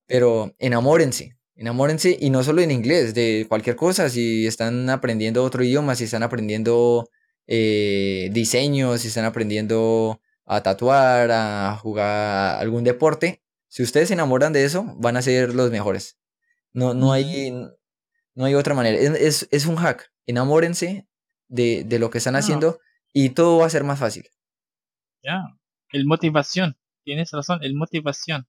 Pero 0.07 0.55
enamórense, 0.59 1.36
Enamórense 1.57 2.15
y 2.19 2.29
no 2.29 2.43
solo 2.43 2.61
en 2.61 2.69
inglés, 2.69 3.15
de 3.15 3.47
cualquier 3.49 3.75
cosa, 3.75 4.09
si 4.09 4.45
están 4.45 4.89
aprendiendo 4.91 5.43
otro 5.43 5.63
idioma, 5.63 5.95
si 5.95 6.03
están 6.03 6.21
aprendiendo 6.21 7.09
eh, 7.47 8.29
diseño, 8.31 8.97
si 8.97 9.07
están 9.07 9.25
aprendiendo 9.25 10.21
a 10.45 10.61
tatuar, 10.61 11.31
a 11.31 11.75
jugar 11.77 12.59
algún 12.59 12.83
deporte, 12.83 13.41
si 13.67 13.81
ustedes 13.81 14.09
se 14.09 14.13
enamoran 14.13 14.53
de 14.53 14.65
eso, 14.65 14.85
van 14.97 15.17
a 15.17 15.21
ser 15.23 15.55
los 15.55 15.71
mejores. 15.71 16.19
No, 16.73 16.93
no, 16.93 17.11
hay, 17.11 17.51
no 18.35 18.45
hay 18.45 18.53
otra 18.53 18.75
manera. 18.75 18.97
Es, 18.97 19.47
es 19.49 19.65
un 19.65 19.77
hack. 19.77 20.11
Enamórense 20.27 21.07
de, 21.47 21.83
de 21.83 21.99
lo 21.99 22.11
que 22.11 22.19
están 22.19 22.35
ah. 22.35 22.39
haciendo 22.39 22.79
y 23.13 23.31
todo 23.31 23.57
va 23.57 23.65
a 23.65 23.71
ser 23.71 23.83
más 23.83 23.97
fácil. 23.97 24.29
Ya, 25.23 25.41
el 25.91 26.05
motivación. 26.05 26.77
Tienes 27.03 27.31
razón, 27.31 27.59
el 27.63 27.73
motivación. 27.73 28.47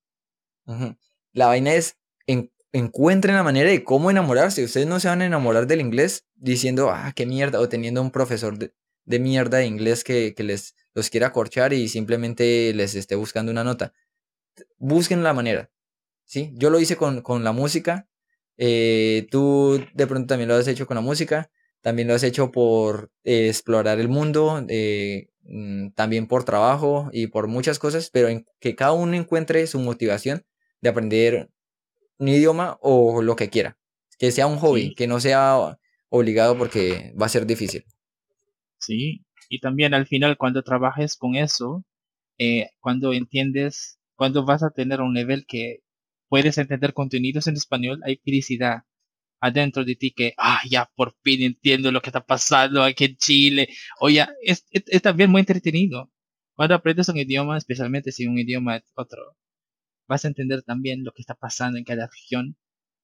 La 1.32 1.46
vaina 1.46 1.72
es 1.72 1.96
en 2.26 2.52
encuentren 2.72 3.34
la 3.34 3.42
manera 3.42 3.70
de 3.70 3.84
cómo 3.84 4.10
enamorarse. 4.10 4.64
Ustedes 4.64 4.86
no 4.86 5.00
se 5.00 5.08
van 5.08 5.22
a 5.22 5.26
enamorar 5.26 5.66
del 5.66 5.80
inglés 5.80 6.26
diciendo, 6.34 6.90
ah, 6.90 7.12
qué 7.14 7.26
mierda, 7.26 7.60
o 7.60 7.68
teniendo 7.68 8.02
un 8.02 8.10
profesor 8.10 8.58
de, 8.58 8.72
mierda 9.18 9.58
de 9.58 9.66
inglés 9.66 10.04
que, 10.04 10.34
les 10.38 10.74
los 10.94 11.10
quiera 11.10 11.32
corchar 11.32 11.72
y 11.72 11.88
simplemente 11.88 12.72
les 12.74 12.94
esté 12.94 13.14
buscando 13.14 13.52
una 13.52 13.64
nota. 13.64 13.92
Busquen 14.78 15.22
la 15.22 15.32
manera. 15.32 15.70
¿sí? 16.24 16.52
Yo 16.54 16.70
lo 16.70 16.80
hice 16.80 16.96
con, 16.96 17.22
con 17.22 17.44
la 17.44 17.52
música. 17.52 18.08
Eh, 18.56 19.28
tú 19.30 19.84
de 19.94 20.06
pronto 20.06 20.26
también 20.26 20.48
lo 20.48 20.56
has 20.56 20.68
hecho 20.68 20.86
con 20.86 20.96
la 20.96 21.00
música. 21.00 21.50
También 21.80 22.08
lo 22.08 22.14
has 22.14 22.24
hecho 22.24 22.50
por 22.50 23.10
eh, 23.24 23.48
explorar 23.48 24.00
el 24.00 24.08
mundo. 24.08 24.64
Eh, 24.68 25.28
mm, 25.42 25.90
también 25.90 26.26
por 26.26 26.44
trabajo 26.44 27.08
y 27.12 27.28
por 27.28 27.46
muchas 27.46 27.78
cosas. 27.78 28.10
Pero 28.10 28.28
que 28.60 28.74
cada 28.74 28.92
uno 28.92 29.14
encuentre 29.14 29.66
su 29.66 29.78
motivación 29.78 30.44
de 30.80 30.88
aprender 30.90 31.50
un 32.18 32.28
idioma 32.28 32.78
o 32.80 33.22
lo 33.22 33.36
que 33.36 33.50
quiera. 33.50 33.78
Que 34.18 34.32
sea 34.32 34.46
un 34.46 34.58
hobby, 34.58 34.94
que 34.94 35.06
no 35.06 35.20
sea 35.20 35.78
obligado 36.08 36.56
porque 36.58 37.12
va 37.20 37.26
a 37.26 37.28
ser 37.30 37.46
difícil. 37.46 37.84
Sí, 38.78 39.24
y 39.48 39.60
también 39.60 39.94
al 39.94 40.06
final 40.06 40.36
cuando 40.36 40.62
trabajes 40.62 41.16
con 41.16 41.36
eso, 41.36 41.84
eh, 42.38 42.70
cuando 42.80 43.12
entiendes, 43.12 43.98
cuando 44.16 44.44
vas 44.44 44.62
a 44.62 44.70
tener 44.70 45.00
un 45.00 45.14
nivel 45.14 45.46
que 45.46 45.80
puedes 46.28 46.58
entender 46.58 46.92
contenidos 46.94 47.46
en 47.46 47.54
español, 47.54 48.00
hay 48.04 48.16
felicidad 48.24 48.82
adentro 49.40 49.84
de 49.84 49.96
ti 49.96 50.12
que, 50.12 50.34
ah, 50.36 50.60
ya 50.68 50.90
por 50.96 51.14
fin 51.22 51.42
entiendo 51.42 51.92
lo 51.92 52.00
que 52.02 52.10
está 52.10 52.24
pasando 52.24 52.82
aquí 52.82 53.04
en 53.06 53.16
Chile. 53.16 53.68
O 54.00 54.08
ya, 54.10 54.30
es, 54.42 54.66
es 54.70 55.02
también 55.02 55.30
muy 55.30 55.40
entretenido. 55.40 56.10
Cuando 56.54 56.74
aprendes 56.74 57.08
un 57.08 57.16
idioma, 57.18 57.56
especialmente 57.58 58.12
si 58.12 58.26
un 58.26 58.38
idioma 58.38 58.76
es 58.76 58.84
otro, 58.96 59.36
vas 60.08 60.24
a 60.24 60.28
entender 60.28 60.62
también 60.62 61.04
lo 61.04 61.12
que 61.12 61.22
está 61.22 61.34
pasando 61.34 61.78
en 61.78 61.84
cada 61.84 62.06
región 62.08 62.56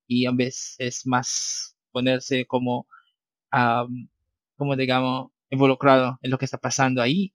y 0.09 0.27
a 0.27 0.33
veces 0.33 0.77
es 0.79 1.07
más 1.07 1.77
ponerse 1.93 2.47
como, 2.47 2.87
como 4.57 4.77
digamos, 4.77 5.31
involucrado 5.51 6.19
en 6.23 6.31
lo 6.31 6.39
que 6.39 6.45
está 6.45 6.59
pasando 6.59 7.03
ahí 7.03 7.35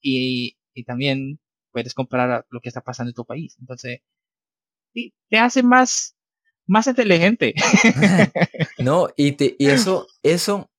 y, 0.00 0.56
y 0.74 0.84
también 0.84 1.38
puedes 1.72 1.94
comparar 1.94 2.46
lo 2.50 2.60
que 2.60 2.68
está 2.68 2.80
pasando 2.80 3.10
en 3.10 3.14
tu 3.14 3.24
país. 3.24 3.56
Entonces, 3.60 4.00
te 5.28 5.38
hace 5.38 5.62
más, 5.62 6.16
más 6.66 6.86
inteligente. 6.86 7.54
no, 8.78 9.08
y, 9.16 9.32
te, 9.32 9.56
y 9.58 9.68
eso, 9.68 10.06
eso, 10.22 10.70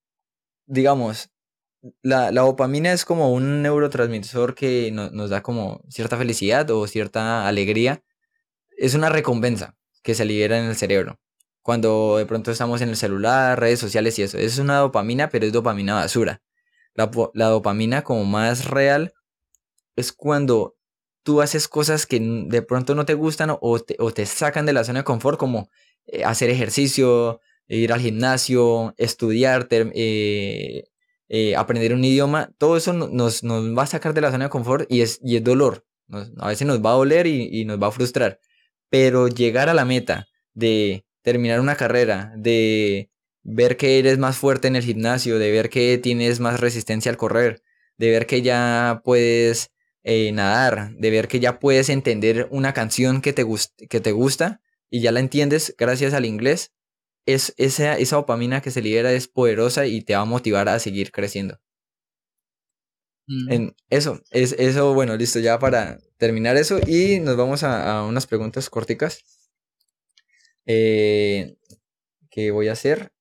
digamos, 0.65 1.29
la, 2.03 2.31
la 2.31 2.41
dopamina 2.41 2.91
es 2.93 3.05
como 3.05 3.33
un 3.33 3.61
neurotransmisor 3.61 4.55
que 4.55 4.91
no- 4.91 5.09
nos 5.11 5.29
da 5.29 5.41
como 5.41 5.83
cierta 5.89 6.17
felicidad 6.17 6.69
o 6.71 6.87
cierta 6.87 7.47
alegría. 7.47 8.03
Es 8.81 8.95
una 8.95 9.09
recompensa 9.09 9.75
que 10.03 10.15
se 10.15 10.25
libera 10.25 10.57
en 10.59 10.65
el 10.65 10.75
cerebro. 10.75 11.19
Cuando 11.61 12.17
de 12.17 12.25
pronto 12.25 12.49
estamos 12.51 12.81
en 12.81 12.89
el 12.89 12.97
celular, 12.97 13.59
redes 13.59 13.79
sociales 13.79 14.17
y 14.17 14.23
eso. 14.23 14.37
Es 14.39 14.57
una 14.57 14.77
dopamina, 14.77 15.29
pero 15.29 15.45
es 15.45 15.53
dopamina 15.53 15.93
basura. 15.95 16.41
La, 16.95 17.11
la 17.35 17.47
dopamina 17.47 18.03
como 18.03 18.25
más 18.25 18.65
real 18.65 19.13
es 19.95 20.11
cuando 20.11 20.75
tú 21.23 21.41
haces 21.41 21.67
cosas 21.67 22.05
que 22.07 22.19
de 22.21 22.61
pronto 22.63 22.95
no 22.95 23.05
te 23.05 23.13
gustan 23.13 23.55
o 23.61 23.79
te, 23.79 23.95
o 23.99 24.11
te 24.11 24.25
sacan 24.25 24.65
de 24.65 24.73
la 24.73 24.83
zona 24.83 24.99
de 24.99 25.05
confort, 25.05 25.37
como 25.39 25.69
eh, 26.07 26.23
hacer 26.25 26.49
ejercicio, 26.49 27.41
ir 27.67 27.93
al 27.93 28.01
gimnasio, 28.01 28.95
estudiar, 28.97 29.67
eh, 29.71 30.85
eh, 31.29 31.55
aprender 31.55 31.93
un 31.93 32.03
idioma. 32.03 32.51
Todo 32.57 32.77
eso 32.77 32.93
no- 32.93 33.07
nos, 33.09 33.43
nos 33.43 33.77
va 33.77 33.83
a 33.83 33.87
sacar 33.87 34.13
de 34.13 34.21
la 34.21 34.31
zona 34.31 34.45
de 34.45 34.49
confort 34.49 34.91
y 34.91 35.01
es, 35.01 35.19
y 35.23 35.37
es 35.37 35.43
dolor. 35.43 35.85
A 36.39 36.47
veces 36.49 36.67
nos 36.67 36.83
va 36.83 36.91
a 36.91 36.95
doler 36.95 37.27
y 37.27 37.63
nos 37.65 37.81
va 37.81 37.87
a 37.87 37.91
frustrar. 37.91 38.39
Pero 38.91 39.27
llegar 39.27 39.69
a 39.69 39.73
la 39.73 39.85
meta 39.85 40.27
de 40.53 41.05
terminar 41.23 41.59
una 41.59 41.75
carrera, 41.75 42.33
de 42.37 43.09
ver 43.41 43.77
que 43.77 43.97
eres 43.97 44.19
más 44.19 44.37
fuerte 44.37 44.67
en 44.67 44.75
el 44.75 44.83
gimnasio, 44.83 45.39
de 45.39 45.49
ver 45.49 45.69
que 45.69 45.97
tienes 45.97 46.39
más 46.39 46.59
resistencia 46.59 47.09
al 47.09 47.17
correr, 47.17 47.63
de 47.97 48.11
ver 48.11 48.27
que 48.27 48.41
ya 48.41 49.01
puedes 49.03 49.71
eh, 50.03 50.31
nadar, 50.33 50.91
de 50.97 51.09
ver 51.09 51.27
que 51.27 51.39
ya 51.39 51.59
puedes 51.59 51.89
entender 51.89 52.47
una 52.51 52.73
canción 52.73 53.21
que 53.21 53.33
te, 53.33 53.45
que 53.89 54.01
te 54.01 54.11
gusta 54.11 54.61
y 54.89 54.99
ya 55.01 55.11
la 55.11 55.21
entiendes 55.21 55.73
gracias 55.77 56.13
al 56.13 56.25
inglés, 56.25 56.73
es, 57.25 57.53
esa, 57.57 57.97
esa 57.97 58.17
dopamina 58.17 58.61
que 58.61 58.71
se 58.71 58.81
libera 58.81 59.13
es 59.13 59.29
poderosa 59.29 59.85
y 59.85 60.01
te 60.01 60.15
va 60.15 60.21
a 60.21 60.25
motivar 60.25 60.67
a 60.69 60.79
seguir 60.79 61.11
creciendo. 61.11 61.59
Mm. 63.31 63.51
En 63.51 63.75
eso, 63.89 64.21
es 64.31 64.51
eso, 64.59 64.93
bueno, 64.93 65.15
listo, 65.15 65.39
ya 65.39 65.57
para 65.57 65.99
terminar 66.17 66.57
eso 66.57 66.79
y 66.85 67.21
nos 67.21 67.37
vamos 67.37 67.63
a, 67.63 67.99
a 67.99 68.05
unas 68.05 68.27
preguntas 68.27 68.69
corticas 68.69 69.23
eh, 70.65 71.55
que 72.29 72.51
voy 72.51 72.67
a 72.67 72.73
hacer. 72.73 73.13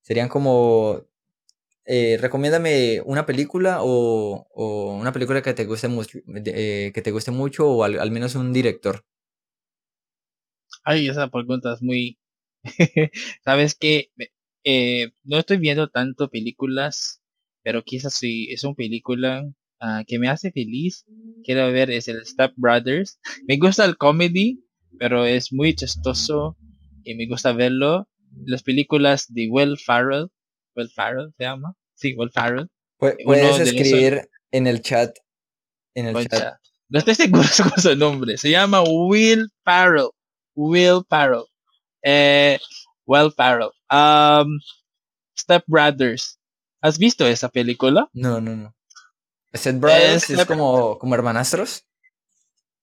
Serían 0.00 0.28
como, 0.30 1.04
eh, 1.84 2.16
recomiéndame 2.18 3.02
una 3.04 3.26
película 3.26 3.80
o, 3.82 4.46
o 4.54 4.94
una 4.94 5.12
película 5.12 5.42
que 5.42 5.52
te 5.52 5.66
guste 5.66 5.88
mucho, 5.88 6.18
eh, 6.46 6.90
que 6.94 7.02
te 7.02 7.10
guste 7.10 7.30
mucho 7.30 7.68
o 7.70 7.84
al, 7.84 7.98
al 8.00 8.10
menos 8.10 8.34
un 8.36 8.54
director. 8.54 9.04
Ay, 10.82 11.08
esa 11.08 11.28
pregunta 11.28 11.74
es 11.74 11.82
muy... 11.82 12.18
Sabes 13.44 13.74
que 13.74 14.10
eh, 14.64 15.12
no 15.24 15.38
estoy 15.38 15.58
viendo 15.58 15.88
tanto 15.88 16.30
películas, 16.30 17.19
pero 17.62 17.82
quizás 17.82 18.14
si 18.14 18.50
es 18.50 18.64
una 18.64 18.74
película 18.74 19.44
ah, 19.80 20.04
que 20.06 20.18
me 20.18 20.28
hace 20.28 20.50
feliz, 20.52 21.04
quiero 21.44 21.70
ver 21.72 21.90
es 21.90 22.08
el 22.08 22.24
Step 22.26 22.52
Brothers. 22.56 23.18
Me 23.48 23.56
gusta 23.58 23.84
el 23.84 23.96
comedy, 23.96 24.64
pero 24.98 25.24
es 25.24 25.52
muy 25.52 25.74
chistoso 25.74 26.56
y 27.04 27.14
me 27.14 27.26
gusta 27.26 27.52
verlo. 27.52 28.06
Las 28.44 28.62
películas 28.62 29.26
de 29.28 29.48
Will 29.48 29.78
Farrell, 29.78 30.28
Will 30.76 30.90
Farrell 30.90 31.32
se 31.36 31.44
llama, 31.44 31.74
sí, 31.94 32.14
Will 32.16 32.30
Farrell. 32.30 32.68
Uno 32.98 33.14
Puedes 33.24 33.58
de 33.58 33.64
escribir 33.64 34.28
en 34.52 34.66
el 34.66 34.82
chat, 34.82 35.16
en 35.94 36.06
el 36.06 36.28
chat. 36.28 36.56
No 36.90 36.98
estoy 36.98 37.14
seguro 37.14 37.42
con 37.74 37.82
su 37.82 37.96
nombre. 37.96 38.36
Se 38.36 38.50
llama 38.50 38.82
Will 38.82 39.48
Farrell. 39.64 40.10
Will 40.54 41.02
Farrell. 41.08 41.44
Eh, 42.02 42.58
Will 43.06 43.32
Farrell. 43.32 43.70
Um, 43.90 44.58
Step 45.38 45.64
Brothers. 45.66 46.39
¿Has 46.82 46.98
visto 46.98 47.26
esa 47.26 47.48
película? 47.48 48.08
No, 48.12 48.40
no, 48.40 48.56
no. 48.56 48.74
Step 49.54 49.76
Brothers 49.80 50.30
es 50.30 50.46
como, 50.46 50.98
como 50.98 51.14
hermanastros. 51.14 51.84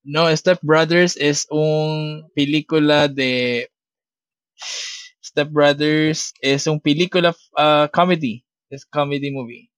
No, 0.04 0.36
Step 0.36 0.60
Brothers 0.62 1.18
es 1.18 1.48
una 1.50 2.28
película 2.36 3.08
de. 3.08 3.72
Step 5.24 5.50
Brothers 5.52 6.34
es 6.42 6.68
una 6.68 6.80
película 6.80 7.36
uh, 7.58 7.88
comedy. 7.92 8.46
Es 8.70 8.86
comedy 8.86 9.32
movie. 9.32 9.72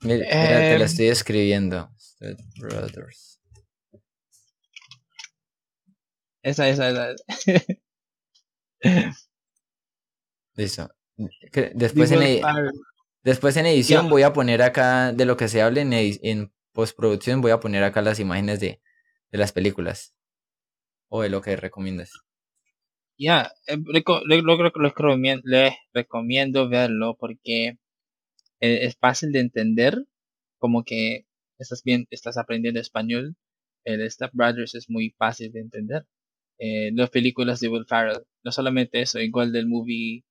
Mira, 0.00 0.28
te 0.28 0.70
lo 0.74 0.76
Em. 0.76 0.82
estoy 0.82 1.06
escribiendo. 1.08 1.90
Step 1.98 2.38
Brothers. 2.58 3.40
Esa, 6.42 6.68
esa, 6.68 6.88
esa. 6.90 7.14
Listo. 10.56 10.88
Después 11.74 12.10
en, 12.12 12.20
edi- 12.20 12.40
Farrell. 12.40 12.72
Después 13.24 13.56
en 13.56 13.66
edición 13.66 14.08
voy 14.08 14.22
a 14.22 14.32
poner 14.32 14.62
acá 14.62 15.12
de 15.12 15.24
lo 15.24 15.36
que 15.36 15.48
se 15.48 15.62
hable 15.62 15.80
en, 15.80 16.52
postproducción 16.72 17.40
voy 17.40 17.52
a 17.52 17.60
poner 17.60 17.84
acá 17.84 18.02
las 18.02 18.18
imágenes 18.20 18.60
de, 18.60 18.80
de 19.30 19.38
las 19.38 19.52
películas. 19.52 20.14
O 21.08 21.22
de 21.22 21.28
lo 21.28 21.40
que 21.40 21.54
recomiendas. 21.56 22.10
Ya, 23.16 23.52
recomien- 23.68 25.42
les 25.44 25.74
recomiendo 25.92 26.68
verlo 26.68 27.16
porque 27.18 27.78
eh, 28.60 28.86
es 28.86 28.96
fácil 28.96 29.30
de 29.30 29.40
entender, 29.40 30.04
como 30.58 30.82
que 30.84 31.26
estás 31.58 31.82
bien, 31.84 32.06
estás 32.10 32.36
aprendiendo 32.38 32.80
español. 32.80 33.36
El 33.84 34.10
Step 34.10 34.30
Brothers 34.32 34.74
es 34.74 34.90
muy 34.90 35.14
fácil 35.16 35.52
de 35.52 35.60
entender. 35.60 36.06
Eh, 36.58 36.90
las 36.94 37.10
películas 37.10 37.60
de 37.60 37.68
Will 37.68 37.86
Ferrell, 37.86 38.24
no 38.42 38.50
solamente 38.50 39.00
eso, 39.00 39.20
igual 39.20 39.52
del 39.52 39.68
movie, 39.68 40.24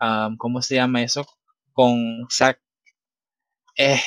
um, 0.00 0.36
¿cómo 0.38 0.62
se 0.62 0.76
llama 0.76 1.02
eso? 1.02 1.26
Con 1.74 2.26
Zack. 2.30 2.60
Eh, 3.76 4.00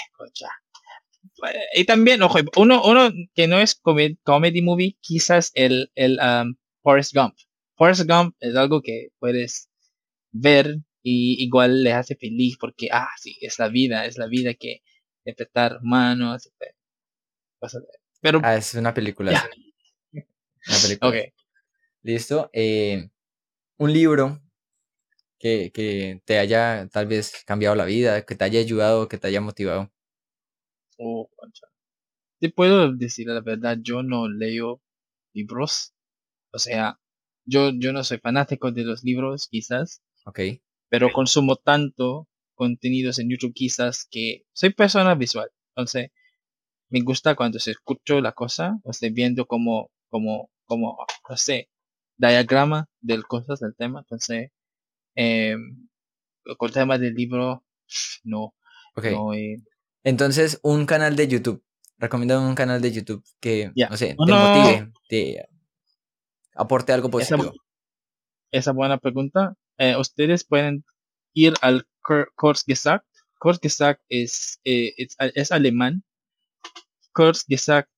Y 1.75 1.85
también, 1.85 2.21
ojo, 2.23 2.39
uno, 2.55 2.81
uno 2.83 3.11
que 3.35 3.47
no 3.47 3.59
es 3.59 3.79
comed- 3.79 4.17
comedy 4.23 4.61
movie, 4.61 4.97
quizás 5.01 5.51
el, 5.53 5.91
el 5.95 6.17
um, 6.19 6.55
Forrest 6.81 7.13
Gump. 7.13 7.35
Forrest 7.75 8.09
Gump 8.09 8.35
es 8.39 8.55
algo 8.55 8.81
que 8.81 9.09
puedes 9.19 9.69
ver 10.31 10.77
y 11.03 11.43
igual 11.43 11.83
le 11.83 11.93
hace 11.93 12.15
feliz 12.15 12.57
porque, 12.59 12.87
ah, 12.91 13.09
sí, 13.17 13.37
es 13.41 13.59
la 13.59 13.67
vida, 13.69 14.05
es 14.05 14.17
la 14.17 14.27
vida 14.27 14.53
que 14.55 14.81
interpretar 15.25 15.79
de- 16.59 16.73
Pero, 18.21 18.41
Ah, 18.43 18.55
es 18.55 18.73
una 18.73 18.93
película. 18.93 19.31
Una 20.11 20.77
película. 20.81 21.09
ok, 21.09 21.33
Listo. 22.03 22.49
eh, 22.53 23.09
un 23.77 23.93
libro 23.93 24.41
que, 25.39 25.71
que 25.73 26.21
te 26.25 26.39
haya 26.39 26.87
tal 26.91 27.07
vez 27.07 27.43
cambiado 27.45 27.75
la 27.75 27.85
vida, 27.85 28.25
que 28.25 28.35
te 28.35 28.43
haya 28.45 28.59
ayudado, 28.59 29.07
que 29.07 29.17
te 29.17 29.27
haya 29.27 29.41
motivado. 29.41 29.91
oh. 30.99 31.29
Te 32.39 32.49
puedo 32.51 32.93
decir 32.93 33.27
la 33.27 33.41
verdad, 33.41 33.77
yo 33.81 34.03
no 34.03 34.27
leo 34.27 34.81
libros, 35.33 35.93
o 36.53 36.59
sea, 36.59 36.99
yo, 37.45 37.71
yo 37.73 37.93
no 37.93 38.03
soy 38.03 38.19
fanático 38.19 38.71
de 38.71 38.83
los 38.83 39.03
libros, 39.03 39.47
quizás, 39.49 40.01
Ok. 40.25 40.39
pero 40.89 41.11
consumo 41.11 41.55
tanto 41.57 42.27
contenidos 42.55 43.19
en 43.19 43.29
YouTube 43.31 43.53
quizás 43.53 44.07
que 44.09 44.45
soy 44.53 44.71
persona 44.73 45.15
visual. 45.15 45.49
Entonces, 45.75 46.11
me 46.89 47.01
gusta 47.01 47.35
cuando 47.35 47.59
se 47.59 47.71
escucho 47.71 48.21
la 48.21 48.33
cosa, 48.33 48.79
o 48.83 48.91
estoy 48.91 49.11
viendo 49.11 49.45
como, 49.47 49.91
como, 50.09 50.51
como, 50.65 50.97
no 51.29 51.37
sé, 51.37 51.69
diagrama 52.17 52.87
de 53.01 53.23
cosas 53.23 53.59
del 53.59 53.75
tema. 53.75 53.99
Entonces, 54.01 54.51
eh, 55.17 55.55
con 56.57 56.67
el 56.69 56.73
tema 56.73 56.97
del 56.97 57.13
libro, 57.13 57.65
no, 58.23 58.53
Ok. 58.95 59.05
no, 59.11 59.33
eh, 59.33 59.57
Entonces, 60.03 60.59
un 60.63 60.85
canal 60.85 61.15
de 61.17 61.27
YouTube. 61.27 61.63
Recomiendo 61.97 62.39
un 62.41 62.55
canal 62.55 62.79
de 62.81 62.91
YouTube 62.91 63.23
que, 63.41 63.71
Ya. 63.75 63.89
no 63.89 63.97
sé, 63.97 64.09
te 64.09 64.31
motive, 64.33 64.91
te 65.09 65.47
aporte 66.55 66.93
algo 66.93 67.07
Esa- 67.19 67.35
positivo. 67.37 67.53
esa 68.51 68.71
buena 68.71 68.97
pregunta. 68.99 69.55
Eh, 69.79 69.95
ustedes 69.97 70.43
pueden 70.45 70.85
ir 71.33 71.53
al 71.61 71.87
Kur- 72.01 72.29
Kurzgesagt. 72.35 73.05
Kurzgesagt 73.39 74.01
es, 74.09 74.59
eh, 74.63 74.93
es, 74.97 75.15
es 75.35 75.51
alemán. 75.51 76.03
Kurzgesagt 77.13 77.89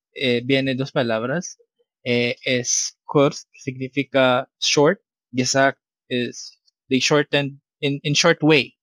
viene 0.44 0.76
dos 0.76 0.92
palabras. 0.92 1.58
Es 2.04 2.98
Kurz, 3.06 3.48
significa 3.54 4.50
short. 4.60 5.00
Gesagt 5.32 5.80
es 6.08 6.59
they 6.90 7.00
shorten 7.00 7.62
in, 7.80 8.00
in 8.04 8.14
short 8.16 8.40
way. 8.44 8.78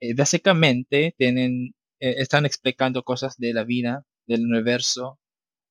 Eh, 0.00 0.14
básicamente 0.14 1.14
tienen, 1.18 1.74
eh, 2.00 2.16
están 2.18 2.46
explicando 2.46 3.02
cosas 3.04 3.36
de 3.38 3.52
la 3.54 3.64
vida, 3.64 4.06
del 4.26 4.44
universo. 4.46 5.20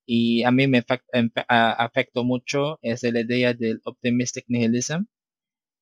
Y 0.06 0.44
a 0.44 0.52
mí 0.52 0.68
me 0.68 0.84
em- 1.14 1.32
afectó 1.48 2.24
mucho 2.24 2.80
es 2.82 3.04
la 3.04 3.22
idea 3.22 3.54
del 3.54 3.82
optimistic 3.86 4.46
nihilism 4.48 5.06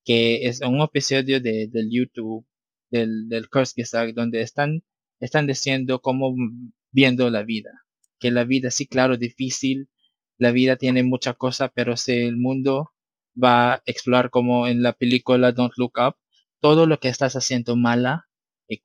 que 0.06 0.48
es 0.48 0.62
un 0.62 0.82
episodio 0.82 1.42
de, 1.42 1.68
del 1.68 1.90
YouTube, 1.92 2.46
del, 2.90 3.28
del 3.28 3.50
Kurzgesagt, 3.50 4.16
donde 4.16 4.42
están, 4.42 4.84
están 5.20 5.48
diciendo 5.48 6.00
cómo 6.02 6.34
viendo 6.92 7.30
la 7.30 7.44
vida. 7.44 7.72
Que 8.20 8.32
la 8.32 8.46
vida, 8.46 8.72
sí, 8.72 8.88
claro, 8.88 9.18
difícil, 9.18 9.90
la 10.38 10.52
vida 10.52 10.78
tiene 10.78 11.04
mucha 11.04 11.34
cosa, 11.34 11.68
pero 11.70 11.98
si 11.98 12.14
el 12.14 12.38
mundo 12.38 12.92
va 13.42 13.76
a 13.76 13.82
explorar 13.86 14.30
como 14.30 14.68
en 14.68 14.82
la 14.82 14.94
película 14.94 15.52
Don't 15.52 15.74
Look 15.78 15.94
Up, 15.98 16.16
todo 16.60 16.86
lo 16.86 17.00
que 17.00 17.10
estás 17.10 17.36
haciendo 17.36 17.76
mala 17.76 18.28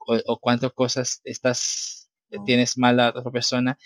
o, 0.07 0.21
o 0.27 0.39
cuántas 0.39 0.73
cosas 0.73 1.21
estás, 1.25 2.11
tienes 2.47 2.79
mal 2.79 3.01
a 3.01 3.11
otra 3.11 3.31
persona, 3.31 3.79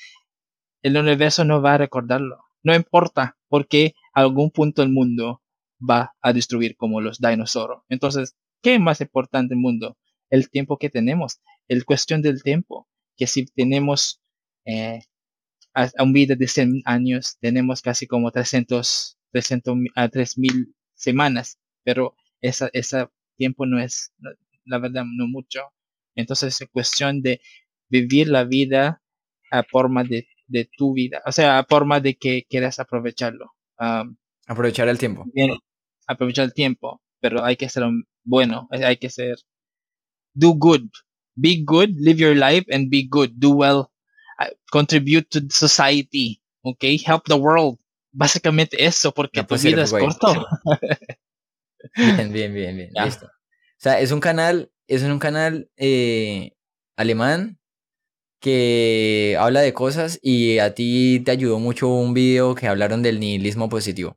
el 0.82 0.96
universo 0.96 1.44
no 1.44 1.62
va 1.62 1.74
a 1.74 1.78
recordarlo. 1.78 2.44
No 2.62 2.74
importa, 2.74 3.36
porque 3.48 3.94
a 4.14 4.20
algún 4.22 4.50
punto 4.50 4.82
el 4.82 4.90
mundo 4.90 5.42
va 5.78 6.14
a 6.20 6.32
destruir 6.32 6.76
como 6.76 7.00
los 7.00 7.18
dinosaurios. 7.20 7.82
Entonces, 7.88 8.36
¿qué 8.62 8.74
es 8.74 8.80
más 8.80 9.00
importante 9.00 9.54
el 9.54 9.60
mundo? 9.60 9.96
El 10.30 10.50
tiempo 10.50 10.78
que 10.78 10.90
tenemos, 10.90 11.40
el 11.68 11.84
cuestión 11.84 12.22
del 12.22 12.42
tiempo, 12.42 12.88
que 13.16 13.26
si 13.26 13.46
tenemos 13.46 14.20
eh, 14.64 15.00
a, 15.74 15.90
un 16.02 16.12
vida 16.12 16.34
de 16.34 16.48
100 16.48 16.82
años, 16.84 17.36
tenemos 17.40 17.82
casi 17.82 18.06
como 18.06 18.30
300, 18.30 19.15
300 19.36 19.76
a 19.94 20.08
3000 20.08 20.74
semanas, 20.94 21.58
pero 21.84 22.16
ese 22.40 22.70
esa 22.72 23.10
tiempo 23.36 23.66
no 23.66 23.78
es, 23.78 24.14
la 24.64 24.78
verdad, 24.78 25.04
no 25.04 25.26
mucho. 25.26 25.60
Entonces 26.14 26.58
es 26.58 26.68
cuestión 26.70 27.20
de 27.20 27.42
vivir 27.90 28.28
la 28.28 28.44
vida 28.44 29.02
a 29.50 29.62
forma 29.62 30.04
de, 30.04 30.26
de 30.46 30.70
tu 30.74 30.94
vida, 30.94 31.20
o 31.26 31.32
sea, 31.32 31.58
a 31.58 31.64
forma 31.64 32.00
de 32.00 32.16
que 32.16 32.46
quieras 32.48 32.78
aprovecharlo. 32.78 33.52
Aprovechar 34.46 34.88
el 34.88 34.98
tiempo. 34.98 35.26
Bien, 35.34 35.50
aprovechar 36.06 36.46
el 36.46 36.54
tiempo, 36.54 37.02
pero 37.20 37.44
hay 37.44 37.56
que 37.56 37.68
ser 37.68 37.84
bueno, 38.24 38.68
hay 38.70 38.96
que 38.96 39.10
ser, 39.10 39.36
do 40.32 40.54
good, 40.54 40.88
be 41.36 41.62
good, 41.62 41.90
live 41.98 42.18
your 42.18 42.34
life 42.34 42.64
and 42.72 42.88
be 42.88 43.06
good, 43.06 43.32
do 43.36 43.50
well, 43.50 43.90
uh, 44.40 44.48
contribute 44.72 45.28
to 45.28 45.40
society, 45.50 46.40
okay, 46.64 46.96
help 46.96 47.24
the 47.26 47.36
world. 47.36 47.78
Básicamente 48.18 48.82
eso, 48.82 49.12
porque 49.12 49.44
tu 49.44 49.56
vida 49.58 49.82
es 49.82 49.90
corto. 49.90 50.46
bien, 51.94 52.32
bien, 52.32 52.54
bien, 52.54 52.76
bien, 52.76 52.90
listo. 53.04 53.26
O 53.26 53.78
sea, 53.78 54.00
es 54.00 54.10
un 54.10 54.20
canal, 54.20 54.72
es 54.86 55.02
un 55.02 55.18
canal 55.18 55.68
eh, 55.76 56.52
alemán 56.96 57.58
que 58.40 59.36
habla 59.38 59.60
de 59.60 59.74
cosas 59.74 60.18
y 60.22 60.60
a 60.60 60.74
ti 60.74 61.20
te 61.26 61.30
ayudó 61.30 61.58
mucho 61.58 61.88
un 61.88 62.14
video 62.14 62.54
que 62.54 62.68
hablaron 62.68 63.02
del 63.02 63.20
nihilismo 63.20 63.68
positivo. 63.68 64.16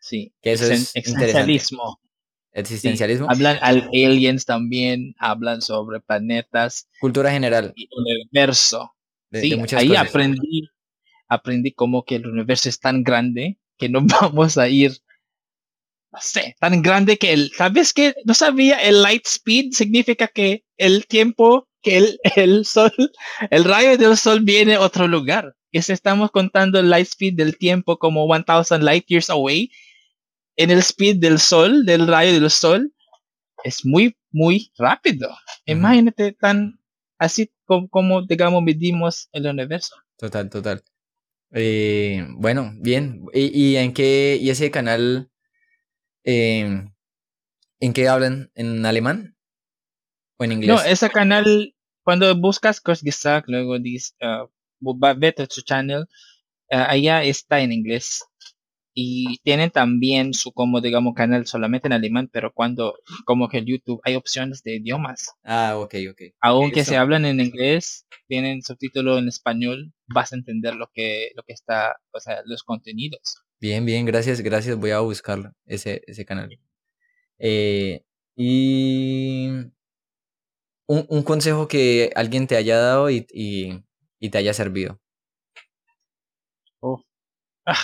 Sí, 0.00 0.32
que 0.40 0.52
eso 0.52 0.64
es 0.64 0.96
existencialismo. 0.96 2.00
Existencialismo. 2.52 3.26
hablan 3.28 3.58
al 3.60 3.82
aliens 3.88 4.46
también, 4.46 5.14
hablan 5.18 5.60
sobre 5.60 6.00
planetas. 6.00 6.88
Cultura 7.00 7.30
general. 7.30 7.74
Y 7.76 7.86
universo. 7.94 8.94
sí, 9.30 9.60
ahí 9.76 9.94
aprendí, 9.94 10.70
aprendí 11.28 11.72
como 11.72 12.04
que 12.04 12.16
el 12.16 12.26
universo 12.26 12.68
es 12.68 12.80
tan 12.80 13.02
grande 13.02 13.58
que 13.76 13.88
no 13.88 14.00
vamos 14.20 14.58
a 14.58 14.68
ir, 14.68 14.92
no 16.12 16.18
sé, 16.20 16.56
tan 16.58 16.82
grande 16.82 17.18
que 17.18 17.32
el, 17.32 17.52
¿sabes 17.56 17.92
qué? 17.92 18.14
No 18.24 18.34
sabía, 18.34 18.78
el 18.78 19.02
light 19.02 19.26
speed 19.26 19.72
significa 19.72 20.28
que 20.28 20.64
el 20.76 21.06
tiempo 21.06 21.68
que 21.82 21.98
el, 21.98 22.20
el 22.36 22.64
sol, 22.64 22.92
el 23.50 23.64
rayo 23.64 23.96
del 23.96 24.16
sol 24.16 24.40
viene 24.40 24.74
a 24.74 24.80
otro 24.80 25.06
lugar 25.06 25.54
que 25.70 25.82
si 25.82 25.92
estamos 25.92 26.30
contando 26.30 26.78
el 26.78 26.90
light 26.90 27.06
speed 27.06 27.34
del 27.34 27.58
tiempo 27.58 27.98
como 27.98 28.26
1000 28.26 28.84
light 28.84 29.06
years 29.06 29.30
away, 29.30 29.70
en 30.56 30.70
el 30.70 30.78
speed 30.78 31.16
del 31.18 31.38
sol, 31.38 31.84
del 31.84 32.06
rayo 32.06 32.32
del 32.32 32.50
sol, 32.50 32.92
es 33.64 33.84
muy, 33.84 34.16
muy 34.30 34.72
rápido. 34.76 35.36
Imagínate 35.66 36.32
tan 36.32 36.80
así 37.18 37.52
como, 37.90 38.22
digamos, 38.22 38.62
medimos 38.62 39.28
el 39.32 39.46
universo. 39.46 39.96
Total, 40.16 40.48
total. 40.48 40.82
Eh, 41.52 42.26
bueno, 42.30 42.72
bien. 42.76 43.24
¿Y, 43.32 43.76
en 43.76 43.92
qué, 43.92 44.38
y 44.40 44.50
ese 44.50 44.70
canal, 44.70 45.30
em, 46.24 46.92
en 47.80 47.92
qué 47.92 48.08
hablan? 48.08 48.50
¿En 48.54 48.84
alemán? 48.84 49.36
¿O 50.38 50.44
en 50.44 50.52
inglés? 50.52 50.68
No, 50.68 50.82
ese 50.82 51.10
canal, 51.10 51.74
cuando 52.02 52.34
buscas 52.36 52.80
gesagt, 52.80 53.48
luego 53.48 53.78
dices, 53.78 54.16
uh, 54.20 54.48
vete 55.16 55.44
a 55.44 55.46
su 55.48 55.62
channel, 55.62 56.06
eh, 56.70 56.76
allá 56.76 57.22
está 57.22 57.60
en 57.60 57.72
inglés. 57.72 58.24
Y 59.00 59.38
tienen 59.44 59.70
también 59.70 60.34
su, 60.34 60.50
como 60.50 60.80
digamos, 60.80 61.14
canal 61.14 61.46
solamente 61.46 61.86
en 61.86 61.92
alemán, 61.92 62.28
pero 62.32 62.52
cuando, 62.52 62.98
como 63.24 63.48
que 63.48 63.58
en 63.58 63.66
YouTube, 63.66 64.00
hay 64.02 64.16
opciones 64.16 64.64
de 64.64 64.74
idiomas. 64.74 65.36
Ah, 65.44 65.76
ok, 65.78 65.94
ok. 66.10 66.22
Aunque 66.40 66.84
se 66.84 66.96
hablan 66.96 67.24
en 67.24 67.38
inglés, 67.38 68.08
tienen 68.26 68.60
subtítulo 68.60 69.16
en 69.18 69.28
español, 69.28 69.92
vas 70.08 70.32
a 70.32 70.36
entender 70.36 70.74
lo 70.74 70.90
que, 70.92 71.30
lo 71.36 71.44
que 71.44 71.52
está, 71.52 71.94
o 72.10 72.18
sea, 72.18 72.42
los 72.44 72.64
contenidos. 72.64 73.44
Bien, 73.60 73.86
bien, 73.86 74.04
gracias, 74.04 74.40
gracias. 74.40 74.76
Voy 74.76 74.90
a 74.90 74.98
buscarlo, 74.98 75.52
ese, 75.64 76.02
ese 76.08 76.24
canal. 76.24 76.58
Eh, 77.38 78.02
y 78.34 79.46
un, 80.88 81.06
un, 81.08 81.22
consejo 81.22 81.68
que 81.68 82.10
alguien 82.16 82.48
te 82.48 82.56
haya 82.56 82.78
dado 82.78 83.10
y, 83.10 83.28
y 83.30 84.30
te 84.30 84.38
haya 84.38 84.52
servido? 84.54 84.98
Oh. 86.80 87.00
Ah. 87.64 87.78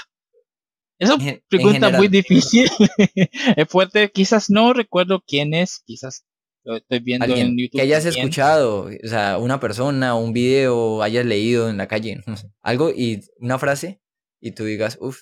Esa 0.99 1.17
pregunta 1.49 1.91
muy 1.91 2.09
difícil. 2.09 2.69
es 3.57 3.69
fuerte. 3.69 4.11
Quizás 4.11 4.51
no 4.51 4.73
recuerdo 4.73 5.23
quién 5.27 5.55
es. 5.55 5.83
Quizás 5.85 6.25
lo 6.65 6.77
estoy 6.77 7.01
viendo 7.01 7.27
en 7.27 7.57
YouTube. 7.59 7.77
Que 7.79 7.83
hayas 7.83 8.05
escuchado, 8.05 8.87
o 8.87 9.09
sea, 9.09 9.39
una 9.39 9.61
persona, 9.61 10.15
un 10.15 10.33
video, 10.33 11.03
hayas 11.03 11.27
leído 11.27 11.69
en 11.69 11.77
la 11.77 11.89
calle, 11.89 12.23
algo 12.63 12.91
y 12.91 13.21
una 13.39 13.59
frase 13.59 14.01
y 14.41 14.53
tú 14.53 14.65
digas, 14.65 14.97
uff. 15.01 15.21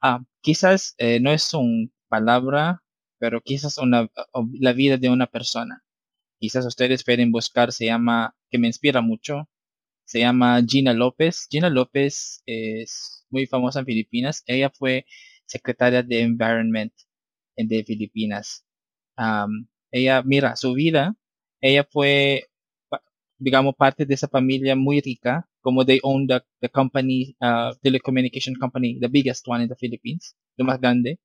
Ah, 0.00 0.24
quizás 0.40 0.94
eh, 0.98 1.20
no 1.20 1.30
es 1.30 1.54
una 1.54 1.88
palabra 2.08 2.82
pero 3.18 3.40
quizás 3.40 3.78
una, 3.78 4.08
la 4.60 4.72
vida 4.72 4.96
de 4.96 5.10
una 5.10 5.26
persona. 5.26 5.84
Quizás 6.40 6.64
ustedes 6.66 7.04
pueden 7.04 7.32
buscar, 7.32 7.72
se 7.72 7.86
llama, 7.86 8.36
que 8.50 8.58
me 8.58 8.68
inspira 8.68 9.00
mucho, 9.00 9.48
se 10.08 10.20
llama 10.20 10.62
Gina 10.66 10.92
López. 10.94 11.46
Gina 11.50 11.70
López 11.70 12.42
es 12.46 13.26
muy 13.30 13.46
famosa 13.46 13.80
en 13.80 13.86
Filipinas. 13.86 14.42
Ella 14.46 14.70
fue 14.70 15.06
secretaria 15.46 16.02
de 16.02 16.22
Environment 16.22 16.92
de 17.56 17.84
Filipinas. 17.84 18.64
ella, 19.90 20.22
mira, 20.22 20.56
su 20.56 20.74
vida, 20.74 21.14
ella 21.60 21.86
fue, 21.90 22.46
digamos, 23.38 23.74
parte 23.76 24.06
de 24.06 24.14
esa 24.14 24.28
familia 24.28 24.76
muy 24.76 25.00
rica, 25.00 25.48
como 25.60 25.84
they 25.84 26.00
own 26.02 26.26
the, 26.26 26.40
the 26.60 26.68
company, 26.70 27.36
uh, 27.40 27.74
telecommunication 27.82 28.54
company, 28.58 28.98
the 29.00 29.08
biggest 29.08 29.46
one 29.48 29.62
in 29.62 29.68
the 29.68 29.76
Philippines, 29.76 30.36
lo 30.56 30.64
más 30.64 30.80
grande 30.80 31.18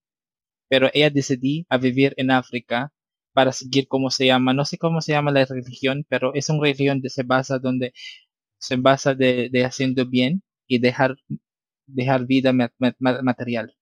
pero 0.74 0.90
ella 0.92 1.12
decidió 1.12 1.66
a 1.70 1.78
vivir 1.78 2.16
en 2.18 2.32
África 2.32 2.92
para 3.34 3.52
seguir 3.52 3.88
cómo 3.88 4.10
se 4.10 4.26
llama, 4.26 4.56
no 4.56 4.66
sé 4.66 4.80
cómo 4.80 5.02
se 5.02 5.12
llama 5.12 5.32
la 5.32 5.46
religión, 5.46 6.04
pero 6.10 6.34
es 6.34 6.50
una 6.50 6.62
religión 6.62 7.00
que 7.00 7.10
se 7.10 7.22
basa 7.22 7.60
donde 7.60 7.94
se 8.64 8.78
basa 8.78 9.14
de, 9.14 9.50
de 9.52 9.66
haciendo 9.66 10.06
bien 10.06 10.42
y 10.68 10.80
dejar, 10.80 11.18
dejar 11.86 12.26
vida 12.26 12.54
material. 13.00 13.76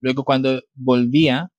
Luego 0.00 0.24
cuando 0.24 0.62
volvía, 0.74 1.50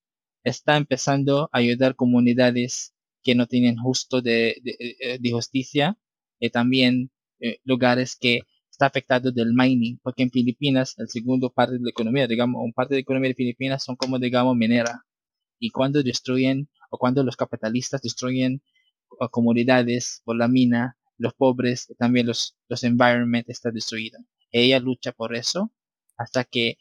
está 0.44 0.76
empezando 0.76 1.44
a 1.52 1.58
ayudar 1.58 1.96
comunidades 1.96 2.94
que 3.24 3.34
no 3.34 3.46
tienen 3.46 3.76
justo 3.76 4.22
de, 4.22 4.56
de, 4.62 5.18
de 5.20 5.30
justicia 5.32 5.98
y 6.40 6.50
también 6.50 7.10
eh, 7.40 7.58
lugares 7.64 8.16
que 8.16 8.42
está 8.70 8.86
afectado 8.86 9.32
del 9.32 9.52
mining, 9.52 9.98
porque 10.02 10.22
en 10.22 10.30
Filipinas, 10.30 10.94
el 10.98 11.08
segundo 11.08 11.50
parte 11.50 11.74
de 11.74 11.80
la 11.82 11.90
economía, 11.90 12.26
digamos, 12.26 12.62
un 12.64 12.72
parte 12.72 12.94
de 12.94 12.98
la 12.98 13.02
economía 13.02 13.30
de 13.30 13.34
Filipinas 13.34 13.84
son 13.84 13.96
como, 13.96 14.18
digamos, 14.18 14.56
minera. 14.56 15.04
Y 15.58 15.70
cuando 15.70 16.02
destruyen, 16.02 16.68
o 16.90 16.98
cuando 16.98 17.22
los 17.22 17.36
capitalistas 17.36 18.00
destruyen 18.00 18.62
comunidades 19.30 20.22
por 20.24 20.36
la 20.36 20.48
mina, 20.48 20.96
los 21.22 21.34
pobres, 21.34 21.94
también 21.98 22.26
los, 22.26 22.56
los 22.68 22.84
environment 22.84 23.48
está 23.48 23.70
destruido. 23.70 24.18
Ella 24.50 24.80
lucha 24.80 25.12
por 25.12 25.34
eso 25.34 25.72
hasta 26.16 26.44
que 26.44 26.78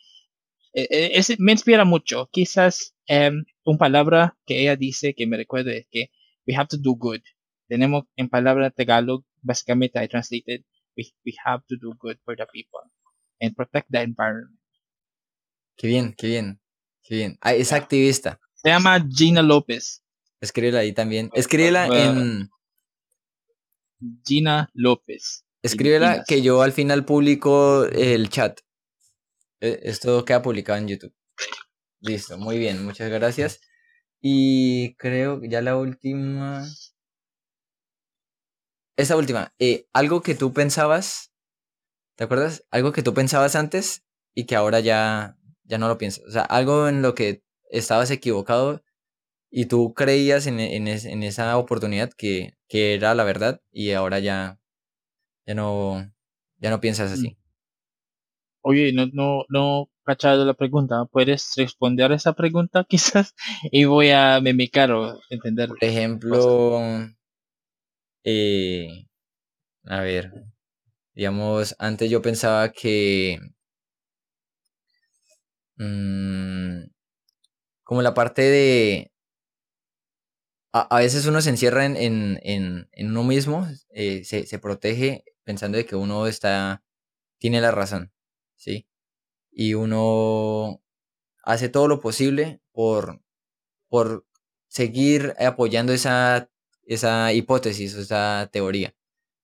eh, 0.74 0.88
eh, 0.92 1.36
me 1.40 1.52
inspira 1.52 1.86
mucho. 1.86 2.30
Quizás 2.32 2.96
eh, 3.08 3.32
una 3.64 3.78
palabra 3.78 4.38
que 4.46 4.62
ella 4.62 4.76
dice 4.76 5.14
que 5.14 5.28
me 5.28 5.38
recuerdo 5.38 5.72
es 5.72 5.86
que 5.90 6.12
we 6.48 6.56
have 6.56 6.68
to 6.68 6.78
do 6.78 6.96
good. 6.96 7.22
Tenemos 7.68 8.06
en 8.16 8.30
palabra 8.30 8.72
Tagalog, 8.72 9.24
básicamente 9.42 10.04
I 10.04 10.08
translated 10.08 10.64
we, 10.98 11.14
we 11.26 11.34
have 11.46 11.64
to 11.68 11.76
do 11.78 11.94
good 12.00 12.18
for 12.26 12.36
the 12.36 12.46
people 12.52 12.82
and 13.40 13.56
protect 13.56 13.90
the 13.92 14.02
environment. 14.02 14.60
Qué 15.78 15.88
bien, 15.88 16.14
qué 16.18 16.28
bien, 16.28 16.62
qué 17.04 17.16
bien. 17.16 17.38
Ah, 17.42 17.54
es 17.54 17.72
activista. 17.72 18.40
Se 18.56 18.70
llama 18.70 19.04
Gina 19.10 19.42
López. 19.42 20.04
Escríbela 20.42 20.80
ahí 20.80 20.94
también. 20.94 21.30
Escríbela 21.34 21.88
en... 21.88 22.50
Gina 24.26 24.70
López. 24.74 25.46
Escríbela 25.64 26.24
que 26.28 26.42
yo 26.42 26.62
al 26.62 26.72
final 26.72 27.06
publico 27.06 27.86
el 27.86 28.30
chat. 28.30 28.60
E, 29.60 29.80
esto 29.84 30.26
queda 30.26 30.42
publicado 30.42 30.80
en 30.80 30.88
YouTube. 30.88 31.14
Listo, 32.00 32.38
muy 32.38 32.58
bien, 32.58 32.84
muchas 32.84 33.10
gracias. 33.12 33.62
Y 34.22 34.96
creo 34.96 35.40
que 35.40 35.50
ya 35.50 35.62
la 35.62 35.78
última. 35.78 36.66
Esa 38.98 39.16
última, 39.16 39.54
eh, 39.60 39.88
algo 39.94 40.22
que 40.22 40.36
tú 40.36 40.54
pensabas, 40.54 41.32
¿te 42.16 42.24
acuerdas? 42.24 42.66
Algo 42.72 42.92
que 42.92 43.04
tú 43.04 43.14
pensabas 43.14 43.56
antes 43.56 44.04
y 44.36 44.46
que 44.46 44.56
ahora 44.56 44.80
ya, 44.80 45.38
ya 45.64 45.78
no 45.78 45.88
lo 45.88 45.98
piensas. 45.98 46.24
O 46.26 46.32
sea, 46.32 46.44
algo 46.44 46.88
en 46.88 47.02
lo 47.02 47.16
que 47.16 47.44
estabas 47.70 48.12
equivocado 48.12 48.84
y 49.52 49.66
tú 49.66 49.94
creías 49.94 50.48
en, 50.48 50.60
en, 50.62 50.88
en 50.88 51.24
esa 51.24 51.58
oportunidad 51.58 52.10
que, 52.12 52.54
que, 52.70 52.96
era 52.96 53.14
la 53.14 53.26
verdad 53.26 53.62
y 53.70 53.92
ahora 53.92 54.20
ya, 54.20 54.60
ya, 55.46 55.54
no, 55.54 56.10
ya 56.58 56.70
no 56.70 56.80
piensas 56.80 57.12
así. 57.12 57.32
Mm. 57.32 57.36
Oye, 58.64 58.94
no, 58.94 59.08
no, 59.12 59.44
no 59.50 59.90
cachado 60.06 60.46
la 60.46 60.54
pregunta. 60.54 61.06
¿Puedes 61.12 61.54
responder 61.58 62.12
a 62.12 62.16
esa 62.16 62.34
pregunta 62.34 62.86
quizás? 62.90 63.36
Y 63.72 63.84
voy 63.86 64.12
a 64.12 64.40
mimicar 64.40 64.92
o 64.92 65.20
entender. 65.30 65.68
Por 65.68 65.84
ejemplo, 65.84 66.80
eh, 68.24 69.08
a 69.86 70.00
ver, 70.00 70.32
digamos, 71.14 71.76
antes 71.78 72.10
yo 72.10 72.22
pensaba 72.22 72.72
que 72.72 73.40
mmm, 75.76 76.84
como 77.84 78.02
la 78.02 78.14
parte 78.14 78.44
de 78.44 79.11
a, 80.74 81.00
veces 81.00 81.26
uno 81.26 81.42
se 81.42 81.50
encierra 81.50 81.86
en, 81.86 81.98
en, 81.98 82.40
en, 82.44 82.90
en 82.92 83.10
uno 83.10 83.24
mismo, 83.24 83.68
eh, 83.90 84.24
se, 84.24 84.46
se, 84.46 84.60
protege 84.60 85.26
pensando 85.44 85.78
de 85.78 85.86
que 85.86 85.96
uno 85.96 86.28
está, 86.28 86.84
tiene 87.40 87.62
la 87.62 87.72
razón, 87.72 88.12
¿sí? 88.56 88.88
Y 89.52 89.74
uno 89.74 90.82
hace 91.44 91.70
todo 91.70 91.88
lo 91.88 92.00
posible 92.00 92.62
por, 92.72 93.22
por 93.90 94.26
seguir 94.68 95.36
apoyando 95.40 95.94
esa, 95.94 96.50
esa 96.84 97.34
hipótesis, 97.34 97.96
esa 97.96 98.50
teoría 98.52 98.96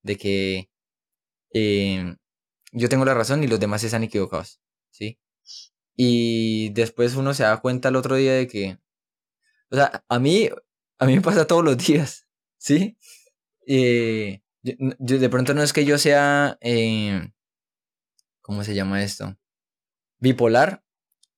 de 0.03 0.17
que 0.17 0.69
eh, 1.53 2.15
yo 2.71 2.89
tengo 2.89 3.05
la 3.05 3.13
razón 3.13 3.43
y 3.43 3.47
los 3.47 3.59
demás 3.59 3.83
están 3.83 4.03
equivocados, 4.03 4.61
¿sí? 4.91 5.19
Y 5.95 6.69
después 6.69 7.15
uno 7.15 7.33
se 7.33 7.43
da 7.43 7.57
cuenta 7.57 7.89
el 7.89 7.95
otro 7.97 8.15
día 8.15 8.33
de 8.33 8.47
que, 8.47 8.79
o 9.71 9.75
sea, 9.75 10.05
a 10.07 10.19
mí 10.19 10.49
a 10.99 11.05
mí 11.05 11.15
me 11.15 11.21
pasa 11.21 11.45
todos 11.47 11.63
los 11.63 11.77
días, 11.77 12.27
¿sí? 12.57 12.97
Eh, 13.67 14.41
de 14.63 15.29
pronto 15.29 15.53
no 15.53 15.63
es 15.63 15.73
que 15.73 15.85
yo 15.85 15.97
sea, 15.97 16.57
eh, 16.61 17.29
¿cómo 18.41 18.63
se 18.63 18.75
llama 18.75 19.03
esto? 19.03 19.37
Bipolar, 20.19 20.83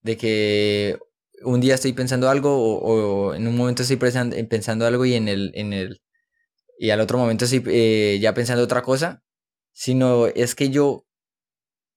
de 0.01 0.17
que 0.17 0.99
un 1.43 1.59
día 1.59 1.75
estoy 1.75 1.93
pensando 1.93 2.29
algo 2.29 2.79
o, 2.79 3.33
en 3.33 3.47
un 3.47 3.55
momento 3.55 3.83
estoy 3.83 3.97
pensando 3.97 4.85
algo 4.85 5.05
y 5.05 5.15
en 5.15 5.27
el, 5.27 5.51
en 5.55 5.73
el, 5.73 6.01
y 6.77 6.91
al 6.91 7.01
otro 7.01 7.17
momento 7.17 7.45
estoy 7.45 7.63
eh, 7.67 8.19
ya 8.21 8.33
pensando 8.33 8.63
otra 8.63 8.81
cosa, 8.81 9.23
sino 9.73 10.27
es 10.27 10.55
que 10.55 10.69
yo 10.69 11.05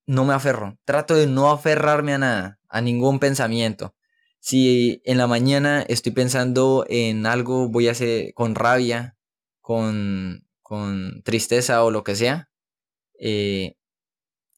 no 0.06 0.24
me 0.24 0.34
aferro, 0.34 0.78
trato 0.84 1.14
de 1.14 1.26
no 1.26 1.50
aferrarme 1.50 2.14
a 2.14 2.18
nada, 2.18 2.60
a 2.68 2.80
ningún 2.80 3.20
pensamiento 3.20 3.94
si 4.42 5.00
en 5.04 5.18
la 5.18 5.28
mañana 5.28 5.82
estoy 5.82 6.10
pensando 6.10 6.84
en 6.88 7.26
algo, 7.26 7.68
voy 7.68 7.86
a 7.86 7.92
hacer 7.92 8.34
con 8.34 8.56
rabia, 8.56 9.16
con, 9.60 10.48
con 10.62 11.22
tristeza 11.22 11.84
o 11.84 11.92
lo 11.92 12.02
que 12.02 12.16
sea, 12.16 12.50
eh, 13.20 13.76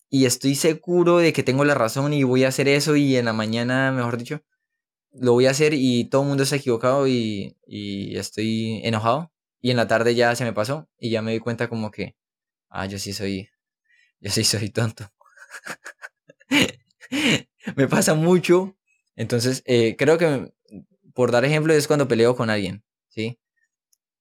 y 0.08 0.24
estoy 0.24 0.54
seguro 0.54 1.18
de 1.18 1.34
que 1.34 1.42
tengo 1.42 1.66
la 1.66 1.74
razón 1.74 2.14
y 2.14 2.24
voy 2.24 2.44
a 2.44 2.48
hacer 2.48 2.66
eso 2.66 2.96
y 2.96 3.16
en 3.16 3.26
la 3.26 3.34
mañana, 3.34 3.92
mejor 3.92 4.16
dicho, 4.16 4.42
lo 5.12 5.32
voy 5.32 5.46
a 5.46 5.50
hacer 5.50 5.74
y 5.74 6.08
todo 6.08 6.22
el 6.22 6.28
mundo 6.28 6.44
está 6.44 6.56
equivocado 6.56 7.06
y, 7.06 7.58
y 7.66 8.16
estoy 8.16 8.80
enojado. 8.84 9.32
Y 9.60 9.70
en 9.70 9.76
la 9.76 9.86
tarde 9.86 10.14
ya 10.14 10.34
se 10.34 10.44
me 10.44 10.54
pasó 10.54 10.88
y 10.98 11.10
ya 11.10 11.20
me 11.20 11.32
di 11.32 11.40
cuenta 11.40 11.68
como 11.68 11.90
que, 11.90 12.16
ah, 12.70 12.86
yo 12.86 12.98
sí 12.98 13.12
soy, 13.12 13.50
yo 14.20 14.30
sí 14.30 14.44
soy 14.44 14.70
tonto. 14.70 15.12
me 17.76 17.88
pasa 17.88 18.14
mucho 18.14 18.76
entonces, 19.16 19.62
eh, 19.66 19.96
creo 19.96 20.18
que, 20.18 20.52
por 21.14 21.30
dar 21.30 21.44
ejemplo, 21.44 21.72
es 21.72 21.86
cuando 21.86 22.08
peleo 22.08 22.36
con 22.36 22.50
alguien, 22.50 22.82
¿sí? 23.08 23.38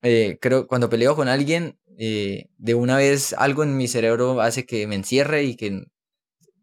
Eh, 0.01 0.37
creo 0.41 0.67
cuando 0.67 0.89
peleo 0.89 1.15
con 1.15 1.27
alguien, 1.27 1.79
eh, 1.97 2.49
de 2.57 2.75
una 2.75 2.97
vez 2.97 3.33
algo 3.33 3.63
en 3.63 3.77
mi 3.77 3.87
cerebro 3.87 4.41
hace 4.41 4.65
que 4.65 4.87
me 4.87 4.95
encierre 4.95 5.43
y 5.43 5.55
que 5.55 5.85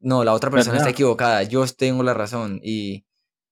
no, 0.00 0.24
la 0.24 0.34
otra 0.34 0.50
persona 0.50 0.78
está 0.78 0.90
equivocada, 0.90 1.42
yo 1.44 1.66
tengo 1.66 2.02
la 2.02 2.14
razón 2.14 2.60
y, 2.62 3.04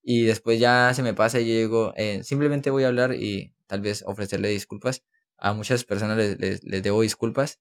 y 0.03 0.25
después 0.25 0.61
ya 0.61 0.93
se 0.95 1.03
me 1.03 1.15
pasa 1.15 1.41
y 1.41 1.49
yo 1.49 1.55
digo, 1.55 1.95
simplemente 2.23 2.71
voy 2.71 2.85
a 2.85 2.89
hablar 2.89 3.15
y 3.15 3.55
tal 3.67 3.81
vez 3.81 4.03
ofrecerle 4.07 4.49
disculpas. 4.49 5.03
A 5.37 5.53
muchas 5.53 5.85
personas 5.85 6.17
les, 6.17 6.39
les, 6.41 6.65
les 6.65 6.83
debo 6.83 7.03
disculpas, 7.03 7.61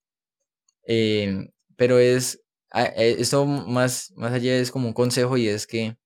pero 1.76 2.00
es, 2.00 2.42
eso 2.74 3.46
más, 3.46 4.14
más 4.16 4.34
allá 4.34 4.56
es 4.58 4.72
como 4.72 4.88
un 4.88 4.94
consejo 4.94 5.38
y 5.38 5.48
es 5.48 5.68
que 5.68 5.98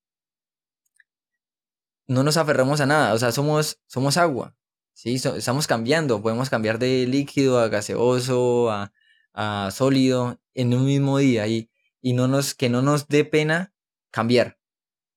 no 2.11 2.23
nos 2.23 2.35
aferramos 2.35 2.81
a 2.81 2.85
nada, 2.85 3.13
o 3.13 3.17
sea, 3.17 3.31
somos, 3.31 3.79
somos 3.87 4.17
agua, 4.17 4.53
¿sí? 4.93 5.15
estamos 5.15 5.65
cambiando, 5.65 6.21
podemos 6.21 6.49
cambiar 6.49 6.77
de 6.77 7.07
líquido 7.07 7.57
a 7.57 7.69
gaseoso, 7.69 8.69
a, 8.69 8.91
a 9.33 9.69
sólido 9.71 10.37
en 10.53 10.73
un 10.73 10.85
mismo 10.85 11.19
día 11.19 11.47
y, 11.47 11.69
y, 12.01 12.11
no 12.11 12.27
nos, 12.27 12.53
que 12.53 12.67
no 12.67 12.81
nos 12.81 13.07
dé 13.07 13.23
pena 13.23 13.73
cambiar, 14.11 14.59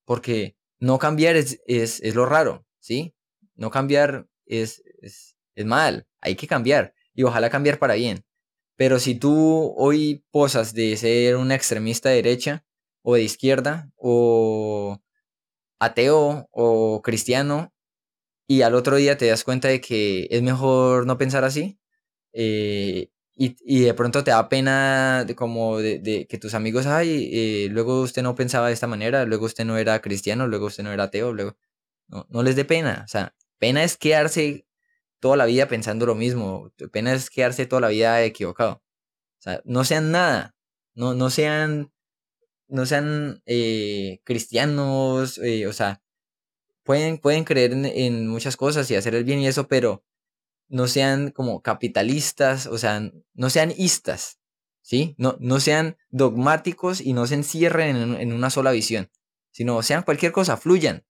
porque 0.05 0.57
no 0.79 1.01
cambiar 1.01 1.35
es, 1.35 1.61
es, 1.67 2.01
es 2.01 2.15
lo 2.15 2.27
raro, 2.27 2.65
¿sí? 2.79 3.13
No 3.57 3.71
cambiar 3.71 4.29
es, 4.47 4.85
es, 5.03 5.37
es 5.57 5.67
mal, 5.67 6.07
hay 6.21 6.37
que 6.37 6.47
cambiar 6.47 6.95
y 7.13 7.25
ojalá 7.25 7.51
cambiar 7.51 7.81
para 7.81 7.95
bien. 7.95 8.25
Pero 8.77 9.01
si 9.01 9.17
tú 9.17 9.75
hoy 9.77 10.25
posas 10.31 10.75
de 10.75 10.97
ser 10.97 11.37
una 11.37 11.57
extremista 11.57 12.11
derecha 12.11 12.65
o 13.03 13.15
de 13.15 13.23
izquierda 13.23 13.91
o 13.97 15.01
ateo 15.85 16.49
o 16.53 17.03
cristiano 17.03 17.73
y 18.47 18.63
al 18.63 18.75
otro 18.75 18.97
día 18.97 19.17
te 19.19 19.27
das 19.27 19.45
cuenta 19.45 19.69
de 19.69 19.81
que 19.81 20.29
es 20.31 20.43
mejor 20.43 21.07
no 21.07 21.19
pensar 21.19 21.45
así 21.45 21.79
eh, 22.33 23.11
y, 23.37 23.81
de 23.81 23.95
pronto 23.95 24.23
te 24.25 24.31
da 24.31 24.49
pena 24.49 25.25
de, 25.25 25.35
como 25.35 25.79
de, 25.79 26.27
que 26.29 26.39
tus 26.39 26.55
amigos, 26.55 26.87
ay, 26.87 27.31
eh, 27.33 27.69
luego 27.71 28.03
usted 28.03 28.23
no 28.23 28.35
pensaba 28.37 28.69
de 28.69 28.75
esta 28.75 28.87
manera, 28.87 29.25
luego 29.25 29.47
usted 29.47 29.65
no 29.65 29.77
era 29.77 30.01
cristiano, 30.01 30.47
luego 30.47 30.67
usted 30.67 30.85
no 30.85 30.93
era 30.93 31.05
ateo, 31.05 31.33
luego 31.33 31.57
no, 32.09 32.27
no 32.31 32.43
les 32.43 32.57
dé 32.57 32.65
pena, 32.65 33.03
o 33.05 33.09
sea, 33.09 33.35
pena 33.59 33.83
es 33.85 33.97
quedarse 33.97 34.67
toda 35.21 35.37
la 35.37 35.47
vida 35.47 35.69
pensando 35.69 36.07
lo 36.07 36.15
mismo, 36.15 36.73
pena 36.93 37.13
es 37.15 37.31
quedarse 37.31 37.67
toda 37.67 37.81
la 37.83 37.89
vida 37.89 38.23
equivocado, 38.23 38.83
o 39.39 39.43
sea, 39.43 39.61
no 39.65 39.85
sean 39.85 40.13
nada, 40.13 40.55
no, 40.95 41.15
no 41.15 41.31
sean 41.31 41.93
no 42.69 42.87
sean 42.87 43.43
eh, 43.47 44.21
cristianos, 44.25 45.39
eh, 45.39 45.67
o 45.67 45.73
sea, 45.73 46.03
pueden, 46.85 47.19
pueden 47.19 47.45
creer 47.45 47.73
en, 47.73 48.29
muchas 48.29 48.57
cosas 48.57 48.91
y 48.91 48.97
hacer 48.97 49.15
el 49.15 49.25
bien 49.25 49.41
y 49.41 49.49
eso, 49.49 49.69
pero 49.69 50.05
no 50.69 50.89
sean 50.89 51.31
como 51.31 51.63
capitalistas, 51.63 52.67
o 52.67 52.79
sea, 52.79 53.11
no 53.35 53.51
sean 53.51 53.73
istas, 53.77 54.41
¿sí? 54.83 55.15
No, 55.19 55.37
no 55.41 55.61
sean 55.61 55.97
dogmáticos 56.11 57.01
y 57.01 57.13
no 57.13 57.27
se 57.27 57.35
encierren 57.35 58.17
en, 58.17 58.33
una 58.33 58.51
sola 58.51 58.73
visión, 58.73 59.11
sino 59.51 59.83
sean 59.83 60.03
cualquier 60.03 60.33
cosa, 60.33 60.57
fluyan, 60.57 61.05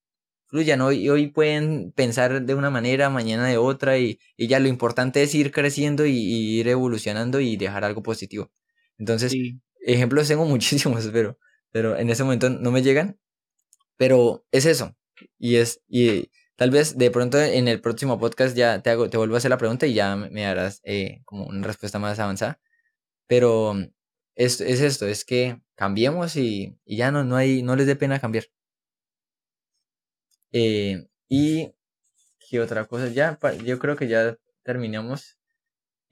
fluyan. 0.46 0.80
Hoy, 0.80 1.08
hoy 1.08 1.28
pueden 1.28 1.92
pensar 1.92 2.42
de 2.42 2.54
una 2.54 2.70
manera, 2.70 3.10
mañana 3.10 3.46
de 3.48 3.58
otra 3.58 3.98
y, 3.98 4.18
ya 4.38 4.60
lo 4.60 4.68
importante 4.68 5.22
es 5.22 5.34
ir 5.34 5.52
creciendo 5.52 6.06
y, 6.06 6.12
ir 6.60 6.68
evolucionando 6.68 7.40
y 7.40 7.56
dejar 7.56 7.84
algo 7.84 8.02
positivo. 8.02 8.50
Entonces, 8.98 9.34
ejemplos 9.84 10.28
tengo 10.28 10.44
muchísimos, 10.46 11.08
pero 11.12 11.38
pero 11.74 11.98
en 11.98 12.08
ese 12.08 12.22
momento 12.22 12.50
no 12.50 12.70
me 12.70 12.82
llegan. 12.82 13.18
Pero 13.96 14.46
es 14.52 14.64
eso. 14.66 14.96
Y 15.38 15.56
es, 15.56 15.82
y 15.88 16.30
tal 16.56 16.70
vez 16.70 16.96
de 16.98 17.10
pronto 17.10 17.40
en 17.40 17.68
el 17.68 17.80
próximo 17.80 18.18
podcast 18.20 18.56
ya 18.56 18.80
te 18.82 18.90
hago, 18.90 19.10
te 19.10 19.16
vuelvo 19.16 19.34
a 19.34 19.38
hacer 19.38 19.50
la 19.50 19.58
pregunta 19.58 19.86
y 19.86 19.94
ya 19.94 20.14
me 20.16 20.42
darás 20.42 20.80
eh, 20.84 21.22
como 21.24 21.46
una 21.46 21.66
respuesta 21.66 21.98
más 21.98 22.20
avanzada. 22.20 22.60
Pero 23.26 23.74
es, 24.36 24.60
es 24.60 24.80
esto, 24.80 25.06
es 25.06 25.24
que 25.24 25.60
cambiemos 25.74 26.36
y, 26.36 26.78
y, 26.84 26.96
ya 26.96 27.10
no, 27.10 27.24
no 27.24 27.36
hay, 27.36 27.62
no 27.64 27.76
les 27.76 27.86
dé 27.88 27.96
pena 27.96 28.20
cambiar. 28.20 28.44
Eh, 30.52 31.08
y 31.28 31.72
qué 32.48 32.60
otra 32.60 32.86
cosa, 32.86 33.08
ya, 33.08 33.38
yo 33.64 33.78
creo 33.80 33.96
que 33.96 34.08
ya 34.08 34.38
terminamos. 34.62 35.38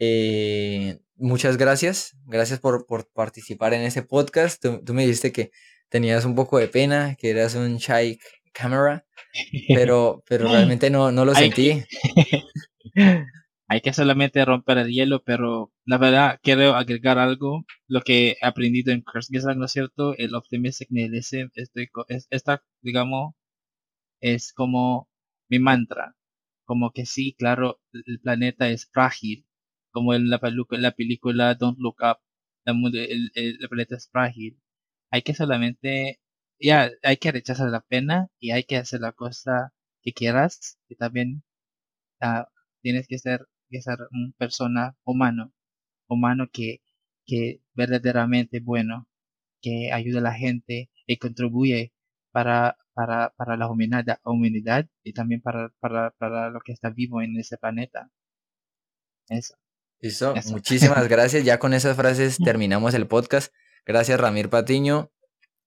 Eh, 0.04 0.98
muchas 1.14 1.56
gracias. 1.56 2.16
Gracias 2.26 2.58
por, 2.58 2.86
por, 2.86 3.08
participar 3.12 3.72
en 3.72 3.82
ese 3.82 4.02
podcast. 4.02 4.60
Tú, 4.60 4.94
me 4.94 5.02
dijiste 5.02 5.30
que 5.30 5.52
tenías 5.88 6.24
un 6.24 6.34
poco 6.34 6.58
de 6.58 6.66
pena, 6.66 7.14
que 7.14 7.30
eras 7.30 7.54
un 7.54 7.76
shy 7.76 8.18
camera, 8.52 9.06
pero, 9.68 10.24
pero 10.28 10.48
realmente 10.48 10.90
no, 10.90 11.12
no 11.12 11.24
lo 11.24 11.36
sentí. 11.36 11.84
Hay 13.68 13.80
que 13.80 13.92
solamente 13.92 14.44
romper 14.44 14.78
el 14.78 14.88
hielo, 14.88 15.22
pero 15.22 15.72
la 15.84 15.98
verdad 15.98 16.40
quiero 16.42 16.74
agregar 16.74 17.18
algo. 17.20 17.64
Lo 17.86 18.00
que 18.00 18.30
he 18.30 18.36
aprendido 18.42 18.92
en 18.92 19.02
Kurzgesagt, 19.02 19.56
¿no 19.56 19.66
es 19.66 19.72
cierto? 19.72 20.16
El 20.18 20.34
optimistic 20.34 20.88
nihilism, 20.90 21.50
estoy, 21.54 21.88
es, 22.08 22.26
esta, 22.30 22.64
digamos, 22.80 23.34
es 24.20 24.52
como 24.52 25.08
mi 25.48 25.60
mantra. 25.60 26.16
Como 26.64 26.90
que 26.90 27.06
sí, 27.06 27.34
claro, 27.38 27.80
el 27.92 28.18
planeta 28.20 28.68
es 28.68 28.90
frágil, 28.92 29.46
como 29.93 30.14
en 30.14 30.31
la, 30.31 30.40
la 30.70 30.93
película 30.93 31.55
Don't 31.55 31.78
Look 31.78 31.98
Up, 32.02 32.19
la, 32.64 32.74
el, 33.35 33.59
planeta 33.69 33.97
es 33.97 34.09
frágil. 34.10 34.60
Hay 35.10 35.23
que 35.23 35.35
solamente, 35.35 36.20
ya, 36.60 36.90
hay 37.02 37.16
que 37.19 37.32
rechazar 37.32 37.70
la 37.70 37.82
pena 37.82 38.28
y 38.40 38.52
hay 38.52 38.64
que 38.64 38.77
hacer 38.78 39.01
la 39.01 39.12
cosa 39.12 39.73
que 40.02 40.12
quieras, 40.12 40.78
y 40.89 40.97
también 40.97 41.44
ah, 42.20 42.48
tienes 42.82 43.06
que 43.09 43.19
ser, 43.19 43.48
que 43.70 43.82
ser 43.82 43.98
una 44.12 44.32
persona 44.39 44.97
humano, 45.05 45.52
humano 46.09 46.48
que, 46.52 46.82
que 47.27 47.62
verdaderamente 47.74 48.60
bueno, 48.60 49.09
que 49.62 49.93
ayuda 49.93 50.20
a 50.20 50.23
la 50.23 50.35
gente 50.35 50.90
y 51.06 51.19
contribuye 51.19 51.93
para, 52.32 52.78
para, 52.94 53.31
para 53.36 53.56
la 53.56 53.69
humanidad, 53.70 54.20
humanidad 54.24 54.89
y 55.05 55.12
también 55.14 55.40
para, 55.43 55.70
para, 55.81 56.10
para 56.12 56.51
lo 56.51 56.60
que 56.60 56.73
está 56.73 56.90
vivo 56.90 57.23
en 57.23 57.39
ese 57.39 57.59
planeta. 57.59 58.10
Eso. 59.28 59.55
Listo, 60.02 60.34
muchísimas 60.50 61.08
gracias. 61.08 61.44
Ya 61.44 61.58
con 61.58 61.72
esas 61.72 61.96
frases 61.96 62.36
terminamos 62.44 62.92
el 62.92 63.06
podcast. 63.06 63.52
Gracias, 63.86 64.18
Ramir 64.20 64.50
Patiño. 64.50 65.12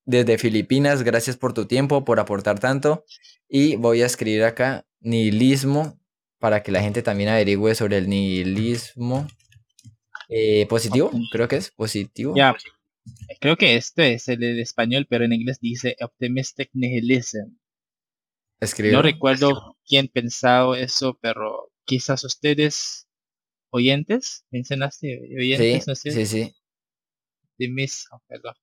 Desde 0.04 0.38
Filipinas, 0.38 1.02
gracias 1.02 1.36
por 1.36 1.54
tu 1.54 1.64
tiempo, 1.64 2.04
por 2.04 2.20
aportar 2.20 2.60
tanto. 2.60 3.04
Y 3.48 3.76
voy 3.76 4.02
a 4.02 4.06
escribir 4.06 4.44
acá 4.44 4.86
nihilismo 5.00 5.98
para 6.38 6.62
que 6.62 6.70
la 6.70 6.82
gente 6.82 7.02
también 7.02 7.30
averigüe 7.30 7.74
sobre 7.74 7.96
el 7.96 8.08
nihilismo 8.08 9.26
eh, 10.28 10.66
positivo. 10.66 11.10
Creo 11.32 11.48
que 11.48 11.56
es 11.56 11.70
positivo. 11.70 12.34
Ya, 12.36 12.54
creo 13.40 13.56
que 13.56 13.76
este 13.76 14.12
es 14.12 14.28
el 14.28 14.40
de 14.40 14.60
español, 14.60 15.06
pero 15.08 15.24
en 15.24 15.32
inglés 15.32 15.60
dice 15.60 15.96
optimistic 16.00 16.68
nihilism. 16.74 17.56
No 18.92 19.02
recuerdo 19.02 19.76
quién 19.86 20.08
pensado 20.08 20.74
eso, 20.74 21.18
pero 21.20 21.72
quizás 21.84 22.22
ustedes 22.24 23.05
oyentes, 23.70 24.44
mencionaste 24.50 25.20
oyentes, 25.38 25.86
¿no 25.86 25.94
Sí, 25.94 26.26
sí. 26.26 26.54
Oh, 28.12 28.20
perdón. 28.26 28.54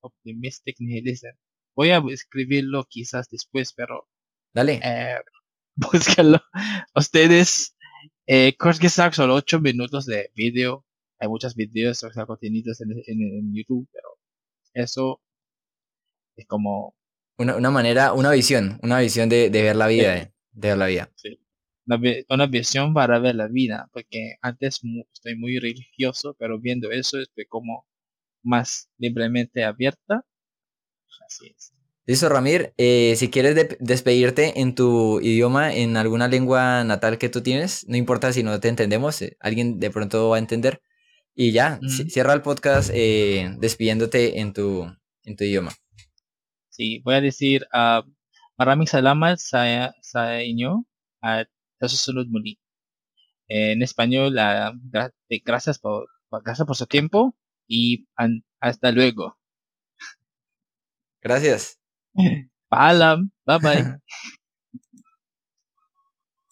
Optimistic 0.00 0.76
nihilism. 0.78 1.36
Voy 1.76 1.90
a 1.90 2.02
escribirlo 2.10 2.84
quizás 2.88 3.28
después, 3.28 3.72
pero. 3.74 4.08
Dale. 4.54 4.80
Eh, 4.82 5.20
búscalo. 5.76 6.40
Ustedes, 6.94 7.76
eh, 8.26 8.56
creo 8.58 8.74
que 8.80 8.88
son 8.88 9.12
solo 9.12 9.34
8 9.34 9.60
minutos 9.60 10.06
de 10.06 10.30
video. 10.34 10.86
Hay 11.18 11.28
muchos 11.28 11.54
videos, 11.54 12.02
o 12.02 12.10
sea, 12.12 12.24
contenidos 12.24 12.80
en, 12.80 12.92
en, 13.06 13.54
YouTube, 13.54 13.86
pero 13.92 14.18
eso 14.72 15.20
es 16.36 16.46
como. 16.46 16.96
Una, 17.38 17.56
una 17.56 17.70
manera, 17.70 18.12
una 18.12 18.30
visión, 18.32 18.78
una 18.82 19.00
visión 19.00 19.28
de, 19.28 19.50
de 19.50 19.62
ver 19.62 19.76
la 19.76 19.86
vida, 19.86 20.14
de 20.14 20.32
ver 20.52 20.78
la 20.78 20.86
vida. 20.86 21.10
Sí 21.16 21.38
una, 21.86 22.46
visión 22.46 22.94
para 22.94 23.18
ver 23.18 23.34
la 23.34 23.48
vida, 23.48 23.88
porque 23.92 24.36
antes 24.42 24.80
estoy 25.12 25.36
muy 25.36 25.58
religioso, 25.58 26.34
pero 26.38 26.60
viendo 26.60 26.90
eso 26.90 27.18
estoy 27.18 27.46
como 27.46 27.86
más 28.42 28.90
libremente 28.98 29.64
abierta. 29.64 30.24
Así 31.26 31.52
es. 31.54 31.72
Listo, 32.06 32.28
Ramir. 32.28 32.72
Eh, 32.76 33.14
si 33.16 33.30
quieres 33.30 33.76
despedirte 33.78 34.60
en 34.60 34.74
tu 34.74 35.20
idioma, 35.20 35.72
en 35.72 35.96
alguna 35.96 36.28
lengua 36.28 36.82
natal 36.84 37.18
que 37.18 37.28
tú 37.28 37.42
tienes, 37.42 37.86
no 37.88 37.96
importa 37.96 38.32
si 38.32 38.42
no 38.42 38.58
te 38.58 38.68
entendemos, 38.68 39.22
eh, 39.22 39.36
alguien 39.38 39.78
de 39.78 39.90
pronto 39.90 40.30
va 40.30 40.36
a 40.36 40.40
entender. 40.40 40.82
Y 41.34 41.52
ya, 41.52 41.78
cierra 42.08 42.34
el 42.34 42.42
podcast 42.42 42.90
eh, 42.92 43.54
despidiéndote 43.58 44.40
en 44.40 44.52
tu, 44.52 44.84
en 45.22 45.36
tu 45.36 45.44
idioma. 45.44 45.70
Sí, 46.68 47.00
voy 47.04 47.14
a 47.14 47.20
decir, 47.20 47.66
uh, 47.72 48.02
maraming 48.58 48.88
salamat 48.88 49.38
sa, 51.88 51.96
sa 51.96 52.12
eso 52.12 52.24
Muli. 52.28 52.58
En 53.48 53.82
español, 53.82 54.36
gracias 55.44 55.78
por, 55.78 56.08
gracias 56.44 56.66
por 56.66 56.76
su 56.76 56.86
tiempo 56.86 57.34
y 57.66 58.06
hasta 58.60 58.92
luego. 58.92 59.36
Gracias. 61.22 61.78
Paalam. 62.68 63.30
Bye 63.44 63.58
bye. 63.58 64.00